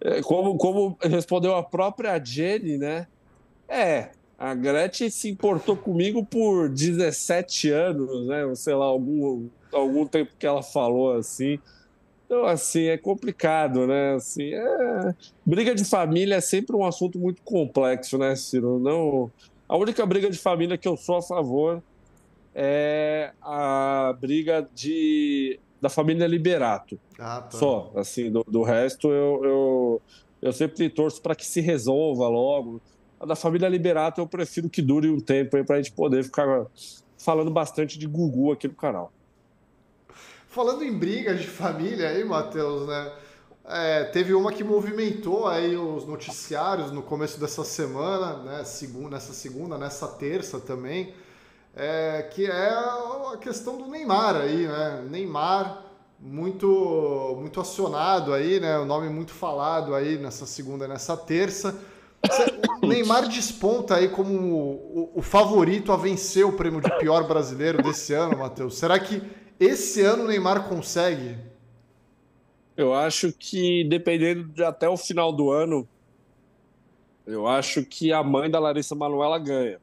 é, 0.01 0.21
como, 0.21 0.57
como 0.57 0.97
respondeu 1.01 1.55
a 1.55 1.63
própria 1.63 2.23
Jenny, 2.23 2.77
né? 2.77 3.07
É, 3.67 4.11
a 4.37 4.53
Gretchen 4.53 5.09
se 5.09 5.29
importou 5.29 5.75
comigo 5.75 6.23
por 6.23 6.69
17 6.69 7.71
anos, 7.71 8.27
né? 8.27 8.53
Sei 8.55 8.75
lá, 8.75 8.85
algum, 8.85 9.47
algum 9.73 10.05
tempo 10.05 10.31
que 10.37 10.45
ela 10.45 10.61
falou 10.61 11.13
assim. 11.13 11.59
Então, 12.25 12.45
assim, 12.45 12.87
é 12.87 12.97
complicado, 12.97 13.87
né? 13.87 14.13
Assim, 14.13 14.53
é... 14.53 15.15
Briga 15.45 15.73
de 15.73 15.83
família 15.83 16.35
é 16.35 16.41
sempre 16.41 16.75
um 16.75 16.85
assunto 16.85 17.17
muito 17.17 17.41
complexo, 17.41 18.17
né, 18.17 18.35
Ciro? 18.35 18.77
Não... 18.79 19.31
A 19.67 19.75
única 19.75 20.05
briga 20.05 20.29
de 20.29 20.37
família 20.37 20.77
que 20.77 20.87
eu 20.87 20.95
sou 20.95 21.17
a 21.17 21.21
favor 21.21 21.81
é 22.53 23.31
a 23.41 24.15
briga 24.19 24.67
de... 24.73 25.59
da 25.81 25.89
família 25.89 26.27
Liberato. 26.27 26.99
Ah, 27.19 27.41
tá. 27.41 27.57
Só, 27.57 27.91
assim, 27.95 28.31
do, 28.31 28.43
do 28.47 28.63
resto 28.63 29.09
eu, 29.11 29.41
eu, 29.43 30.01
eu 30.41 30.53
sempre 30.53 30.89
torço 30.89 31.21
para 31.21 31.35
que 31.35 31.45
se 31.45 31.61
resolva 31.61 32.27
logo. 32.27 32.81
A 33.19 33.25
da 33.25 33.35
família 33.35 33.67
Liberato 33.67 34.21
eu 34.21 34.27
prefiro 34.27 34.69
que 34.69 34.81
dure 34.81 35.09
um 35.09 35.19
tempo 35.19 35.57
aí 35.57 35.63
para 35.63 35.75
a 35.75 35.81
gente 35.81 35.93
poder 35.93 36.23
ficar 36.23 36.67
falando 37.17 37.51
bastante 37.51 37.97
de 37.97 38.07
Gugu 38.07 38.51
aqui 38.51 38.67
no 38.67 38.75
canal. 38.75 39.11
Falando 40.47 40.83
em 40.83 40.97
brigas 40.97 41.39
de 41.39 41.47
família 41.47 42.09
aí, 42.09 42.23
Matheus, 42.23 42.87
né? 42.87 43.11
É, 43.69 44.05
teve 44.05 44.33
uma 44.33 44.51
que 44.53 44.63
movimentou 44.63 45.45
aí 45.45 45.75
os 45.75 46.07
noticiários 46.07 46.89
no 46.89 47.03
começo 47.03 47.37
dessa 47.37 47.65
semana, 47.65 48.37
né? 48.43 48.63
Segunda, 48.63 49.09
nessa 49.09 49.33
segunda, 49.33 49.77
nessa 49.77 50.07
terça 50.07 50.57
também, 50.59 51.13
é, 51.77 52.23
que 52.23 52.45
é 52.45 52.69
a 52.69 53.37
questão 53.39 53.77
do 53.77 53.87
Neymar 53.87 54.35
aí, 54.35 54.67
né? 54.67 55.05
Neymar 55.09 55.83
muito 56.19 57.37
muito 57.39 57.61
acionado 57.61 58.33
aí, 58.33 58.59
né? 58.59 58.79
O 58.79 58.85
nome 58.85 59.09
muito 59.09 59.31
falado 59.31 59.93
aí 59.93 60.17
nessa 60.17 60.45
segunda 60.47 60.85
e 60.85 60.87
nessa 60.87 61.15
terça. 61.15 61.79
O 62.81 62.87
Neymar 62.87 63.27
desponta 63.27 63.95
aí 63.95 64.09
como 64.09 64.33
o, 64.33 65.11
o 65.15 65.21
favorito 65.21 65.91
a 65.91 65.97
vencer 65.97 66.45
o 66.45 66.53
prêmio 66.53 66.81
de 66.81 66.89
pior 66.97 67.27
brasileiro 67.27 67.81
desse 67.83 68.13
ano, 68.13 68.39
Matheus. 68.39 68.77
Será 68.77 68.99
que 68.99 69.21
esse 69.59 70.01
ano 70.01 70.23
o 70.23 70.27
Neymar 70.27 70.67
consegue? 70.67 71.37
Eu 72.75 72.93
acho 72.93 73.31
que, 73.33 73.83
dependendo 73.87 74.47
de 74.47 74.63
até 74.63 74.89
o 74.89 74.97
final 74.97 75.31
do 75.31 75.51
ano, 75.51 75.87
eu 77.25 77.47
acho 77.47 77.83
que 77.83 78.11
a 78.11 78.23
mãe 78.23 78.49
da 78.49 78.59
Larissa 78.59 78.95
Manoela 78.95 79.37
ganha. 79.37 79.79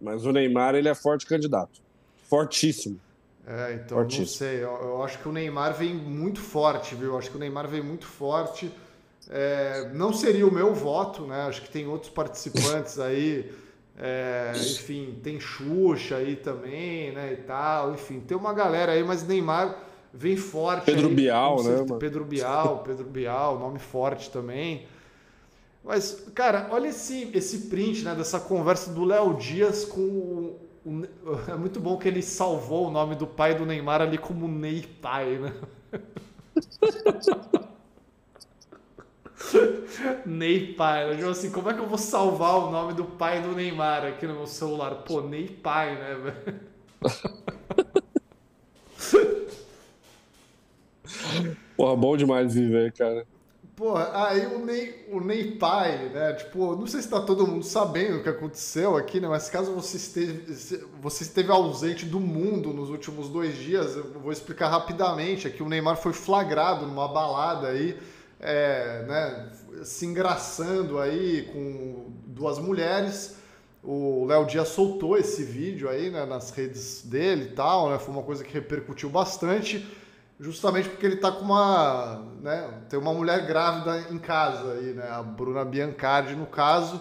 Mas 0.00 0.24
o 0.26 0.32
Neymar, 0.32 0.74
ele 0.74 0.88
é 0.88 0.94
forte 0.94 1.26
candidato. 1.26 1.80
Fortíssimo. 2.28 3.00
É, 3.46 3.74
então 3.74 4.02
não 4.02 4.10
Fortíssimo. 4.10 4.26
sei. 4.26 4.56
Eu, 4.64 4.70
eu 4.82 5.02
acho 5.04 5.18
que 5.20 5.28
o 5.28 5.32
Neymar 5.32 5.74
vem 5.74 5.94
muito 5.94 6.40
forte, 6.40 6.94
viu? 6.94 7.12
Eu 7.12 7.18
acho 7.18 7.30
que 7.30 7.36
o 7.36 7.40
Neymar 7.40 7.68
vem 7.68 7.82
muito 7.82 8.06
forte. 8.06 8.72
É, 9.28 9.90
não 9.94 10.12
seria 10.12 10.46
o 10.46 10.52
meu 10.52 10.74
voto, 10.74 11.26
né? 11.26 11.42
Acho 11.46 11.62
que 11.62 11.70
tem 11.70 11.86
outros 11.86 12.10
participantes 12.10 12.98
aí 13.00 13.52
É, 13.96 14.66
enfim, 14.72 15.20
tem 15.22 15.40
Xuxa 15.40 16.16
aí 16.16 16.36
também, 16.36 17.12
né? 17.12 17.32
E 17.34 17.36
tal. 17.38 17.94
Enfim, 17.94 18.20
tem 18.20 18.36
uma 18.36 18.52
galera 18.54 18.92
aí, 18.92 19.04
mas 19.04 19.26
Neymar 19.26 19.76
vem 20.12 20.36
forte. 20.36 20.84
Pedro 20.84 21.08
aí, 21.08 21.14
Bial, 21.14 21.62
né? 21.64 21.84
Pedro 21.98 22.24
Bial, 22.24 22.82
Pedro 22.84 23.04
Bial, 23.06 23.58
nome 23.58 23.78
forte 23.78 24.30
também. 24.30 24.86
Mas, 25.86 26.26
cara, 26.34 26.68
olha 26.72 26.88
esse, 26.88 27.30
esse 27.34 27.68
print 27.68 28.04
né, 28.04 28.14
dessa 28.14 28.40
conversa 28.40 28.92
do 28.92 29.04
Léo 29.04 29.34
Dias 29.36 29.84
com 29.84 30.00
o, 30.02 30.60
o- 30.84 31.02
É 31.48 31.56
muito 31.56 31.78
bom 31.80 31.96
que 31.96 32.08
ele 32.08 32.22
salvou 32.22 32.88
o 32.88 32.90
nome 32.90 33.14
do 33.14 33.26
pai 33.26 33.54
do 33.54 33.64
Neymar 33.64 34.02
ali 34.02 34.18
como 34.18 34.48
Ney 34.48 34.82
Pai, 35.00 35.38
né? 35.38 35.54
Ney 40.26 40.74
Pai. 40.74 41.10
Eu 41.10 41.16
digo 41.16 41.28
assim, 41.30 41.50
como 41.50 41.70
é 41.70 41.74
que 41.74 41.80
eu 41.80 41.86
vou 41.86 41.98
salvar 41.98 42.56
o 42.58 42.70
nome 42.70 42.92
do 42.94 43.04
pai 43.04 43.40
do 43.42 43.52
Neymar 43.54 44.04
aqui 44.04 44.26
no 44.26 44.34
meu 44.34 44.46
celular? 44.46 44.94
Pô, 45.04 45.20
Ney 45.22 45.48
Pai, 45.48 45.94
né, 45.96 46.14
velho? 46.14 46.60
Porra, 51.76 51.96
bom 51.96 52.16
demais 52.16 52.54
viver, 52.54 52.92
cara. 52.92 53.26
Porra, 53.76 54.10
aí 54.14 54.46
o 54.46 54.64
Ney, 54.64 55.06
o 55.12 55.20
Ney 55.20 55.52
Pai, 55.58 56.08
né? 56.08 56.32
Tipo, 56.32 56.74
não 56.74 56.86
sei 56.86 57.02
se 57.02 57.10
tá 57.10 57.20
todo 57.20 57.46
mundo 57.46 57.62
sabendo 57.62 58.16
o 58.16 58.22
que 58.22 58.28
aconteceu 58.30 58.96
aqui, 58.96 59.20
né? 59.20 59.28
Mas 59.28 59.50
caso 59.50 59.74
você 59.74 59.98
esteve, 59.98 60.50
você 60.98 61.24
esteve 61.24 61.50
ausente 61.50 62.06
do 62.06 62.18
mundo 62.18 62.72
nos 62.72 62.88
últimos 62.88 63.28
dois 63.28 63.54
dias, 63.54 63.94
eu 63.94 64.18
vou 64.18 64.32
explicar 64.32 64.70
rapidamente. 64.70 65.46
Aqui 65.46 65.62
o 65.62 65.68
Neymar 65.68 65.98
foi 65.98 66.14
flagrado 66.14 66.86
numa 66.86 67.06
balada 67.06 67.68
aí, 67.68 67.98
é, 68.40 69.04
né? 69.06 69.52
Se 69.84 70.06
engraçando 70.06 70.98
aí 70.98 71.42
com 71.52 72.12
duas 72.28 72.58
mulheres. 72.58 73.36
O 73.84 74.24
Léo 74.24 74.46
Dias 74.46 74.68
soltou 74.68 75.18
esse 75.18 75.44
vídeo 75.44 75.90
aí, 75.90 76.10
né? 76.10 76.24
Nas 76.24 76.50
redes 76.50 77.02
dele 77.04 77.50
e 77.50 77.54
tal, 77.54 77.90
né? 77.90 77.98
Foi 77.98 78.14
uma 78.14 78.22
coisa 78.22 78.42
que 78.42 78.54
repercutiu 78.54 79.10
bastante. 79.10 79.86
Justamente 80.38 80.88
porque 80.88 81.06
ele 81.06 81.16
tá 81.16 81.32
com 81.32 81.44
uma, 81.44 82.22
né, 82.42 82.82
tem 82.90 82.98
uma 82.98 83.14
mulher 83.14 83.46
grávida 83.46 84.06
em 84.10 84.18
casa 84.18 84.72
aí, 84.72 84.92
né, 84.92 85.08
a 85.08 85.22
Bruna 85.22 85.64
Biancardi 85.64 86.34
no 86.34 86.46
caso, 86.46 87.00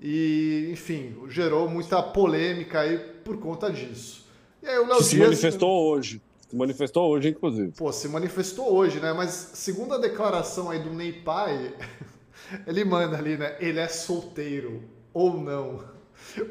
e 0.00 0.70
enfim, 0.72 1.14
gerou 1.28 1.68
muita 1.68 2.02
polêmica 2.02 2.80
aí 2.80 2.98
por 2.98 3.38
conta 3.38 3.70
disso. 3.70 4.26
E 4.62 4.66
aí 4.66 4.78
o 4.78 4.86
Léo 4.86 4.96
Que 4.96 5.04
se 5.04 5.16
Dias 5.16 5.28
manifestou 5.28 5.90
hoje. 5.90 6.22
Se 6.48 6.56
manifestou 6.56 7.10
hoje, 7.10 7.28
inclusive. 7.28 7.72
Pô, 7.76 7.92
se 7.92 8.08
manifestou 8.08 8.72
hoje, 8.72 8.98
né? 8.98 9.12
Mas 9.12 9.52
segundo 9.54 9.94
a 9.94 9.98
declaração 9.98 10.70
aí 10.70 10.82
do 10.82 10.92
Ney 10.92 11.12
Pai, 11.12 11.74
ele 12.66 12.82
manda 12.84 13.16
ali, 13.16 13.36
né? 13.36 13.56
Ele 13.60 13.78
é 13.78 13.88
solteiro 13.88 14.82
ou 15.12 15.38
não. 15.38 15.84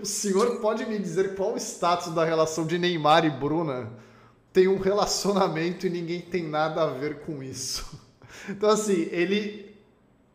O 0.02 0.06
senhor 0.06 0.60
pode 0.62 0.86
me 0.86 0.98
dizer 0.98 1.36
qual 1.36 1.54
o 1.54 1.58
status 1.58 2.14
da 2.14 2.24
relação 2.24 2.66
de 2.66 2.78
Neymar 2.78 3.26
e 3.26 3.30
Bruna? 3.30 3.92
Tem 4.60 4.68
um 4.68 4.78
relacionamento 4.78 5.88
e 5.88 5.90
ninguém 5.90 6.20
tem 6.20 6.44
nada 6.44 6.84
a 6.84 6.88
ver 6.88 7.22
com 7.22 7.42
isso. 7.42 7.88
Então, 8.50 8.70
assim, 8.70 9.08
ele 9.12 9.76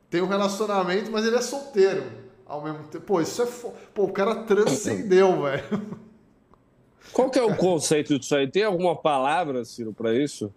tem 0.09 0.23
um 0.23 0.27
relacionamento, 0.27 1.11
mas 1.11 1.27
ele 1.27 1.37
é 1.37 1.41
solteiro 1.41 2.05
ao 2.47 2.63
mesmo 2.63 2.85
tempo. 2.85 3.05
Pô, 3.05 3.21
isso 3.21 3.43
é. 3.43 3.47
Fo... 3.47 3.73
Pô, 3.93 4.05
o 4.05 4.13
cara 4.13 4.45
transcendeu, 4.45 5.43
velho. 5.43 5.99
Qual 7.13 7.29
que 7.29 7.39
é 7.39 7.43
o 7.43 7.57
conceito 7.57 8.19
disso 8.19 8.37
aí? 8.37 8.49
Tem 8.49 8.63
alguma 8.63 8.95
palavra, 8.95 9.65
Ciro, 9.65 9.93
pra 9.93 10.15
isso? 10.15 10.55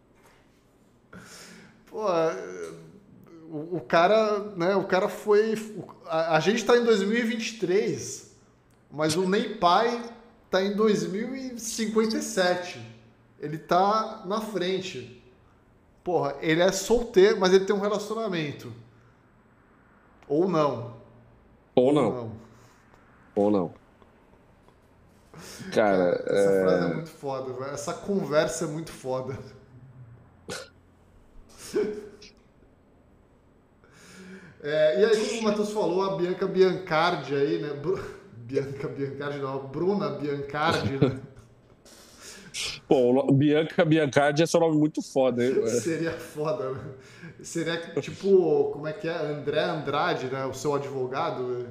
Pô, 1.87 2.05
o, 3.49 3.77
o 3.77 3.81
cara, 3.81 4.39
né, 4.55 4.75
o 4.75 4.85
cara 4.85 5.09
foi. 5.09 5.55
A, 6.05 6.37
a 6.37 6.39
gente 6.39 6.63
tá 6.63 6.77
em 6.77 6.83
2023, 6.83 8.35
mas 8.91 9.15
o 9.15 9.27
Ney 9.27 9.55
Pai 9.55 10.03
tá 10.49 10.63
em 10.63 10.75
2057. 10.75 12.86
Ele 13.39 13.57
tá 13.57 14.23
na 14.25 14.41
frente. 14.41 15.23
Porra, 16.03 16.35
ele 16.41 16.61
é 16.61 16.71
solteiro, 16.71 17.39
mas 17.39 17.53
ele 17.53 17.65
tem 17.65 17.75
um 17.75 17.79
relacionamento. 17.81 18.71
Ou 20.27 20.47
não. 20.47 20.95
Ou 21.75 21.93
não. 21.93 22.31
Ou 23.35 23.51
não. 23.51 23.73
Cara, 25.71 26.23
Essa 26.25 26.61
frase 26.63 26.85
é 26.85 26.93
muito 26.95 27.09
foda, 27.11 27.53
velho. 27.53 27.71
Essa 27.71 27.93
conversa 27.93 28.65
é 28.65 28.67
muito 28.67 28.91
foda. 28.91 29.37
É, 34.61 35.01
e 35.01 35.05
aí, 35.05 35.27
como 35.27 35.41
o 35.41 35.43
Matheus 35.43 35.71
falou, 35.71 36.03
a 36.03 36.17
Bianca 36.17 36.47
Biancardi 36.47 37.35
aí, 37.35 37.61
né? 37.61 37.73
Bru- 37.73 38.03
Bianca 38.35 38.87
Biancardi 38.87 39.37
não, 39.39 39.55
a 39.55 39.59
Bruna 39.59 40.09
Biancardi, 40.09 40.97
né? 40.97 41.19
Pô, 42.87 43.31
Bianca 43.31 43.83
Biancardi 43.85 44.43
é 44.43 44.45
seu 44.45 44.59
nome 44.59 44.77
muito 44.77 45.01
foda, 45.01 45.43
hein? 45.45 45.67
Seria 45.67 46.11
foda, 46.11 46.71
né? 46.71 46.79
Seria 47.41 47.77
tipo, 48.01 48.71
como 48.73 48.87
é 48.87 48.93
que 48.93 49.07
é? 49.07 49.15
André 49.15 49.61
Andrade, 49.63 50.27
né? 50.27 50.45
O 50.45 50.53
seu 50.53 50.73
advogado. 50.73 51.43
né? 51.43 51.65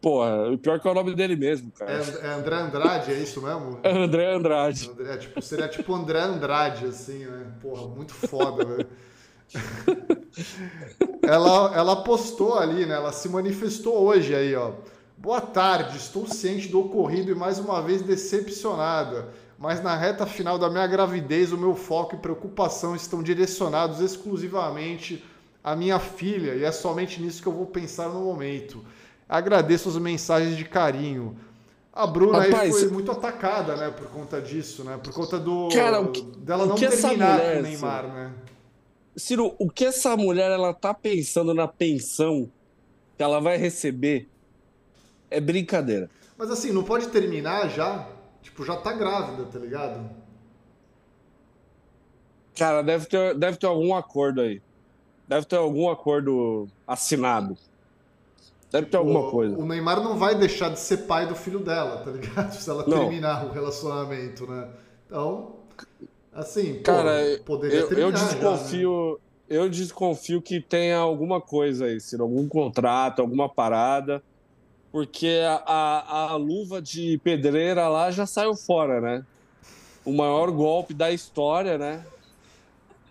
Porra, 0.00 0.50
o 0.52 0.58
pior 0.58 0.78
que 0.78 0.86
é 0.86 0.90
o 0.90 0.94
nome 0.94 1.14
dele 1.14 1.34
mesmo, 1.34 1.72
É, 1.80 1.84
cara. 1.84 1.92
é 2.22 2.28
André 2.34 2.56
Andrade, 2.56 3.10
é 3.12 3.14
isso 3.18 3.42
mesmo? 3.42 3.80
É 3.82 3.90
André 3.96 4.32
Andrade. 4.34 4.90
André, 4.90 5.16
tipo, 5.16 5.42
seria 5.42 5.68
tipo 5.68 5.92
André 5.94 6.20
Andrade, 6.20 6.86
assim, 6.86 7.24
né? 7.24 7.46
Porra, 7.60 7.88
muito 7.88 8.14
foda, 8.14 8.64
velho. 8.64 8.86
ela, 11.22 11.74
ela 11.74 11.96
postou 12.04 12.58
ali, 12.58 12.86
né? 12.86 12.94
Ela 12.94 13.12
se 13.12 13.28
manifestou 13.28 13.96
hoje 13.98 14.34
aí, 14.34 14.54
ó. 14.54 14.72
Boa 15.16 15.40
tarde, 15.40 15.96
estou 15.96 16.26
ciente 16.28 16.68
do 16.68 16.80
ocorrido 16.80 17.32
e 17.32 17.34
mais 17.34 17.58
uma 17.58 17.82
vez 17.82 18.02
decepcionada. 18.02 19.28
Mas 19.58 19.82
na 19.82 19.96
reta 19.96 20.24
final 20.24 20.56
da 20.56 20.70
minha 20.70 20.86
gravidez, 20.86 21.52
o 21.52 21.58
meu 21.58 21.74
foco 21.74 22.14
e 22.14 22.18
preocupação 22.18 22.94
estão 22.94 23.22
direcionados 23.22 24.00
exclusivamente 24.00 25.24
à 25.64 25.74
minha 25.74 25.98
filha 25.98 26.54
e 26.54 26.62
é 26.64 26.70
somente 26.70 27.20
nisso 27.20 27.42
que 27.42 27.48
eu 27.48 27.52
vou 27.52 27.66
pensar 27.66 28.08
no 28.08 28.20
momento. 28.20 28.84
Agradeço 29.28 29.88
as 29.88 29.96
mensagens 29.96 30.56
de 30.56 30.64
carinho. 30.64 31.36
A 31.92 32.06
Bruna 32.06 32.42
aí 32.42 32.52
Rapaz, 32.52 32.70
foi 32.70 32.88
muito 32.88 33.10
atacada, 33.10 33.74
né, 33.74 33.90
por 33.90 34.06
conta 34.10 34.40
disso, 34.40 34.84
né? 34.84 34.96
Por 35.02 35.12
conta 35.12 35.36
do 35.38 35.68
Cara, 35.70 36.06
que- 36.06 36.22
dela 36.38 36.64
não 36.64 36.76
terminar 36.76 37.34
mulher, 37.34 37.54
com 37.54 37.58
o 37.58 37.62
Neymar, 37.62 38.06
né? 38.06 38.32
Ciro, 39.16 39.56
o 39.58 39.68
que 39.68 39.84
essa 39.84 40.16
mulher 40.16 40.52
ela 40.52 40.72
tá 40.72 40.94
pensando 40.94 41.52
na 41.52 41.66
pensão 41.66 42.48
que 43.16 43.22
ela 43.24 43.40
vai 43.40 43.56
receber 43.56 44.28
é 45.28 45.40
brincadeira. 45.40 46.08
Mas 46.36 46.48
assim, 46.52 46.70
não 46.70 46.84
pode 46.84 47.08
terminar 47.08 47.68
já? 47.68 48.06
Tipo, 48.58 48.64
já 48.64 48.76
tá 48.76 48.92
grávida, 48.92 49.44
tá 49.44 49.58
ligado? 49.60 50.10
Cara, 52.56 52.82
deve 52.82 53.06
ter, 53.06 53.34
deve 53.36 53.56
ter 53.56 53.66
algum 53.66 53.94
acordo 53.94 54.40
aí. 54.40 54.60
Deve 55.28 55.46
ter 55.46 55.56
algum 55.56 55.88
acordo 55.88 56.66
assinado. 56.84 57.56
Deve 58.72 58.88
ter 58.88 58.96
alguma 58.96 59.20
o, 59.20 59.30
coisa. 59.30 59.56
O 59.56 59.64
Neymar 59.64 60.02
não 60.02 60.16
vai 60.16 60.34
deixar 60.34 60.70
de 60.70 60.80
ser 60.80 61.06
pai 61.06 61.26
do 61.26 61.36
filho 61.36 61.60
dela, 61.60 61.98
tá 61.98 62.10
ligado? 62.10 62.50
Se 62.58 62.68
ela 62.68 62.84
Não. 62.84 62.98
terminar 62.98 63.46
o 63.46 63.52
relacionamento, 63.52 64.44
né? 64.50 64.68
Então, 65.06 65.54
assim, 66.32 66.74
pô, 66.74 66.82
Cara, 66.82 67.40
poderia 67.46 67.76
Eu, 67.76 67.82
eu 67.82 67.88
terminar 67.88 68.16
já, 68.16 68.24
né? 68.24 68.32
desconfio, 68.32 69.20
eu 69.48 69.68
desconfio 69.70 70.42
que 70.42 70.60
tenha 70.60 70.98
alguma 70.98 71.40
coisa 71.40 71.84
aí, 71.84 72.00
Ciro, 72.00 72.24
algum 72.24 72.48
contrato, 72.48 73.22
alguma 73.22 73.48
parada, 73.48 74.20
porque 74.98 75.42
a, 75.46 75.62
a, 75.64 76.30
a 76.32 76.34
luva 76.34 76.82
de 76.82 77.18
pedreira 77.18 77.86
lá 77.86 78.10
já 78.10 78.26
saiu 78.26 78.56
fora, 78.56 79.00
né? 79.00 79.24
O 80.04 80.12
maior 80.12 80.50
golpe 80.50 80.92
da 80.92 81.12
história, 81.12 81.78
né? 81.78 82.04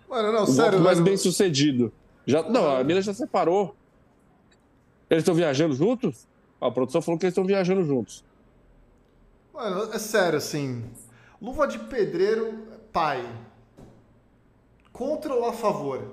Mano, 0.06 0.30
não, 0.30 0.42
O 0.42 0.46
sério, 0.46 0.80
mais 0.80 1.00
bem 1.00 1.16
sucedido. 1.16 1.90
Já, 2.26 2.42
não, 2.42 2.76
a 2.76 2.84
mina 2.84 3.00
já 3.00 3.14
separou. 3.14 3.74
Eles 5.08 5.22
estão 5.22 5.34
viajando 5.34 5.74
juntos? 5.74 6.28
A 6.60 6.70
produção 6.70 7.00
falou 7.00 7.18
que 7.18 7.24
eles 7.24 7.32
estão 7.32 7.46
viajando 7.46 7.82
juntos. 7.82 8.22
Mano, 9.54 9.90
é 9.90 9.98
sério, 9.98 10.36
assim. 10.36 10.84
Luva 11.40 11.66
de 11.66 11.78
pedreiro, 11.78 12.66
pai. 12.92 13.26
Contra 14.92 15.32
ou 15.32 15.46
a 15.46 15.54
favor? 15.54 16.06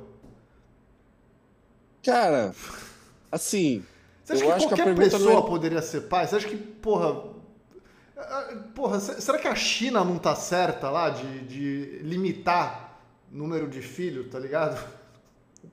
Cara, 2.01 2.55
assim, 3.29 3.83
Você 4.25 4.33
acha 4.33 4.43
Eu 4.43 4.47
que 4.49 4.59
que 4.59 4.67
qualquer 4.67 4.83
pergunta 4.85 5.19
não 5.19 5.25
pessoa 5.25 5.45
é- 5.45 5.47
poderia 5.49 5.81
ser 5.81 6.01
pai? 6.01 6.27
Você 6.27 6.35
acha 6.35 6.47
que, 6.47 6.57
porra. 6.57 7.23
ah, 8.17 8.57
Porra, 8.73 8.99
se- 8.99 9.21
será 9.21 9.37
que 9.37 9.47
a 9.47 9.55
China 9.55 10.03
não 10.03 10.17
tá 10.17 10.35
certa 10.35 10.89
lá 10.89 11.09
de, 11.11 11.41
de 11.45 11.99
limitar 12.03 12.99
número 13.31 13.67
de 13.69 13.81
filhos, 13.81 14.27
tá 14.31 14.39
ligado? 14.39 14.83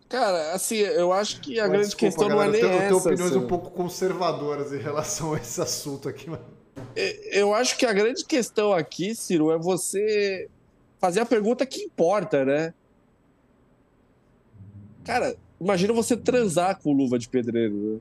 cara, 0.09 0.53
assim, 0.53 0.77
eu 0.77 1.13
acho 1.13 1.41
que 1.41 1.59
a 1.59 1.63
Mas 1.63 1.71
grande 1.73 1.87
desculpa, 1.87 2.07
questão 2.17 2.29
galera, 2.29 2.51
não 2.51 2.55
é 2.55 2.59
eu 2.59 2.61
nem 2.61 2.61
tenho, 2.61 2.73
eu 2.75 2.79
tenho 2.89 2.99
essa. 2.99 3.09
opiniões 3.09 3.33
Ciro. 3.33 3.45
um 3.45 3.49
pouco 3.49 3.71
conservadoras 3.71 4.73
em 4.73 4.79
relação 4.79 5.33
a 5.35 5.39
esse 5.39 5.61
assunto 5.61 6.09
aqui, 6.09 6.29
mano. 6.29 6.45
Eu 7.31 7.55
acho 7.55 7.77
que 7.79 7.87
a 7.87 7.93
grande 7.93 8.25
questão 8.25 8.73
aqui, 8.73 9.15
Ciro, 9.15 9.51
é 9.51 9.59
você 9.59 10.49
fazer 10.99 11.21
a 11.21 11.27
pergunta 11.27 11.65
que 11.67 11.81
importa, 11.83 12.45
né? 12.45 12.75
Cara, 15.05 15.37
imagina 15.61 15.93
você 15.93 16.17
transar 16.17 16.79
com 16.81 16.93
luva 16.93 17.19
de 17.19 17.29
pedreiro. 17.29 17.75
né? 17.75 18.01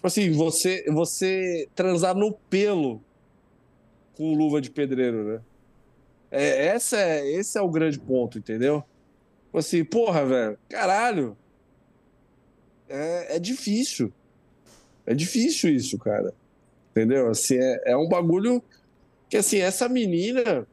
Tipo 0.00 0.06
assim, 0.06 0.30
você, 0.30 0.82
você 0.90 1.68
transar 1.74 2.14
no 2.14 2.32
pelo 2.32 3.02
com 4.16 4.32
luva 4.32 4.58
de 4.58 4.70
pedreiro, 4.70 5.24
né? 5.24 5.40
É, 6.30 6.68
essa 6.68 6.96
é, 6.96 7.30
esse 7.32 7.58
é 7.58 7.60
o 7.60 7.68
grande 7.68 7.98
ponto, 7.98 8.38
entendeu? 8.38 8.82
Tipo 9.44 9.58
assim, 9.58 9.84
porra, 9.84 10.24
velho, 10.24 10.58
caralho. 10.70 11.36
É, 12.88 13.36
é 13.36 13.38
difícil. 13.38 14.10
É 15.04 15.14
difícil 15.14 15.68
isso, 15.68 15.98
cara. 15.98 16.32
Entendeu? 16.92 17.28
Assim, 17.28 17.58
é, 17.58 17.92
é 17.92 17.96
um 17.96 18.08
bagulho 18.08 18.62
que, 19.28 19.36
assim, 19.36 19.58
essa 19.58 19.86
menina, 19.86 20.66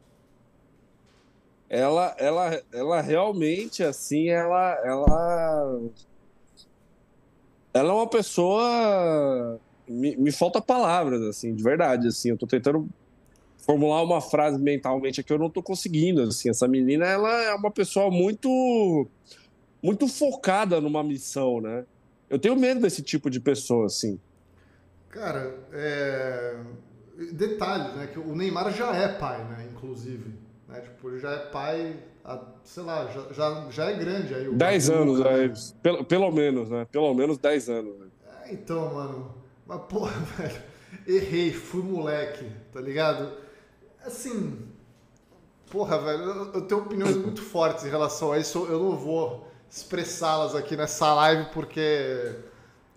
ela, 1.68 2.16
ela, 2.18 2.62
ela 2.72 3.00
realmente, 3.02 3.82
assim, 3.82 4.30
ela, 4.30 4.72
ela, 4.82 5.80
ela 7.72 7.90
é 7.90 7.92
uma 7.92 8.06
pessoa, 8.08 9.60
me, 9.88 10.16
me 10.16 10.32
falta 10.32 10.60
palavras, 10.60 11.22
assim, 11.22 11.54
de 11.54 11.62
verdade, 11.62 12.08
assim, 12.08 12.30
eu 12.30 12.36
tô 12.36 12.46
tentando 12.46 12.88
formular 13.58 14.02
uma 14.02 14.20
frase 14.20 14.58
mentalmente 14.58 15.20
aqui, 15.20 15.32
eu 15.32 15.38
não 15.38 15.50
tô 15.50 15.62
conseguindo, 15.62 16.22
assim, 16.22 16.48
essa 16.48 16.66
menina, 16.66 17.06
ela 17.06 17.30
é 17.44 17.54
uma 17.54 17.70
pessoa 17.70 18.10
muito, 18.10 19.06
muito 19.82 20.08
focada 20.08 20.80
numa 20.80 21.02
missão, 21.02 21.60
né? 21.60 21.84
Eu 22.30 22.38
tenho 22.38 22.56
medo 22.56 22.80
desse 22.80 23.02
tipo 23.02 23.30
de 23.30 23.40
pessoa, 23.40 23.86
assim. 23.86 24.18
Cara, 25.10 25.54
é... 25.72 26.56
detalhe, 27.32 27.96
né? 27.96 28.06
Que 28.06 28.18
o 28.18 28.34
Neymar 28.34 28.72
já 28.72 28.94
é 28.94 29.08
pai, 29.08 29.42
né? 29.44 29.68
Inclusive. 29.72 30.34
Né? 30.68 30.80
Tipo, 30.80 31.08
ele 31.08 31.18
já 31.18 31.30
é 31.30 31.38
pai, 31.46 31.96
há, 32.24 32.40
sei 32.62 32.82
lá, 32.82 33.06
já, 33.06 33.32
já, 33.32 33.70
já 33.70 33.90
é 33.90 33.94
grande 33.94 34.34
aí. 34.34 34.48
O 34.48 34.54
10 34.54 34.90
anos, 34.90 35.20
né? 35.20 35.54
pelo, 35.82 36.04
pelo 36.04 36.30
menos, 36.30 36.68
né? 36.68 36.86
Pelo 36.92 37.12
menos 37.14 37.38
10 37.38 37.70
anos. 37.70 37.98
Né? 37.98 38.06
É, 38.44 38.52
então, 38.52 38.94
mano. 38.94 39.34
Mas, 39.66 39.80
porra, 39.88 40.12
velho. 40.36 40.62
Errei, 41.06 41.52
fui 41.52 41.82
moleque, 41.82 42.50
tá 42.72 42.80
ligado? 42.80 43.32
Assim. 44.04 44.58
Porra, 45.70 45.98
velho, 45.98 46.22
eu, 46.22 46.52
eu 46.54 46.60
tenho 46.62 46.82
opiniões 46.82 47.16
muito 47.18 47.42
fortes 47.42 47.84
em 47.84 47.90
relação 47.90 48.32
a 48.32 48.38
isso. 48.38 48.66
Eu 48.66 48.78
não 48.78 48.96
vou 48.96 49.48
expressá-las 49.70 50.54
aqui 50.54 50.76
nessa 50.76 51.14
live 51.14 51.50
porque. 51.52 52.34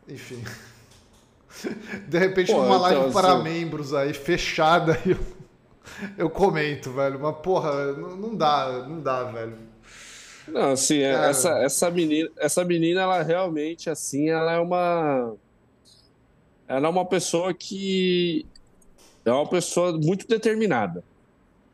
Enfim. 0.08 0.44
De 2.08 2.18
repente, 2.18 2.52
Pô, 2.52 2.62
numa 2.62 2.78
live 2.78 3.00
então, 3.02 3.12
para 3.12 3.34
assim... 3.34 3.44
membros 3.44 3.94
aí, 3.94 4.14
fechada, 4.14 4.98
eu, 5.06 5.18
eu 6.18 6.30
comento, 6.30 6.92
velho. 6.92 7.20
Mas, 7.20 7.38
porra, 7.38 7.94
não, 7.94 8.16
não 8.16 8.36
dá, 8.36 8.86
não 8.88 9.02
dá, 9.02 9.24
velho. 9.24 9.58
Não, 10.48 10.72
assim, 10.72 10.98
é, 10.98 11.30
essa, 11.30 11.50
essa, 11.60 11.90
menina, 11.90 12.30
essa 12.38 12.66
menina, 12.66 13.02
ela 13.02 13.22
realmente, 13.22 13.90
assim, 13.90 14.30
ela 14.30 14.54
é 14.54 14.60
uma. 14.60 15.36
Ela 16.68 16.88
é 16.88 16.90
uma 16.90 17.06
pessoa 17.06 17.54
que. 17.54 18.46
É 19.24 19.32
uma 19.32 19.48
pessoa 19.48 19.98
muito 19.98 20.28
determinada. 20.28 21.04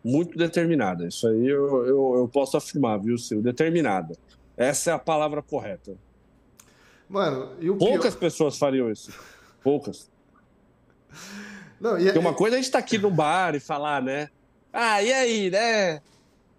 Muito 0.04 0.38
determinada. 0.38 1.08
Isso 1.08 1.28
aí 1.28 1.48
eu, 1.48 1.86
eu, 1.86 2.16
eu 2.18 2.30
posso 2.32 2.58
afirmar, 2.58 2.98
viu, 3.00 3.18
Sil? 3.18 3.42
Determinada. 3.42 4.16
Essa 4.56 4.92
é 4.92 4.94
a 4.94 5.00
palavra 5.00 5.42
correta. 5.42 5.96
Mano, 7.10 7.52
e 7.60 7.70
o 7.70 7.78
Poucas 7.78 8.14
pior... 8.14 8.20
pessoas 8.20 8.58
fariam 8.58 8.92
isso. 8.92 9.12
Poucas. 9.64 10.10
Não, 11.80 12.00
e, 12.00 12.06
Porque 12.06 12.20
uma 12.20 12.34
coisa 12.34 12.56
é 12.56 12.60
a 12.60 12.62
gente 12.62 12.72
tá 12.72 12.80
aqui 12.80 12.98
no 12.98 13.12
bar 13.12 13.56
e 13.56 13.60
falar, 13.60 14.02
né? 14.02 14.30
Ah, 14.74 15.02
e 15.02 15.12
aí, 15.14 15.50
né? 15.50 16.02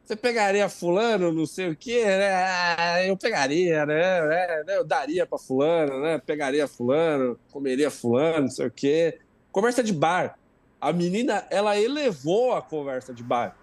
Você 0.05 0.17
pegaria 0.17 0.69
fulano, 0.71 1.31
não 1.31 1.45
sei 1.45 1.69
o 1.69 1.77
quê, 1.77 2.03
né? 2.03 2.33
Ah, 2.33 3.05
eu 3.05 3.17
pegaria, 3.17 3.85
né? 3.85 4.65
É, 4.67 4.77
eu 4.79 4.85
daria 4.85 5.27
para 5.27 5.39
fulano, 5.39 6.01
né? 6.01 6.19
Pegaria 6.19 6.67
fulano, 6.67 7.39
comeria 7.53 7.91
fulano, 7.91 8.43
não 8.43 8.51
sei 8.51 8.67
o 8.67 8.71
quê. 8.71 9.19
Conversa 9.53 9.83
de 9.83 9.93
bar. 9.93 10.39
A 10.81 10.93
menina, 10.93 11.47
ela 11.51 11.79
elevou 11.79 12.55
a 12.55 12.63
conversa 12.63 13.13
de 13.13 13.23
bar. 13.23 13.55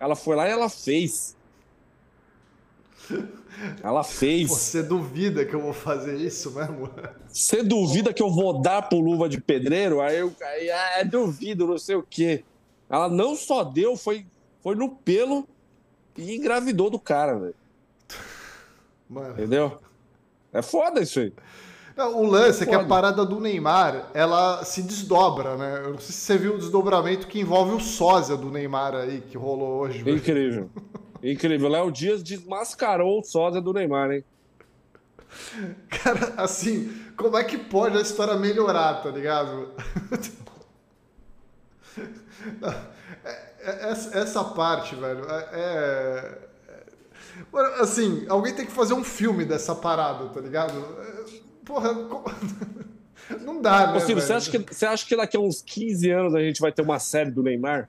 Ela 0.00 0.16
foi 0.16 0.34
lá 0.34 0.48
e 0.48 0.50
ela 0.50 0.68
fez. 0.68 1.36
Ela 3.82 4.02
fez. 4.02 4.48
Você 4.48 4.82
duvida 4.82 5.44
que 5.44 5.54
eu 5.54 5.60
vou 5.60 5.72
fazer 5.72 6.16
isso 6.16 6.52
mesmo? 6.52 6.90
Você 7.28 7.62
duvida 7.62 8.12
que 8.12 8.22
eu 8.22 8.30
vou 8.30 8.60
dar 8.60 8.82
pro 8.82 8.98
luva 8.98 9.28
de 9.28 9.40
pedreiro? 9.40 10.00
Aí 10.00 10.18
eu 10.18 10.32
aí, 10.42 10.70
ah, 10.70 11.02
duvido, 11.04 11.66
não 11.66 11.78
sei 11.78 11.96
o 11.96 12.02
quê. 12.02 12.44
Ela 12.88 13.08
não 13.08 13.34
só 13.36 13.64
deu, 13.64 13.96
foi, 13.96 14.26
foi 14.60 14.74
no 14.74 14.90
pelo 14.90 15.46
e 16.16 16.34
engravidou 16.34 16.90
do 16.90 16.98
cara, 16.98 17.38
velho. 17.38 17.54
Entendeu? 19.30 19.78
É 20.52 20.62
foda 20.62 21.00
isso 21.00 21.20
aí. 21.20 21.32
Não, 21.96 22.22
o 22.22 22.26
lance 22.26 22.64
é, 22.64 22.66
é 22.66 22.68
que 22.68 22.74
a 22.74 22.84
parada 22.84 23.24
do 23.24 23.38
Neymar, 23.38 24.10
ela 24.14 24.64
se 24.64 24.82
desdobra, 24.82 25.56
né? 25.56 25.82
Eu 25.84 25.92
não 25.92 25.98
sei 25.98 26.14
se 26.14 26.20
você 26.20 26.38
viu 26.38 26.54
o 26.54 26.58
desdobramento 26.58 27.26
que 27.26 27.40
envolve 27.40 27.74
o 27.74 27.80
sósia 27.80 28.36
do 28.36 28.50
Neymar 28.50 28.94
aí, 28.94 29.20
que 29.20 29.36
rolou 29.36 29.80
hoje. 29.80 30.08
Incrível. 30.08 30.70
Incrível. 31.22 31.68
Léo 31.68 31.90
Dias 31.90 32.22
desmascarou 32.22 33.20
o 33.20 33.24
sósia 33.24 33.60
do 33.60 33.72
Neymar, 33.72 34.10
hein? 34.10 34.24
Cara, 35.88 36.34
assim, 36.36 36.92
como 37.16 37.36
é 37.36 37.44
que 37.44 37.56
pode 37.56 37.96
a 37.96 38.00
história 38.00 38.34
melhorar, 38.34 39.02
tá 39.02 39.10
ligado? 39.10 39.70
É, 42.64 42.90
é, 43.60 43.90
essa, 43.90 44.42
parte, 44.42 44.94
velho, 44.94 45.24
é, 45.30 45.48
é, 45.52 46.38
Assim, 47.80 48.26
alguém 48.28 48.54
tem 48.54 48.66
que 48.66 48.72
fazer 48.72 48.94
um 48.94 49.04
filme 49.04 49.44
dessa 49.44 49.74
parada, 49.74 50.28
tá 50.28 50.40
ligado? 50.40 50.72
Porra, 51.64 51.92
não 53.40 53.60
dá, 53.60 53.92
né? 53.92 53.96
Ô, 53.96 54.00
Ciro, 54.00 54.20
você 54.20 54.32
acha, 54.32 54.50
que, 54.50 54.74
você 54.74 54.86
acha 54.86 55.06
que 55.06 55.16
daqui 55.16 55.36
a 55.36 55.40
uns 55.40 55.62
15 55.62 56.10
anos 56.10 56.34
a 56.34 56.40
gente 56.40 56.60
vai 56.60 56.72
ter 56.72 56.82
uma 56.82 56.98
série 56.98 57.30
do 57.30 57.42
Neymar? 57.42 57.88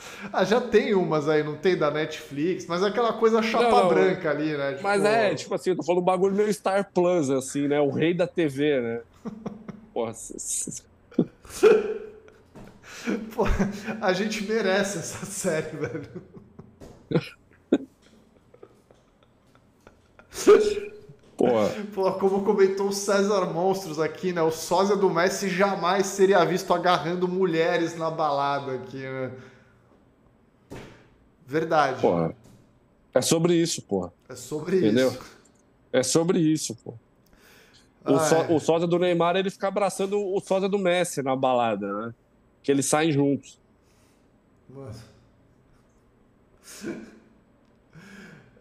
Ah, 0.32 0.44
já 0.44 0.60
tem 0.60 0.94
umas 0.94 1.28
aí, 1.28 1.42
não 1.42 1.56
tem 1.56 1.76
da 1.76 1.90
Netflix, 1.90 2.66
mas 2.66 2.82
é 2.82 2.86
aquela 2.86 3.12
coisa 3.14 3.42
chapa 3.42 3.64
não, 3.64 3.82
não, 3.82 3.88
branca 3.88 4.30
ali, 4.30 4.56
né? 4.56 4.72
Tipo... 4.72 4.84
Mas 4.84 5.04
é, 5.04 5.34
tipo 5.34 5.54
assim, 5.54 5.70
eu 5.70 5.76
tô 5.76 5.82
falando 5.82 6.02
um 6.02 6.04
bagulho 6.04 6.34
meio 6.34 6.52
Star 6.52 6.90
Plus, 6.92 7.30
assim, 7.30 7.68
né? 7.68 7.80
O 7.80 7.90
rei 7.90 8.14
da 8.14 8.26
TV, 8.26 8.80
né? 8.80 9.00
Porra. 9.92 10.12
Pô, 13.34 13.44
a 14.00 14.12
gente 14.12 14.44
merece 14.44 14.98
essa 14.98 15.24
série, 15.24 15.76
velho. 15.76 16.08
Porra. 21.36 21.70
Pô, 21.94 22.12
como 22.12 22.44
comentou 22.44 22.88
o 22.88 22.92
César 22.92 23.46
Monstros 23.46 23.98
aqui, 23.98 24.32
né? 24.32 24.42
O 24.42 24.50
sósia 24.50 24.94
do 24.96 25.08
Messi 25.08 25.48
jamais 25.48 26.06
seria 26.06 26.44
visto 26.44 26.74
agarrando 26.74 27.26
mulheres 27.26 27.96
na 27.96 28.10
balada 28.10 28.74
aqui, 28.74 28.98
né? 28.98 29.30
Verdade. 31.50 32.00
Porra. 32.00 32.32
É 33.12 33.20
sobre 33.20 33.54
isso, 33.54 33.82
porra. 33.82 34.12
É 34.28 34.36
sobre 34.36 34.78
Entendeu? 34.78 35.08
isso. 35.08 35.20
É 35.92 36.02
sobre 36.04 36.38
isso, 36.38 36.76
pô. 36.76 36.94
O, 38.04 38.14
ah, 38.16 38.46
é. 38.48 38.54
o 38.54 38.60
sósia 38.60 38.86
do 38.86 39.00
Neymar, 39.00 39.34
ele 39.34 39.50
fica 39.50 39.66
abraçando 39.66 40.16
o 40.16 40.40
sósia 40.40 40.68
do 40.68 40.78
Messi 40.78 41.22
na 41.22 41.34
balada, 41.34 41.92
né? 41.92 42.14
Que 42.62 42.70
eles 42.70 42.86
saem 42.86 43.10
juntos. 43.10 43.58
Mano. 44.68 44.94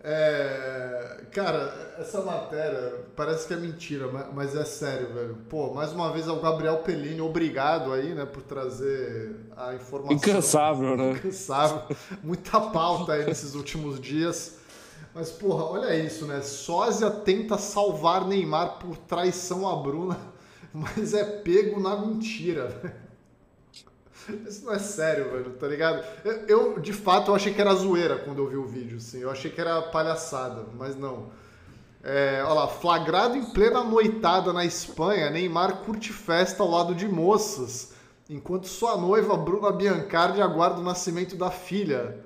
É, 0.01 1.23
cara, 1.31 1.95
essa 1.99 2.21
matéria 2.21 3.05
parece 3.15 3.47
que 3.47 3.53
é 3.53 3.57
mentira, 3.57 4.07
mas 4.33 4.55
é 4.55 4.63
sério, 4.63 5.13
velho. 5.13 5.37
Pô, 5.49 5.73
mais 5.73 5.91
uma 5.91 6.11
vez 6.11 6.27
ao 6.27 6.39
Gabriel 6.39 6.77
Pellini, 6.77 7.19
obrigado 7.19 7.91
aí, 7.91 8.13
né, 8.13 8.25
por 8.25 8.41
trazer 8.41 9.35
a 9.57 9.73
informação. 9.73 10.15
Incansável, 10.15 10.95
né? 10.95 11.11
Incansável. 11.11 11.95
Muita 12.23 12.61
pauta 12.61 13.13
aí 13.13 13.25
nesses 13.25 13.55
últimos 13.55 13.99
dias. 13.99 14.57
Mas, 15.13 15.31
porra, 15.31 15.65
olha 15.65 15.95
isso, 15.95 16.25
né? 16.25 16.41
Sósia 16.41 17.09
tenta 17.09 17.57
salvar 17.57 18.25
Neymar 18.25 18.79
por 18.79 18.95
traição 18.95 19.67
a 19.67 19.75
Bruna, 19.75 20.17
mas 20.71 21.13
é 21.13 21.25
pego 21.25 21.79
na 21.79 21.97
mentira, 21.97 22.67
velho. 22.67 23.08
Isso 24.47 24.65
não 24.65 24.73
é 24.73 24.79
sério, 24.79 25.31
velho, 25.31 25.51
tá 25.51 25.67
ligado? 25.67 26.03
Eu, 26.23 26.33
eu, 26.47 26.79
de 26.79 26.93
fato, 26.93 27.31
eu 27.31 27.35
achei 27.35 27.53
que 27.53 27.61
era 27.61 27.73
zoeira 27.73 28.17
quando 28.17 28.39
eu 28.39 28.47
vi 28.47 28.57
o 28.57 28.65
vídeo, 28.65 28.97
assim. 28.97 29.19
Eu 29.19 29.29
achei 29.29 29.51
que 29.51 29.59
era 29.59 29.81
palhaçada, 29.81 30.65
mas 30.77 30.95
não. 30.95 31.27
É, 32.03 32.41
olha 32.45 32.53
lá, 32.53 32.67
flagrado 32.67 33.35
em 33.35 33.45
plena 33.51 33.83
noitada 33.83 34.53
na 34.53 34.63
Espanha, 34.63 35.29
Neymar 35.29 35.83
curte 35.83 36.13
festa 36.13 36.63
ao 36.63 36.69
lado 36.69 36.95
de 36.95 37.07
moças, 37.07 37.93
enquanto 38.29 38.67
sua 38.67 38.95
noiva, 38.95 39.35
Bruna 39.35 39.71
Biancardi, 39.71 40.41
aguarda 40.41 40.79
o 40.79 40.83
nascimento 40.83 41.35
da 41.35 41.51
filha, 41.51 42.23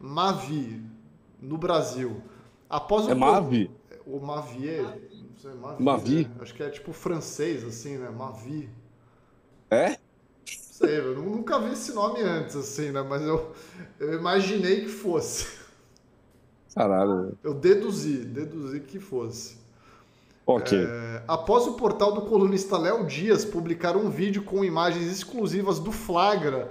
Mavi, 0.00 0.82
no 1.38 1.58
Brasil. 1.58 2.22
Após 2.68 3.06
o... 3.06 3.10
É 3.10 3.14
Mavi? 3.14 3.70
O 4.06 4.18
Mavier, 4.20 4.84
não 5.12 5.36
sei, 5.36 5.54
Mavi. 5.54 5.82
Mavi? 5.82 6.24
Né? 6.24 6.30
Acho 6.40 6.54
que 6.54 6.62
é 6.62 6.70
tipo 6.70 6.92
francês, 6.92 7.62
assim, 7.62 7.98
né? 7.98 8.08
Mavi. 8.08 8.70
É? 9.70 9.98
Sei, 10.80 10.98
eu 10.98 11.14
nunca 11.16 11.58
vi 11.58 11.72
esse 11.72 11.92
nome 11.92 12.22
antes, 12.22 12.56
assim, 12.56 12.90
né? 12.90 13.02
Mas 13.02 13.22
eu, 13.22 13.52
eu 13.98 14.14
imaginei 14.14 14.80
que 14.82 14.88
fosse. 14.88 15.46
Caralho. 16.74 17.36
Eu 17.44 17.54
deduzi, 17.54 18.18
deduzi 18.18 18.80
que 18.80 18.98
fosse. 18.98 19.58
Ok. 20.46 20.78
É, 20.78 21.22
após 21.28 21.66
o 21.66 21.74
portal 21.74 22.12
do 22.12 22.22
colunista 22.22 22.78
Léo 22.78 23.06
Dias 23.06 23.44
publicar 23.44 23.96
um 23.96 24.08
vídeo 24.08 24.42
com 24.42 24.64
imagens 24.64 25.06
exclusivas 25.06 25.78
do 25.78 25.92
Flagra, 25.92 26.68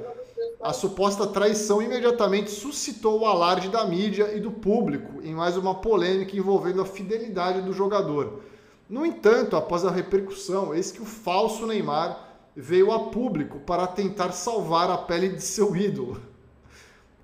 a 0.62 0.74
suposta 0.74 1.28
traição 1.28 1.82
imediatamente 1.82 2.50
suscitou 2.50 3.22
o 3.22 3.26
alarde 3.26 3.70
da 3.70 3.86
mídia 3.86 4.36
e 4.36 4.40
do 4.40 4.52
público 4.52 5.22
em 5.22 5.34
mais 5.34 5.56
uma 5.56 5.76
polêmica 5.76 6.36
envolvendo 6.36 6.82
a 6.82 6.86
fidelidade 6.86 7.62
do 7.62 7.72
jogador. 7.72 8.42
No 8.90 9.06
entanto, 9.06 9.56
após 9.56 9.86
a 9.86 9.92
repercussão, 9.92 10.74
eis 10.74 10.92
que 10.92 11.02
o 11.02 11.06
falso 11.06 11.66
Neymar 11.66 12.29
veio 12.56 12.92
a 12.92 13.10
público 13.10 13.60
para 13.60 13.88
tentar 13.88 14.32
salvar 14.32 14.90
a 14.90 14.98
pele 14.98 15.30
de 15.30 15.42
seu 15.42 15.76
ídolo. 15.76 16.20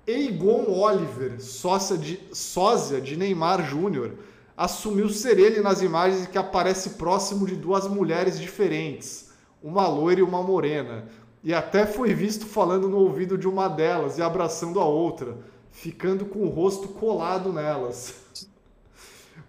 Eigon 0.06 0.66
Oliver, 0.68 1.40
sócia 1.40 1.98
de, 1.98 2.20
sósia 2.32 3.00
de 3.00 3.16
Neymar 3.16 3.68
Júnior, 3.68 4.12
assumiu 4.56 5.08
ser 5.08 5.38
ele 5.38 5.60
nas 5.60 5.82
imagens 5.82 6.26
que 6.26 6.38
aparece 6.38 6.90
próximo 6.90 7.46
de 7.46 7.56
duas 7.56 7.88
mulheres 7.88 8.38
diferentes, 8.38 9.30
uma 9.62 9.88
loira 9.88 10.20
e 10.20 10.22
uma 10.22 10.42
morena, 10.42 11.08
e 11.42 11.52
até 11.52 11.84
foi 11.86 12.14
visto 12.14 12.46
falando 12.46 12.88
no 12.88 12.98
ouvido 12.98 13.36
de 13.36 13.46
uma 13.46 13.68
delas 13.68 14.16
e 14.16 14.22
abraçando 14.22 14.80
a 14.80 14.84
outra, 14.84 15.36
ficando 15.70 16.24
com 16.24 16.40
o 16.40 16.48
rosto 16.48 16.88
colado 16.88 17.52
nelas. 17.52 18.14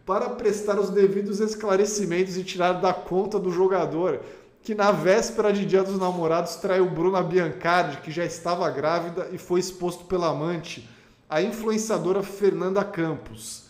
Para 0.05 0.29
prestar 0.29 0.79
os 0.79 0.89
devidos 0.89 1.39
esclarecimentos 1.39 2.37
e 2.37 2.43
tirar 2.43 2.73
da 2.73 2.93
conta 2.93 3.39
do 3.39 3.51
jogador 3.51 4.21
que 4.63 4.75
na 4.75 4.91
véspera 4.91 5.53
de 5.53 5.65
Dia 5.65 5.83
dos 5.83 5.99
Namorados 5.99 6.55
traiu 6.57 6.89
Bruna 6.89 7.23
Biancardi, 7.23 8.01
que 8.01 8.11
já 8.11 8.25
estava 8.25 8.69
grávida 8.69 9.29
e 9.31 9.37
foi 9.37 9.59
exposto 9.59 10.05
pela 10.05 10.29
amante, 10.29 10.87
a 11.29 11.41
influenciadora 11.41 12.23
Fernanda 12.23 12.83
Campos. 12.83 13.67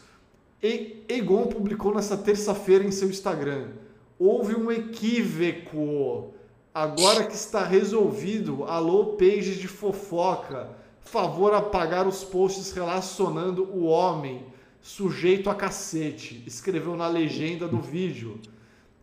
E 0.61 1.03
Egon 1.07 1.47
publicou 1.47 1.93
nesta 1.93 2.17
terça-feira 2.17 2.83
em 2.83 2.91
seu 2.91 3.09
Instagram: 3.09 3.69
Houve 4.17 4.55
um 4.55 4.71
equívoco. 4.71 6.33
Agora 6.73 7.23
que 7.23 7.35
está 7.35 7.63
resolvido, 7.63 8.63
alô, 8.65 9.17
pages 9.17 9.57
de 9.57 9.67
fofoca. 9.67 10.69
Favor 11.01 11.53
apagar 11.53 12.07
os 12.07 12.23
posts 12.23 12.71
relacionando 12.71 13.63
o 13.63 13.85
homem 13.85 14.45
sujeito 14.81 15.49
a 15.49 15.55
cacete. 15.55 16.43
Escreveu 16.45 16.95
na 16.95 17.07
legenda 17.07 17.67
do 17.67 17.79
vídeo. 17.79 18.39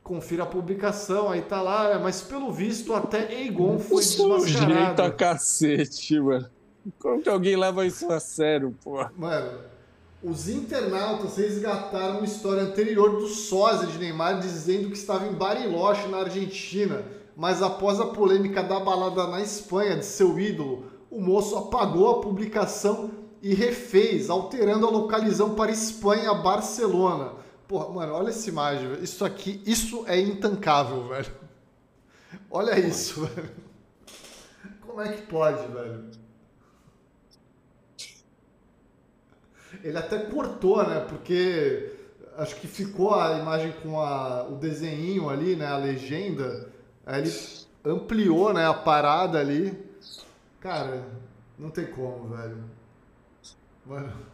Confira 0.04 0.42
a 0.42 0.46
publicação, 0.46 1.30
aí 1.30 1.40
tá 1.40 1.62
lá, 1.62 1.92
é, 1.92 1.98
mas 1.98 2.20
pelo 2.20 2.52
visto 2.52 2.92
até 2.92 3.42
Egon 3.42 3.78
foi 3.78 3.96
a 3.96 4.06
desmascarado. 4.06 5.16
cacete, 5.16 6.20
mano. 6.20 6.46
Como 6.98 7.22
que 7.22 7.28
alguém 7.30 7.56
leva 7.56 7.86
isso 7.86 8.12
a 8.12 8.20
sério, 8.20 8.76
pô? 8.84 9.02
Mano, 9.16 9.60
os 10.22 10.46
internautas 10.46 11.38
resgataram 11.38 12.18
uma 12.18 12.26
história 12.26 12.62
anterior 12.62 13.18
do 13.18 13.28
sósia 13.28 13.86
de 13.86 13.96
Neymar 13.98 14.40
dizendo 14.40 14.90
que 14.90 14.96
estava 14.96 15.26
em 15.26 15.32
Bariloche, 15.32 16.06
na 16.08 16.18
Argentina, 16.18 17.02
mas 17.34 17.62
após 17.62 17.98
a 17.98 18.06
polêmica 18.06 18.62
da 18.62 18.78
balada 18.80 19.26
na 19.26 19.40
Espanha 19.40 19.96
de 19.96 20.04
seu 20.04 20.38
ídolo, 20.38 20.84
o 21.10 21.18
moço 21.18 21.56
apagou 21.56 22.10
a 22.10 22.20
publicação 22.20 23.10
e 23.42 23.54
refez, 23.54 24.28
alterando 24.28 24.86
a 24.86 24.90
localização 24.90 25.54
para 25.54 25.70
Espanha, 25.70 26.34
Barcelona. 26.34 27.42
Porra, 27.74 27.92
mano, 27.92 28.12
olha 28.12 28.28
essa 28.28 28.48
imagem, 28.48 28.88
velho. 28.88 29.02
Isso 29.02 29.24
aqui, 29.24 29.60
isso 29.66 30.04
é 30.06 30.16
intancável, 30.20 31.08
velho. 31.08 31.34
Olha 32.48 32.78
isso, 32.78 33.26
velho. 33.26 33.50
Como 34.80 35.00
é 35.00 35.12
que 35.12 35.22
pode, 35.22 35.66
velho? 35.72 36.04
Ele 39.82 39.98
até 39.98 40.20
cortou, 40.20 40.86
né? 40.86 41.00
Porque 41.00 41.96
acho 42.36 42.54
que 42.60 42.68
ficou 42.68 43.12
a 43.12 43.40
imagem 43.40 43.72
com 43.82 44.00
a, 44.00 44.44
o 44.44 44.54
desenho 44.54 45.28
ali, 45.28 45.56
né? 45.56 45.66
A 45.66 45.76
legenda. 45.76 46.70
Aí 47.04 47.22
ele 47.22 47.32
ampliou, 47.84 48.54
né? 48.54 48.68
A 48.68 48.74
parada 48.74 49.40
ali. 49.40 49.76
Cara, 50.60 51.08
não 51.58 51.70
tem 51.70 51.86
como, 51.86 52.36
velho. 52.36 52.70
Mano. 53.84 54.33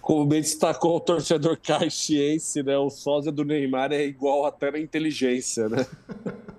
Como 0.00 0.24
bem 0.26 0.40
destacou 0.40 0.96
o 0.96 1.00
torcedor 1.00 1.58
caxiense, 1.58 2.62
né? 2.62 2.78
O 2.78 2.90
sósia 2.90 3.32
do 3.32 3.44
Neymar 3.44 3.92
é 3.92 4.04
igual 4.04 4.46
até 4.46 4.70
na 4.70 4.78
inteligência, 4.78 5.68
né? 5.68 5.84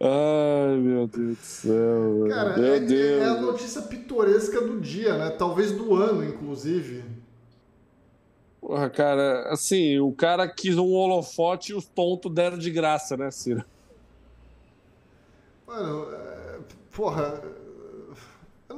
Ai, 0.00 0.76
meu 0.76 1.06
Deus 1.06 1.38
do 1.38 1.44
céu. 1.44 2.26
Cara, 2.28 2.56
meu 2.56 2.74
é, 2.74 2.80
Deus. 2.80 3.22
é 3.22 3.24
a 3.24 3.40
notícia 3.40 3.82
pitoresca 3.82 4.60
do 4.60 4.80
dia, 4.80 5.16
né? 5.16 5.30
Talvez 5.30 5.72
do 5.72 5.94
ano, 5.94 6.24
inclusive. 6.24 7.04
Porra, 8.60 8.90
cara, 8.90 9.48
assim, 9.52 9.98
o 9.98 10.12
cara 10.12 10.48
quis 10.48 10.76
um 10.76 10.92
holofote 10.92 11.72
e 11.72 11.74
os 11.74 11.86
tontos 11.86 12.32
deram 12.32 12.58
de 12.58 12.70
graça, 12.70 13.16
né, 13.16 13.30
Ciro? 13.30 13.64
Mano, 15.66 16.12
é, 16.12 16.58
porra, 16.94 17.42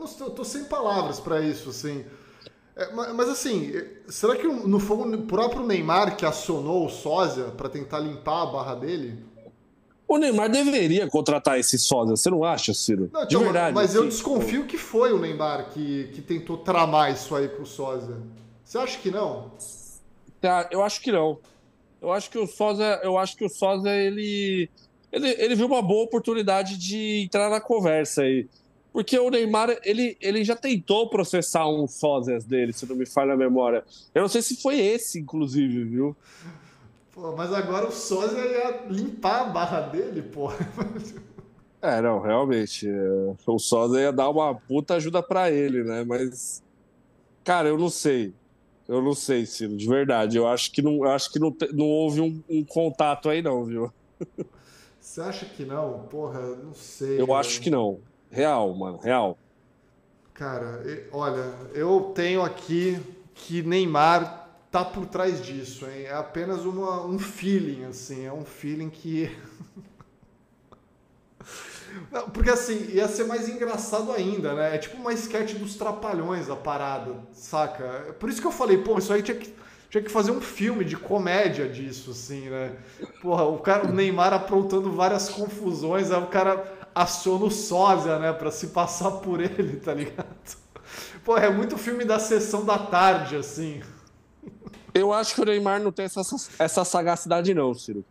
não 0.05 0.26
eu 0.26 0.31
tô 0.31 0.44
sem 0.44 0.64
palavras 0.64 1.18
pra 1.20 1.40
isso, 1.40 1.70
assim. 1.70 2.05
É, 2.76 2.93
ma- 2.93 3.12
mas, 3.14 3.28
assim, 3.28 3.72
será 4.09 4.36
que 4.36 4.47
não 4.47 4.81
foi 4.81 4.97
o 4.97 5.22
próprio 5.22 5.64
Neymar 5.64 6.16
que 6.16 6.26
acionou 6.26 6.86
o 6.86 6.90
sósia 6.90 7.44
pra 7.56 7.68
tentar 7.68 8.01
limpar 8.01 8.43
a 8.43 8.47
barra 8.47 8.74
dele? 8.74 9.18
O 10.06 10.18
Neymar 10.18 10.51
deveria 10.51 11.09
contratar 11.09 11.59
esse 11.59 11.78
sósia, 11.78 12.16
você 12.16 12.28
não 12.28 12.44
acha, 12.44 12.74
Ciro? 12.74 13.09
Não, 13.12 13.26
de 13.26 13.36
verdade. 13.36 13.74
mas 13.74 13.94
eu 13.94 14.02
assim, 14.02 14.10
desconfio 14.10 14.66
que 14.66 14.76
foi 14.76 15.12
o 15.12 15.18
Neymar 15.18 15.70
que, 15.70 16.10
que 16.12 16.20
tentou 16.20 16.59
tramar 16.59 17.12
isso 17.12 17.35
aí 17.35 17.48
pro 17.48 17.64
sósia. 17.64 18.16
Você 18.62 18.76
acha 18.76 18.98
que 18.98 19.10
não? 19.10 19.52
Tá, 20.40 20.68
eu 20.70 20.82
acho 20.82 21.01
que 21.01 21.10
não. 21.10 21.39
Eu 22.02 22.12
acho 22.12 22.28
que 22.28 22.39
o 22.39 22.47
Sosa, 22.47 23.01
eu 23.02 23.16
acho 23.16 23.35
que 23.35 23.47
o 23.47 23.48
Sosa 23.48 23.89
ele, 23.89 24.68
ele, 25.10 25.28
ele 25.39 25.55
viu 25.55 25.66
uma 25.66 25.81
boa 25.81 26.05
oportunidade 26.05 26.76
de 26.76 27.22
entrar 27.24 27.48
na 27.48 27.60
conversa 27.62 28.22
aí. 28.22 28.47
Porque 28.95 29.19
o 29.19 29.29
Neymar, 29.29 29.77
ele, 29.83 30.16
ele 30.21 30.45
já 30.45 30.55
tentou 30.55 31.11
processar 31.11 31.66
uns 31.69 31.95
sósias 31.95 32.45
dele, 32.45 32.73
se 32.73 32.87
não 32.87 32.95
me 32.95 33.05
falha 33.05 33.35
a 33.35 33.37
memória. 33.37 33.85
Eu 34.15 34.23
não 34.23 34.29
sei 34.29 34.41
se 34.41 34.62
foi 34.62 34.79
esse, 34.79 35.19
inclusive, 35.19 35.83
viu? 35.83 36.16
Pô, 37.12 37.35
mas 37.37 37.53
agora 37.53 37.89
o 37.89 37.91
sósia 37.91 38.39
ia 38.39 38.87
limpar 38.89 39.41
a 39.41 39.45
barra 39.47 39.81
dele, 39.81 40.23
pô. 40.23 40.49
É, 41.83 42.01
não, 42.01 42.19
realmente. 42.19 42.89
é, 42.89 43.35
O 43.47 43.59
Sosa 43.59 44.01
ia 44.01 44.11
dar 44.11 44.31
uma 44.31 44.55
puta 44.55 44.95
ajuda 44.95 45.23
pra 45.23 45.51
ele, 45.51 45.85
né? 45.85 46.03
Mas, 46.03 46.62
cara, 47.45 47.69
eu 47.69 47.77
não 47.77 47.91
sei. 47.91 48.33
Eu 48.89 49.03
não 49.03 49.12
sei, 49.12 49.45
Ciro, 49.45 49.77
de 49.77 49.87
verdade. 49.87 50.39
Eu 50.39 50.49
acho 50.49 50.73
que 50.73 50.81
não, 50.81 51.05
acho 51.05 51.31
que 51.31 51.39
não, 51.39 51.55
não 51.75 51.85
houve 51.85 52.23
um, 52.23 52.43
um 52.49 52.65
contato 52.65 53.29
aí, 53.29 53.43
não, 53.43 53.66
viu? 53.66 53.93
Você 54.99 55.21
acha 55.21 55.45
que 55.45 55.66
não? 55.66 56.07
Porra, 56.11 56.41
não 56.57 56.73
sei. 56.73 57.21
Eu 57.21 57.35
acho 57.35 57.61
que 57.61 57.69
não. 57.69 58.01
Real, 58.35 58.74
mano, 58.74 58.98
real. 58.98 59.39
Cara, 60.35 60.82
olha, 61.12 61.55
eu 61.73 62.11
tenho 62.12 62.43
aqui 62.43 63.01
que 63.32 63.62
Neymar 63.62 64.48
tá 64.73 64.85
por 64.85 65.06
trás 65.06 65.40
disso, 65.40 65.86
hein? 65.86 66.06
É 66.06 66.15
apenas 66.15 66.65
uma, 66.65 67.06
um 67.06 67.16
feeling, 67.16 67.85
assim, 67.85 68.27
é 68.27 68.32
um 68.32 68.44
feeling 68.44 68.90
que. 68.90 69.31
Porque 72.35 72.51
assim, 72.51 72.90
ia 72.93 73.06
ser 73.06 73.23
mais 73.23 73.48
engraçado 73.48 74.11
ainda, 74.11 74.52
né? 74.52 74.74
É 74.74 74.78
tipo 74.78 74.97
uma 74.97 75.12
sketch 75.12 75.55
dos 75.55 75.77
trapalhões 75.77 76.51
a 76.51 76.56
parada, 76.56 77.15
saca? 77.32 77.85
É 78.09 78.12
Por 78.12 78.28
isso 78.28 78.40
que 78.40 78.48
eu 78.48 78.52
falei, 78.52 78.78
pô, 78.78 78.98
isso 78.98 79.12
aí 79.12 79.23
tinha 79.23 79.36
que, 79.36 79.55
tinha 79.89 80.02
que 80.02 80.11
fazer 80.11 80.32
um 80.32 80.40
filme 80.40 80.85
de 80.85 80.97
comédia 80.97 81.69
disso, 81.69 82.11
assim, 82.11 82.51
né? 82.51 82.74
Porra, 83.23 83.44
o, 83.44 83.59
cara, 83.59 83.86
o 83.86 83.93
Neymar 83.93 84.32
aprontando 84.32 84.90
várias 84.90 85.28
confusões, 85.28 86.11
aí 86.11 86.20
o 86.20 86.27
cara 86.27 86.73
aciona 86.95 87.47
o 87.47 87.51
sósia, 87.51 88.19
né, 88.19 88.33
pra 88.33 88.51
se 88.51 88.69
passar 88.69 89.11
por 89.12 89.41
ele, 89.41 89.77
tá 89.79 89.93
ligado? 89.93 90.57
Pô, 91.25 91.37
é 91.37 91.51
muito 91.51 91.77
filme 91.77 92.05
da 92.05 92.19
sessão 92.19 92.65
da 92.65 92.79
tarde, 92.79 93.37
assim. 93.37 93.83
Eu 94.93 95.12
acho 95.12 95.35
que 95.35 95.41
o 95.41 95.45
Neymar 95.45 95.81
não 95.81 95.91
tem 95.91 96.05
essa, 96.05 96.21
essa 96.59 96.85
sagacidade, 96.85 97.53
não, 97.53 97.75
Ciro. 97.75 98.05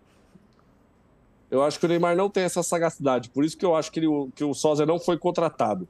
Eu 1.50 1.64
acho 1.64 1.80
que 1.80 1.86
o 1.86 1.90
Neymar 1.90 2.16
não 2.16 2.30
tem 2.30 2.44
essa 2.44 2.64
sagacidade. 2.64 3.30
Por 3.30 3.46
isso 3.46 3.56
que 3.56 3.66
eu 3.66 3.76
acho 3.76 3.92
que, 3.92 4.00
ele, 4.00 4.32
que 4.36 4.44
o 4.44 4.54
Sosa 4.54 4.86
não 4.86 5.00
foi 5.00 5.18
contratado. 5.18 5.88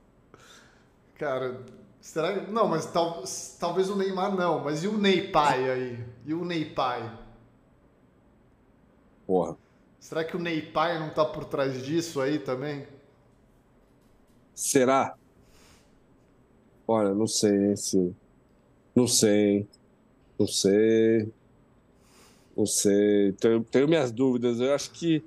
Cara, 1.18 1.62
será 2.02 2.38
que... 2.38 2.52
Não, 2.52 2.68
mas 2.68 2.86
tal, 2.86 3.24
talvez 3.60 3.90
o 3.90 3.96
Neymar 3.96 4.36
não, 4.36 4.64
mas 4.64 4.84
e 4.84 4.88
o 4.88 4.98
Ney 4.98 5.32
Pai 5.32 5.70
aí? 5.70 6.06
E 6.26 6.34
o 6.34 6.44
Ney 6.44 6.66
Pai? 6.66 7.10
Porra. 9.26 9.63
Será 10.06 10.22
que 10.26 10.36
o 10.36 10.40
Ney 10.40 10.62
Pai 10.62 11.00
não 11.00 11.10
tá 11.14 11.24
por 11.24 11.46
trás 11.46 11.82
disso 11.82 12.20
aí 12.20 12.38
também? 12.38 12.86
Será? 14.56 15.16
Olha, 16.88 17.14
não 17.14 17.28
sei, 17.28 17.76
Ciro. 17.78 18.16
Não 18.96 19.08
sei? 19.08 19.70
Não 20.40 20.48
sei. 20.48 21.34
Não 22.56 22.66
sei. 22.66 23.34
Tenho, 23.34 23.64
tenho 23.64 23.88
minhas 23.88 24.12
dúvidas. 24.12 24.60
Eu 24.60 24.74
acho 24.74 24.92
que 24.92 25.24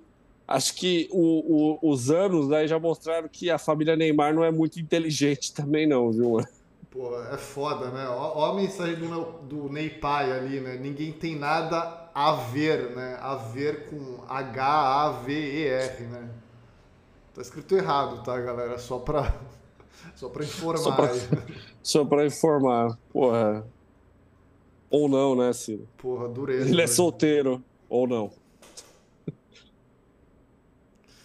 acho 0.47 0.75
que 0.77 1.09
o- 1.11 1.79
o- 1.85 1.91
os 1.93 2.09
anos 2.11 2.53
aí 2.53 2.69
já 2.69 2.79
mostraram 2.79 3.29
que 3.29 3.51
a 3.51 3.59
família 3.59 3.97
Neymar 3.97 4.33
não 4.35 4.45
é 4.45 4.51
muito 4.53 4.79
inteligente 4.79 5.53
também, 5.55 5.87
não, 5.89 6.13
viu, 6.13 6.31
mano? 6.33 6.47
Pô, 6.91 7.21
é 7.23 7.37
foda, 7.37 7.91
né? 7.91 8.09
Ó, 8.09 8.39
ó 8.39 8.53
a 8.53 8.55
mensagem 8.55 8.97
do, 8.97 9.43
do 9.43 9.69
Ney 9.73 9.91
Pai 9.91 10.33
ali, 10.33 10.61
né? 10.61 10.77
Ninguém 10.77 11.13
tem 11.13 11.37
nada 11.37 12.06
a 12.17 12.33
ver, 12.33 12.97
né? 12.97 13.19
A 13.21 13.35
ver 13.35 13.91
com 13.91 14.25
H-A-V-E-R, 14.27 16.07
né? 16.07 16.31
Tá 17.35 17.43
escrito 17.43 17.77
errado, 17.77 18.25
tá, 18.25 18.41
galera? 18.41 18.79
Só 18.79 18.99
pra, 18.99 19.39
só 20.17 20.31
pra 20.31 20.43
informar. 20.43 20.79
Só 20.79 20.93
pra, 20.97 21.11
só 21.83 22.05
pra 22.07 22.25
informar. 22.25 22.99
Porra. 23.13 23.67
Ou 24.89 25.11
não, 25.11 25.37
né, 25.37 25.53
Ciro? 25.53 25.87
Porra, 25.99 26.27
dureza. 26.27 26.71
Ele 26.71 26.81
é 26.81 26.87
solteiro. 26.87 27.63
Ou 27.87 28.09
não. 28.09 28.31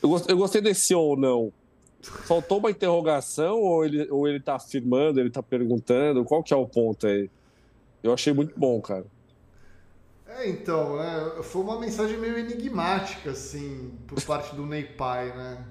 Eu 0.04 0.36
gostei 0.36 0.60
desse 0.60 0.94
ou 0.94 1.16
não. 1.16 1.54
Faltou 2.02 2.58
uma 2.58 2.70
interrogação 2.70 3.62
ou 3.62 3.86
ele, 3.86 4.12
ou 4.12 4.28
ele 4.28 4.42
tá 4.42 4.56
afirmando, 4.56 5.22
ele 5.22 5.30
tá 5.30 5.42
perguntando? 5.42 6.26
Qual 6.26 6.44
que 6.44 6.54
é 6.54 6.58
o 6.58 6.68
ponto 6.68 7.08
aí? 7.08 7.30
Eu 8.04 8.12
achei 8.12 8.34
muito 8.34 8.60
bom, 8.60 8.82
cara. 8.82 9.06
É, 10.38 10.49
então, 10.49 10.98
né? 10.98 11.44
Foi 11.44 11.62
uma 11.62 11.80
mensagem 11.80 12.18
meio 12.18 12.38
enigmática, 12.38 13.32
assim, 13.32 13.91
por 14.08 14.22
parte 14.24 14.56
do 14.56 14.66
Ney 14.66 14.84
Pai, 14.84 15.36
né? 15.36 15.66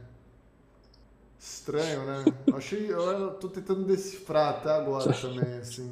Estranho, 1.39 2.05
né? 2.05 2.25
Eu 2.47 2.57
achei. 2.57 2.93
Eu 2.93 3.33
tô 3.35 3.49
tentando 3.49 3.85
decifrar 3.85 4.57
até 4.57 4.71
agora 4.71 5.13
também, 5.15 5.55
assim. 5.59 5.91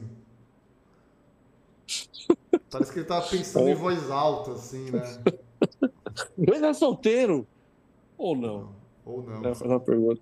Parece 2.70 2.92
que 2.92 2.98
ele 2.98 3.06
tava 3.06 3.26
pensando 3.26 3.68
em 3.68 3.74
voz 3.74 4.10
alta, 4.10 4.52
assim, 4.52 4.90
né? 4.90 5.02
Ele 6.36 6.66
é 6.66 6.74
solteiro? 6.74 7.46
Ou 8.18 8.36
não? 8.36 8.74
Ou 9.06 9.22
não. 9.22 9.44
É, 9.44 9.54
fazer 9.54 9.70
uma 9.70 9.80
pergunta. 9.80 10.20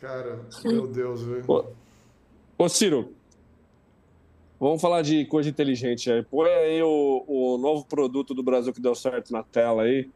Cara, 0.00 0.44
meu 0.64 0.86
Deus, 0.86 1.22
velho. 1.22 1.44
Ô, 1.48 1.64
ô, 2.58 2.68
Ciro, 2.68 3.12
vamos 4.62 4.80
falar 4.80 5.02
de 5.02 5.24
coisa 5.24 5.50
inteligente 5.50 6.10
aí. 6.10 6.22
Põe 6.22 6.48
aí 6.48 6.82
o, 6.82 7.24
o 7.26 7.58
novo 7.58 7.84
produto 7.84 8.32
do 8.32 8.44
Brasil 8.44 8.72
que 8.72 8.80
deu 8.80 8.94
certo 8.94 9.32
na 9.32 9.42
tela 9.42 9.82
aí. 9.82 10.08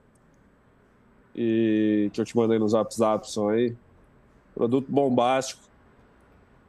E 1.34 2.08
que 2.12 2.20
eu 2.20 2.24
te 2.24 2.36
mandei 2.36 2.58
nos 2.58 2.72
WhatsApp 2.72 3.26
aí. 3.50 3.74
Produto 4.54 4.86
bombástico. 4.88 5.60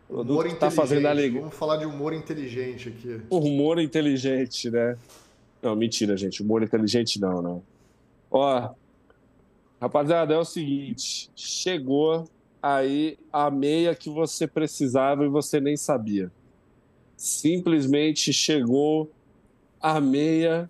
Produto 0.08 0.32
humor 0.32 0.48
que 0.48 0.56
tá 0.56 0.72
fazendo 0.72 1.06
alegria. 1.06 1.42
Vamos 1.42 1.56
falar 1.56 1.78
de 1.78 1.86
humor 1.86 2.14
inteligente 2.14 2.90
aqui. 2.90 3.22
Humor 3.30 3.80
inteligente, 3.80 4.72
né? 4.72 4.98
Não, 5.62 5.76
mentira, 5.76 6.18
gente. 6.18 6.42
Humor 6.42 6.64
inteligente 6.64 7.22
não, 7.22 7.42
não. 7.42 7.64
Ó, 8.32 8.72
rapaziada, 9.80 10.34
é 10.34 10.38
o 10.38 10.46
seguinte: 10.46 11.30
chegou 11.36 12.28
aí 12.62 13.20
a 13.32 13.52
meia 13.52 13.94
que 13.94 14.10
você 14.10 14.48
precisava 14.48 15.26
e 15.26 15.30
você 15.30 15.60
nem 15.60 15.78
sabia. 15.78 16.32
Simplesmente 17.18 18.32
chegou 18.32 19.12
a 19.82 20.00
meia. 20.00 20.70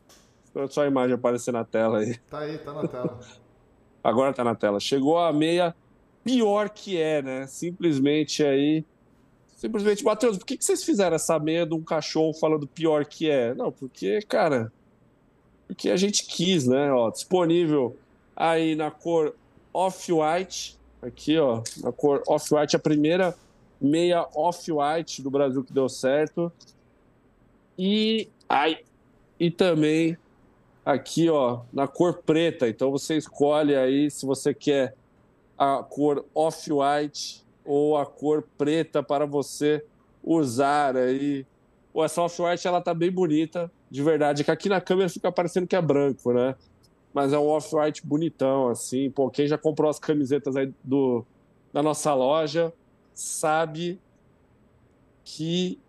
Só 0.69 0.83
a 0.83 0.87
imagem 0.87 1.13
aparecer 1.13 1.51
na 1.51 1.63
tela 1.63 1.99
aí. 1.99 2.17
Tá 2.29 2.39
aí, 2.39 2.57
tá 2.57 2.73
na 2.73 2.87
tela. 2.87 3.19
Agora 4.03 4.33
tá 4.33 4.43
na 4.43 4.55
tela. 4.55 4.79
Chegou 4.79 5.19
a 5.19 5.31
meia 5.33 5.75
pior 6.23 6.69
que 6.69 6.99
é, 6.99 7.21
né? 7.21 7.45
Simplesmente 7.47 8.43
aí. 8.43 8.85
Simplesmente, 9.57 10.03
Matheus, 10.03 10.37
por 10.37 10.45
que, 10.45 10.57
que 10.57 10.63
vocês 10.63 10.83
fizeram 10.83 11.15
essa 11.15 11.37
meia 11.39 11.65
de 11.65 11.73
um 11.73 11.81
cachorro 11.81 12.33
falando 12.33 12.65
pior 12.65 13.05
que 13.05 13.29
é? 13.29 13.53
Não, 13.53 13.71
porque, 13.71 14.21
cara, 14.21 14.71
porque 15.67 15.89
a 15.89 15.97
gente 15.97 16.25
quis, 16.25 16.65
né? 16.65 16.91
Ó, 16.91 17.09
disponível 17.09 17.97
aí 18.35 18.75
na 18.75 18.89
cor 18.89 19.35
off-white, 19.73 20.77
aqui, 21.01 21.37
ó, 21.37 21.61
na 21.83 21.91
cor 21.91 22.23
off-white, 22.27 22.75
a 22.75 22.79
primeira 22.79 23.35
meia 23.79 24.27
off-white 24.33 25.21
do 25.21 25.29
Brasil 25.29 25.63
que 25.63 25.73
deu 25.73 25.87
certo. 25.87 26.51
E 27.77 28.29
ai, 28.49 28.79
e 29.39 29.51
também 29.51 30.17
aqui, 30.85 31.29
ó, 31.29 31.61
na 31.71 31.87
cor 31.87 32.21
preta. 32.25 32.67
Então 32.67 32.91
você 32.91 33.17
escolhe 33.17 33.75
aí 33.75 34.09
se 34.09 34.25
você 34.25 34.53
quer 34.53 34.95
a 35.57 35.83
cor 35.83 36.25
off-white 36.33 37.43
ou 37.65 37.97
a 37.97 38.05
cor 38.05 38.43
preta 38.57 39.03
para 39.03 39.25
você 39.25 39.83
usar 40.23 40.95
aí. 40.95 41.45
Pô, 41.93 42.03
essa 42.03 42.21
off-white 42.21 42.67
ela 42.67 42.81
tá 42.81 42.93
bem 42.93 43.11
bonita 43.11 43.71
de 43.89 44.03
verdade, 44.03 44.43
que 44.43 44.51
aqui 44.51 44.67
na 44.67 44.81
câmera 44.81 45.09
fica 45.09 45.31
parecendo 45.31 45.65
que 45.65 45.75
é 45.75 45.81
branco, 45.81 46.33
né? 46.33 46.55
Mas 47.13 47.31
é 47.31 47.39
um 47.39 47.47
off-white 47.47 48.05
bonitão, 48.05 48.67
assim. 48.67 49.09
Pô, 49.09 49.29
quem 49.29 49.47
já 49.47 49.57
comprou 49.57 49.89
as 49.89 49.97
camisetas 49.97 50.55
aí 50.55 50.71
do, 50.83 51.25
da 51.73 51.81
nossa 51.81 52.13
loja 52.13 52.73
sabe 53.19 53.99
que 55.23 55.79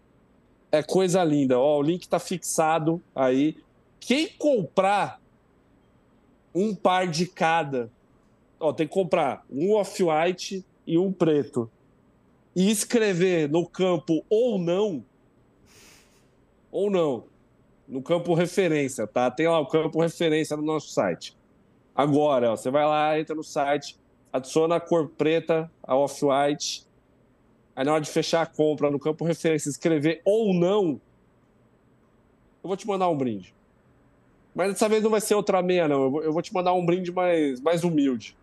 é 0.72 0.82
coisa 0.82 1.22
linda. 1.22 1.59
Ó, 1.59 1.78
o 1.78 1.82
link 1.82 2.09
tá 2.09 2.18
fixado 2.18 3.02
aí. 3.14 3.56
Quem 4.00 4.28
comprar 4.28 5.20
um 6.55 6.74
par 6.74 7.06
de 7.06 7.26
cada, 7.26 7.90
ó, 8.59 8.72
tem 8.72 8.86
que 8.86 8.92
comprar 8.92 9.44
um 9.50 9.74
off-white 9.74 10.64
e 10.86 10.98
um 10.98 11.12
preto. 11.12 11.70
E 12.56 12.70
escrever 12.70 13.48
no 13.48 13.68
campo 13.68 14.24
ou 14.28 14.59
não, 14.59 15.05
ou 16.72 16.90
não, 16.90 17.24
no 17.86 18.02
campo 18.02 18.34
referência, 18.34 19.06
tá? 19.06 19.30
Tem 19.30 19.46
lá 19.46 19.60
o 19.60 19.66
campo 19.66 20.00
referência 20.00 20.56
no 20.56 20.62
nosso 20.62 20.88
site. 20.88 21.36
Agora, 21.94 22.52
ó, 22.52 22.56
você 22.56 22.70
vai 22.70 22.86
lá, 22.86 23.18
entra 23.18 23.34
no 23.34 23.44
site, 23.44 23.96
adiciona 24.32 24.76
a 24.76 24.80
cor 24.80 25.09
preta, 25.10 25.70
a 25.82 25.94
off-white. 25.94 26.88
Aí 27.78 27.84
na 27.84 27.92
hora 27.92 28.00
de 28.00 28.10
fechar 28.10 28.42
a 28.42 28.46
compra, 28.46 28.90
no 28.90 28.98
campo 28.98 29.24
referência, 29.24 29.68
escrever 29.68 30.20
ou 30.24 30.52
não, 30.52 31.00
eu 32.60 32.66
vou 32.66 32.76
te 32.76 32.84
mandar 32.84 33.09
um 33.09 33.16
brinde. 33.16 33.55
Mas 34.52 34.72
dessa 34.72 34.88
vez 34.88 35.00
não 35.00 35.10
vai 35.10 35.20
ser 35.20 35.36
outra 35.36 35.62
meia, 35.62 35.86
não. 35.86 36.02
Eu 36.02 36.10
vou, 36.10 36.22
eu 36.24 36.32
vou 36.32 36.42
te 36.42 36.52
mandar 36.52 36.72
um 36.72 36.84
brinde 36.84 37.12
mais, 37.12 37.60
mais 37.60 37.84
humilde. 37.84 38.36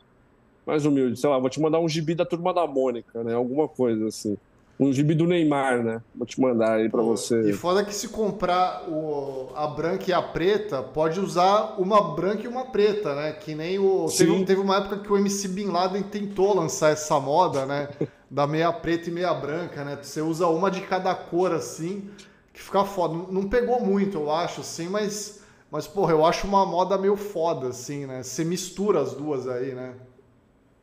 Mais 0.66 0.86
humilde. 0.86 1.20
Sei 1.20 1.30
lá, 1.30 1.38
vou 1.38 1.50
te 1.50 1.60
mandar 1.60 1.82
um 1.82 1.90
gibi 1.90 2.16
da 2.16 2.26
turma 2.26 2.54
da 2.54 2.66
Mônica, 2.66 3.26
né? 3.26 3.34
Alguma 3.34 3.68
coisa 3.68 4.08
assim 4.08 4.38
um 4.80 4.92
gibi 4.92 5.16
do 5.16 5.26
Neymar, 5.26 5.84
né? 5.84 6.02
Vou 6.14 6.26
te 6.26 6.40
mandar 6.40 6.74
aí 6.74 6.90
para 6.90 7.02
você. 7.02 7.50
E 7.50 7.54
foda 7.54 7.84
que 7.84 7.96
se 7.96 8.10
comprar 8.10 8.84
o, 8.90 9.50
a 9.56 9.68
branca 9.68 10.04
e 10.10 10.14
a 10.14 10.22
preta, 10.22 10.84
pode 10.84 11.20
usar 11.20 11.76
uma 11.80 12.14
branca 12.14 12.44
e 12.44 12.48
uma 12.48 12.66
preta, 12.66 13.16
né? 13.16 13.32
Que 13.32 13.56
nem 13.56 13.80
o. 13.80 14.08
Teve, 14.08 14.46
teve, 14.46 14.62
uma 14.62 14.78
época 14.78 14.98
que 14.98 15.12
o 15.12 15.18
MC 15.18 15.48
Bin 15.48 15.68
Laden 15.68 16.04
tentou 16.04 16.56
lançar 16.56 16.92
essa 16.92 17.20
moda, 17.20 17.66
né? 17.66 17.90
Da 18.28 18.48
meia 18.48 18.74
preta 18.74 19.08
e 19.08 19.14
meia 19.14 19.34
branca, 19.34 19.86
né? 19.86 19.98
Você 20.02 20.20
usa 20.20 20.48
uma 20.48 20.70
de 20.70 20.82
cada 20.82 21.14
cor 21.14 21.54
assim, 21.54 22.10
que 22.52 22.60
fica 22.60 22.84
foda. 22.84 23.32
Não 23.32 23.48
pegou 23.48 23.80
muito, 23.80 24.18
eu 24.18 24.32
acho, 24.32 24.62
assim, 24.62 24.90
mas. 24.90 25.42
Mas, 25.72 25.88
porra, 25.88 26.12
eu 26.12 26.26
acho 26.26 26.48
uma 26.48 26.66
moda 26.66 26.98
meio 26.98 27.16
foda, 27.16 27.68
assim, 27.68 28.06
né? 28.06 28.24
Você 28.24 28.44
mistura 28.44 29.00
as 29.00 29.14
duas 29.14 29.48
aí, 29.48 29.74
né? 29.74 29.94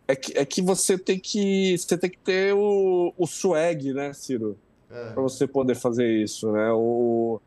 É 0.07 0.17
que, 0.17 0.37
é 0.37 0.45
que 0.45 0.61
você 0.61 0.99
tem 0.99 1.19
que 1.19 1.77
você 1.79 1.97
tem 1.97 2.11
que 2.11 2.19
ter 2.19 2.55
o, 2.55 3.15
o 3.17 3.27
swag, 3.27 3.93
né, 3.93 4.13
Ciro? 4.13 4.59
É. 4.91 5.13
Para 5.13 5.23
você 5.23 5.47
poder 5.47 5.75
fazer 5.75 6.07
isso, 6.23 6.51
né? 6.53 6.71
O, 6.73 7.41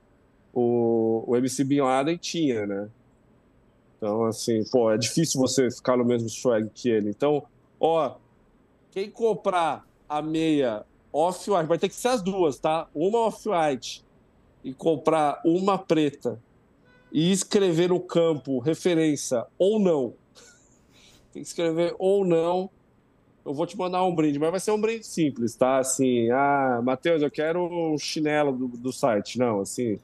o, 0.54 1.24
o 1.28 1.36
MC 1.36 1.64
Bin 1.64 1.82
Laden 1.82 2.18
tinha, 2.18 2.66
né? 2.66 2.90
Então, 3.98 4.26
assim, 4.26 4.64
pô, 4.72 4.92
é 4.92 4.98
difícil 4.98 5.40
você 5.40 5.70
ficar 5.70 5.98
no 5.98 6.06
mesmo 6.06 6.30
swag 6.30 6.70
que 6.74 6.90
ele. 6.90 7.10
Então, 7.10 7.44
ó, 7.80 8.16
quem 8.92 9.10
comprar 9.10 9.86
a 10.08 10.22
meia 10.22 10.86
off-white, 11.12 11.68
vai 11.68 11.78
ter 11.78 11.90
que 11.90 11.96
ser 11.96 12.10
as 12.10 12.22
duas, 12.22 12.60
tá? 12.60 12.88
Uma 12.94 13.20
off-white 13.20 14.04
e 14.64 14.74
comprar 14.74 15.40
uma 15.46 15.78
preta 15.78 16.42
e 17.12 17.32
escrever 17.32 17.90
no 17.90 18.00
campo 18.00 18.60
referência 18.60 19.46
ou 19.58 19.80
não 19.80 20.14
tem 21.36 21.44
que 21.44 21.50
escrever 21.50 21.94
ou 22.00 22.24
não. 22.24 22.70
Eu 23.46 23.54
vou 23.54 23.68
te 23.68 23.78
mandar 23.78 24.04
um 24.06 24.16
brinde, 24.16 24.40
mas 24.40 24.52
vai 24.52 24.60
ser 24.60 24.72
um 24.72 24.80
brinde 24.80 25.06
simples, 25.06 25.54
tá? 25.54 25.78
Assim, 25.78 26.32
ah, 26.32 26.82
Matheus, 26.82 27.22
eu 27.22 27.30
quero 27.30 27.62
um 27.62 27.98
chinelo 27.98 28.54
do, 28.54 28.68
do 28.70 28.92
site. 28.94 29.38
Não, 29.38 29.60
assim, 29.60 30.00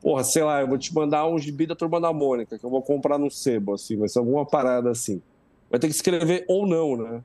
porra, 0.00 0.22
sei 0.22 0.42
lá, 0.44 0.60
eu 0.60 0.68
vou 0.68 0.78
te 0.78 0.94
mandar 0.94 1.26
um 1.26 1.36
gibi 1.36 1.66
da 1.66 1.74
turma 1.74 2.00
da 2.00 2.12
Mônica, 2.12 2.56
que 2.58 2.64
eu 2.64 2.70
vou 2.70 2.80
comprar 2.80 3.18
no 3.18 3.30
sebo, 3.30 3.74
assim, 3.74 3.96
vai 3.96 4.08
ser 4.08 4.20
alguma 4.20 4.46
parada 4.46 4.88
assim. 4.90 5.20
Vai 5.68 5.80
ter 5.80 5.88
que 5.88 5.94
escrever 5.94 6.44
ou 6.48 6.66
não, 6.66 6.96
né? 6.96 7.24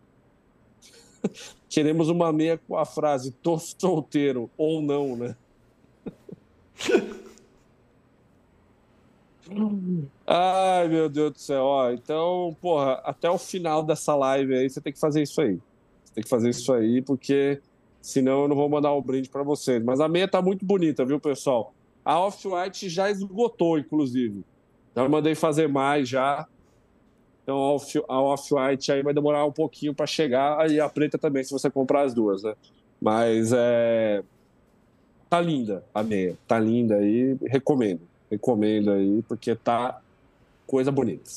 Queremos 1.70 2.10
uma 2.10 2.34
meia 2.34 2.60
com 2.68 2.76
a 2.76 2.86
frase 2.86 3.32
tô 3.32 3.60
solteiro 3.60 4.50
ou 4.58 4.82
não, 4.82 5.16
né? 5.16 5.36
Ai, 10.26 10.88
meu 10.88 11.10
Deus 11.10 11.34
do 11.34 11.40
céu. 11.40 11.64
Ó, 11.64 11.92
então, 11.92 12.56
porra, 12.62 12.94
até 13.04 13.30
o 13.30 13.38
final 13.38 13.84
dessa 13.84 14.16
live 14.16 14.56
aí, 14.56 14.70
você 14.70 14.82
tem 14.82 14.94
que 14.94 15.00
fazer 15.00 15.22
isso 15.22 15.40
aí. 15.42 15.60
Você 16.04 16.14
tem 16.16 16.24
que 16.24 16.30
fazer 16.30 16.50
isso 16.50 16.74
aí, 16.74 17.02
porque 17.02 17.62
senão 18.02 18.44
eu 18.44 18.48
não 18.48 18.56
vou 18.56 18.70
mandar 18.70 18.94
um 18.94 19.02
brinde 19.02 19.30
para 19.30 19.44
vocês. 19.44 19.84
Mas 19.84 20.00
a 20.00 20.08
meia 20.08 20.28
tá 20.28 20.42
muito 20.42 20.66
bonita, 20.66 21.06
viu, 21.06 21.20
pessoal? 21.20 21.74
A 22.04 22.20
Off-White 22.20 22.90
já 22.90 23.12
esgotou, 23.12 23.78
inclusive. 23.78 24.44
Já 24.96 25.08
mandei 25.08 25.36
fazer 25.36 25.68
mais 25.68 26.08
já. 26.08 26.48
Então 27.44 27.78
a 28.08 28.22
Off-White 28.22 28.92
aí 28.92 29.02
vai 29.02 29.14
demorar 29.14 29.46
um 29.46 29.52
pouquinho 29.52 29.94
para 29.94 30.06
chegar, 30.06 30.70
e 30.70 30.80
a 30.80 30.90
preta 30.90 31.18
também, 31.18 31.44
se 31.44 31.52
você 31.52 31.70
comprar 31.70 32.02
as 32.02 32.14
duas, 32.14 32.44
né? 32.44 32.56
Mas 33.00 33.52
é. 33.54 34.24
Tá 35.30 35.40
linda 35.42 35.84
a 35.94 36.04
meia. 36.04 36.38
Tá 36.48 36.60
linda 36.60 36.96
aí. 36.96 37.38
Recomendo. 37.44 38.02
Recomendo 38.30 38.92
aí, 38.92 39.24
porque 39.28 39.56
tá 39.56 40.02
coisa 40.66 40.92
bonita. 40.92 41.30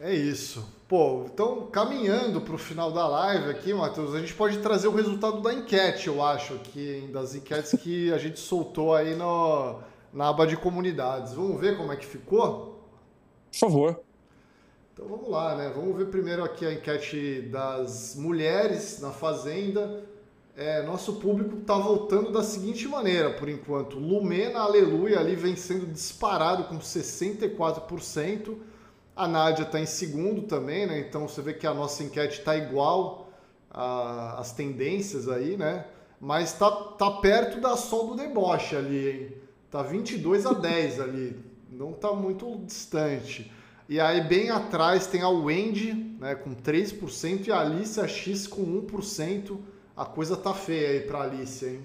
É 0.00 0.14
isso. 0.14 0.64
Pô, 0.86 1.24
então 1.26 1.66
caminhando 1.66 2.40
para 2.40 2.54
o 2.54 2.58
final 2.58 2.90
da 2.90 3.06
live 3.06 3.50
aqui, 3.50 3.74
Matheus, 3.74 4.14
a 4.14 4.20
gente 4.20 4.32
pode 4.32 4.58
trazer 4.58 4.88
o 4.88 4.94
resultado 4.94 5.42
da 5.42 5.52
enquete, 5.52 6.08
eu 6.08 6.22
acho, 6.22 6.54
aqui, 6.54 7.10
das 7.12 7.34
enquetes 7.34 7.78
que 7.80 8.12
a 8.12 8.16
gente 8.16 8.40
soltou 8.40 8.94
aí 8.94 9.14
no, 9.14 9.80
na 10.12 10.28
aba 10.28 10.46
de 10.46 10.56
comunidades. 10.56 11.34
Vamos 11.34 11.60
ver 11.60 11.76
como 11.76 11.92
é 11.92 11.96
que 11.96 12.06
ficou? 12.06 12.80
Por 13.50 13.58
favor. 13.58 14.00
Então 14.94 15.06
vamos 15.06 15.28
lá, 15.28 15.56
né? 15.56 15.70
Vamos 15.74 15.96
ver 15.96 16.06
primeiro 16.06 16.42
aqui 16.42 16.64
a 16.64 16.72
enquete 16.72 17.42
das 17.52 18.16
mulheres 18.16 19.00
na 19.00 19.10
Fazenda. 19.10 20.04
É, 20.58 20.82
nosso 20.82 21.12
público 21.20 21.58
está 21.58 21.78
voltando 21.78 22.32
da 22.32 22.42
seguinte 22.42 22.88
maneira, 22.88 23.30
por 23.30 23.48
enquanto. 23.48 23.96
Lumena, 23.96 24.58
aleluia, 24.58 25.20
ali 25.20 25.36
vem 25.36 25.54
sendo 25.54 25.86
disparado 25.86 26.64
com 26.64 26.80
64%. 26.80 28.56
A 29.14 29.28
Nádia 29.28 29.62
está 29.62 29.78
em 29.78 29.86
segundo 29.86 30.42
também, 30.42 30.84
né? 30.84 30.98
Então 30.98 31.28
você 31.28 31.40
vê 31.40 31.54
que 31.54 31.64
a 31.64 31.72
nossa 31.72 32.02
enquete 32.02 32.40
está 32.40 32.56
igual 32.56 33.30
às 33.70 34.50
tendências 34.50 35.28
aí, 35.28 35.56
né? 35.56 35.84
Mas 36.20 36.54
tá, 36.54 36.68
tá 36.68 37.08
perto 37.08 37.60
da 37.60 37.76
sol 37.76 38.08
do 38.08 38.16
deboche 38.16 38.74
ali, 38.74 39.10
hein? 39.10 39.36
Tá 39.70 39.84
22 39.84 40.44
a 40.44 40.54
10 40.54 40.98
ali. 41.00 41.40
Não 41.70 41.92
tá 41.92 42.12
muito 42.12 42.64
distante. 42.66 43.48
E 43.88 44.00
aí 44.00 44.22
bem 44.22 44.50
atrás 44.50 45.06
tem 45.06 45.22
a 45.22 45.28
Wendy, 45.28 46.16
né, 46.18 46.34
com 46.34 46.52
3% 46.52 47.46
e 47.46 47.52
a 47.52 47.60
Alicia 47.60 48.08
X 48.08 48.48
com 48.48 48.64
1%. 48.82 49.56
A 49.98 50.04
coisa 50.04 50.36
tá 50.36 50.54
feia 50.54 50.90
aí 50.90 51.00
pra 51.00 51.22
Alicia, 51.22 51.70
hein? 51.70 51.84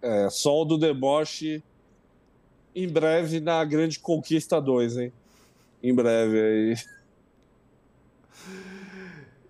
É, 0.00 0.30
sol 0.30 0.64
do 0.64 0.78
deboche 0.78 1.62
em 2.74 2.88
breve 2.88 3.38
na 3.38 3.62
Grande 3.66 3.98
Conquista 3.98 4.58
2, 4.58 4.96
hein? 4.96 5.12
Em 5.82 5.94
breve 5.94 6.40
aí. 6.40 6.74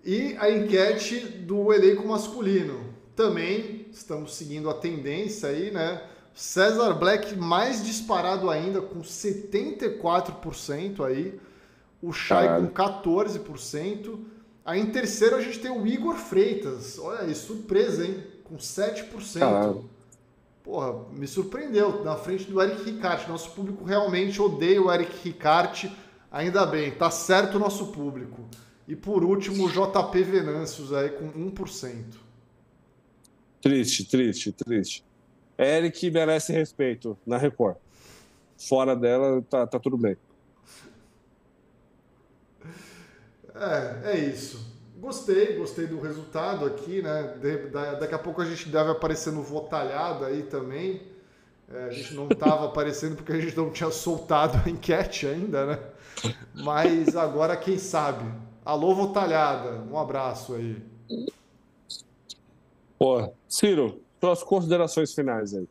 E 0.03 0.35
a 0.39 0.51
enquete 0.51 1.19
do 1.19 1.71
elenco 1.71 2.05
masculino. 2.05 2.93
Também 3.15 3.85
estamos 3.93 4.35
seguindo 4.35 4.69
a 4.69 4.73
tendência 4.73 5.47
aí, 5.47 5.71
né? 5.71 6.05
César 6.33 6.95
Black 6.95 7.33
mais 7.37 7.85
disparado 7.85 8.49
ainda, 8.49 8.81
com 8.81 8.99
74% 8.99 11.05
aí. 11.05 11.39
O 12.01 12.11
Chay 12.11 12.47
com 12.47 12.67
14%. 12.67 14.19
Aí 14.63 14.79
em 14.79 14.91
terceiro 14.91 15.35
a 15.35 15.41
gente 15.41 15.59
tem 15.59 15.71
o 15.71 15.85
Igor 15.87 16.15
Freitas. 16.15 16.99
Olha 16.99 17.21
aí, 17.21 17.33
surpresa, 17.33 18.05
hein? 18.05 18.23
Com 18.43 18.57
7%. 18.57 19.39
Caralho. 19.39 19.89
Porra, 20.63 21.05
me 21.11 21.27
surpreendeu. 21.27 22.03
Na 22.03 22.15
frente 22.15 22.45
do 22.45 22.61
Eric 22.61 22.83
Ricarte. 22.83 23.27
Nosso 23.29 23.51
público 23.51 23.83
realmente 23.83 24.41
odeia 24.41 24.81
o 24.81 24.91
Eric 24.91 25.11
Ricarte. 25.23 25.91
Ainda 26.31 26.65
bem, 26.65 26.91
tá 26.91 27.09
certo 27.09 27.55
o 27.55 27.59
nosso 27.59 27.87
público. 27.87 28.45
E 28.87 28.95
por 28.95 29.23
último, 29.23 29.65
o 29.65 29.69
JP 29.69 30.23
Venâncios 30.23 30.93
aí 30.93 31.09
com 31.09 31.31
1%. 31.31 32.03
Triste, 33.61 34.05
triste, 34.05 34.51
triste. 34.51 35.03
Eric 35.57 36.09
merece 36.09 36.51
respeito 36.51 37.17
na 37.25 37.37
Record. 37.37 37.77
Fora 38.57 38.95
dela, 38.95 39.41
tá, 39.49 39.67
tá 39.67 39.79
tudo 39.79 39.97
bem. 39.97 40.17
É, 43.55 44.11
é 44.11 44.19
isso. 44.19 44.71
Gostei, 44.97 45.57
gostei 45.57 45.87
do 45.87 45.99
resultado 45.99 46.65
aqui, 46.65 47.01
né? 47.01 47.35
daqui 47.99 48.13
a 48.13 48.19
pouco 48.19 48.41
a 48.41 48.45
gente 48.45 48.69
deve 48.69 48.91
aparecer 48.91 49.33
no 49.33 49.41
Votalhado 49.41 50.25
aí 50.25 50.43
também. 50.43 51.01
É, 51.73 51.85
a 51.85 51.89
gente 51.89 52.13
não 52.13 52.27
estava 52.27 52.65
aparecendo 52.65 53.15
porque 53.15 53.31
a 53.31 53.39
gente 53.39 53.57
não 53.57 53.71
tinha 53.71 53.89
soltado 53.89 54.61
a 54.63 54.69
enquete 54.69 55.25
ainda, 55.25 55.65
né? 55.65 55.79
Mas 56.53 57.15
agora, 57.15 57.55
quem 57.55 57.77
sabe? 57.77 58.31
Alô, 58.63 58.93
Votalhada, 58.93 59.81
um 59.89 59.97
abraço 59.97 60.53
aí. 60.53 60.83
Pô, 62.99 63.33
Ciro, 63.47 64.01
suas 64.19 64.43
considerações 64.43 65.13
finais 65.13 65.55
aí. 65.55 65.67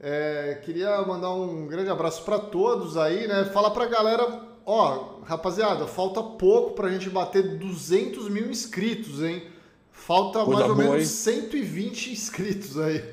É, 0.00 0.60
queria 0.64 1.00
mandar 1.02 1.32
um 1.32 1.66
grande 1.66 1.88
abraço 1.88 2.24
para 2.24 2.38
todos 2.38 2.96
aí, 2.96 3.28
né? 3.28 3.44
Falar 3.44 3.70
para 3.70 3.84
a 3.84 3.88
galera, 3.88 4.42
ó, 4.66 5.20
rapaziada, 5.24 5.86
falta 5.86 6.22
pouco 6.22 6.72
para 6.72 6.88
a 6.88 6.90
gente 6.90 7.08
bater 7.10 7.58
200 7.58 8.28
mil 8.28 8.50
inscritos, 8.50 9.22
hein? 9.22 9.42
Falta 9.90 10.44
Coisa 10.44 10.60
mais 10.60 10.70
ou 10.70 10.76
boa, 10.76 10.88
menos 10.88 11.02
hein? 11.26 11.34
120 11.34 12.12
inscritos 12.12 12.78
aí. 12.78 13.04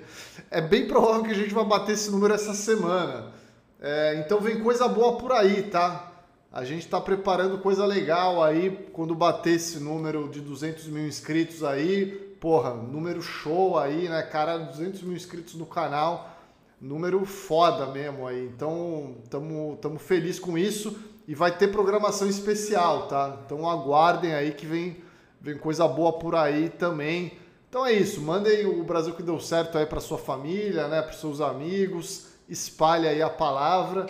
É 0.49 0.61
bem 0.61 0.87
provável 0.87 1.23
que 1.23 1.31
a 1.31 1.35
gente 1.35 1.53
vai 1.53 1.65
bater 1.65 1.93
esse 1.93 2.09
número 2.11 2.33
essa 2.33 2.53
semana. 2.53 3.31
É, 3.79 4.23
então 4.25 4.39
vem 4.39 4.61
coisa 4.61 4.87
boa 4.87 5.17
por 5.17 5.31
aí, 5.31 5.63
tá? 5.63 6.11
A 6.51 6.65
gente 6.65 6.81
está 6.81 6.99
preparando 6.99 7.59
coisa 7.59 7.85
legal 7.85 8.43
aí 8.43 8.87
quando 8.91 9.15
bater 9.15 9.53
esse 9.53 9.79
número 9.79 10.27
de 10.29 10.41
200 10.41 10.87
mil 10.87 11.07
inscritos 11.07 11.63
aí 11.63 12.29
porra, 12.41 12.73
número 12.73 13.21
show 13.21 13.77
aí, 13.77 14.09
né, 14.09 14.23
cara? 14.23 14.57
200 14.57 15.03
mil 15.03 15.15
inscritos 15.15 15.53
no 15.53 15.65
canal, 15.65 16.41
número 16.81 17.23
foda 17.23 17.85
mesmo 17.85 18.27
aí. 18.27 18.47
Então, 18.47 19.15
tamo, 19.29 19.77
tamo 19.79 19.99
feliz 19.99 20.39
com 20.39 20.57
isso 20.57 20.99
e 21.31 21.33
vai 21.33 21.57
ter 21.57 21.69
programação 21.69 22.27
especial, 22.27 23.07
tá? 23.07 23.39
Então 23.45 23.65
aguardem 23.65 24.33
aí 24.33 24.51
que 24.51 24.65
vem, 24.65 24.97
vem 25.39 25.57
coisa 25.57 25.87
boa 25.87 26.19
por 26.19 26.35
aí 26.35 26.67
também. 26.67 27.37
Então 27.69 27.85
é 27.85 27.93
isso, 27.93 28.19
mandem 28.19 28.65
o 28.65 28.83
Brasil 28.83 29.13
que 29.13 29.23
deu 29.23 29.39
certo 29.39 29.77
aí 29.77 29.85
para 29.85 30.01
sua 30.01 30.17
família, 30.17 30.89
né, 30.89 31.01
para 31.01 31.13
seus 31.13 31.39
amigos, 31.39 32.31
espalhe 32.49 33.07
aí 33.07 33.21
a 33.21 33.29
palavra 33.29 34.07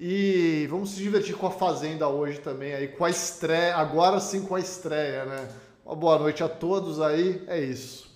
e 0.00 0.66
vamos 0.70 0.92
se 0.92 1.02
divertir 1.02 1.36
com 1.36 1.46
a 1.46 1.50
Fazenda 1.50 2.08
hoje 2.08 2.40
também 2.40 2.72
aí, 2.72 2.88
com 2.88 3.04
a 3.04 3.10
estreia, 3.10 3.76
agora 3.76 4.18
sim 4.18 4.40
com 4.40 4.54
a 4.54 4.60
estreia, 4.60 5.26
né? 5.26 5.48
Uma 5.84 5.94
boa 5.94 6.18
noite 6.18 6.42
a 6.42 6.48
todos 6.48 7.02
aí. 7.02 7.44
É 7.48 7.60
isso. 7.60 8.10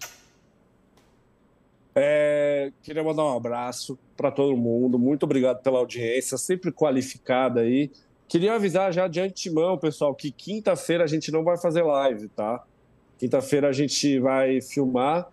É, 1.95 2.73
queria 2.83 3.05
mandar 3.05 3.24
um 3.24 3.37
abraço 3.37 3.99
para 4.16 4.31
todo 4.31 4.57
mundo. 4.57 4.99
Muito 4.99 5.24
obrigado 5.24 5.62
pela 5.62 5.78
audiência, 5.78 6.39
sempre 6.39 6.73
qualificada 6.73 7.61
aí. 7.61 7.91
Queria 8.28 8.55
avisar 8.55 8.93
já 8.93 9.07
de 9.07 9.20
antemão, 9.20 9.78
pessoal, 9.78 10.15
que 10.15 10.32
quinta-feira 10.32 11.05
a 11.05 11.07
gente 11.07 11.31
não 11.31 11.44
vai 11.44 11.57
fazer 11.57 11.82
live, 11.82 12.28
tá? 12.28 12.65
Quinta-feira 13.19 13.69
a 13.69 13.73
gente 13.73 14.19
vai 14.19 14.61
filmar 14.61 15.28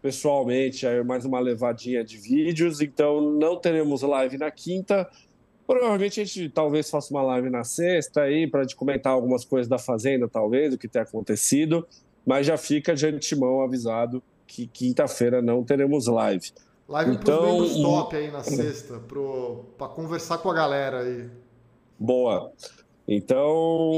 pessoalmente 0.00 0.86
aí 0.86 1.02
mais 1.02 1.24
uma 1.24 1.40
levadinha 1.40 2.04
de 2.04 2.16
vídeos, 2.16 2.80
então 2.80 3.20
não 3.20 3.56
teremos 3.56 4.02
live 4.02 4.38
na 4.38 4.50
quinta. 4.50 5.08
Provavelmente 5.66 6.20
a 6.20 6.24
gente 6.24 6.48
talvez 6.48 6.88
faça 6.88 7.12
uma 7.12 7.22
live 7.22 7.50
na 7.50 7.64
sexta 7.64 8.22
aí 8.22 8.46
para 8.48 8.62
gente 8.62 8.76
comentar 8.76 9.12
algumas 9.12 9.44
coisas 9.44 9.66
da 9.66 9.78
Fazenda, 9.78 10.28
talvez, 10.28 10.72
o 10.72 10.78
que 10.78 10.86
tem 10.86 11.02
acontecido, 11.02 11.84
mas 12.24 12.46
já 12.46 12.56
fica 12.56 12.94
de 12.94 13.06
antemão 13.06 13.60
avisado 13.60 14.22
que 14.46 14.68
quinta-feira 14.68 15.42
não 15.42 15.64
teremos 15.64 16.06
live. 16.06 16.52
Live 16.88 17.16
então, 17.16 17.38
para 17.38 17.52
os 17.54 17.74
membros 17.74 17.82
top 17.82 18.16
aí 18.16 18.30
na 18.30 18.44
sexta, 18.44 19.00
para 19.76 19.88
conversar 19.88 20.38
com 20.38 20.48
a 20.48 20.54
galera 20.54 21.00
aí. 21.00 21.28
Boa. 21.98 22.52
Então, 23.08 23.92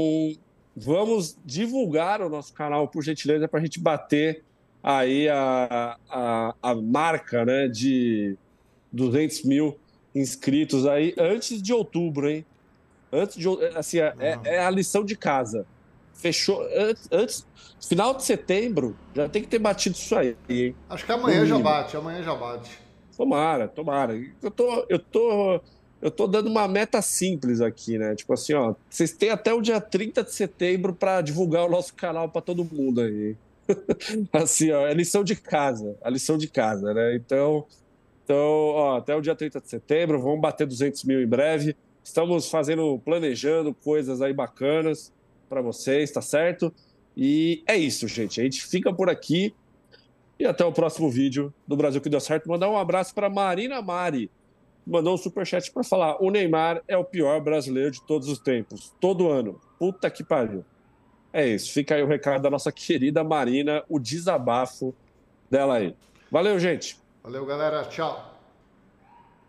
vamos 0.75 1.37
divulgar 1.45 2.21
o 2.21 2.29
nosso 2.29 2.53
canal, 2.53 2.87
por 2.87 3.03
gentileza, 3.03 3.47
para 3.47 3.59
a 3.59 3.63
gente 3.63 3.79
bater 3.79 4.43
aí 4.81 5.27
a, 5.27 5.97
a, 6.09 6.55
a 6.61 6.75
marca 6.75 7.43
né, 7.43 7.67
de 7.67 8.37
200 8.91 9.43
mil 9.43 9.77
inscritos 10.15 10.85
aí 10.85 11.13
antes 11.17 11.61
de 11.61 11.73
outubro, 11.73 12.29
hein? 12.29 12.45
Antes 13.11 13.37
de 13.37 13.47
assim, 13.75 13.99
é, 13.99 14.13
é, 14.19 14.39
é 14.45 14.59
a 14.59 14.69
lição 14.69 15.03
de 15.03 15.15
casa. 15.15 15.65
Fechou 16.13 16.61
antes, 16.75 17.07
antes, 17.11 17.47
final 17.81 18.13
de 18.13 18.23
setembro, 18.23 18.95
já 19.15 19.27
tem 19.29 19.41
que 19.41 19.47
ter 19.47 19.59
batido 19.59 19.95
isso 19.95 20.15
aí, 20.15 20.35
hein? 20.47 20.75
Acho 20.89 21.05
que 21.05 21.11
amanhã 21.11 21.45
já 21.45 21.57
bate, 21.57 21.97
amanhã 21.97 22.21
já 22.21 22.35
bate. 22.35 22.79
Tomara, 23.15 23.67
tomara. 23.67 24.15
Eu 24.41 24.51
tô, 24.51 24.85
eu 24.87 24.99
tô, 24.99 25.61
eu 26.01 26.09
tô 26.09 26.27
dando 26.27 26.47
uma 26.47 26.67
meta 26.67 27.01
simples 27.01 27.61
aqui, 27.61 27.97
né? 27.97 28.15
Tipo 28.15 28.33
assim, 28.33 28.53
ó, 28.53 28.75
vocês 28.89 29.11
têm 29.11 29.29
até 29.29 29.53
o 29.53 29.61
dia 29.61 29.81
30 29.81 30.23
de 30.23 30.33
setembro 30.33 30.93
para 30.93 31.21
divulgar 31.21 31.65
o 31.65 31.69
nosso 31.69 31.93
canal 31.93 32.29
para 32.29 32.41
todo 32.41 32.63
mundo 32.63 33.01
aí. 33.01 33.35
assim, 34.33 34.71
ó, 34.71 34.87
é 34.87 34.93
lição 34.93 35.23
de 35.23 35.35
casa, 35.35 35.95
a 36.01 36.09
lição 36.09 36.37
de 36.37 36.47
casa, 36.47 36.93
né? 36.93 37.15
Então, 37.15 37.65
então, 38.23 38.37
ó, 38.37 38.97
até 38.97 39.15
o 39.15 39.21
dia 39.21 39.35
30 39.35 39.59
de 39.59 39.69
setembro, 39.69 40.21
vamos 40.21 40.39
bater 40.39 40.65
200 40.65 41.03
mil 41.03 41.21
em 41.21 41.27
breve. 41.27 41.75
Estamos 42.03 42.49
fazendo, 42.49 42.99
planejando 43.03 43.73
coisas 43.73 44.21
aí 44.21 44.33
bacanas 44.33 45.11
para 45.49 45.61
vocês, 45.61 46.11
tá 46.11 46.21
certo? 46.21 46.73
E 47.17 47.63
é 47.67 47.75
isso, 47.75 48.07
gente. 48.07 48.39
A 48.39 48.43
gente 48.43 48.65
fica 48.65 48.93
por 48.93 49.09
aqui 49.09 49.53
e 50.39 50.45
até 50.45 50.63
o 50.63 50.71
próximo 50.71 51.09
vídeo 51.09 51.53
do 51.67 51.75
Brasil 51.75 51.99
que 51.99 52.09
deu 52.09 52.19
certo. 52.19 52.47
Mandar 52.47 52.69
um 52.69 52.77
abraço 52.77 53.13
para 53.13 53.29
Marina 53.29 53.81
Mari. 53.81 54.31
Mandou 54.89 55.13
um 55.13 55.17
superchat 55.17 55.71
para 55.71 55.83
falar: 55.83 56.21
o 56.21 56.29
Neymar 56.29 56.81
é 56.87 56.97
o 56.97 57.03
pior 57.03 57.39
brasileiro 57.39 57.91
de 57.91 58.01
todos 58.01 58.27
os 58.27 58.39
tempos, 58.39 58.93
todo 58.99 59.29
ano. 59.29 59.59
Puta 59.77 60.09
que 60.09 60.23
pariu. 60.23 60.65
É 61.31 61.47
isso. 61.47 61.71
Fica 61.71 61.95
aí 61.95 62.03
o 62.03 62.07
recado 62.07 62.41
da 62.41 62.49
nossa 62.49 62.71
querida 62.71 63.23
Marina, 63.23 63.83
o 63.87 63.99
desabafo 63.99 64.93
dela 65.49 65.75
aí. 65.75 65.95
Valeu, 66.31 66.59
gente. 66.59 66.97
Valeu, 67.23 67.45
galera. 67.45 67.83
Tchau. 67.85 68.38